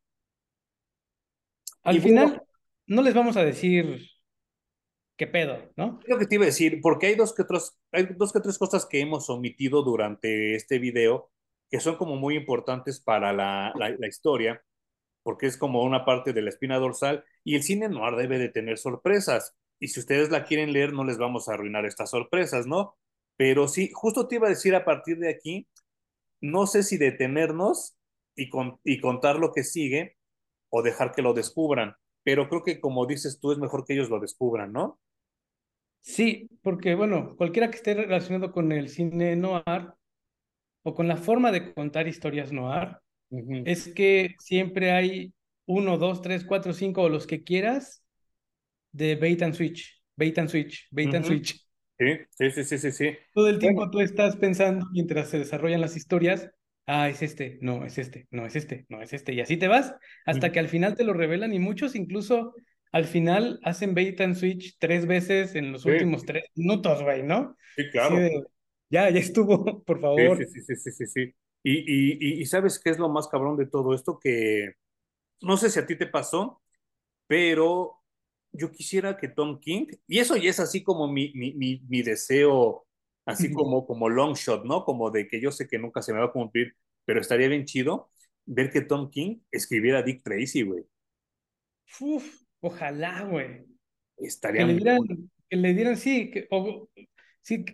Al 1.82 2.00
final, 2.00 2.42
no 2.86 3.02
les 3.02 3.14
vamos 3.14 3.36
a 3.36 3.44
decir 3.44 4.11
qué 5.16 5.26
pedo, 5.26 5.58
¿no? 5.76 6.00
Creo 6.00 6.18
que 6.18 6.26
te 6.26 6.36
iba 6.36 6.44
a 6.44 6.46
decir, 6.46 6.80
porque 6.82 7.06
hay 7.06 7.14
dos 7.14 7.34
que 7.34 7.42
otros 7.42 7.78
hay 7.92 8.06
dos 8.16 8.32
que 8.32 8.40
tres 8.40 8.58
cosas 8.58 8.86
que 8.86 9.00
hemos 9.00 9.28
omitido 9.30 9.82
durante 9.82 10.54
este 10.54 10.78
video 10.78 11.30
que 11.72 11.80
son 11.80 11.96
como 11.96 12.16
muy 12.16 12.36
importantes 12.36 13.00
para 13.00 13.32
la, 13.32 13.72
la, 13.74 14.06
historia, 14.06 14.62
porque 15.22 15.46
es 15.46 15.56
como 15.56 15.82
una 15.82 16.04
parte 16.04 16.34
de 16.34 16.42
la 16.42 16.50
espina 16.50 16.78
dorsal 16.78 17.24
y 17.44 17.56
el 17.56 17.62
cine 17.62 17.88
noir 17.88 18.14
debe 18.16 18.38
de 18.38 18.50
tener 18.50 18.76
sorpresas. 18.76 19.56
Y 19.80 19.88
si 19.88 20.00
ustedes 20.00 20.30
la 20.30 20.44
quieren 20.44 20.74
leer, 20.74 20.92
no 20.92 21.02
les 21.02 21.16
vamos 21.16 21.48
a 21.48 21.54
arruinar 21.54 21.86
estas 21.86 22.10
sorpresas, 22.10 22.66
¿no? 22.66 22.98
Pero 23.38 23.68
sí, 23.68 23.90
justo 23.90 24.28
te 24.28 24.34
iba 24.34 24.48
a 24.48 24.50
decir 24.50 24.74
a 24.74 24.84
partir 24.84 25.18
de 25.18 25.30
aquí, 25.30 25.66
no 26.42 26.66
sé 26.66 26.82
si 26.82 26.98
detenernos 26.98 27.96
y, 28.36 28.50
con, 28.50 28.78
y 28.84 29.00
contar 29.00 29.36
lo 29.36 29.52
que 29.54 29.64
sigue 29.64 30.18
o 30.68 30.82
dejar 30.82 31.12
que 31.12 31.22
lo 31.22 31.32
descubran, 31.32 31.96
pero 32.22 32.48
creo 32.48 32.62
que 32.62 32.80
como 32.80 33.06
dices 33.06 33.40
tú, 33.40 33.52
es 33.52 33.58
mejor 33.58 33.84
que 33.84 33.94
ellos 33.94 34.10
lo 34.10 34.20
descubran, 34.20 34.72
¿no? 34.72 34.98
Sí, 36.00 36.48
porque 36.62 36.94
bueno, 36.94 37.36
cualquiera 37.36 37.70
que 37.70 37.76
esté 37.76 37.94
relacionado 37.94 38.52
con 38.52 38.72
el 38.72 38.88
cine 38.88 39.36
noir 39.36 39.92
o 40.82 40.94
con 40.94 41.06
la 41.06 41.16
forma 41.16 41.52
de 41.52 41.72
contar 41.74 42.08
historias 42.08 42.52
noir, 42.52 42.96
uh 43.30 43.38
-huh. 43.38 43.62
es 43.66 43.92
que 43.94 44.34
siempre 44.38 44.90
hay 44.90 45.32
uno, 45.66 45.98
dos, 45.98 46.20
tres, 46.20 46.44
cuatro, 46.44 46.72
cinco 46.72 47.02
o 47.02 47.08
los 47.08 47.26
que 47.26 47.44
quieras 47.44 48.04
de 48.92 49.14
bait 49.14 49.40
and 49.42 49.54
switch, 49.54 50.02
bait 50.16 50.36
and 50.38 50.48
switch, 50.48 50.88
bait 50.90 51.08
uh 51.08 51.12
-huh. 51.12 51.16
and 51.16 51.24
switch. 51.24 51.66
Sí, 51.98 52.50
sí, 52.50 52.64
sí, 52.64 52.78
sí, 52.78 52.90
sí. 52.90 53.16
Todo 53.32 53.48
el 53.48 53.58
tiempo 53.60 53.88
tú 53.90 54.00
estás 54.00 54.36
pensando 54.36 54.86
mientras 54.92 55.28
se 55.28 55.38
desarrollan 55.38 55.80
las 55.80 55.96
historias, 55.96 56.50
ah, 56.86 57.08
es 57.08 57.22
este, 57.22 57.58
no, 57.60 57.84
es 57.84 57.98
este, 57.98 58.26
no, 58.30 58.46
es 58.46 58.56
este, 58.56 58.86
no, 58.88 59.02
es 59.02 59.12
este, 59.12 59.32
y 59.32 59.40
así 59.40 59.56
te 59.56 59.68
vas 59.68 59.94
hasta 60.26 60.52
que 60.52 60.58
al 60.58 60.68
final 60.68 60.94
te 60.94 61.04
lo 61.04 61.12
revelan 61.12 61.52
y 61.52 61.58
muchos 61.58 61.94
incluso 61.94 62.54
al 62.92 63.06
final 63.06 63.58
hacen 63.62 63.94
bait 63.94 64.20
and 64.20 64.36
switch 64.36 64.76
tres 64.78 65.06
veces 65.06 65.54
en 65.54 65.72
los 65.72 65.82
sí. 65.82 65.90
últimos 65.90 66.24
tres 66.24 66.44
minutos, 66.54 67.02
güey, 67.02 67.22
¿no? 67.22 67.56
Sí, 67.74 67.88
claro. 67.90 68.16
De, 68.16 68.44
ya, 68.90 69.08
ya 69.08 69.18
estuvo, 69.18 69.82
por 69.84 70.00
favor. 70.00 70.36
Sí, 70.36 70.44
sí, 70.46 70.60
sí, 70.60 70.76
sí, 70.76 70.90
sí, 70.90 71.06
sí. 71.06 71.34
Y, 71.64 71.72
y, 71.72 72.40
y, 72.42 72.46
¿sabes 72.46 72.78
qué 72.78 72.90
es 72.90 72.98
lo 72.98 73.08
más 73.08 73.28
cabrón 73.28 73.56
de 73.56 73.66
todo 73.66 73.94
esto? 73.94 74.18
Que 74.20 74.72
no 75.40 75.56
sé 75.56 75.70
si 75.70 75.78
a 75.78 75.86
ti 75.86 75.96
te 75.96 76.06
pasó, 76.06 76.60
pero 77.26 78.02
yo 78.52 78.70
quisiera 78.72 79.16
que 79.16 79.28
Tom 79.28 79.60
King, 79.60 79.86
y 80.06 80.18
eso 80.18 80.36
ya 80.36 80.50
es 80.50 80.60
así 80.60 80.82
como 80.82 81.10
mi, 81.10 81.32
mi, 81.34 81.54
mi, 81.54 81.80
mi 81.88 82.02
deseo, 82.02 82.86
así 83.24 83.52
como, 83.52 83.86
como 83.86 84.08
long 84.08 84.34
shot, 84.34 84.64
¿no? 84.64 84.84
Como 84.84 85.10
de 85.10 85.28
que 85.28 85.40
yo 85.40 85.52
sé 85.52 85.68
que 85.68 85.78
nunca 85.78 86.02
se 86.02 86.12
me 86.12 86.18
va 86.18 86.26
a 86.26 86.32
cumplir, 86.32 86.74
pero 87.04 87.20
estaría 87.20 87.48
bien 87.48 87.64
chido 87.64 88.10
ver 88.44 88.70
que 88.70 88.80
Tom 88.80 89.10
King 89.10 89.40
escribiera 89.50 90.02
Dick 90.02 90.22
Tracy, 90.22 90.62
güey. 90.62 90.84
Uf, 92.00 92.42
ojalá, 92.60 93.24
güey. 93.24 93.64
Estaría 94.16 94.62
que 94.62 94.66
le 94.66 94.74
dieran, 94.74 95.00
que 95.48 95.56
le 95.56 95.74
dieran, 95.74 95.96
sí, 95.96 96.30
que, 96.30 96.46
o, 96.50 96.88
sí, 97.40 97.64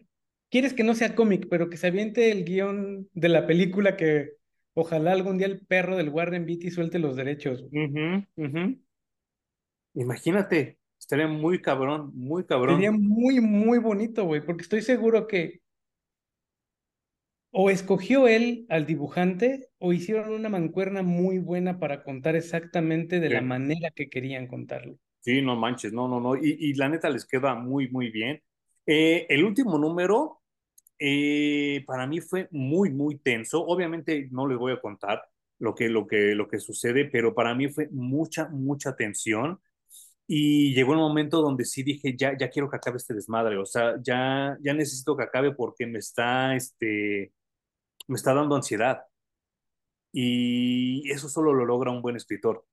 quieres 0.51 0.75
que 0.75 0.85
no 0.85 0.95
sea 0.95 1.15
cómic, 1.15 1.47
pero 1.51 1.71
que 1.71 1.77
se 1.77 1.87
aviente 1.87 2.31
el 2.31 2.45
guion 2.45 3.09
de 3.13 3.29
la 3.29 3.47
película 3.47 3.97
que 3.97 4.33
ojalá 4.75 5.13
algún 5.13 5.39
día 5.39 5.47
el 5.47 5.65
perro 5.67 5.97
del 5.97 6.11
Warren 6.11 6.47
Beatty 6.47 6.71
suelte 6.71 6.99
los 6.99 7.17
derechos. 7.17 7.63
Uh 7.63 7.69
-huh, 7.71 8.27
uh 8.37 8.45
-huh. 8.45 8.83
Imagínate, 9.95 10.78
estaría 11.09 11.27
muy 11.27 11.63
cabrón, 11.63 12.11
muy 12.15 12.45
cabrón. 12.45 12.75
Sería 12.75 12.93
muy, 12.93 13.41
muy 13.41 13.79
bonito, 13.79 14.25
güey, 14.25 14.45
porque 14.45 14.63
estoy 14.63 14.83
seguro 14.83 15.27
que 15.27 15.63
o 17.51 17.71
escogió 17.71 18.29
él 18.29 18.67
al 18.69 18.85
dibujante 18.85 19.71
o 19.79 19.95
hicieron 19.95 20.33
una 20.33 20.51
mancuerna 20.51 21.03
muy 21.03 21.39
buena 21.39 21.79
para 21.79 22.03
contar 22.05 22.37
exactamente 22.37 23.21
de 23.21 23.29
sí. 23.29 23.35
la 23.35 23.41
manera 23.41 23.91
que 23.91 24.11
querían 24.11 24.47
contarlo. 24.47 24.99
Sí, 25.21 25.41
no 25.41 25.57
manches, 25.57 25.95
no, 25.95 26.09
no, 26.09 26.21
no. 26.21 26.37
Y, 26.37 26.59
y 26.61 26.75
la 26.75 26.91
neta 26.91 27.09
les 27.09 27.25
queda 27.27 27.55
muy, 27.55 27.89
muy 27.89 28.11
bien. 28.11 28.43
Eh, 28.85 29.25
el 29.31 29.45
último 29.45 29.79
número 29.79 30.43
eh, 30.99 31.85
para 31.87 32.07
mí 32.07 32.21
fue 32.21 32.49
muy, 32.51 32.91
muy 32.91 33.17
tenso. 33.17 33.65
Obviamente 33.65 34.29
no 34.31 34.47
les 34.47 34.59
voy 34.59 34.73
a 34.73 34.81
contar 34.81 35.23
lo 35.59 35.75
que, 35.75 35.89
lo, 35.89 36.07
que, 36.07 36.35
lo 36.35 36.49
que 36.49 36.59
sucede, 36.59 37.07
pero 37.07 37.35
para 37.35 37.55
mí 37.55 37.69
fue 37.69 37.89
mucha, 37.93 38.51
mucha 38.51 38.95
tensión. 38.95 39.59
Y 40.31 40.75
llegó 40.75 40.93
el 40.93 40.99
momento 40.99 41.41
donde 41.41 41.65
sí 41.65 41.83
dije, 41.83 42.15
ya, 42.15 42.37
ya 42.39 42.51
quiero 42.51 42.69
que 42.69 42.77
acabe 42.77 42.99
este 42.99 43.15
desmadre, 43.15 43.57
o 43.57 43.65
sea, 43.65 43.95
ya, 44.03 44.59
ya 44.61 44.75
necesito 44.75 45.17
que 45.17 45.23
acabe 45.23 45.55
porque 45.55 45.87
me 45.87 45.99
está, 45.99 46.55
este, 46.55 47.33
me 48.09 48.17
está 48.17 48.35
dando 48.35 48.55
ansiedad. 48.55 49.05
Y 50.13 51.11
eso 51.11 51.31
solo 51.31 51.55
lo 51.55 51.65
logra 51.65 51.91
un 51.91 52.03
buen 52.03 52.17
escritor. 52.17 52.67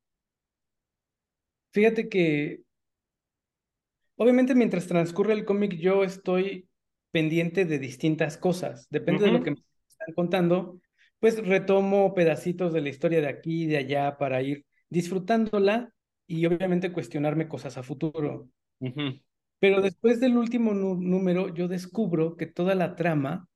Fíjate 1.72 2.10
que, 2.10 2.62
obviamente 4.18 4.54
mientras 4.54 4.88
transcurre 4.88 5.32
el 5.32 5.46
cómic, 5.46 5.78
yo 5.78 6.04
estoy 6.04 6.68
pendiente 7.12 7.64
de 7.64 7.80
distintas 7.80 8.38
cosas. 8.38 8.88
Depende 8.90 9.24
uh 9.24 9.28
-huh. 9.28 9.32
de 9.32 9.38
lo 9.38 9.44
que 9.46 9.52
me 9.52 9.64
están 9.88 10.14
contando, 10.14 10.82
pues 11.20 11.38
retomo 11.48 12.14
pedacitos 12.14 12.74
de 12.74 12.82
la 12.82 12.90
historia 12.90 13.22
de 13.22 13.30
aquí 13.30 13.64
y 13.64 13.68
de 13.68 13.78
allá 13.78 14.18
para 14.18 14.42
ir 14.42 14.66
disfrutándola 14.90 15.95
y 16.28 16.46
obviamente 16.46 16.92
cuestionarme 16.92 17.48
cosas 17.48 17.78
a 17.78 17.84
futuro. 17.84 18.50
Uh 18.80 18.88
-huh. 18.88 19.24
Pero 19.60 19.82
después 19.82 20.20
del 20.20 20.38
último 20.38 20.74
número, 20.74 21.54
yo 21.54 21.68
descubro 21.68 22.36
que 22.36 22.46
toda 22.46 22.76
la 22.76 22.96
trama, 22.96 23.48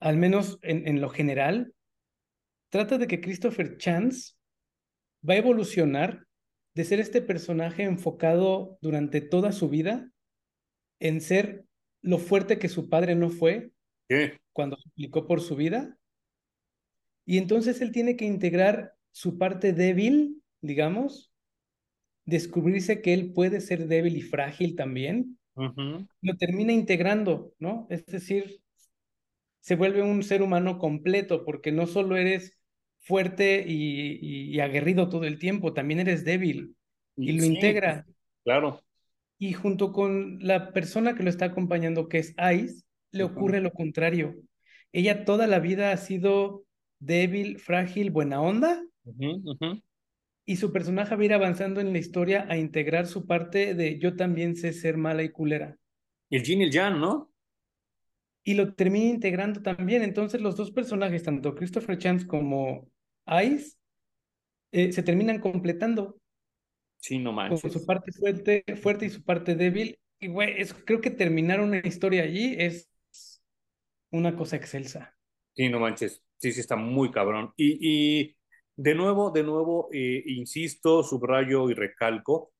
al 0.00 0.16
menos 0.16 0.58
en, 0.62 0.86
en, 0.86 1.00
lo 1.00 1.08
general, 1.08 1.74
trata 2.70 2.98
de 2.98 3.06
que 3.06 3.20
Christopher 3.20 3.76
Chance 3.78 4.34
va 5.28 5.34
a 5.34 5.38
evolucionar 5.38 6.26
de 6.74 6.84
ser 6.84 7.00
este 7.00 7.22
personaje 7.22 7.84
enfocado 7.84 8.78
durante 8.80 9.20
toda 9.20 9.52
su 9.52 9.68
vida 9.68 10.10
en 11.00 11.20
ser 11.20 11.64
lo 12.02 12.18
fuerte 12.18 12.58
que 12.58 12.68
su 12.68 12.88
padre 12.88 13.14
no 13.14 13.30
fue 13.30 13.72
¿Qué? 14.08 14.38
cuando 14.52 14.76
suplicó 14.76 15.26
por 15.26 15.40
su 15.40 15.56
vida. 15.56 15.96
Y 17.24 17.38
entonces 17.38 17.80
él 17.80 17.92
tiene 17.92 18.16
que 18.16 18.24
integrar 18.24 18.94
su 19.12 19.38
parte 19.38 19.72
débil 19.72 20.37
digamos, 20.60 21.32
descubrirse 22.24 23.00
que 23.00 23.14
él 23.14 23.32
puede 23.32 23.60
ser 23.60 23.86
débil 23.86 24.16
y 24.16 24.22
frágil 24.22 24.76
también, 24.76 25.38
uh 25.54 25.62
-huh. 25.62 26.08
lo 26.20 26.36
termina 26.36 26.72
integrando, 26.72 27.54
¿no? 27.58 27.86
Es 27.90 28.04
decir, 28.06 28.60
se 29.60 29.76
vuelve 29.76 30.02
un 30.02 30.22
ser 30.22 30.42
humano 30.42 30.78
completo 30.78 31.44
porque 31.44 31.72
no 31.72 31.86
solo 31.86 32.16
eres 32.16 32.58
fuerte 33.00 33.64
y, 33.66 34.18
y, 34.20 34.54
y 34.54 34.60
aguerrido 34.60 35.08
todo 35.08 35.24
el 35.24 35.38
tiempo, 35.38 35.72
también 35.72 36.00
eres 36.00 36.24
débil 36.24 36.76
y, 37.16 37.32
lo 37.32 37.42
sí, 37.42 37.54
integra. 37.54 38.06
Claro. 38.44 38.82
Y 39.38 39.52
junto 39.52 39.92
con 39.92 40.38
la 40.40 40.72
persona 40.72 41.14
que 41.14 41.22
lo 41.22 41.30
está 41.30 41.46
acompañando, 41.46 42.08
que 42.08 42.18
es 42.18 42.34
Ice, 42.54 42.82
le 43.12 43.24
uh 43.24 43.28
-huh. 43.28 43.32
ocurre 43.32 43.60
lo 43.60 43.72
contrario. 43.72 44.34
Ella 44.92 45.24
toda 45.24 45.46
la 45.46 45.60
vida 45.60 45.92
ha 45.92 45.96
sido 45.96 46.64
débil, 46.98 47.58
frágil, 47.58 48.10
buena 48.10 48.40
onda, 48.40 48.82
uh 49.04 49.14
-huh 49.14 49.82
y 50.48 50.56
su 50.56 50.72
personaje 50.72 51.14
va 51.14 51.20
a 51.20 51.24
ir 51.26 51.34
avanzando 51.34 51.78
en 51.78 51.92
la 51.92 51.98
historia 51.98 52.46
a 52.48 52.56
integrar 52.56 53.06
su 53.06 53.26
parte 53.26 53.74
de 53.74 53.98
yo 53.98 54.16
también 54.16 54.56
sé 54.56 54.72
ser 54.72 54.96
mala 54.96 55.22
y 55.22 55.28
culera. 55.28 55.76
Y 56.30 56.36
el 56.36 56.42
Jin 56.42 56.62
y 56.62 56.64
el 56.64 56.72
Jan, 56.72 56.98
¿no? 56.98 57.30
Y 58.44 58.54
lo 58.54 58.72
termina 58.72 59.10
integrando 59.10 59.60
también. 59.60 60.02
Entonces 60.02 60.40
los 60.40 60.56
dos 60.56 60.70
personajes, 60.70 61.22
tanto 61.22 61.54
Christopher 61.54 61.98
Chance 61.98 62.26
como 62.26 62.90
Ice, 63.44 63.76
eh, 64.72 64.90
se 64.90 65.02
terminan 65.02 65.38
completando. 65.38 66.18
Sí, 66.96 67.18
no 67.18 67.30
manches. 67.32 67.60
Con 67.60 67.70
su 67.70 67.84
parte 67.84 68.10
fuerte, 68.12 68.64
fuerte 68.80 69.04
y 69.04 69.10
su 69.10 69.22
parte 69.22 69.54
débil. 69.54 69.98
Y 70.18 70.28
güey, 70.28 70.62
es, 70.62 70.72
creo 70.72 71.02
que 71.02 71.10
terminar 71.10 71.60
una 71.60 71.80
historia 71.80 72.22
allí 72.22 72.56
es 72.58 72.88
una 74.10 74.34
cosa 74.34 74.56
excelsa. 74.56 75.14
Sí, 75.54 75.68
no 75.68 75.78
manches. 75.78 76.22
Sí, 76.38 76.52
sí, 76.52 76.60
está 76.60 76.76
muy 76.76 77.10
cabrón. 77.10 77.52
Y, 77.54 77.76
y 77.82 78.37
de 78.78 78.94
nuevo, 78.94 79.32
de 79.32 79.42
nuevo, 79.42 79.88
eh, 79.92 80.22
insisto, 80.26 81.02
subrayo 81.02 81.68
y 81.68 81.74
recalco 81.74 82.52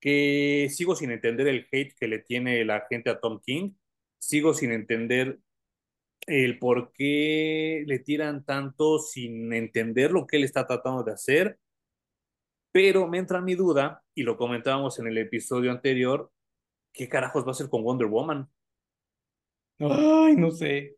que 0.00 0.68
sigo 0.70 0.96
sin 0.96 1.10
entender 1.10 1.46
el 1.46 1.66
hate 1.70 1.94
que 1.94 2.08
le 2.08 2.20
tiene 2.20 2.64
la 2.64 2.86
gente 2.88 3.10
a 3.10 3.20
Tom 3.20 3.38
King, 3.44 3.72
sigo 4.18 4.54
sin 4.54 4.72
entender 4.72 5.40
el 6.26 6.58
por 6.58 6.92
qué 6.92 7.84
le 7.86 7.98
tiran 7.98 8.46
tanto 8.46 8.98
sin 8.98 9.52
entender 9.52 10.10
lo 10.10 10.26
que 10.26 10.38
él 10.38 10.44
está 10.44 10.66
tratando 10.66 11.02
de 11.02 11.12
hacer, 11.12 11.58
pero 12.72 13.06
me 13.06 13.18
entra 13.18 13.42
mi 13.42 13.54
duda, 13.54 14.02
y 14.14 14.22
lo 14.22 14.38
comentábamos 14.38 14.98
en 14.98 15.08
el 15.08 15.18
episodio 15.18 15.70
anterior, 15.70 16.32
¿qué 16.94 17.10
carajos 17.10 17.44
va 17.44 17.48
a 17.48 17.50
hacer 17.50 17.68
con 17.68 17.82
Wonder 17.82 18.06
Woman? 18.06 18.48
Ay, 19.80 20.34
no 20.36 20.50
sé 20.50 20.97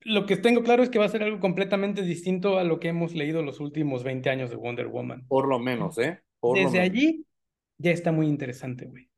lo 0.00 0.26
que 0.26 0.36
tengo 0.36 0.62
claro 0.62 0.82
es 0.82 0.90
que 0.90 0.98
va 0.98 1.04
a 1.06 1.10
ser 1.10 1.22
algo 1.22 1.40
completamente 1.40 2.02
distinto 2.02 2.58
a 2.58 2.64
lo 2.64 2.80
que 2.80 2.88
hemos 2.88 3.14
leído 3.14 3.42
los 3.42 3.60
últimos 3.60 4.04
20 4.04 4.30
años 4.30 4.50
de 4.50 4.56
Wonder 4.56 4.86
Woman. 4.86 5.26
Por 5.26 5.48
lo 5.48 5.58
menos, 5.58 5.98
¿eh? 5.98 6.20
Por 6.40 6.56
Desde 6.56 6.80
menos. 6.80 6.90
allí 6.90 7.26
ya 7.78 7.90
está 7.90 8.12
muy 8.12 8.26
interesante, 8.26 8.86
güey. 8.86 9.08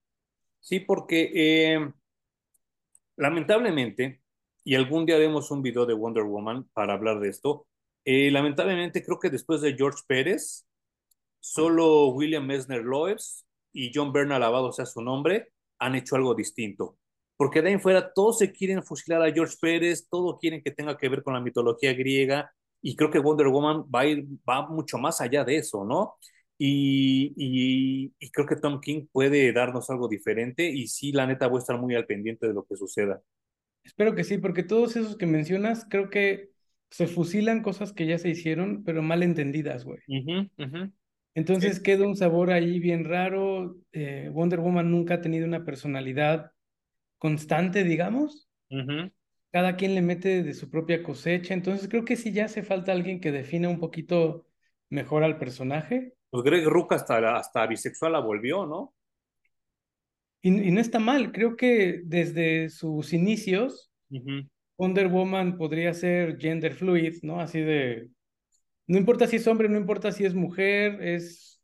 Sí, 0.58 0.80
porque 0.80 1.30
eh, 1.34 1.92
lamentablemente, 3.16 4.22
y 4.64 4.74
algún 4.74 5.06
día 5.06 5.16
haremos 5.16 5.50
un 5.50 5.62
video 5.62 5.86
de 5.86 5.94
Wonder 5.94 6.24
Woman 6.24 6.68
para 6.72 6.94
hablar 6.94 7.20
de 7.20 7.28
esto, 7.28 7.66
eh, 8.04 8.30
lamentablemente 8.30 9.04
creo 9.04 9.18
que 9.18 9.30
después 9.30 9.60
de 9.60 9.74
George 9.74 10.02
Pérez, 10.06 10.66
solo 11.38 12.08
William 12.08 12.46
Messner 12.46 12.82
Loebs 12.82 13.46
y 13.72 13.90
John 13.94 14.12
Bernal, 14.12 14.42
alabado 14.42 14.72
sea 14.72 14.86
su 14.86 15.02
nombre, 15.02 15.52
han 15.78 15.94
hecho 15.94 16.16
algo 16.16 16.34
distinto. 16.34 16.98
Porque 17.40 17.62
de 17.62 17.68
ahí 17.68 17.72
en 17.72 17.80
fuera 17.80 18.12
todos 18.12 18.36
se 18.36 18.52
quieren 18.52 18.82
fusilar 18.82 19.22
a 19.22 19.32
George 19.32 19.56
Pérez, 19.58 20.06
todos 20.10 20.38
quieren 20.38 20.62
que 20.62 20.72
tenga 20.72 20.98
que 20.98 21.08
ver 21.08 21.22
con 21.22 21.32
la 21.32 21.40
mitología 21.40 21.94
griega, 21.94 22.52
y 22.82 22.94
creo 22.94 23.10
que 23.10 23.18
Wonder 23.18 23.48
Woman 23.48 23.84
va 23.84 24.00
a 24.00 24.06
ir, 24.08 24.26
va 24.46 24.68
mucho 24.68 24.98
más 24.98 25.22
allá 25.22 25.42
de 25.42 25.56
eso, 25.56 25.82
¿no? 25.86 26.16
Y, 26.58 27.32
y, 27.38 28.12
y, 28.18 28.30
creo 28.30 28.46
que 28.46 28.56
Tom 28.56 28.78
King 28.82 29.06
puede 29.10 29.54
darnos 29.54 29.88
algo 29.88 30.06
diferente 30.06 30.68
y 30.68 30.86
sí, 30.88 31.12
la 31.12 31.26
neta 31.26 31.46
voy 31.46 31.56
a 31.56 31.60
estar 31.60 31.80
muy 31.80 31.94
al 31.94 32.04
pendiente 32.04 32.46
de 32.46 32.52
lo 32.52 32.66
que 32.66 32.76
suceda. 32.76 33.22
Espero 33.84 34.14
que 34.14 34.24
sí, 34.24 34.36
porque 34.36 34.62
todos 34.62 34.96
esos 34.96 35.16
que 35.16 35.24
mencionas 35.24 35.86
creo 35.88 36.10
que 36.10 36.50
se 36.90 37.06
fusilan 37.06 37.62
cosas 37.62 37.94
que 37.94 38.04
ya 38.04 38.18
se 38.18 38.28
hicieron, 38.28 38.84
pero 38.84 39.00
mal 39.00 39.22
entendidas, 39.22 39.86
güey. 39.86 40.00
Entonces 41.34 41.80
queda 41.80 42.06
un 42.06 42.16
sabor 42.16 42.50
ahí 42.50 42.80
bien 42.80 43.06
raro. 43.06 43.78
Eh, 43.92 44.28
Wonder 44.30 44.60
Woman 44.60 44.90
nunca 44.90 45.14
ha 45.14 45.20
tenido 45.22 45.46
una 45.46 45.64
personalidad 45.64 46.52
constante, 47.20 47.84
digamos. 47.84 48.48
Cada 49.52 49.76
quien 49.76 49.94
le 49.94 50.02
mete 50.02 50.42
de 50.42 50.54
su 50.54 50.70
propia 50.70 51.02
cosecha. 51.02 51.54
Entonces 51.54 51.88
creo 51.88 52.04
que 52.04 52.16
sí 52.16 52.32
ya 52.32 52.46
hace 52.46 52.62
falta 52.64 52.92
alguien 52.92 53.20
que 53.20 53.30
defina 53.30 53.68
un 53.68 53.78
poquito 53.78 54.46
mejor 54.88 55.22
al 55.22 55.38
personaje. 55.38 56.14
Pues 56.30 56.42
Greg 56.42 56.66
Rook 56.66 56.94
hasta, 56.94 57.36
hasta 57.36 57.66
bisexual 57.66 58.12
la 58.12 58.20
volvió, 58.20 58.66
¿no? 58.66 58.94
Y, 60.42 60.50
no 60.50 60.80
está 60.80 60.98
mal. 60.98 61.30
Creo 61.32 61.56
que 61.56 62.00
desde 62.04 62.70
sus 62.70 63.12
inicios, 63.12 63.92
Wonder 64.78 65.08
Woman 65.08 65.58
podría 65.58 65.92
ser 65.92 66.38
gender 66.38 66.74
fluid, 66.74 67.18
¿no? 67.22 67.40
Así 67.40 67.60
de. 67.60 68.08
No 68.86 68.98
importa 68.98 69.26
si 69.26 69.36
es 69.36 69.46
hombre, 69.46 69.68
no 69.68 69.76
importa 69.76 70.10
si 70.10 70.24
es 70.24 70.34
mujer, 70.34 71.02
es 71.02 71.60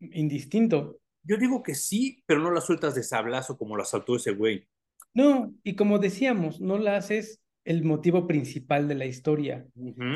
indistinto. 0.00 1.00
Yo 1.24 1.36
digo 1.36 1.62
que 1.62 1.74
sí, 1.74 2.22
pero 2.26 2.40
no 2.40 2.50
la 2.50 2.60
sueltas 2.60 2.94
de 2.94 3.02
sablazo 3.02 3.58
como 3.58 3.76
la 3.76 3.84
saltó 3.84 4.16
ese 4.16 4.32
güey. 4.32 4.68
No, 5.14 5.54
y 5.62 5.74
como 5.76 5.98
decíamos, 5.98 6.60
no 6.60 6.78
la 6.78 6.96
haces 6.96 7.40
el 7.64 7.82
motivo 7.84 8.26
principal 8.26 8.88
de 8.88 8.94
la 8.94 9.06
historia. 9.06 9.66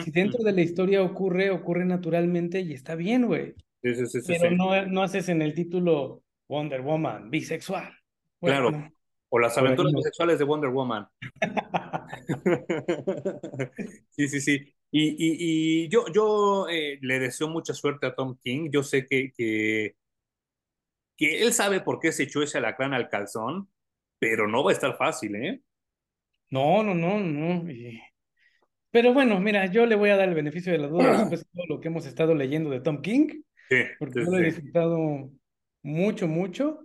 si 0.05 0.11
dentro 0.11 0.45
de 0.45 0.53
la 0.53 0.61
historia 0.61 1.03
ocurre, 1.03 1.51
ocurre 1.51 1.85
naturalmente 1.85 2.61
y 2.61 2.75
está 2.75 2.95
bien, 2.95 3.27
güey. 3.27 3.55
Sí, 3.83 3.95
sí, 3.95 4.07
sí, 4.07 4.21
Pero 4.27 4.51
no, 4.51 4.87
no 4.87 5.03
haces 5.03 5.29
en 5.29 5.41
el 5.41 5.55
título 5.55 6.23
Wonder 6.49 6.83
Woman, 6.83 7.31
bisexual. 7.31 7.93
claro. 8.41 8.91
O 9.31 9.39
las 9.39 9.59
aventuras 9.59 9.93
bisexuales 9.93 10.39
de 10.39 10.45
Wonder 10.45 10.71
Woman. 10.71 11.07
sí, 14.11 14.29
sí, 14.29 14.41
sí. 14.41 14.75
Y, 14.91 15.09
y, 15.11 15.85
y 15.85 15.89
yo, 15.89 16.07
yo 16.13 16.67
eh, 16.69 16.99
le 17.03 17.19
deseo 17.19 17.49
mucha 17.49 17.75
suerte 17.75 18.07
a 18.07 18.15
Tom 18.15 18.39
King. 18.43 18.71
Yo 18.73 18.83
sé 18.83 19.07
que, 19.07 19.33
que, 19.37 19.97
que 21.17 21.43
él 21.43 21.53
sabe 21.53 21.81
por 21.81 22.01
qué 22.01 22.11
se 22.11 22.23
echó 22.23 22.43
ese 22.43 22.57
alacrán 22.59 22.95
al 22.95 23.11
calzón, 23.11 23.69
pero 24.19 24.49
no 24.49 24.65
va 24.65 24.71
a 24.71 24.75
estar 24.75 24.97
fácil, 24.97 25.35
¿eh? 25.37 25.61
No, 26.51 26.83
no, 26.83 26.95
no, 26.95 27.21
no. 27.21 27.65
Pero 28.91 29.13
bueno, 29.13 29.39
mira, 29.39 29.67
yo 29.67 29.87
le 29.87 29.97
voy 29.97 30.11
a 30.11 30.17
dar 30.17 30.29
el 30.29 30.35
beneficio 30.35 30.73
de 30.73 30.79
la 30.79 30.89
duda 30.89 31.19
después 31.19 31.41
de 31.41 31.51
todo 31.55 31.67
lo 31.69 31.81
que 31.81 31.89
hemos 31.89 32.07
estado 32.07 32.35
leyendo 32.35 32.71
de 32.71 32.81
Tom 32.81 33.03
King. 33.03 33.43
Sí, 33.69 33.77
porque 33.99 34.25
yo 34.25 34.31
lo 34.31 34.39
he 34.39 34.45
disfrutado 34.45 35.31
mucho, 35.83 36.27
mucho. 36.27 36.81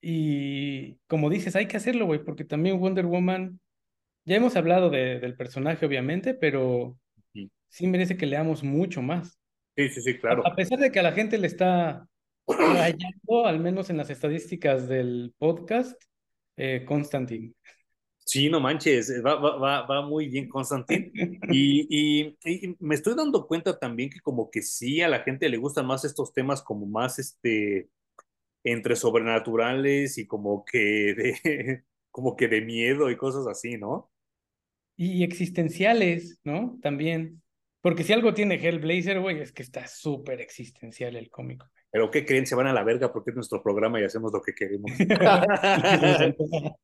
Y 0.00 0.96
como 1.06 1.30
dices, 1.30 1.56
hay 1.56 1.66
que 1.66 1.76
hacerlo, 1.76 2.06
güey, 2.06 2.22
porque 2.22 2.44
también 2.44 2.78
Wonder 2.78 3.06
Woman, 3.06 3.58
ya 4.24 4.36
hemos 4.36 4.54
hablado 4.54 4.90
de, 4.90 5.18
del 5.18 5.34
personaje, 5.34 5.84
obviamente, 5.86 6.34
pero 6.34 6.98
sí. 7.68 7.86
merece 7.86 8.16
que 8.16 8.26
leamos 8.26 8.62
mucho 8.62 9.02
más. 9.02 9.38
Sí, 9.76 9.88
sí, 9.88 10.02
sí, 10.02 10.18
claro. 10.18 10.46
A, 10.46 10.54
pesar 10.54 10.78
de 10.78 10.92
que 10.92 11.00
a 11.00 11.02
la 11.02 11.12
gente 11.12 11.38
le 11.38 11.46
está 11.46 12.06
rayando, 12.46 13.46
al 13.46 13.58
menos 13.60 13.90
en 13.90 13.96
las 13.96 14.10
estadísticas 14.10 14.88
del 14.88 15.34
podcast, 15.38 16.00
eh, 16.56 16.84
Constantine. 16.86 17.52
Sí, 18.26 18.48
no 18.48 18.58
manches, 18.58 19.12
va, 19.24 19.34
va, 19.36 19.82
va, 19.86 20.02
muy 20.06 20.28
bien 20.28 20.48
Constantine. 20.48 21.12
Y, 21.50 21.86
y, 21.90 22.76
me 22.80 22.94
estoy 22.94 23.14
dando 23.14 23.46
cuenta 23.46 23.78
también 23.78 24.08
que 24.08 24.20
como 24.20 24.50
que 24.50 24.62
sí, 24.62 25.02
a 25.02 25.08
la 25.08 25.20
gente 25.20 25.48
le 25.48 25.58
gustan 25.58 25.86
más 25.86 26.04
estos 26.04 26.32
temas 26.32 26.62
como 26.62 26.86
más, 26.86 27.18
este, 27.18 27.90
entre 28.64 28.96
sobrenaturales 28.96 30.16
y 30.16 30.26
como 30.26 30.64
que 30.64 30.78
de, 31.14 31.84
como 32.10 32.34
que 32.34 32.48
de 32.48 32.62
miedo 32.62 33.10
y 33.10 33.16
cosas 33.16 33.46
así, 33.46 33.76
¿no? 33.76 34.10
Y 34.96 35.22
existenciales, 35.22 36.40
¿no? 36.44 36.78
También. 36.80 37.42
Porque 37.82 38.04
si 38.04 38.14
algo 38.14 38.32
tiene 38.32 38.54
Hellblazer, 38.54 39.20
güey, 39.20 39.40
es 39.40 39.52
que 39.52 39.62
está 39.62 39.86
súper 39.86 40.40
existencial 40.40 41.16
el 41.16 41.28
cómic. 41.28 41.62
Pero 41.94 42.10
¿qué 42.10 42.26
creen? 42.26 42.44
Se 42.44 42.56
van 42.56 42.66
a 42.66 42.72
la 42.72 42.82
verga 42.82 43.12
porque 43.12 43.30
es 43.30 43.36
nuestro 43.36 43.62
programa 43.62 44.00
y 44.00 44.04
hacemos 44.04 44.32
lo 44.32 44.42
que 44.42 44.52
queremos. 44.52 44.90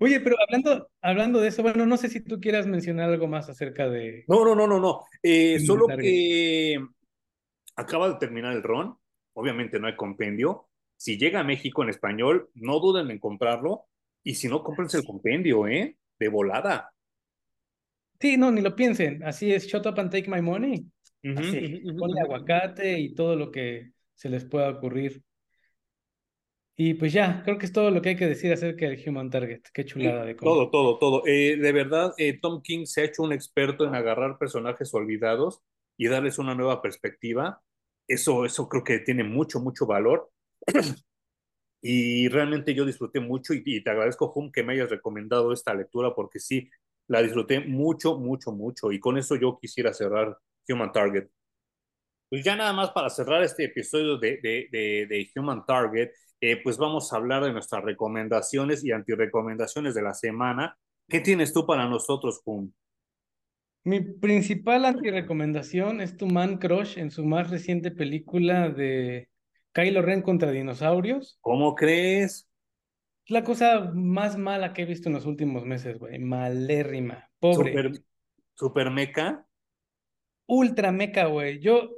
Oye, 0.00 0.18
pero 0.18 0.34
hablando, 0.44 0.90
hablando 1.00 1.40
de 1.40 1.46
eso, 1.46 1.62
bueno, 1.62 1.86
no 1.86 1.96
sé 1.96 2.08
si 2.08 2.18
tú 2.18 2.40
quieras 2.40 2.66
mencionar 2.66 3.08
algo 3.10 3.28
más 3.28 3.48
acerca 3.48 3.88
de... 3.88 4.24
No, 4.26 4.44
no, 4.44 4.56
no, 4.56 4.66
no, 4.66 4.80
no. 4.80 5.02
Eh, 5.22 5.60
solo 5.60 5.86
que 5.96 6.84
acaba 7.76 8.08
de 8.08 8.16
terminar 8.16 8.52
el 8.54 8.64
ron, 8.64 8.98
obviamente 9.32 9.78
no 9.78 9.86
hay 9.86 9.94
compendio. 9.94 10.66
Si 10.96 11.16
llega 11.16 11.38
a 11.38 11.44
México 11.44 11.84
en 11.84 11.90
español, 11.90 12.50
no 12.54 12.80
duden 12.80 13.12
en 13.12 13.20
comprarlo. 13.20 13.86
Y 14.24 14.34
si 14.34 14.48
no, 14.48 14.64
cómprense 14.64 14.96
el 14.96 15.04
compendio, 15.04 15.68
¿eh? 15.68 15.96
De 16.18 16.28
volada. 16.28 16.92
Sí, 18.18 18.36
no, 18.38 18.50
ni 18.50 18.60
lo 18.60 18.74
piensen. 18.74 19.22
Así 19.22 19.52
es, 19.52 19.68
shut 19.68 19.86
up 19.86 20.00
and 20.00 20.10
take 20.10 20.28
my 20.28 20.42
money. 20.42 20.84
Así, 21.36 21.82
ponle 21.98 22.20
aguacate 22.20 22.98
y 22.98 23.14
todo 23.14 23.34
lo 23.36 23.50
que 23.50 23.92
se 24.14 24.28
les 24.28 24.44
pueda 24.44 24.70
ocurrir. 24.70 25.22
Y 26.76 26.94
pues 26.94 27.12
ya, 27.12 27.42
creo 27.44 27.56
que 27.56 27.66
es 27.66 27.72
todo 27.72 27.90
lo 27.90 28.02
que 28.02 28.10
hay 28.10 28.16
que 28.16 28.26
decir 28.26 28.52
acerca 28.52 28.86
del 28.86 29.00
Human 29.06 29.30
Target. 29.30 29.62
Qué 29.72 29.84
chulada 29.84 30.24
de 30.24 30.34
cómic. 30.34 30.54
Todo, 30.54 30.70
todo, 30.70 30.98
todo. 30.98 31.22
Eh, 31.26 31.56
de 31.56 31.72
verdad, 31.72 32.12
eh, 32.18 32.38
Tom 32.40 32.62
King 32.62 32.84
se 32.84 33.00
ha 33.00 33.04
hecho 33.04 33.22
un 33.22 33.32
experto 33.32 33.86
en 33.86 33.94
agarrar 33.94 34.38
personajes 34.38 34.92
olvidados 34.92 35.60
y 35.96 36.08
darles 36.08 36.38
una 36.38 36.54
nueva 36.54 36.82
perspectiva. 36.82 37.62
Eso, 38.08 38.44
eso 38.44 38.68
creo 38.68 38.82
que 38.82 38.98
tiene 38.98 39.22
mucho, 39.22 39.60
mucho 39.60 39.86
valor. 39.86 40.30
y 41.80 42.28
realmente 42.28 42.74
yo 42.74 42.84
disfruté 42.84 43.20
mucho 43.20 43.54
y, 43.54 43.62
y, 43.64 43.84
te 43.84 43.90
agradezco, 43.90 44.32
Hum, 44.34 44.50
que 44.50 44.64
me 44.64 44.72
hayas 44.72 44.90
recomendado 44.90 45.52
esta 45.52 45.74
lectura 45.74 46.12
porque 46.12 46.40
sí, 46.40 46.68
la 47.06 47.22
disfruté 47.22 47.60
mucho, 47.60 48.18
mucho, 48.18 48.50
mucho. 48.50 48.90
Y 48.90 48.98
con 48.98 49.16
eso 49.16 49.36
yo 49.36 49.58
quisiera 49.60 49.94
cerrar 49.94 50.36
Human 50.68 50.92
Target. 50.92 51.28
Pues 52.28 52.44
ya 52.44 52.56
nada 52.56 52.72
más 52.72 52.90
para 52.90 53.10
cerrar 53.10 53.42
este 53.42 53.64
episodio 53.64 54.18
de, 54.18 54.38
de, 54.42 54.68
de, 54.72 55.06
de 55.06 55.30
Human 55.36 55.64
Target, 55.66 56.10
eh, 56.40 56.60
pues 56.62 56.76
vamos 56.76 57.12
a 57.12 57.16
hablar 57.16 57.44
de 57.44 57.52
nuestras 57.52 57.84
recomendaciones 57.84 58.84
y 58.84 58.92
antirecomendaciones 58.92 59.94
de 59.94 60.02
la 60.02 60.14
semana. 60.14 60.76
¿Qué 61.08 61.20
tienes 61.20 61.52
tú 61.52 61.66
para 61.66 61.88
nosotros, 61.88 62.40
Jun? 62.44 62.74
Mi 63.84 64.00
principal 64.00 64.86
antirecomendación 64.86 66.00
es 66.00 66.16
tu 66.16 66.26
man 66.26 66.56
crush 66.56 66.98
en 66.98 67.10
su 67.10 67.24
más 67.24 67.50
reciente 67.50 67.90
película 67.90 68.70
de 68.70 69.28
Kylo 69.72 70.00
Ren 70.00 70.22
contra 70.22 70.50
dinosaurios. 70.50 71.38
¿Cómo 71.42 71.74
crees? 71.74 72.48
Es 73.26 73.30
la 73.30 73.44
cosa 73.44 73.90
más 73.94 74.38
mala 74.38 74.72
que 74.72 74.82
he 74.82 74.86
visto 74.86 75.08
en 75.08 75.14
los 75.14 75.26
últimos 75.26 75.64
meses, 75.66 75.98
güey. 75.98 76.18
Malérrima. 76.18 77.30
Pobre. 77.38 77.72
Super, 77.72 77.92
super 78.54 78.90
meca. 78.90 79.46
Ultra 80.46 80.92
meca, 80.92 81.26
güey. 81.26 81.60
Yo 81.60 81.90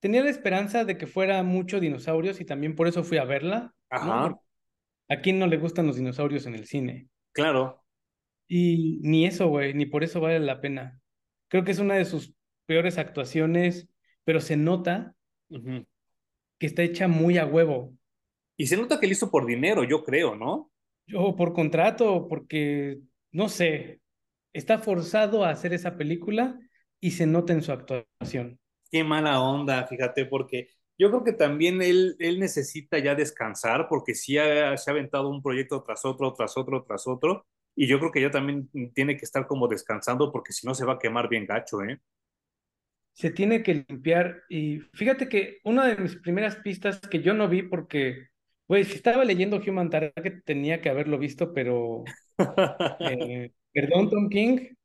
tenía 0.00 0.22
la 0.22 0.30
esperanza 0.30 0.84
de 0.84 0.96
que 0.96 1.06
fuera 1.06 1.42
mucho 1.42 1.80
dinosaurios 1.80 2.40
y 2.40 2.44
también 2.44 2.74
por 2.74 2.88
eso 2.88 3.04
fui 3.04 3.18
a 3.18 3.24
verla. 3.24 3.74
Ajá. 3.90 4.38
¿A 5.08 5.20
quién 5.20 5.38
no 5.38 5.46
le 5.46 5.58
gustan 5.58 5.86
los 5.86 5.96
dinosaurios 5.96 6.46
en 6.46 6.54
el 6.54 6.66
cine? 6.66 7.08
Claro. 7.32 7.84
Y 8.48 8.98
ni 9.02 9.26
eso, 9.26 9.48
güey, 9.48 9.74
ni 9.74 9.86
por 9.86 10.04
eso 10.04 10.20
vale 10.20 10.40
la 10.40 10.60
pena. 10.60 11.00
Creo 11.48 11.64
que 11.64 11.72
es 11.72 11.78
una 11.78 11.94
de 11.94 12.04
sus 12.04 12.34
peores 12.66 12.98
actuaciones, 12.98 13.88
pero 14.24 14.40
se 14.40 14.56
nota 14.56 15.14
que 15.50 16.66
está 16.66 16.82
hecha 16.82 17.08
muy 17.08 17.38
a 17.38 17.46
huevo. 17.46 17.94
Y 18.56 18.66
se 18.66 18.76
nota 18.76 18.98
que 18.98 19.06
lo 19.06 19.12
hizo 19.12 19.30
por 19.30 19.46
dinero, 19.46 19.84
yo 19.84 20.02
creo, 20.02 20.34
¿no? 20.34 20.70
O 21.14 21.36
por 21.36 21.52
contrato, 21.52 22.26
porque, 22.26 22.98
no 23.30 23.48
sé, 23.48 24.00
está 24.52 24.78
forzado 24.78 25.44
a 25.44 25.50
hacer 25.50 25.72
esa 25.72 25.96
película 25.96 26.58
y 27.06 27.12
se 27.12 27.26
nota 27.26 27.52
en 27.52 27.62
su 27.62 27.70
actuación 27.70 28.58
qué 28.90 29.04
mala 29.04 29.40
onda, 29.40 29.86
fíjate, 29.86 30.26
porque 30.26 30.68
yo 30.98 31.10
creo 31.10 31.24
que 31.24 31.32
también 31.32 31.82
él, 31.82 32.16
él 32.18 32.40
necesita 32.40 32.98
ya 32.98 33.14
descansar, 33.14 33.86
porque 33.88 34.14
sí 34.14 34.34
se 34.34 34.40
ha 34.40 34.74
aventado 34.92 35.28
un 35.28 35.42
proyecto 35.42 35.82
tras 35.82 36.04
otro, 36.04 36.32
tras 36.32 36.56
otro, 36.56 36.84
tras 36.84 37.06
otro, 37.06 37.46
y 37.74 37.86
yo 37.86 37.98
creo 37.98 38.10
que 38.10 38.22
ya 38.22 38.30
también 38.30 38.70
tiene 38.94 39.16
que 39.16 39.24
estar 39.24 39.46
como 39.46 39.68
descansando, 39.68 40.32
porque 40.32 40.52
si 40.52 40.66
no 40.66 40.74
se 40.74 40.86
va 40.86 40.94
a 40.94 40.98
quemar 40.98 41.28
bien 41.28 41.46
gacho, 41.46 41.82
¿eh? 41.82 42.00
Se 43.12 43.30
tiene 43.30 43.62
que 43.62 43.84
limpiar, 43.88 44.42
y 44.48 44.80
fíjate 44.94 45.28
que 45.28 45.58
una 45.64 45.86
de 45.86 45.96
mis 45.96 46.16
primeras 46.16 46.56
pistas 46.56 47.00
que 47.00 47.22
yo 47.22 47.34
no 47.34 47.48
vi, 47.48 47.62
porque, 47.62 48.28
pues, 48.66 48.88
si 48.88 48.94
estaba 48.94 49.24
leyendo 49.24 49.60
Human 49.66 49.90
Target 49.90 50.42
tenía 50.44 50.80
que 50.80 50.88
haberlo 50.88 51.18
visto, 51.18 51.52
pero, 51.52 52.04
eh, 53.00 53.52
perdón, 53.72 54.10
Tom 54.10 54.28
King, 54.30 54.76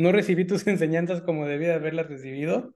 no 0.00 0.12
recibí 0.12 0.46
tus 0.46 0.66
enseñanzas 0.66 1.22
como 1.22 1.46
debía 1.46 1.74
haberlas 1.74 2.08
recibido. 2.08 2.74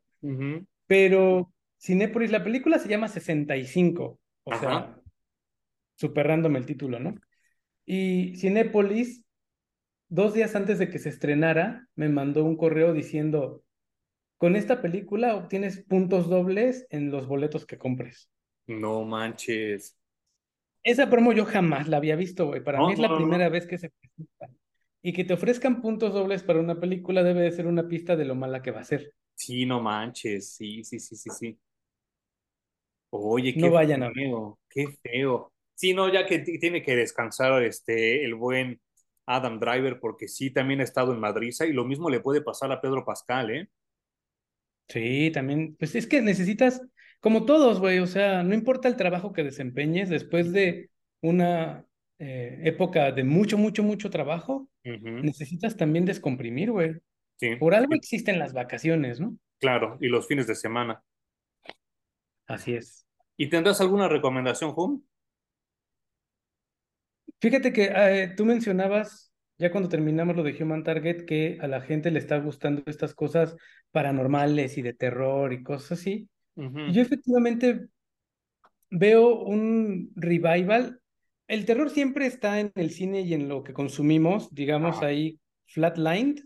Pero 0.86 1.52
Cinépolis, 1.80 2.30
la 2.30 2.44
película 2.44 2.78
se 2.78 2.88
llama 2.88 3.08
65, 3.08 4.18
o 4.44 4.58
sea, 4.58 4.96
super 5.96 6.26
random 6.26 6.56
el 6.56 6.66
título, 6.66 6.98
¿no? 6.98 7.14
Y 7.84 8.36
Cinépolis, 8.36 9.22
dos 10.08 10.32
días 10.32 10.56
antes 10.56 10.78
de 10.78 10.88
que 10.88 10.98
se 10.98 11.10
estrenara, 11.10 11.86
me 11.94 12.08
mandó 12.08 12.44
un 12.44 12.56
correo 12.56 12.94
diciendo, 12.94 13.62
con 14.38 14.56
esta 14.56 14.80
película 14.80 15.36
obtienes 15.36 15.84
puntos 15.84 16.28
dobles 16.28 16.86
en 16.90 17.10
los 17.10 17.26
boletos 17.26 17.66
que 17.66 17.76
compres. 17.76 18.30
No 18.66 19.04
manches. 19.04 19.96
Esa 20.82 21.10
promo 21.10 21.32
yo 21.32 21.44
jamás 21.44 21.88
la 21.88 21.98
había 21.98 22.16
visto, 22.16 22.46
güey. 22.46 22.62
Para 22.62 22.80
mí 22.80 22.92
es 22.92 22.98
la 22.98 23.14
primera 23.14 23.48
vez 23.48 23.66
que 23.66 23.78
se 23.78 23.90
presenta. 23.90 24.63
Y 25.06 25.12
que 25.12 25.24
te 25.24 25.34
ofrezcan 25.34 25.82
puntos 25.82 26.14
dobles 26.14 26.42
para 26.42 26.60
una 26.60 26.80
película 26.80 27.22
debe 27.22 27.42
de 27.42 27.52
ser 27.52 27.66
una 27.66 27.86
pista 27.86 28.16
de 28.16 28.24
lo 28.24 28.34
mala 28.34 28.62
que 28.62 28.70
va 28.70 28.80
a 28.80 28.84
ser. 28.84 29.12
Sí, 29.34 29.66
no 29.66 29.82
manches. 29.82 30.54
Sí, 30.54 30.82
sí, 30.82 30.98
sí, 30.98 31.14
sí, 31.14 31.28
sí. 31.28 31.58
Oye, 33.10 33.52
qué 33.52 33.60
no 33.60 33.70
vayan 33.70 34.10
feo, 34.14 34.58
qué 34.70 34.86
feo. 35.02 35.52
Sí, 35.74 35.92
no, 35.92 36.10
ya 36.10 36.24
que 36.24 36.38
tiene 36.38 36.82
que 36.82 36.96
descansar 36.96 37.62
este 37.64 38.24
el 38.24 38.34
buen 38.34 38.80
Adam 39.26 39.60
Driver, 39.60 40.00
porque 40.00 40.26
sí, 40.26 40.50
también 40.50 40.80
ha 40.80 40.84
estado 40.84 41.12
en 41.12 41.20
Madrid, 41.20 41.52
y 41.68 41.72
lo 41.74 41.84
mismo 41.84 42.08
le 42.08 42.20
puede 42.20 42.40
pasar 42.40 42.72
a 42.72 42.80
Pedro 42.80 43.04
Pascal, 43.04 43.50
¿eh? 43.50 43.68
Sí, 44.88 45.30
también, 45.34 45.76
pues 45.78 45.94
es 45.94 46.06
que 46.06 46.22
necesitas, 46.22 46.80
como 47.20 47.44
todos, 47.44 47.78
güey, 47.78 47.98
o 47.98 48.06
sea, 48.06 48.42
no 48.42 48.54
importa 48.54 48.88
el 48.88 48.96
trabajo 48.96 49.34
que 49.34 49.44
desempeñes, 49.44 50.08
después 50.08 50.50
de 50.52 50.88
una 51.20 51.86
eh, 52.18 52.60
época 52.64 53.12
de 53.12 53.24
mucho, 53.24 53.58
mucho, 53.58 53.82
mucho 53.82 54.10
trabajo, 54.10 54.68
necesitas 54.82 55.76
también 55.76 56.04
descomprimir, 56.04 56.70
güey. 56.70 56.96
Sí. 57.36 57.56
Por 57.56 57.74
algo 57.74 57.94
existen 57.94 58.38
las 58.38 58.52
vacaciones, 58.52 59.20
¿no? 59.20 59.36
Claro, 59.58 59.98
y 60.00 60.08
los 60.08 60.26
fines 60.26 60.46
de 60.46 60.54
semana. 60.54 61.02
Así 62.46 62.74
es. 62.74 63.06
¿Y 63.36 63.48
tendrás 63.48 63.80
alguna 63.80 64.08
recomendación, 64.08 64.72
Hum? 64.76 65.02
Fíjate 67.40 67.72
que 67.72 67.92
eh, 67.94 68.32
tú 68.36 68.44
mencionabas, 68.44 69.32
ya 69.58 69.70
cuando 69.70 69.88
terminamos 69.88 70.36
lo 70.36 70.42
de 70.42 70.56
Human 70.62 70.82
Target, 70.82 71.26
que 71.26 71.58
a 71.60 71.66
la 71.66 71.80
gente 71.80 72.10
le 72.10 72.18
está 72.18 72.38
gustando 72.38 72.82
estas 72.86 73.14
cosas 73.14 73.56
paranormales 73.90 74.78
y 74.78 74.82
de 74.82 74.94
terror 74.94 75.52
y 75.52 75.62
cosas 75.62 76.00
así. 76.00 76.28
Yo 76.56 77.02
efectivamente 77.02 77.88
veo 78.90 79.40
un 79.42 80.12
revival. 80.14 81.00
El 81.46 81.66
terror 81.66 81.90
siempre 81.90 82.26
está 82.26 82.60
en 82.60 82.72
el 82.74 82.90
cine 82.90 83.20
y 83.20 83.34
en 83.34 83.48
lo 83.48 83.62
que 83.62 83.72
consumimos, 83.72 84.48
digamos 84.54 85.02
ahí 85.02 85.38
flatlined, 85.66 86.40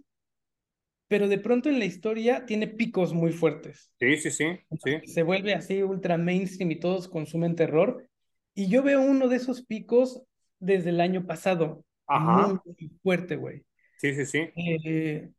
pero 1.08 1.28
de 1.28 1.38
pronto 1.38 1.68
en 1.68 1.78
la 1.78 1.86
historia 1.86 2.44
tiene 2.44 2.66
picos 2.66 3.14
muy 3.14 3.32
fuertes. 3.32 3.90
Sí, 3.98 4.16
sí, 4.18 4.30
sí, 4.30 4.60
sí. 4.84 5.06
Se 5.06 5.22
vuelve 5.22 5.54
así 5.54 5.82
ultra 5.82 6.18
mainstream 6.18 6.70
y 6.72 6.80
todos 6.80 7.08
consumen 7.08 7.56
terror. 7.56 8.08
Y 8.54 8.68
yo 8.68 8.82
veo 8.82 9.00
uno 9.00 9.28
de 9.28 9.36
esos 9.36 9.64
picos 9.64 10.22
desde 10.58 10.90
el 10.90 11.00
año 11.00 11.26
pasado. 11.26 11.84
Muy, 12.08 12.58
fuerte, 13.02 13.36
güey. 13.36 13.64
Sí, 13.98 14.14
sí, 14.14 14.26
sí. 14.26 14.50
Eh, 14.56 15.30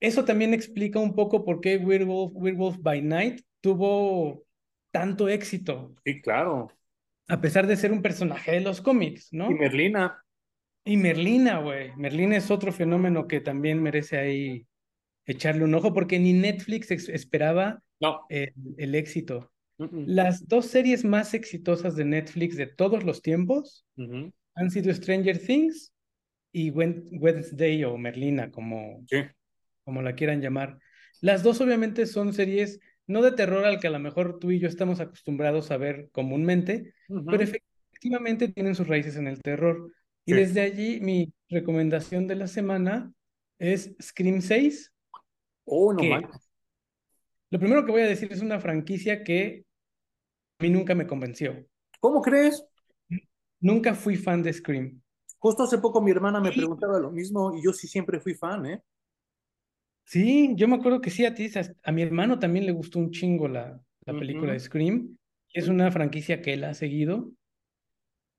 eso 0.00 0.24
también 0.24 0.54
explica 0.54 0.98
un 0.98 1.14
poco 1.14 1.44
por 1.44 1.60
qué 1.60 1.76
Werewolf, 1.76 2.32
Werewolf 2.34 2.78
by 2.80 3.02
Night 3.02 3.42
tuvo 3.60 4.44
tanto 4.90 5.28
éxito. 5.28 5.94
Sí, 6.04 6.20
claro. 6.20 6.68
A 7.28 7.40
pesar 7.40 7.66
de 7.66 7.76
ser 7.76 7.92
un 7.92 8.02
personaje 8.02 8.52
de 8.52 8.60
los 8.60 8.80
cómics, 8.80 9.28
¿no? 9.32 9.50
Y 9.50 9.54
Merlina. 9.54 10.24
Y 10.84 10.96
Merlina, 10.96 11.60
güey. 11.60 11.94
Merlina 11.96 12.36
es 12.36 12.50
otro 12.50 12.72
fenómeno 12.72 13.28
que 13.28 13.40
también 13.40 13.82
merece 13.82 14.16
ahí 14.16 14.66
echarle 15.26 15.64
un 15.64 15.74
ojo 15.74 15.92
porque 15.92 16.18
ni 16.18 16.32
Netflix 16.32 16.90
esperaba 16.90 17.82
el, 18.30 18.94
éxito. 18.94 19.52
Las 19.76 20.48
dos 20.48 20.66
series 20.66 21.04
más 21.04 21.34
exitosas 21.34 21.94
de 21.94 22.06
Netflix 22.06 22.56
de 22.56 22.66
todos 22.66 23.04
los 23.04 23.20
tiempos 23.20 23.86
han 24.54 24.70
sido 24.70 24.92
Stranger 24.92 25.38
Things 25.38 25.92
y 26.50 26.70
Wednesday 26.70 27.84
o 27.84 27.98
Merlina, 27.98 28.50
como, 28.50 29.04
como 29.84 30.02
la 30.02 30.14
quieran 30.14 30.40
llamar. 30.40 30.78
Las 31.20 31.42
dos 31.42 31.60
obviamente 31.60 32.06
son 32.06 32.32
series 32.32 32.80
no 33.08 33.22
de 33.22 33.32
terror 33.32 33.64
al 33.64 33.80
que 33.80 33.88
a 33.88 33.90
lo 33.90 33.98
mejor 33.98 34.38
tú 34.38 34.50
y 34.50 34.60
yo 34.60 34.68
estamos 34.68 35.00
acostumbrados 35.00 35.70
a 35.70 35.78
ver 35.78 36.10
comúnmente, 36.12 36.94
pero 37.08 37.42
efectivamente 37.42 38.48
tienen 38.48 38.74
sus 38.74 38.86
raíces 38.86 39.16
en 39.16 39.26
el 39.26 39.42
terror. 39.42 39.90
Y 40.26 40.34
desde 40.34 40.60
allí 40.60 41.00
mi 41.00 41.32
recomendación 41.48 42.26
de 42.26 42.36
la 42.36 42.46
semana 42.46 43.10
es 43.58 43.96
Scream 44.00 44.42
6. 44.42 44.92
Oh, 45.64 45.92
no 45.94 46.02
Lo 47.50 47.58
primero 47.58 47.84
que 47.84 47.92
voy 47.92 48.02
a 48.02 48.06
decir 48.06 48.30
es 48.30 48.42
una 48.42 48.60
franquicia 48.60 49.24
que 49.24 49.64
a 50.58 50.64
mí 50.64 50.70
nunca 50.70 50.94
me 50.94 51.06
convenció. 51.06 51.66
¿Cómo 52.00 52.20
crees? 52.20 52.62
Nunca 53.60 53.94
fui 53.94 54.16
fan 54.16 54.42
de 54.42 54.52
Scream. 54.52 55.00
Justo 55.38 55.62
hace 55.62 55.78
poco 55.78 56.02
mi 56.02 56.10
hermana 56.10 56.40
me 56.40 56.52
preguntaba 56.52 56.98
lo 56.98 57.10
mismo 57.10 57.56
y 57.56 57.64
yo 57.64 57.72
sí 57.72 57.88
siempre 57.88 58.20
fui 58.20 58.34
fan, 58.34 58.66
¿eh? 58.66 58.82
Sí, 60.08 60.54
yo 60.56 60.68
me 60.68 60.76
acuerdo 60.76 61.02
que 61.02 61.10
sí, 61.10 61.26
a 61.26 61.34
ti, 61.34 61.50
a, 61.82 61.92
mi 61.92 62.00
hermano 62.00 62.38
también 62.38 62.64
le 62.64 62.72
gustó 62.72 62.98
un 62.98 63.10
chingo 63.10 63.46
la, 63.46 63.78
la 64.06 64.18
película 64.18 64.54
de 64.54 64.58
Scream. 64.58 65.18
Es 65.52 65.68
una 65.68 65.90
franquicia 65.90 66.40
que 66.40 66.54
él 66.54 66.64
ha 66.64 66.72
seguido. 66.72 67.30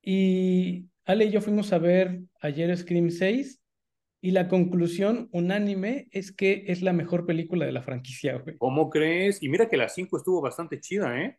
Y 0.01 0.87
Ale 1.05 1.25
y 1.25 1.29
yo 1.29 1.41
fuimos 1.41 1.71
a 1.71 1.77
ver 1.77 2.21
ayer 2.41 2.75
Scream 2.75 3.11
6 3.11 3.61
y 4.19 4.31
la 4.31 4.47
conclusión 4.47 5.29
unánime 5.31 6.07
es 6.09 6.31
que 6.31 6.63
es 6.65 6.81
la 6.81 6.91
mejor 6.91 7.27
película 7.27 7.67
de 7.67 7.71
la 7.71 7.83
franquicia, 7.83 8.39
güey. 8.39 8.57
¿Cómo 8.57 8.89
crees? 8.89 9.43
Y 9.43 9.49
mira 9.49 9.69
que 9.69 9.77
la 9.77 9.89
5 9.89 10.17
estuvo 10.17 10.41
bastante 10.41 10.79
chida, 10.79 11.21
¿eh? 11.21 11.37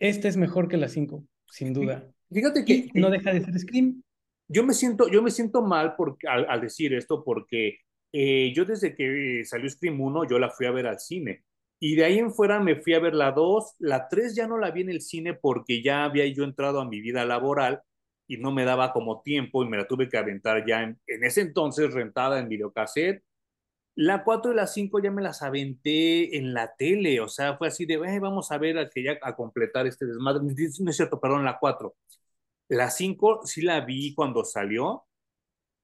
Este 0.00 0.26
es 0.26 0.36
mejor 0.36 0.66
que 0.66 0.78
la 0.78 0.88
5, 0.88 1.24
sin 1.46 1.72
duda. 1.74 2.10
Fíjate 2.28 2.64
que... 2.64 2.88
no 2.94 3.08
deja 3.08 3.32
de 3.32 3.44
ser 3.44 3.56
Scream. 3.56 4.02
Yo 4.48 4.64
me 4.64 4.74
siento, 4.74 5.08
yo 5.08 5.22
me 5.22 5.30
siento 5.30 5.62
mal 5.62 5.94
porque, 5.96 6.26
al, 6.26 6.60
decir 6.60 6.92
esto 6.92 7.22
porque 7.22 7.83
eh, 8.14 8.52
yo 8.54 8.64
desde 8.64 8.94
que 8.94 9.42
salió 9.44 9.68
Scream 9.68 10.00
1 10.00 10.24
yo 10.28 10.38
la 10.38 10.50
fui 10.50 10.66
a 10.66 10.70
ver 10.72 10.86
al 10.86 11.00
cine. 11.00 11.44
Y 11.80 11.96
de 11.96 12.04
ahí 12.04 12.18
en 12.18 12.32
fuera 12.32 12.60
me 12.60 12.76
fui 12.76 12.94
a 12.94 13.00
ver 13.00 13.14
la 13.14 13.32
2, 13.32 13.74
la 13.80 14.08
3 14.08 14.34
ya 14.36 14.46
no 14.46 14.58
la 14.58 14.70
vi 14.70 14.82
en 14.82 14.90
el 14.90 15.02
cine 15.02 15.34
porque 15.34 15.82
ya 15.82 16.04
había 16.04 16.26
yo 16.28 16.44
entrado 16.44 16.80
a 16.80 16.88
mi 16.88 17.00
vida 17.00 17.24
laboral 17.26 17.82
y 18.26 18.38
no 18.38 18.52
me 18.52 18.64
daba 18.64 18.92
como 18.92 19.22
tiempo 19.22 19.64
y 19.64 19.68
me 19.68 19.76
la 19.76 19.86
tuve 19.86 20.08
que 20.08 20.16
aventar 20.18 20.64
ya 20.66 20.82
en, 20.82 20.98
en 21.06 21.24
ese 21.24 21.42
entonces 21.42 21.92
rentada 21.92 22.38
en 22.40 22.48
videocassette 22.48 23.22
la 23.96 24.24
4 24.24 24.52
y 24.52 24.54
la 24.56 24.66
5 24.66 25.00
ya 25.00 25.10
me 25.10 25.22
las 25.22 25.42
aventé 25.42 26.36
en 26.36 26.52
la 26.54 26.74
tele, 26.76 27.20
o 27.20 27.28
sea, 27.28 27.56
fue 27.56 27.68
así 27.68 27.86
de, 27.86 27.96
vamos 28.18 28.50
a 28.50 28.58
ver 28.58 28.78
a 28.78 28.90
que 28.90 29.02
ya 29.04 29.18
a 29.22 29.36
completar 29.36 29.86
este 29.86 30.06
desmadre. 30.06 30.42
No 30.80 30.90
es 30.90 30.96
cierto, 30.96 31.20
perdón, 31.20 31.44
la 31.44 31.58
4. 31.58 31.94
La 32.68 32.90
5 32.90 33.42
sí 33.46 33.62
la 33.62 33.80
vi 33.82 34.14
cuando 34.14 34.44
salió 34.44 35.06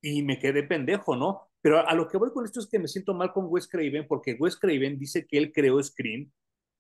y 0.03 0.23
me 0.23 0.39
quedé 0.39 0.65
pendejo, 0.65 1.17
¿no? 1.17 1.50
Pero 1.63 1.87
a 1.87 1.95
lo 1.95 2.09
que 2.09 2.17
voy 2.17 2.33
con 2.33 2.45
esto 2.45 2.61
es 2.61 2.67
que 2.67 2.79
me 2.79 2.89
siento 2.89 3.15
mal 3.15 3.33
con 3.33 3.47
Wes 3.49 3.69
Craven 3.69 4.07
porque 4.09 4.37
Wes 4.39 4.57
Craven 4.57 4.99
dice 4.99 5.27
que 5.27 5.39
él 5.39 5.53
creó 5.53 5.83
Scream 5.83 6.31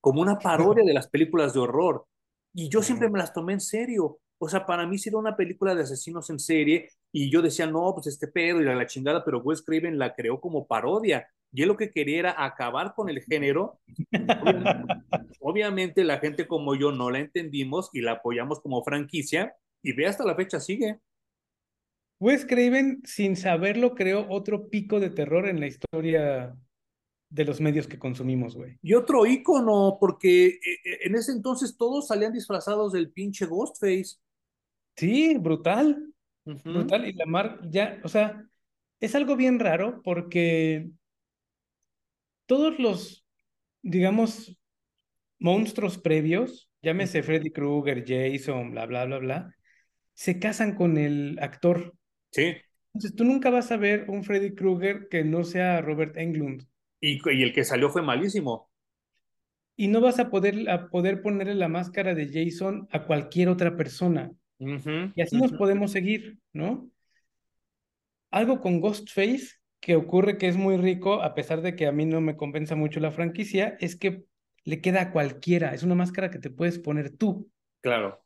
como 0.00 0.22
una 0.22 0.38
parodia 0.38 0.84
de 0.84 0.94
las 0.94 1.08
películas 1.08 1.52
de 1.52 1.60
horror 1.60 2.06
y 2.54 2.68
yo 2.68 2.82
siempre 2.82 3.08
me 3.08 3.18
las 3.18 3.32
tomé 3.32 3.52
en 3.54 3.60
serio. 3.60 4.18
O 4.38 4.48
sea, 4.48 4.64
para 4.64 4.86
mí 4.86 4.96
sí 4.96 5.10
era 5.10 5.18
una 5.18 5.36
película 5.36 5.74
de 5.74 5.82
asesinos 5.82 6.30
en 6.30 6.38
serie 6.38 6.88
y 7.12 7.30
yo 7.30 7.42
decía, 7.42 7.66
no, 7.66 7.92
pues 7.94 8.06
este 8.06 8.26
pedo 8.26 8.60
y 8.60 8.64
la, 8.64 8.74
la 8.74 8.86
chingada, 8.86 9.24
pero 9.24 9.40
Wes 9.40 9.62
Craven 9.62 9.98
la 9.98 10.14
creó 10.14 10.40
como 10.40 10.66
parodia. 10.66 11.28
Y 11.52 11.62
él 11.62 11.68
lo 11.68 11.76
que 11.76 11.90
quería 11.90 12.20
era 12.20 12.44
acabar 12.44 12.94
con 12.94 13.08
el 13.10 13.22
género. 13.22 13.80
Obviamente, 15.40 16.04
la 16.04 16.18
gente 16.18 16.46
como 16.46 16.74
yo 16.74 16.92
no 16.92 17.10
la 17.10 17.18
entendimos 17.18 17.90
y 17.92 18.00
la 18.00 18.12
apoyamos 18.12 18.60
como 18.60 18.82
franquicia 18.82 19.54
y 19.82 19.92
ve 19.92 20.06
hasta 20.06 20.24
la 20.24 20.36
fecha 20.36 20.60
sigue. 20.60 21.00
Wes 22.20 22.44
Craven, 22.44 23.00
sin 23.04 23.34
saberlo, 23.34 23.94
creó 23.94 24.26
otro 24.28 24.68
pico 24.68 25.00
de 25.00 25.10
terror 25.10 25.48
en 25.48 25.58
la 25.58 25.66
historia 25.66 26.54
de 27.30 27.44
los 27.44 27.60
medios 27.60 27.86
que 27.86 27.98
consumimos, 27.98 28.54
güey. 28.54 28.78
Y 28.82 28.94
otro 28.94 29.24
ícono, 29.24 29.96
porque 29.98 30.46
eh, 30.48 30.58
en 31.04 31.14
ese 31.14 31.32
entonces 31.32 31.76
todos 31.76 32.08
salían 32.08 32.32
disfrazados 32.32 32.92
del 32.92 33.10
pinche 33.10 33.46
Ghostface. 33.46 34.18
Sí, 34.96 35.38
brutal. 35.38 36.12
Brutal. 36.44 37.08
Y 37.08 37.14
la 37.14 37.26
marca, 37.26 37.60
ya, 37.70 38.00
o 38.04 38.08
sea, 38.08 38.44
es 39.00 39.14
algo 39.14 39.34
bien 39.36 39.58
raro 39.58 40.02
porque 40.02 40.90
todos 42.46 42.78
los, 42.78 43.24
digamos, 43.80 44.58
monstruos 45.38 45.96
previos, 45.96 46.70
llámese 46.82 47.22
Freddy 47.22 47.50
Krueger, 47.50 48.04
Jason, 48.06 48.72
bla, 48.72 48.86
bla, 48.86 49.06
bla, 49.06 49.18
bla, 49.18 49.54
se 50.12 50.38
casan 50.38 50.74
con 50.74 50.98
el 50.98 51.38
actor. 51.40 51.94
Sí. 52.30 52.56
Entonces 52.94 53.14
tú 53.14 53.24
nunca 53.24 53.50
vas 53.50 53.70
a 53.70 53.76
ver 53.76 54.06
un 54.08 54.24
Freddy 54.24 54.54
Krueger 54.54 55.08
que 55.08 55.24
no 55.24 55.44
sea 55.44 55.80
Robert 55.80 56.16
Englund. 56.16 56.66
Y, 57.00 57.20
y 57.30 57.42
el 57.42 57.52
que 57.52 57.64
salió 57.64 57.90
fue 57.90 58.02
malísimo. 58.02 58.70
Y 59.76 59.88
no 59.88 60.00
vas 60.00 60.18
a 60.18 60.30
poder, 60.30 60.68
a 60.68 60.88
poder 60.88 61.22
ponerle 61.22 61.54
la 61.54 61.68
máscara 61.68 62.14
de 62.14 62.28
Jason 62.28 62.88
a 62.90 63.06
cualquier 63.06 63.48
otra 63.48 63.76
persona 63.76 64.32
y 64.60 65.22
así 65.22 65.36
nos 65.36 65.52
podemos 65.52 65.90
seguir, 65.90 66.38
¿no? 66.52 66.90
Algo 68.30 68.60
con 68.60 68.80
Ghostface 68.80 69.56
que 69.80 69.96
ocurre 69.96 70.36
que 70.36 70.48
es 70.48 70.56
muy 70.56 70.76
rico, 70.76 71.22
a 71.22 71.34
pesar 71.34 71.62
de 71.62 71.74
que 71.74 71.86
a 71.86 71.92
mí 71.92 72.04
no 72.04 72.20
me 72.20 72.36
compensa 72.36 72.76
mucho 72.76 73.00
la 73.00 73.10
franquicia, 73.10 73.78
es 73.80 73.96
que 73.96 74.24
le 74.64 74.82
queda 74.82 75.00
a 75.00 75.12
cualquiera, 75.12 75.72
es 75.72 75.82
una 75.82 75.94
máscara 75.94 76.30
que 76.30 76.38
te 76.38 76.50
puedes 76.50 76.78
poner 76.78 77.16
tú. 77.16 77.50
Claro. 77.80 78.22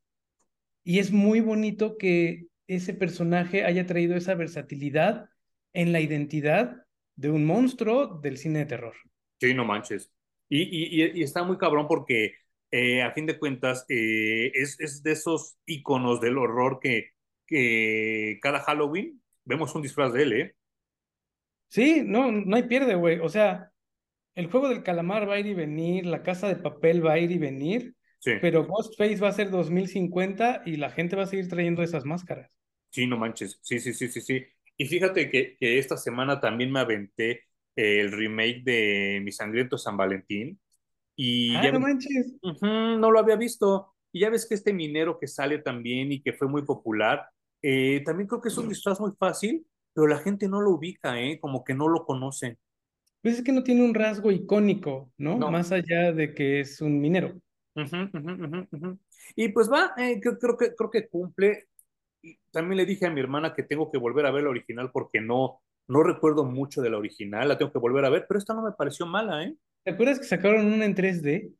Y 0.82 0.98
es 0.98 1.12
muy 1.12 1.40
bonito 1.40 1.97
que 1.97 2.48
ese 2.66 2.95
personaje 2.95 3.65
haya 3.65 3.86
traído 3.86 4.16
esa 4.16 4.35
versatilidad 4.35 5.28
en 5.73 5.93
la 5.93 6.01
identidad 6.01 6.86
de 7.16 7.31
un 7.31 7.45
monstruo 7.45 8.19
del 8.20 8.39
cine 8.39 8.61
de 8.61 8.66
terror. 8.66 8.95
Sí, 9.41 9.55
no 9.55 9.65
manches. 9.65 10.12
Y, 10.49 10.62
y, 10.62 11.20
y 11.20 11.23
está 11.23 11.43
muy 11.43 11.59
cabrón 11.59 11.86
porque 11.89 12.35
eh, 12.70 13.03
a 13.03 13.12
fin 13.12 13.27
de 13.27 13.39
cuentas 13.39 13.85
eh, 13.89 14.51
es, 14.55 14.78
es, 14.81 15.03
de 15.03 15.12
esos 15.12 15.57
iconos 15.66 16.20
del 16.20 16.39
horror 16.39 16.81
que, 16.81 17.11
que 17.47 18.39
cada 18.43 18.61
Halloween 18.61 19.23
vemos 19.45 19.74
un 19.74 19.82
disfraz 19.82 20.12
de 20.12 20.23
él, 20.23 20.32
¿eh? 20.32 20.57
Sí, 21.69 22.03
no, 22.05 22.31
no 22.31 22.57
hay 22.57 22.65
pierde, 22.65 22.95
güey. 22.95 23.19
O 23.20 23.28
sea, 23.28 23.73
el 24.35 24.51
juego 24.51 24.69
del 24.69 24.82
calamar 24.82 25.28
va 25.28 25.35
a 25.35 25.41
ir 25.41 25.47
y 25.47 25.55
venir, 25.55 26.07
la 26.07 26.23
casa 26.23 26.49
de 26.49 26.57
papel 26.57 27.05
va 27.05 27.12
a 27.12 27.19
ir 27.19 27.31
y 27.31 27.39
venir, 27.39 27.95
sí. 28.25 28.33
pero 28.41 28.67
Ghostface 28.67 29.17
va 29.17 29.29
a 29.29 29.33
ser 29.33 29.51
2050 29.51 30.63
y 30.67 30.77
la 30.77 30.91
gente 30.91 31.17
va 31.17 31.25
a 31.25 31.27
seguir 31.27 31.49
trayendo 31.49 31.83
esas 31.83 32.05
máscaras. 32.05 32.51
Sí, 32.91 33.07
no 33.07 33.19
manches. 33.19 33.59
Sí, 33.63 33.81
sí, 33.81 33.93
sí, 33.93 34.09
sí, 34.09 34.21
sí. 34.21 34.45
Y 34.77 34.87
fíjate 34.87 35.31
que, 35.31 35.57
que 35.59 35.79
esta 35.79 35.97
semana 35.97 36.41
también 36.41 36.73
me 36.73 36.81
aventé 36.81 37.43
el 37.77 38.13
remake 38.13 38.63
de 38.65 39.21
Mi 39.23 39.33
Sangriento 39.33 39.79
San 39.79 39.97
Valentín. 39.97 40.59
Y 41.17 41.55
ah, 41.57 41.65
ya 41.65 41.73
no 41.73 41.81
manches. 41.81 42.35
Uh 42.43 42.53
-huh, 42.53 42.99
no 42.99 43.11
lo 43.11 43.19
había 43.19 43.37
visto. 43.37 43.95
Y 44.13 44.21
ya 44.21 44.31
ves 44.31 44.47
que 44.47 44.55
este 44.55 44.73
minero 44.73 45.19
que 45.19 45.27
sale 45.27 45.59
también 45.59 46.13
y 46.13 46.23
que 46.23 46.33
fue 46.33 46.49
muy 46.49 46.63
popular, 46.63 47.29
eh, 47.63 48.03
también 48.05 48.29
creo 48.29 48.41
que 48.41 48.49
es 48.49 48.59
un 48.59 48.69
disfraz 48.69 49.01
muy 49.01 49.13
fácil, 49.19 49.67
pero 49.93 50.07
la 50.07 50.19
gente 50.19 50.49
no 50.49 50.61
lo 50.61 50.71
ubica, 50.71 51.21
¿eh? 51.21 51.39
Como 51.41 51.65
que 51.65 51.75
no 51.75 51.89
lo 51.89 52.05
conoce. 52.05 52.59
Pues 53.23 53.39
es 53.39 53.43
que 53.43 53.53
no 53.53 53.63
tiene 53.63 53.83
un 53.83 53.95
rasgo 53.95 54.31
icónico, 54.31 55.11
¿no? 55.17 55.39
no. 55.39 55.51
Más 55.51 55.73
allá 55.73 56.13
de 56.13 56.35
que 56.35 56.61
es 56.61 56.81
un 56.81 57.01
minero. 57.01 57.35
Uh 57.77 57.81
-huh, 57.81 58.11
uh 58.13 58.67
-huh, 58.71 58.99
y 59.35 59.49
pues 59.49 59.71
va, 59.71 59.93
eh, 59.97 60.21
creo, 60.21 60.39
creo, 60.39 60.57
que, 60.57 60.75
creo 60.75 60.91
que 60.91 61.09
cumple. 61.09 61.69
Y 62.23 62.39
también 62.53 62.77
le 62.79 62.87
dije 62.87 63.07
a 63.07 63.11
mi 63.11 63.21
hermana 63.21 63.53
que 63.55 63.65
tengo 63.65 63.91
que 63.91 63.99
volver 63.99 64.27
a 64.27 64.31
ver 64.31 64.45
la 64.45 64.51
original 64.51 64.91
porque 64.93 65.21
no, 65.21 65.61
no 65.89 66.03
recuerdo 66.03 66.45
mucho 66.45 66.83
de 66.83 66.91
la 66.91 66.99
original, 66.99 67.49
la 67.49 67.59
tengo 67.59 67.73
que 67.73 67.79
volver 67.79 68.05
a 68.05 68.11
ver, 68.11 68.27
pero 68.29 68.39
esta 68.39 68.55
no 68.55 68.63
me 68.63 68.73
pareció 68.73 69.07
mala, 69.07 69.45
¿eh? 69.45 69.55
¿Te 69.83 69.91
acuerdas 69.91 70.19
que 70.19 70.25
sacaron 70.25 70.67
una 70.73 70.85
en 70.85 70.95
3D? 70.95 71.53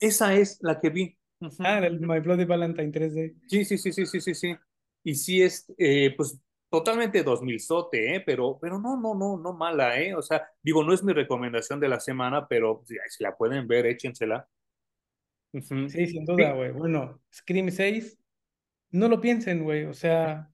Esa 0.00 0.34
es 0.34 0.58
la 0.62 0.80
que 0.80 0.90
vi. 0.90 1.16
Uh 1.40 1.46
-huh. 1.46 1.56
Ah, 1.60 1.86
el 1.86 2.00
My 2.00 2.18
Bloody 2.20 2.44
Valentine 2.44 2.90
3D. 2.90 3.34
Sí, 3.46 3.64
sí, 3.64 3.78
sí, 3.78 3.92
sí, 3.92 4.06
sí, 4.06 4.20
sí, 4.20 4.34
sí. 4.34 4.56
Y 5.04 5.14
sí 5.14 5.42
es, 5.42 5.72
eh, 5.78 6.12
pues, 6.16 6.40
totalmente 6.68 7.22
2000 7.22 7.60
sote, 7.60 8.16
¿eh? 8.16 8.22
Pero, 8.26 8.58
pero 8.60 8.78
no, 8.80 9.00
no, 9.00 9.14
no, 9.14 9.38
no 9.38 9.52
mala, 9.52 10.00
¿eh? 10.00 10.14
O 10.14 10.22
sea, 10.22 10.48
digo, 10.62 10.82
no 10.82 10.92
es 10.92 11.04
mi 11.04 11.12
recomendación 11.12 11.78
de 11.78 11.88
la 11.88 12.00
semana, 12.00 12.48
pero 12.48 12.82
si 12.86 13.22
la 13.22 13.36
pueden 13.36 13.68
ver, 13.68 13.86
échensela. 13.86 14.48
Uh 15.52 15.58
-huh. 15.58 15.88
Sí, 15.88 16.06
sin 16.06 16.24
duda, 16.24 16.52
güey. 16.52 16.72
Bueno, 16.72 17.20
Scream 17.32 17.70
6, 17.70 18.18
no 18.90 19.08
lo 19.08 19.20
piensen, 19.20 19.62
güey. 19.64 19.84
O 19.84 19.94
sea, 19.94 20.50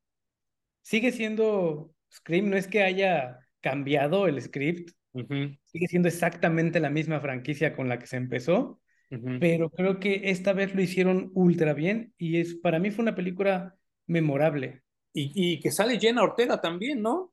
sigue 0.82 1.12
siendo 1.12 1.94
Scream, 2.10 2.50
no 2.50 2.56
es 2.56 2.68
que 2.68 2.82
haya 2.82 3.38
cambiado 3.60 4.26
el 4.28 4.40
script, 4.40 4.90
uh 5.12 5.20
-huh. 5.22 5.58
sigue 5.64 5.86
siendo 5.88 6.08
exactamente 6.08 6.80
la 6.80 6.90
misma 6.90 7.20
franquicia 7.20 7.74
con 7.74 7.88
la 7.88 7.98
que 7.98 8.06
se 8.06 8.16
empezó, 8.16 8.80
uh 9.10 9.16
-huh. 9.16 9.38
pero 9.40 9.70
creo 9.70 9.98
que 9.98 10.30
esta 10.30 10.52
vez 10.52 10.74
lo 10.74 10.82
hicieron 10.82 11.30
ultra 11.34 11.72
bien 11.72 12.12
y 12.18 12.38
es 12.40 12.54
para 12.56 12.78
mí 12.78 12.90
fue 12.90 13.02
una 13.02 13.14
película 13.14 13.74
memorable. 14.06 14.82
Y, 15.12 15.32
y 15.34 15.60
que 15.60 15.70
sale 15.70 15.98
Jenna 15.98 16.22
Ortega 16.22 16.60
también, 16.60 17.00
¿no? 17.00 17.32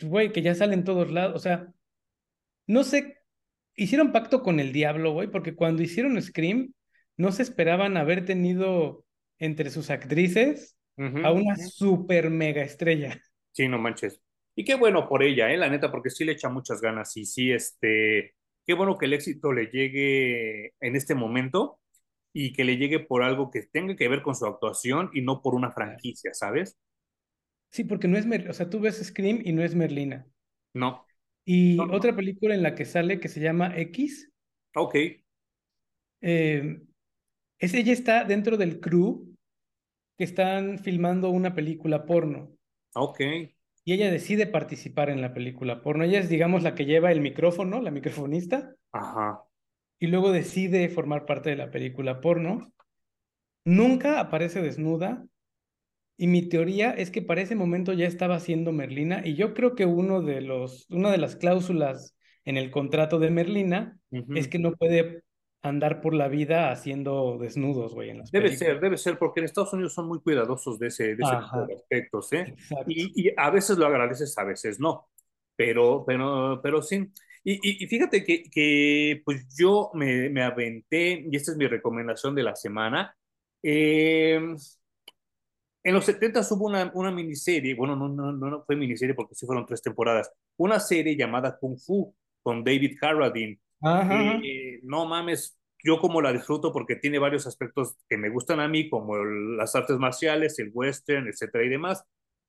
Güey, 0.00 0.32
que 0.32 0.42
ya 0.42 0.54
sale 0.54 0.74
en 0.74 0.84
todos 0.84 1.10
lados, 1.10 1.36
o 1.36 1.38
sea, 1.38 1.72
no 2.66 2.82
sé, 2.84 3.18
hicieron 3.76 4.12
pacto 4.12 4.42
con 4.42 4.58
el 4.60 4.72
diablo, 4.72 5.12
güey, 5.12 5.28
porque 5.30 5.54
cuando 5.54 5.82
hicieron 5.82 6.20
Scream, 6.20 6.72
no 7.16 7.32
se 7.32 7.42
esperaban 7.42 7.96
haber 7.96 8.24
tenido 8.24 9.04
entre 9.38 9.70
sus 9.70 9.90
actrices 9.90 10.76
uh 10.96 11.02
-huh. 11.02 11.26
a 11.26 11.32
una 11.32 11.56
super 11.56 12.30
mega 12.30 12.62
estrella. 12.62 13.20
Sí, 13.52 13.68
no 13.68 13.78
manches. 13.78 14.20
Y 14.54 14.64
qué 14.64 14.74
bueno 14.74 15.08
por 15.08 15.22
ella, 15.22 15.52
¿eh? 15.52 15.56
La 15.56 15.68
neta, 15.68 15.90
porque 15.90 16.10
sí 16.10 16.24
le 16.24 16.32
echa 16.32 16.48
muchas 16.48 16.80
ganas 16.80 17.16
y 17.16 17.26
sí, 17.26 17.52
este, 17.52 18.34
qué 18.66 18.74
bueno 18.74 18.96
que 18.96 19.06
el 19.06 19.12
éxito 19.12 19.52
le 19.52 19.66
llegue 19.66 20.72
en 20.80 20.96
este 20.96 21.14
momento 21.14 21.78
y 22.32 22.52
que 22.52 22.64
le 22.64 22.76
llegue 22.76 23.00
por 23.00 23.22
algo 23.22 23.50
que 23.50 23.62
tenga 23.62 23.96
que 23.96 24.08
ver 24.08 24.22
con 24.22 24.34
su 24.34 24.46
actuación 24.46 25.10
y 25.12 25.22
no 25.22 25.42
por 25.42 25.54
una 25.54 25.72
franquicia, 25.72 26.34
¿sabes? 26.34 26.78
Sí, 27.70 27.84
porque 27.84 28.08
no 28.08 28.16
es, 28.16 28.26
Mer 28.26 28.48
o 28.48 28.52
sea, 28.52 28.70
tú 28.70 28.80
ves 28.80 29.02
Scream 29.04 29.40
y 29.44 29.52
no 29.52 29.62
es 29.62 29.74
Merlina. 29.74 30.26
No. 30.74 31.04
Y 31.44 31.76
no, 31.76 31.86
no. 31.86 31.94
otra 31.94 32.14
película 32.16 32.54
en 32.54 32.62
la 32.62 32.74
que 32.74 32.84
sale 32.84 33.20
que 33.20 33.28
se 33.28 33.40
llama 33.40 33.76
X. 33.76 34.30
Ok. 34.74 34.96
Eh, 36.22 36.80
es, 37.58 37.74
ella 37.74 37.92
está 37.92 38.24
dentro 38.24 38.56
del 38.56 38.80
crew 38.80 39.36
que 40.16 40.24
están 40.24 40.78
filmando 40.78 41.30
una 41.30 41.54
película 41.54 42.04
porno. 42.06 42.50
Ok. 42.94 43.20
Y 43.84 43.92
ella 43.92 44.10
decide 44.10 44.46
participar 44.46 45.10
en 45.10 45.20
la 45.20 45.32
película 45.32 45.82
porno. 45.82 46.04
Ella 46.04 46.18
es, 46.18 46.28
digamos, 46.28 46.62
la 46.62 46.74
que 46.74 46.86
lleva 46.86 47.12
el 47.12 47.20
micrófono, 47.20 47.80
la 47.80 47.90
microfonista. 47.90 48.74
Ajá. 48.92 49.42
Y 49.98 50.08
luego 50.08 50.32
decide 50.32 50.88
formar 50.88 51.24
parte 51.24 51.50
de 51.50 51.56
la 51.56 51.70
película 51.70 52.20
porno. 52.20 52.72
Nunca 53.64 54.20
aparece 54.20 54.60
desnuda. 54.60 55.24
Y 56.16 56.26
mi 56.26 56.48
teoría 56.48 56.90
es 56.92 57.10
que 57.10 57.22
para 57.22 57.42
ese 57.42 57.54
momento 57.54 57.92
ya 57.92 58.06
estaba 58.06 58.40
siendo 58.40 58.72
Merlina. 58.72 59.22
Y 59.24 59.34
yo 59.34 59.54
creo 59.54 59.74
que 59.74 59.84
uno 59.84 60.22
de 60.22 60.40
los, 60.40 60.90
una 60.90 61.12
de 61.12 61.18
las 61.18 61.36
cláusulas 61.36 62.16
en 62.44 62.56
el 62.56 62.70
contrato 62.70 63.18
de 63.18 63.30
Merlina 63.30 63.98
uh 64.10 64.18
-huh. 64.18 64.38
es 64.38 64.48
que 64.48 64.58
no 64.58 64.72
puede 64.72 65.22
andar 65.68 66.00
por 66.00 66.14
la 66.14 66.28
vida 66.28 66.70
haciendo 66.70 67.38
desnudos, 67.38 67.94
güey. 67.94 68.10
En 68.10 68.18
las 68.18 68.30
debe 68.30 68.46
películas. 68.46 68.72
ser, 68.72 68.80
debe 68.80 68.98
ser, 68.98 69.18
porque 69.18 69.40
en 69.40 69.44
Estados 69.44 69.72
Unidos 69.72 69.94
son 69.94 70.08
muy 70.08 70.20
cuidadosos 70.20 70.78
de 70.78 70.88
ese, 70.88 71.16
de 71.16 71.22
ese 71.22 71.36
tipo 71.36 71.66
de 71.66 71.74
aspectos, 71.74 72.32
¿eh? 72.32 72.54
Y, 72.86 73.28
y, 73.28 73.32
a 73.36 73.50
veces 73.50 73.78
lo 73.78 73.86
agradeces, 73.86 74.36
a 74.38 74.44
veces 74.44 74.80
no. 74.80 75.08
Pero, 75.56 76.04
pero, 76.06 76.60
pero 76.62 76.82
sí. 76.82 77.10
Y, 77.44 77.54
y, 77.54 77.84
y 77.84 77.86
fíjate 77.86 78.24
que, 78.24 78.44
que, 78.50 79.22
pues 79.24 79.46
yo 79.56 79.90
me, 79.94 80.28
me, 80.30 80.42
aventé, 80.42 81.26
y 81.30 81.36
esta 81.36 81.52
es 81.52 81.56
mi 81.56 81.66
recomendación 81.66 82.34
de 82.34 82.42
la 82.42 82.56
semana. 82.56 83.16
Eh, 83.62 84.40
en 85.86 85.94
los 85.94 86.04
70 86.04 86.40
hubo 86.50 86.66
una, 86.66 86.90
una 86.94 87.12
miniserie, 87.12 87.76
bueno, 87.76 87.94
no, 87.94 88.08
no, 88.08 88.32
no 88.32 88.64
fue 88.64 88.74
miniserie 88.74 89.14
porque 89.14 89.36
sí 89.36 89.46
fueron 89.46 89.64
tres 89.64 89.80
temporadas, 89.80 90.32
una 90.56 90.80
serie 90.80 91.16
llamada 91.16 91.56
Kung 91.56 91.78
Fu 91.78 92.12
con 92.42 92.64
David 92.64 92.96
Carradine. 92.98 93.60
Ajá. 93.80 94.40
Eh, 94.42 94.65
no 94.82 95.06
mames, 95.06 95.58
yo 95.82 95.98
como 95.98 96.20
la 96.20 96.32
disfruto 96.32 96.72
porque 96.72 96.96
tiene 96.96 97.18
varios 97.18 97.46
aspectos 97.46 97.96
que 98.08 98.16
me 98.16 98.28
gustan 98.28 98.60
a 98.60 98.68
mí, 98.68 98.88
como 98.88 99.16
el, 99.16 99.56
las 99.56 99.74
artes 99.74 99.98
marciales, 99.98 100.58
el 100.58 100.70
western, 100.72 101.28
etcétera 101.28 101.64
y 101.64 101.68
demás. 101.68 102.04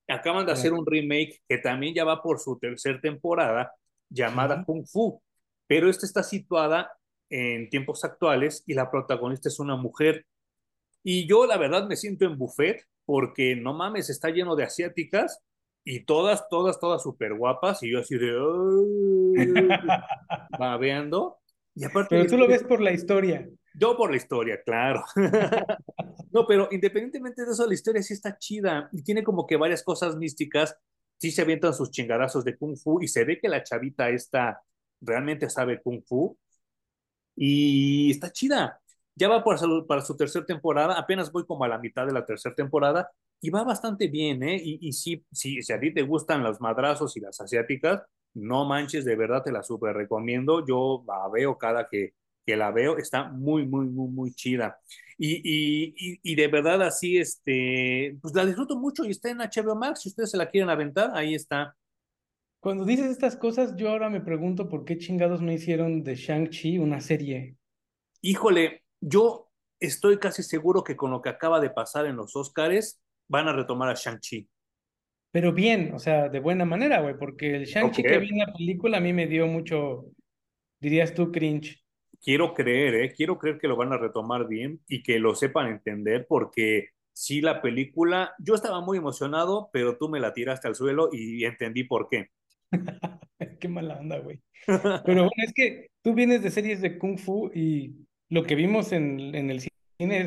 Acaban 0.07 0.45
de 0.45 0.53
hacer 0.53 0.73
un 0.73 0.85
remake 0.85 1.41
que 1.47 1.57
también 1.57 1.93
ya 1.93 2.05
va 2.05 2.21
por 2.21 2.39
su 2.39 2.57
tercera 2.57 2.99
temporada, 3.01 3.73
llamada 4.09 4.63
Kung 4.63 4.85
Fu, 4.87 5.21
pero 5.67 5.89
esta 5.89 6.05
está 6.05 6.23
situada 6.23 6.91
en 7.29 7.69
tiempos 7.69 8.05
actuales 8.05 8.63
y 8.65 8.73
la 8.73 8.89
protagonista 8.89 9.49
es 9.49 9.59
una 9.59 9.75
mujer. 9.75 10.25
Y 11.03 11.27
yo 11.27 11.45
la 11.45 11.57
verdad 11.57 11.87
me 11.87 11.97
siento 11.97 12.25
en 12.25 12.37
buffet 12.37 12.85
porque 13.05 13.55
no 13.55 13.73
mames, 13.73 14.09
está 14.09 14.29
lleno 14.29 14.55
de 14.55 14.63
asiáticas 14.63 15.43
y 15.83 16.01
todas, 16.01 16.49
todas, 16.49 16.79
todas 16.79 17.01
súper 17.01 17.33
guapas 17.35 17.81
y 17.83 17.91
yo 17.91 17.99
así 17.99 18.17
de 18.17 18.33
babeando. 20.59 21.37
Y 21.77 21.85
aparte 21.85 22.07
pero 22.09 22.27
tú 22.27 22.37
lo 22.37 22.47
ves 22.47 22.63
por 22.63 22.81
la 22.81 22.91
historia. 22.91 23.47
Yo 23.75 23.95
por 23.95 24.09
la 24.09 24.17
historia, 24.17 24.59
claro. 24.65 25.03
no, 26.31 26.47
pero 26.47 26.67
independientemente 26.71 27.45
de 27.45 27.51
eso, 27.51 27.67
la 27.67 27.73
historia 27.75 28.01
sí 28.01 28.15
está 28.15 28.35
chida 28.39 28.89
y 28.91 29.03
tiene 29.03 29.23
como 29.23 29.45
que 29.45 29.57
varias 29.57 29.83
cosas 29.83 30.15
místicas. 30.15 30.75
Sí 31.17 31.29
se 31.29 31.43
avientan 31.43 31.75
sus 31.75 31.91
chingadazos 31.91 32.43
de 32.43 32.57
kung 32.57 32.75
fu 32.75 33.01
y 33.01 33.07
se 33.07 33.23
ve 33.23 33.37
que 33.39 33.47
la 33.47 33.61
chavita 33.61 34.09
esta 34.09 34.59
realmente 35.01 35.49
sabe 35.51 35.79
kung 35.81 36.01
fu 36.03 36.35
y 37.35 38.09
está 38.09 38.31
chida. 38.31 38.81
Ya 39.15 39.29
va 39.29 39.43
para 39.43 39.59
su, 39.59 39.85
para 39.87 40.01
su 40.01 40.17
tercera 40.17 40.45
temporada, 40.45 40.97
apenas 40.97 41.31
voy 41.31 41.45
como 41.45 41.63
a 41.63 41.67
la 41.67 41.77
mitad 41.77 42.07
de 42.07 42.13
la 42.13 42.25
tercera 42.25 42.55
temporada 42.55 43.11
y 43.39 43.51
va 43.51 43.63
bastante 43.63 44.07
bien, 44.07 44.41
¿eh? 44.41 44.59
Y, 44.63 44.79
y 44.87 44.93
sí, 44.93 45.23
sí, 45.31 45.61
si 45.61 45.73
a 45.73 45.79
ti 45.79 45.93
te 45.93 46.01
gustan 46.01 46.43
los 46.43 46.59
madrazos 46.59 47.15
y 47.17 47.19
las 47.19 47.39
asiáticas, 47.39 48.03
no 48.37 48.65
manches, 48.65 49.05
de 49.05 49.15
verdad 49.15 49.43
te 49.43 49.51
la 49.51 49.63
súper 49.63 49.95
recomiendo. 49.95 50.65
Yo 50.65 51.03
la 51.07 51.27
veo 51.29 51.57
cada 51.57 51.87
que, 51.89 52.13
que 52.45 52.55
la 52.55 52.71
veo, 52.71 52.97
está 52.97 53.25
muy, 53.25 53.65
muy, 53.65 53.87
muy, 53.87 54.09
muy 54.09 54.33
chida. 54.33 54.79
Y, 55.17 55.41
y, 55.43 56.19
y, 56.21 56.35
de 56.35 56.47
verdad 56.47 56.81
así, 56.83 57.17
este, 57.17 58.17
pues 58.21 58.33
la 58.35 58.45
disfruto 58.45 58.77
mucho 58.77 59.03
y 59.03 59.11
está 59.11 59.29
en 59.29 59.39
HBO 59.39 59.75
Max, 59.75 60.01
si 60.01 60.09
ustedes 60.09 60.31
se 60.31 60.37
la 60.37 60.49
quieren 60.49 60.69
aventar, 60.69 61.11
ahí 61.15 61.33
está. 61.33 61.75
Cuando 62.59 62.85
dices 62.85 63.07
estas 63.07 63.35
cosas, 63.35 63.75
yo 63.75 63.89
ahora 63.89 64.09
me 64.09 64.21
pregunto 64.21 64.69
por 64.69 64.85
qué 64.85 64.97
chingados 64.97 65.41
no 65.41 65.51
hicieron 65.51 66.03
de 66.03 66.15
Shang-Chi 66.15 66.77
una 66.77 67.01
serie. 67.01 67.55
Híjole, 68.21 68.83
yo 69.01 69.49
estoy 69.79 70.17
casi 70.19 70.43
seguro 70.43 70.83
que 70.83 70.95
con 70.95 71.11
lo 71.11 71.21
que 71.21 71.29
acaba 71.29 71.59
de 71.59 71.69
pasar 71.69 72.05
en 72.05 72.15
los 72.15 72.35
Oscars, 72.35 73.01
van 73.27 73.47
a 73.47 73.53
retomar 73.53 73.89
a 73.89 73.93
Shang-Chi. 73.93 74.47
Pero 75.31 75.53
bien, 75.53 75.91
o 75.93 75.99
sea, 75.99 76.29
de 76.29 76.39
buena 76.39 76.65
manera, 76.65 77.01
güey, 77.01 77.15
porque 77.17 77.55
el 77.55 77.65
Shang-Chi 77.65 78.03
que 78.03 78.17
vi 78.19 78.29
en 78.29 78.39
la 78.39 78.53
película 78.53 78.97
a 78.97 79.01
mí 79.01 79.13
me 79.13 79.27
dio 79.27 79.47
mucho, 79.47 80.05
dirías 80.79 81.13
tú, 81.13 81.31
cringe. 81.31 81.83
Quiero 82.21 82.53
creer, 82.53 82.95
¿eh? 82.95 83.13
Quiero 83.15 83.37
creer 83.37 83.59
que 83.59 83.67
lo 83.67 83.75
van 83.75 83.93
a 83.93 83.97
retomar 83.97 84.47
bien 84.47 84.79
y 84.87 85.03
que 85.03 85.19
lo 85.19 85.35
sepan 85.35 85.67
entender, 85.67 86.25
porque 86.27 86.89
sí, 87.13 87.41
la 87.41 87.61
película, 87.61 88.33
yo 88.39 88.55
estaba 88.55 88.81
muy 88.81 88.97
emocionado, 88.97 89.69
pero 89.71 89.97
tú 89.97 90.09
me 90.09 90.19
la 90.19 90.33
tiraste 90.33 90.67
al 90.67 90.75
suelo 90.75 91.09
y 91.11 91.43
entendí 91.45 91.83
por 91.83 92.09
qué. 92.09 92.29
qué 93.59 93.67
mala 93.67 93.99
onda, 93.99 94.19
güey. 94.19 94.41
Pero 94.65 95.01
bueno, 95.03 95.29
es 95.37 95.53
que 95.53 95.87
tú 96.01 96.13
vienes 96.13 96.41
de 96.41 96.51
series 96.51 96.81
de 96.81 96.97
Kung 96.97 97.17
Fu 97.17 97.51
y 97.53 98.07
lo 98.29 98.43
que 98.43 98.55
vimos 98.55 98.91
en, 98.91 99.35
en 99.35 99.51
el 99.51 99.59
cine 99.59 99.76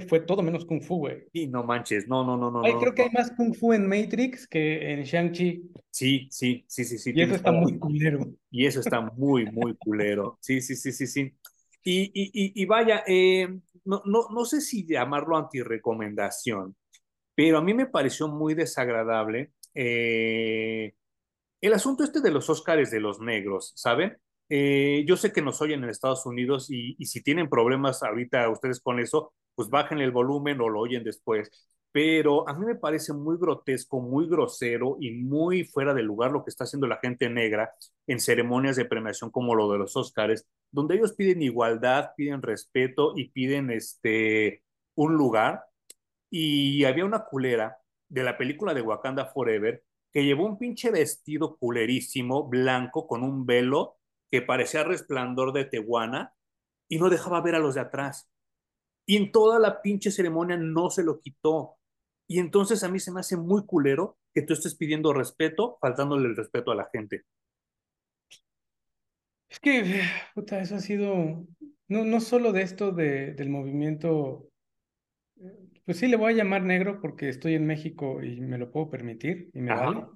fue 0.09 0.21
todo 0.21 0.43
menos 0.43 0.65
Kung 0.65 0.83
Fu, 0.83 0.99
güey. 0.99 1.29
Y 1.33 1.47
no 1.47 1.63
manches, 1.63 2.09
no, 2.09 2.25
no, 2.25 2.37
no, 2.37 2.51
no. 2.51 2.65
Ay, 2.65 2.75
creo 2.81 2.95
que 2.95 3.03
hay 3.03 3.11
más 3.11 3.31
Kung 3.33 3.55
Fu 3.55 3.73
en 3.73 3.89
Matrix 3.89 4.47
que 4.47 4.93
en 4.93 5.03
Shang-Chi. 5.03 5.71
Sí, 5.91 6.29
sí, 6.31 6.65
sí, 6.67 6.85
sí, 6.85 6.99
sí. 6.99 7.13
Y 7.15 7.23
eso 7.23 7.35
está 7.35 7.53
muy 7.53 7.79
culero. 7.79 8.27
Y 8.51 8.67
eso 8.67 8.81
está 8.81 9.01
muy, 9.01 9.47
muy 9.51 9.75
culero. 9.77 10.39
Sí, 10.41 10.61
sí, 10.61 10.75
sí, 10.77 10.93
sí, 10.93 11.07
sí. 11.07 11.35
Y, 11.83 12.11
y, 12.13 12.63
y, 12.63 12.67
vaya, 12.67 13.05
eh, 13.07 13.49
no, 13.85 14.03
no, 14.05 14.29
no 14.31 14.45
sé 14.45 14.61
si 14.61 14.87
llamarlo 14.87 15.37
antirecomendación, 15.37 16.77
pero 17.35 17.59
a 17.59 17.63
mí 17.63 17.73
me 17.73 17.87
pareció 17.87 18.29
muy 18.29 18.53
desagradable 18.55 19.53
eh, 19.75 20.93
el 21.61 21.73
asunto 21.73 22.05
este 22.05 22.21
de 22.21 22.31
los 22.31 22.51
Óscares 22.51 22.91
de 22.91 23.01
los 23.01 23.21
negros, 23.21 23.73
¿saben? 23.77 24.19
Eh, 24.49 25.05
yo 25.07 25.17
sé 25.17 25.33
que 25.33 25.43
nos 25.43 25.63
oyen 25.63 25.85
en 25.85 25.91
Estados 25.91 26.27
Unidos 26.27 26.71
y, 26.71 26.97
y, 26.99 27.07
si 27.07 27.23
tienen 27.23 27.49
problemas 27.49 28.03
ahorita 28.03 28.49
ustedes 28.51 28.81
con 28.81 28.99
eso, 28.99 29.33
pues 29.55 29.69
bajen 29.69 30.01
el 30.01 30.11
volumen 30.11 30.61
o 30.61 30.69
lo 30.69 30.81
oyen 30.81 31.05
después. 31.05 31.51
Pero 31.93 32.49
a 32.49 32.55
mí 32.55 32.65
me 32.67 32.77
parece 32.77 33.13
muy 33.13 33.37
grotesco, 33.39 34.01
muy 34.01 34.29
grosero 34.29 34.97
y 35.01 35.11
muy 35.13 35.65
fuera 35.65 35.93
de 35.93 36.03
lugar 36.03 36.31
lo 36.31 36.45
que 36.45 36.51
está 36.51 36.65
haciendo 36.65 36.87
la 36.87 36.99
gente 36.99 37.29
negra 37.29 37.73
en 38.07 38.21
ceremonias 38.21 38.77
de 38.77 38.85
premiación 38.85 39.31
como 39.31 39.55
lo 39.57 39.71
de 39.73 39.79
los 39.79 39.97
Óscares, 39.97 40.47
donde 40.71 40.97
ellos 40.97 41.15
piden 41.15 41.43
igualdad, 41.43 42.11
piden 42.17 42.43
respeto 42.43 43.15
y 43.17 43.31
piden 43.31 43.71
este, 43.71 44.63
un 44.95 45.15
lugar. 45.15 45.65
Y 46.31 46.85
había 46.85 47.05
una 47.05 47.25
culera 47.25 47.79
de 48.09 48.23
la 48.23 48.39
película 48.39 48.75
de 48.75 48.83
Wakanda 48.83 49.27
Forever 49.27 49.83
que 50.13 50.25
llevó 50.25 50.47
un 50.47 50.59
pinche 50.59 50.91
vestido 50.91 51.57
culerísimo, 51.57 52.49
blanco, 52.49 53.07
con 53.07 53.23
un 53.23 53.47
velo 53.47 53.97
que 54.31 54.43
parecía 54.43 54.85
resplandor 54.85 55.53
de 55.53 55.65
Tehuana 55.65 56.35
y 56.89 56.99
no 56.99 57.11
dejaba 57.11 57.41
ver 57.41 57.55
a 57.55 57.61
los 57.61 57.75
de 57.75 57.83
atrás. 57.83 58.29
Y 59.07 59.17
en 59.17 59.33
toda 59.33 59.59
la 59.59 59.83
pinche 59.83 60.11
ceremonia 60.11 60.57
no 60.57 60.91
se 60.91 61.03
lo 61.03 61.21
quitó. 61.21 61.77
Y 62.27 62.39
entonces 62.39 62.85
a 62.85 62.89
mí 62.89 63.01
se 63.01 63.13
me 63.13 63.21
hace 63.21 63.37
muy 63.37 63.67
culero 63.67 64.19
que 64.33 64.43
tú 64.43 64.53
estés 64.53 64.77
pidiendo 64.77 65.13
respeto, 65.13 65.79
faltándole 65.81 66.29
el 66.29 66.37
respeto 66.37 66.71
a 66.71 66.77
la 66.77 66.89
gente. 66.93 67.25
Es 69.49 69.59
que, 69.59 70.03
puta, 70.35 70.61
eso 70.61 70.77
ha 70.77 70.81
sido, 70.81 71.45
no, 71.89 72.05
no 72.05 72.21
solo 72.21 72.53
de 72.53 72.63
esto 72.63 72.93
de, 72.93 73.35
del 73.35 73.51
movimiento, 73.51 74.49
pues 75.85 75.99
sí 75.99 76.07
le 76.07 76.17
voy 76.17 76.33
a 76.33 76.37
llamar 76.37 76.63
negro 76.63 77.01
porque 77.01 77.29
estoy 77.29 77.55
en 77.55 77.67
México 77.67 78.23
y 78.23 78.41
me 78.41 78.59
lo 78.59 78.71
puedo 78.71 78.91
permitir 78.91 79.51
y 79.53 79.61
me 79.61 79.73
Ajá. 79.73 79.87
vale. 79.87 80.07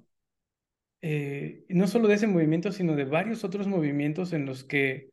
Eh, 1.01 1.65
no 1.67 1.85
solo 1.87 2.07
de 2.07 2.15
ese 2.15 2.27
movimiento, 2.27 2.71
sino 2.71 2.95
de 2.95 3.03
varios 3.03 3.43
otros 3.43 3.67
movimientos 3.67 4.31
en 4.31 4.45
los 4.45 4.63
que 4.63 5.09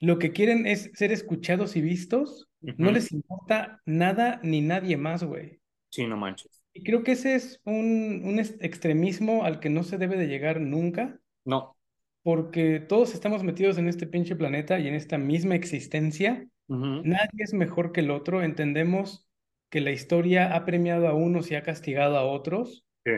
lo 0.00 0.18
que 0.18 0.32
quieren 0.32 0.66
es 0.66 0.90
ser 0.94 1.12
escuchados 1.12 1.76
y 1.76 1.80
vistos, 1.80 2.49
no 2.60 2.90
les 2.90 3.12
importa 3.12 3.80
nada 3.86 4.40
ni 4.42 4.60
nadie 4.60 4.96
más, 4.96 5.24
güey. 5.24 5.60
Sí, 5.90 6.06
no 6.06 6.16
manches. 6.16 6.62
Y 6.72 6.82
creo 6.82 7.02
que 7.02 7.12
ese 7.12 7.34
es 7.34 7.60
un, 7.64 8.22
un 8.24 8.38
extremismo 8.38 9.44
al 9.44 9.60
que 9.60 9.70
no 9.70 9.82
se 9.82 9.98
debe 9.98 10.16
de 10.16 10.28
llegar 10.28 10.60
nunca. 10.60 11.18
No. 11.44 11.76
Porque 12.22 12.80
todos 12.80 13.14
estamos 13.14 13.42
metidos 13.42 13.78
en 13.78 13.88
este 13.88 14.06
pinche 14.06 14.36
planeta 14.36 14.78
y 14.78 14.88
en 14.88 14.94
esta 14.94 15.18
misma 15.18 15.54
existencia. 15.54 16.46
Nadie 16.68 17.30
es 17.38 17.52
mejor 17.52 17.90
que 17.90 18.00
el 18.00 18.12
otro. 18.12 18.42
Entendemos 18.42 19.28
que 19.70 19.80
la 19.80 19.90
historia 19.90 20.54
ha 20.54 20.64
premiado 20.64 21.08
a 21.08 21.14
unos 21.14 21.50
y 21.50 21.56
ha 21.56 21.62
castigado 21.62 22.16
a 22.16 22.24
otros. 22.24 22.84
Sí. 23.04 23.12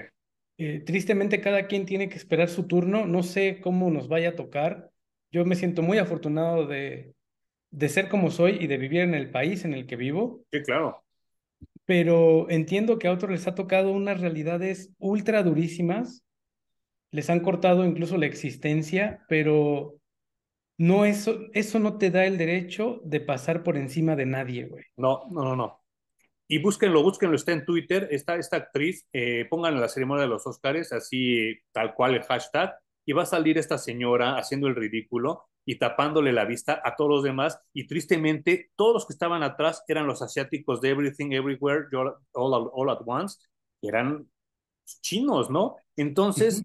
Eh, 0.59 0.81
tristemente 0.87 1.41
cada 1.41 1.67
quien 1.67 1.85
tiene 1.85 2.09
que 2.09 2.17
esperar 2.17 2.49
su 2.49 2.67
turno. 2.67 3.07
No 3.07 3.23
sé 3.23 3.61
cómo 3.61 3.91
nos 3.91 4.09
vaya 4.09 4.31
a 4.31 4.37
tocar 4.37 4.93
yo 5.33 5.47
me 5.47 5.57
siento 5.57 5.83
muy 5.83 5.99
afortunado 5.99 6.67
de, 6.67 7.15
de 7.73 7.89
ser 7.89 8.09
como 8.09 8.31
soy 8.31 8.59
y 8.61 8.69
de 8.69 8.77
vivir 8.77 9.01
en 9.01 9.15
el 9.15 9.31
país 9.31 9.65
en 9.65 9.75
el 9.75 9.87
que 9.87 9.97
vivo. 9.97 10.45
Sí, 10.53 10.63
claro. 10.63 11.03
Pero 11.85 12.49
entiendo 12.51 12.99
que 12.99 13.09
a 13.09 13.13
otros 13.13 13.33
les 13.33 13.47
ha 13.49 13.55
tocado 13.55 13.91
unas 13.91 14.21
realidades 14.21 14.93
ultra 14.99 15.43
durísimas, 15.43 16.23
les 17.11 17.29
han 17.29 17.41
cortado 17.41 17.85
incluso 17.85 18.17
la 18.19 18.27
existencia, 18.27 19.25
pero 19.29 19.97
no 20.79 21.05
eso, 21.05 21.41
eso 21.55 21.79
no 21.79 21.99
te 21.99 22.11
da 22.11 22.25
el 22.27 22.39
derecho 22.39 23.01
de 23.05 23.21
pasar 23.21 23.63
por 23.63 23.77
encima 23.77 24.17
de 24.17 24.27
nadie, 24.27 24.67
güey. 24.67 24.85
No, 24.97 25.23
no, 25.31 25.43
no, 25.43 25.57
no. 25.57 25.81
Y 26.49 26.59
búsquenlo, 26.59 27.03
búsquenlo, 27.03 27.37
está 27.37 27.53
en 27.53 27.65
Twitter, 27.65 28.09
está 28.11 28.37
esta 28.37 28.59
actriz, 28.59 29.07
eh, 29.13 29.47
pónganle 29.49 29.81
la 29.81 29.89
ceremonia 29.89 30.25
de 30.25 30.29
los 30.29 30.47
Oscars, 30.47 30.93
así 30.93 31.55
tal 31.73 31.95
cual 31.95 32.15
el 32.15 32.23
hashtag, 32.23 32.75
y 33.05 33.13
va 33.13 33.23
a 33.23 33.27
salir 33.27 33.59
esta 33.59 33.79
señora 33.79 34.37
haciendo 34.39 34.69
el 34.69 34.77
ridículo 34.77 35.45
y 35.65 35.79
tapándole 35.79 36.33
la 36.33 36.45
vista 36.45 36.81
a 36.85 36.97
todos 36.97 37.11
los 37.11 37.23
demás 37.23 37.61
y 37.73 37.87
tristemente 37.87 38.71
todos 38.77 38.95
los 38.95 39.07
que 39.07 39.13
estaban 39.13 39.43
atrás 39.43 39.85
eran 39.89 40.07
los 40.07 40.23
asiáticos 40.23 40.81
de 40.81 40.91
Everything 40.91 41.33
Everywhere 41.33 41.87
All, 42.35 42.91
at 42.91 43.01
Once, 43.07 43.39
eran 43.81 44.29
chinos, 45.01 45.51
¿no? 45.51 45.77
Entonces, 45.97 46.65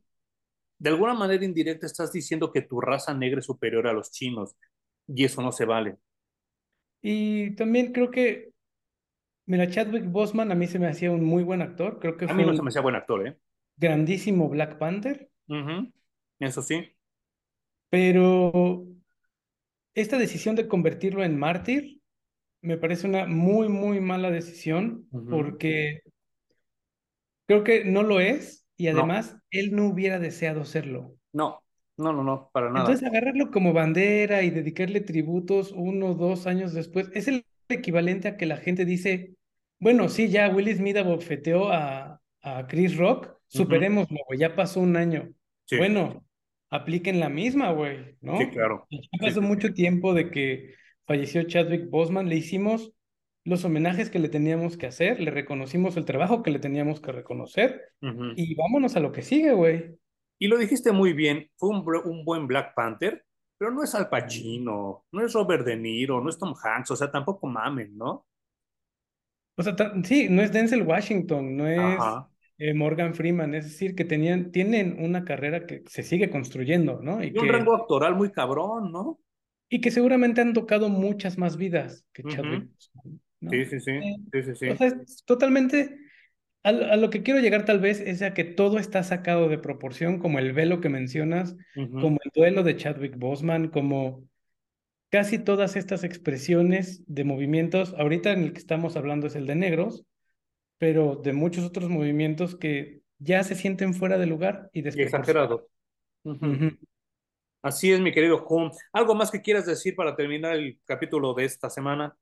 de 0.79 0.89
alguna 0.89 1.13
manera 1.13 1.45
indirecta 1.45 1.85
estás 1.85 2.11
diciendo 2.11 2.51
que 2.51 2.61
tu 2.61 2.81
raza 2.81 3.13
negra 3.13 3.39
es 3.39 3.45
superior 3.45 3.87
a 3.87 3.93
los 3.93 4.11
chinos 4.11 4.55
y 5.07 5.25
eso 5.25 5.41
no 5.41 5.51
se 5.51 5.65
vale. 5.65 5.97
Y 7.01 7.51
también 7.51 7.93
creo 7.93 8.09
que, 8.09 8.51
mira, 9.45 9.69
Chadwick 9.69 10.05
Boseman 10.05 10.51
a 10.51 10.55
mí 10.55 10.67
se 10.67 10.79
me 10.79 10.87
hacía 10.87 11.11
un 11.11 11.23
muy 11.23 11.43
buen 11.43 11.61
actor, 11.61 11.99
creo 11.99 12.17
que 12.17 12.25
a 12.25 12.33
mí 12.33 12.43
no 12.43 12.55
se 12.55 12.63
me 12.63 12.69
hacía 12.69 12.81
buen 12.81 12.95
actor, 12.95 13.27
¿eh? 13.27 13.37
Grandísimo 13.75 14.49
Black 14.49 14.77
Panther. 14.79 15.29
Eso 16.39 16.61
sí. 16.61 16.95
Pero 17.89 18.85
esta 19.95 20.17
decisión 20.17 20.55
de 20.55 20.67
convertirlo 20.67 21.23
en 21.23 21.37
mártir 21.37 22.01
me 22.61 22.77
parece 22.77 23.07
una 23.07 23.25
muy, 23.25 23.69
muy 23.69 23.99
mala 23.99 24.31
decisión 24.31 25.07
porque 25.29 26.01
creo 27.45 27.63
que 27.63 27.85
no 27.85 28.03
lo 28.03 28.19
es 28.19 28.65
y 28.75 28.87
además 28.87 29.37
él 29.51 29.75
no 29.75 29.87
hubiera 29.87 30.19
deseado 30.19 30.65
serlo. 30.65 31.15
No, 31.33 31.63
no, 31.97 32.13
no, 32.13 32.23
no, 32.23 32.49
para 32.51 32.69
nada. 32.69 32.81
Entonces 32.81 33.07
agarrarlo 33.07 33.51
como 33.51 33.73
bandera 33.73 34.43
y 34.43 34.49
dedicarle 34.49 35.01
tributos 35.01 35.71
uno 35.71 36.11
o 36.11 36.13
dos 36.15 36.45
años 36.45 36.73
después 36.73 37.09
es 37.13 37.27
el 37.27 37.45
equivalente 37.69 38.27
a 38.27 38.37
que 38.37 38.45
la 38.45 38.57
gente 38.57 38.85
dice, 38.85 39.35
bueno, 39.79 40.09
sí, 40.09 40.29
ya 40.29 40.49
Will 40.49 40.73
Smith 40.75 40.97
abofeteó 40.97 41.71
a, 41.71 42.21
a 42.41 42.67
Chris 42.67 42.97
Rock, 42.97 43.35
superémoslo, 43.47 44.17
ya 44.37 44.55
pasó 44.55 44.79
un 44.79 44.95
año. 44.95 45.29
Bueno, 45.71 46.26
apliquen 46.69 47.19
la 47.19 47.29
misma, 47.29 47.71
güey, 47.71 48.17
¿no? 48.21 48.37
Sí, 48.37 48.47
claro. 48.49 48.87
Pasó 49.19 49.41
mucho 49.41 49.73
tiempo 49.73 50.13
de 50.13 50.29
que 50.31 50.73
falleció 51.05 51.43
Chadwick 51.43 51.89
Boseman, 51.89 52.29
le 52.29 52.35
hicimos 52.35 52.93
los 53.45 53.63
homenajes 53.63 54.09
que 54.09 54.19
le 54.19 54.27
teníamos 54.27 54.75
que 54.75 54.87
hacer, 54.87 55.21
le 55.21 55.31
reconocimos 55.31 55.95
el 55.95 56.03
trabajo 56.03 56.43
que 56.43 56.51
le 56.51 56.59
teníamos 56.59 56.99
que 56.99 57.13
reconocer 57.13 57.81
y 58.35 58.55
vámonos 58.55 58.97
a 58.97 58.99
lo 58.99 59.13
que 59.13 59.21
sigue, 59.21 59.53
güey. 59.53 59.97
Y 60.37 60.47
lo 60.47 60.57
dijiste 60.57 60.91
muy 60.91 61.13
bien, 61.13 61.49
fue 61.55 61.69
un, 61.69 61.85
un, 62.05 62.25
buen 62.25 62.45
Black 62.45 62.75
Panther, 62.75 63.25
pero 63.57 63.71
no 63.71 63.83
es 63.83 63.95
Al 63.95 64.09
Pacino, 64.09 65.05
no 65.11 65.25
es 65.25 65.33
Robert 65.33 65.65
De 65.65 65.77
Niro, 65.77 66.21
no 66.21 66.29
es 66.29 66.37
Tom 66.37 66.53
Hanks, 66.61 66.91
o 66.91 66.95
sea, 66.95 67.09
tampoco 67.09 67.47
mamen, 67.47 67.97
¿no? 67.97 68.27
O 69.55 69.63
sea, 69.63 69.75
sí, 70.03 70.27
no 70.29 70.43
es 70.43 70.51
Denzel 70.51 70.83
Washington, 70.83 71.57
no 71.57 71.67
es 71.67 71.99
eh, 72.59 72.73
Morgan 72.73 73.13
Freeman, 73.13 73.53
es 73.53 73.65
decir, 73.65 73.93
que 73.93 74.03
tenían, 74.03 74.51
tienen 74.51 74.97
una 74.99 75.23
carrera 75.23 75.65
que 75.65 75.83
se 75.87 76.01
sigue 76.01 76.29
construyendo, 76.29 77.01
¿no? 77.01 77.23
Y, 77.23 77.37
un 77.37 77.47
rango 77.47 77.75
actoral 77.75 78.15
muy 78.15 78.31
cabrón, 78.31 78.91
¿no? 78.91 79.19
Y 79.69 79.79
que 79.81 79.91
seguramente 79.91 80.41
han 80.41 80.53
tocado 80.53 80.89
muchas 80.89 81.37
más 81.37 81.57
vidas 81.57 82.05
que 82.13 82.23
Chadwick. 82.23 82.69
Sí, 83.41 83.65
sí, 83.65 83.79
sí. 83.79 83.91
Eh, 83.91 84.15
sí, 84.31 84.43
sí, 84.43 84.55
sí. 84.55 84.69
O 84.69 84.75
sea, 84.75 84.87
es 84.87 85.23
totalmente. 85.25 85.99
A, 86.63 86.71
lo 86.71 87.09
que 87.09 87.21
quiero 87.21 87.39
llegar 87.39 87.63
tal 87.63 87.79
vez 87.79 87.99
es 88.01 88.21
a 88.21 88.33
que 88.33 88.43
todo 88.43 88.79
está 88.79 89.03
sacado 89.03 89.47
de 89.49 89.57
proporción, 89.57 90.19
como 90.19 90.39
el 90.39 90.51
velo 90.51 90.81
que 90.81 90.89
mencionas, 90.89 91.55
como 91.75 92.17
el 92.23 92.31
duelo 92.33 92.63
de 92.63 92.75
Chadwick 92.75 93.17
Boseman, 93.17 93.69
como 93.69 94.27
casi 95.09 95.37
todas 95.37 95.75
estas 95.75 96.03
expresiones 96.03 97.03
de 97.05 97.23
movimientos. 97.23 97.93
Ahorita 97.97 98.31
en 98.31 98.43
el 98.43 98.53
que 98.53 98.59
estamos 98.59 98.97
hablando 98.97 99.27
es 99.27 99.35
el 99.35 99.45
de 99.45 99.55
negros, 99.55 100.03
pero 100.77 101.15
de 101.15 101.33
muchos 101.33 101.63
otros 101.63 101.89
movimientos 101.89 102.55
que 102.55 103.01
ya 103.19 103.43
se 103.43 103.55
sienten 103.55 103.93
fuera 103.93 104.17
de 104.17 104.27
lugar 104.27 104.69
y 104.73 104.87
exagerados. 104.87 105.63
Así 107.61 107.91
es, 107.91 107.99
mi 107.99 108.11
querido 108.11 108.39
Juan. 108.39 108.71
¿Algo 108.93 109.15
más 109.15 109.31
que 109.31 109.41
quieras 109.41 109.65
decir 109.65 109.95
para 109.95 110.15
terminar 110.15 110.55
el 110.55 110.79
capítulo 110.85 111.33
de 111.33 111.45
esta 111.45 111.69
semana? 111.69 112.15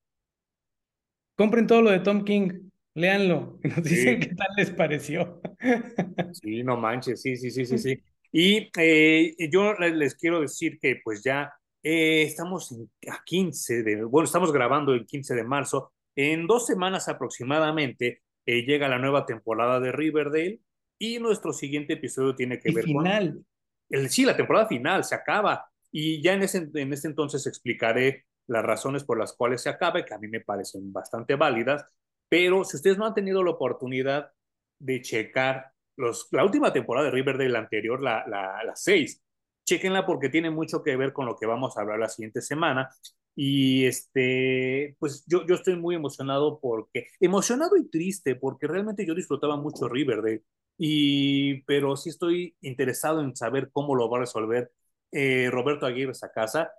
Compren 1.35 1.67
todo 1.67 1.81
lo 1.81 1.91
de 1.91 1.99
Tom 1.99 2.23
King, 2.23 2.69
léanlo 2.93 3.59
nos 3.63 3.83
dicen 3.83 4.19
qué 4.19 4.33
tal 4.33 4.47
les 4.55 4.71
pareció. 4.71 5.41
sí, 6.33 6.63
no 6.63 6.77
manches, 6.77 7.21
sí, 7.21 7.35
sí, 7.35 7.51
sí, 7.51 7.65
sí, 7.65 7.77
sí. 7.77 8.03
Y 8.31 8.69
eh, 8.77 9.35
yo 9.51 9.73
les 9.73 10.15
quiero 10.15 10.41
decir 10.41 10.79
que 10.79 10.99
pues 11.03 11.23
ya 11.23 11.53
eh, 11.83 12.23
estamos 12.23 12.73
a 13.07 13.23
15 13.23 13.83
de, 13.83 14.03
bueno, 14.03 14.25
estamos 14.25 14.51
grabando 14.51 14.93
el 14.93 15.05
15 15.05 15.35
de 15.35 15.43
marzo. 15.43 15.93
En 16.15 16.47
dos 16.47 16.65
semanas 16.65 17.09
aproximadamente 17.09 18.23
eh, 18.45 18.63
llega 18.63 18.87
la 18.87 18.99
nueva 18.99 19.25
temporada 19.25 19.79
de 19.79 19.91
Riverdale 19.91 20.61
y 20.99 21.19
nuestro 21.19 21.53
siguiente 21.53 21.93
episodio 21.93 22.35
tiene 22.35 22.59
que 22.59 22.71
ver 22.71 22.85
final. 22.85 23.33
con... 23.33 23.45
El, 23.89 24.09
sí, 24.09 24.25
la 24.25 24.35
temporada 24.35 24.67
final 24.67 25.03
se 25.03 25.15
acaba 25.15 25.69
y 25.91 26.21
ya 26.21 26.33
en 26.33 26.43
ese, 26.43 26.69
en 26.73 26.93
ese 26.93 27.07
entonces 27.07 27.45
explicaré 27.47 28.25
las 28.47 28.63
razones 28.63 29.03
por 29.03 29.17
las 29.17 29.33
cuales 29.33 29.61
se 29.61 29.69
acabe, 29.69 30.05
que 30.05 30.13
a 30.13 30.19
mí 30.19 30.27
me 30.27 30.41
parecen 30.41 30.91
bastante 30.91 31.35
válidas, 31.35 31.85
pero 32.29 32.63
si 32.63 32.77
ustedes 32.77 32.97
no 32.97 33.05
han 33.05 33.13
tenido 33.13 33.43
la 33.43 33.51
oportunidad 33.51 34.31
de 34.79 35.01
checar 35.01 35.71
los, 35.97 36.27
la 36.31 36.43
última 36.43 36.73
temporada 36.73 37.05
de 37.05 37.11
Riverdale, 37.11 37.49
la 37.49 37.59
anterior, 37.59 38.01
la, 38.01 38.25
la, 38.27 38.63
la 38.63 38.75
6, 38.75 39.21
chequenla 39.65 40.05
porque 40.05 40.29
tiene 40.29 40.49
mucho 40.49 40.83
que 40.83 40.95
ver 40.95 41.13
con 41.13 41.25
lo 41.25 41.35
que 41.35 41.45
vamos 41.45 41.77
a 41.77 41.81
hablar 41.81 41.99
la 41.99 42.09
siguiente 42.09 42.41
semana. 42.41 42.89
Y 43.35 43.85
este, 43.85 44.95
pues 44.99 45.25
yo, 45.27 45.45
yo 45.45 45.55
estoy 45.55 45.75
muy 45.75 45.95
emocionado 45.95 46.59
porque, 46.61 47.07
emocionado 47.19 47.75
y 47.77 47.89
triste, 47.89 48.35
porque 48.35 48.67
realmente 48.67 49.05
yo 49.05 49.13
disfrutaba 49.13 49.57
mucho 49.57 49.89
Riverdale, 49.89 50.43
y, 50.77 51.61
pero 51.63 51.95
sí 51.97 52.09
estoy 52.09 52.55
interesado 52.61 53.21
en 53.21 53.35
saber 53.35 53.69
cómo 53.71 53.95
lo 53.95 54.09
va 54.09 54.17
a 54.17 54.21
resolver 54.21 54.71
eh, 55.11 55.49
Roberto 55.51 55.85
Aguirre 55.85 56.11
esa 56.11 56.31
casa, 56.31 56.71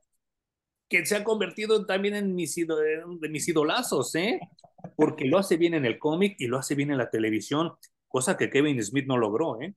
que 0.88 1.04
se 1.04 1.16
ha 1.16 1.24
convertido 1.24 1.84
también 1.84 2.14
en 2.14 2.34
mis, 2.34 2.54
de 2.54 3.28
mis 3.28 3.48
idolazos, 3.48 4.14
¿eh? 4.14 4.40
porque 4.96 5.26
lo 5.26 5.38
hace 5.38 5.56
bien 5.56 5.74
en 5.74 5.84
el 5.84 5.98
cómic 5.98 6.36
y 6.38 6.46
lo 6.46 6.58
hace 6.58 6.74
bien 6.74 6.90
en 6.90 6.98
la 6.98 7.10
televisión, 7.10 7.72
cosa 8.08 8.36
que 8.36 8.50
Kevin 8.50 8.82
Smith 8.82 9.06
no 9.06 9.16
logró. 9.16 9.60
¿eh? 9.60 9.74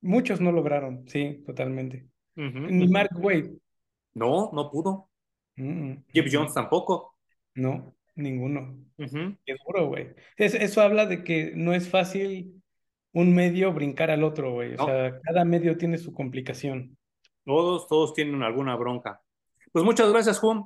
Muchos 0.00 0.40
no 0.40 0.52
lograron, 0.52 1.08
sí, 1.08 1.42
totalmente. 1.46 2.06
Uh 2.36 2.42
-huh. 2.42 2.70
Ni 2.70 2.88
Mark 2.88 3.12
Wade. 3.16 3.56
No, 4.14 4.50
no 4.52 4.70
pudo. 4.70 5.08
-huh. 5.62 6.02
Jeff 6.12 6.26
Jones 6.30 6.54
tampoco. 6.54 7.16
No, 7.54 7.94
ninguno. 8.16 8.76
Uh 8.98 9.04
-huh. 9.04 9.38
Qué 9.44 9.54
duro, 9.66 9.88
güey. 9.88 10.14
Es, 10.36 10.54
eso 10.54 10.80
habla 10.80 11.06
de 11.06 11.22
que 11.22 11.52
no 11.54 11.72
es 11.74 11.88
fácil 11.88 12.62
un 13.12 13.34
medio 13.34 13.72
brincar 13.72 14.10
al 14.10 14.24
otro, 14.24 14.52
güey. 14.52 14.74
O 14.74 14.76
no. 14.78 14.86
sea, 14.86 15.20
cada 15.22 15.44
medio 15.44 15.76
tiene 15.76 15.98
su 15.98 16.12
complicación. 16.12 16.96
Todos, 17.44 17.86
todos 17.86 18.14
tienen 18.14 18.42
alguna 18.42 18.74
bronca. 18.76 19.20
Pues 19.72 19.84
muchas 19.84 20.10
gracias, 20.10 20.38
Juan. 20.38 20.64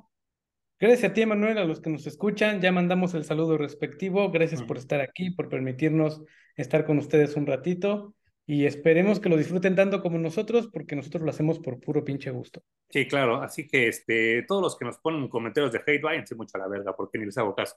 Gracias 0.79 1.11
a 1.11 1.13
ti, 1.13 1.25
Manuel, 1.25 1.57
a 1.57 1.65
los 1.65 1.81
que 1.81 1.89
nos 1.89 2.07
escuchan. 2.07 2.61
Ya 2.61 2.71
mandamos 2.71 3.13
el 3.13 3.25
saludo 3.25 3.57
respectivo. 3.57 4.31
Gracias 4.31 4.61
uh 4.61 4.63
-huh. 4.63 4.67
por 4.67 4.77
estar 4.77 5.01
aquí, 5.01 5.29
por 5.31 5.49
permitirnos 5.49 6.23
estar 6.55 6.85
con 6.85 6.97
ustedes 6.97 7.35
un 7.35 7.45
ratito. 7.45 8.15
Y 8.51 8.65
esperemos 8.65 9.19
que 9.19 9.29
lo 9.29 9.37
disfruten 9.37 9.75
tanto 9.75 10.01
como 10.01 10.17
nosotros, 10.17 10.69
porque 10.73 10.95
nosotros 10.95 11.21
lo 11.21 11.29
hacemos 11.29 11.59
por 11.59 11.79
puro 11.79 12.03
pinche 12.03 12.31
gusto. 12.31 12.63
Sí, 12.89 13.07
claro. 13.07 13.43
Así 13.43 13.67
que 13.67 13.87
este, 13.87 14.41
todos 14.47 14.59
los 14.63 14.75
que 14.75 14.85
nos 14.85 14.97
ponen 14.97 15.27
comentarios 15.29 15.71
de 15.71 15.81
hate, 15.85 16.01
váyanse 16.01 16.33
mucho 16.33 16.57
a 16.57 16.61
la 16.61 16.67
verga, 16.67 16.95
porque 16.95 17.19
ni 17.19 17.25
les 17.25 17.37
hago 17.37 17.53
caso. 17.53 17.75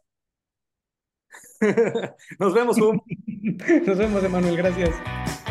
nos 2.38 2.54
vemos, 2.54 2.78
Hum. 2.78 2.98
nos 3.86 3.98
vemos, 3.98 4.24
Emanuel. 4.24 4.56
Gracias. 4.56 5.41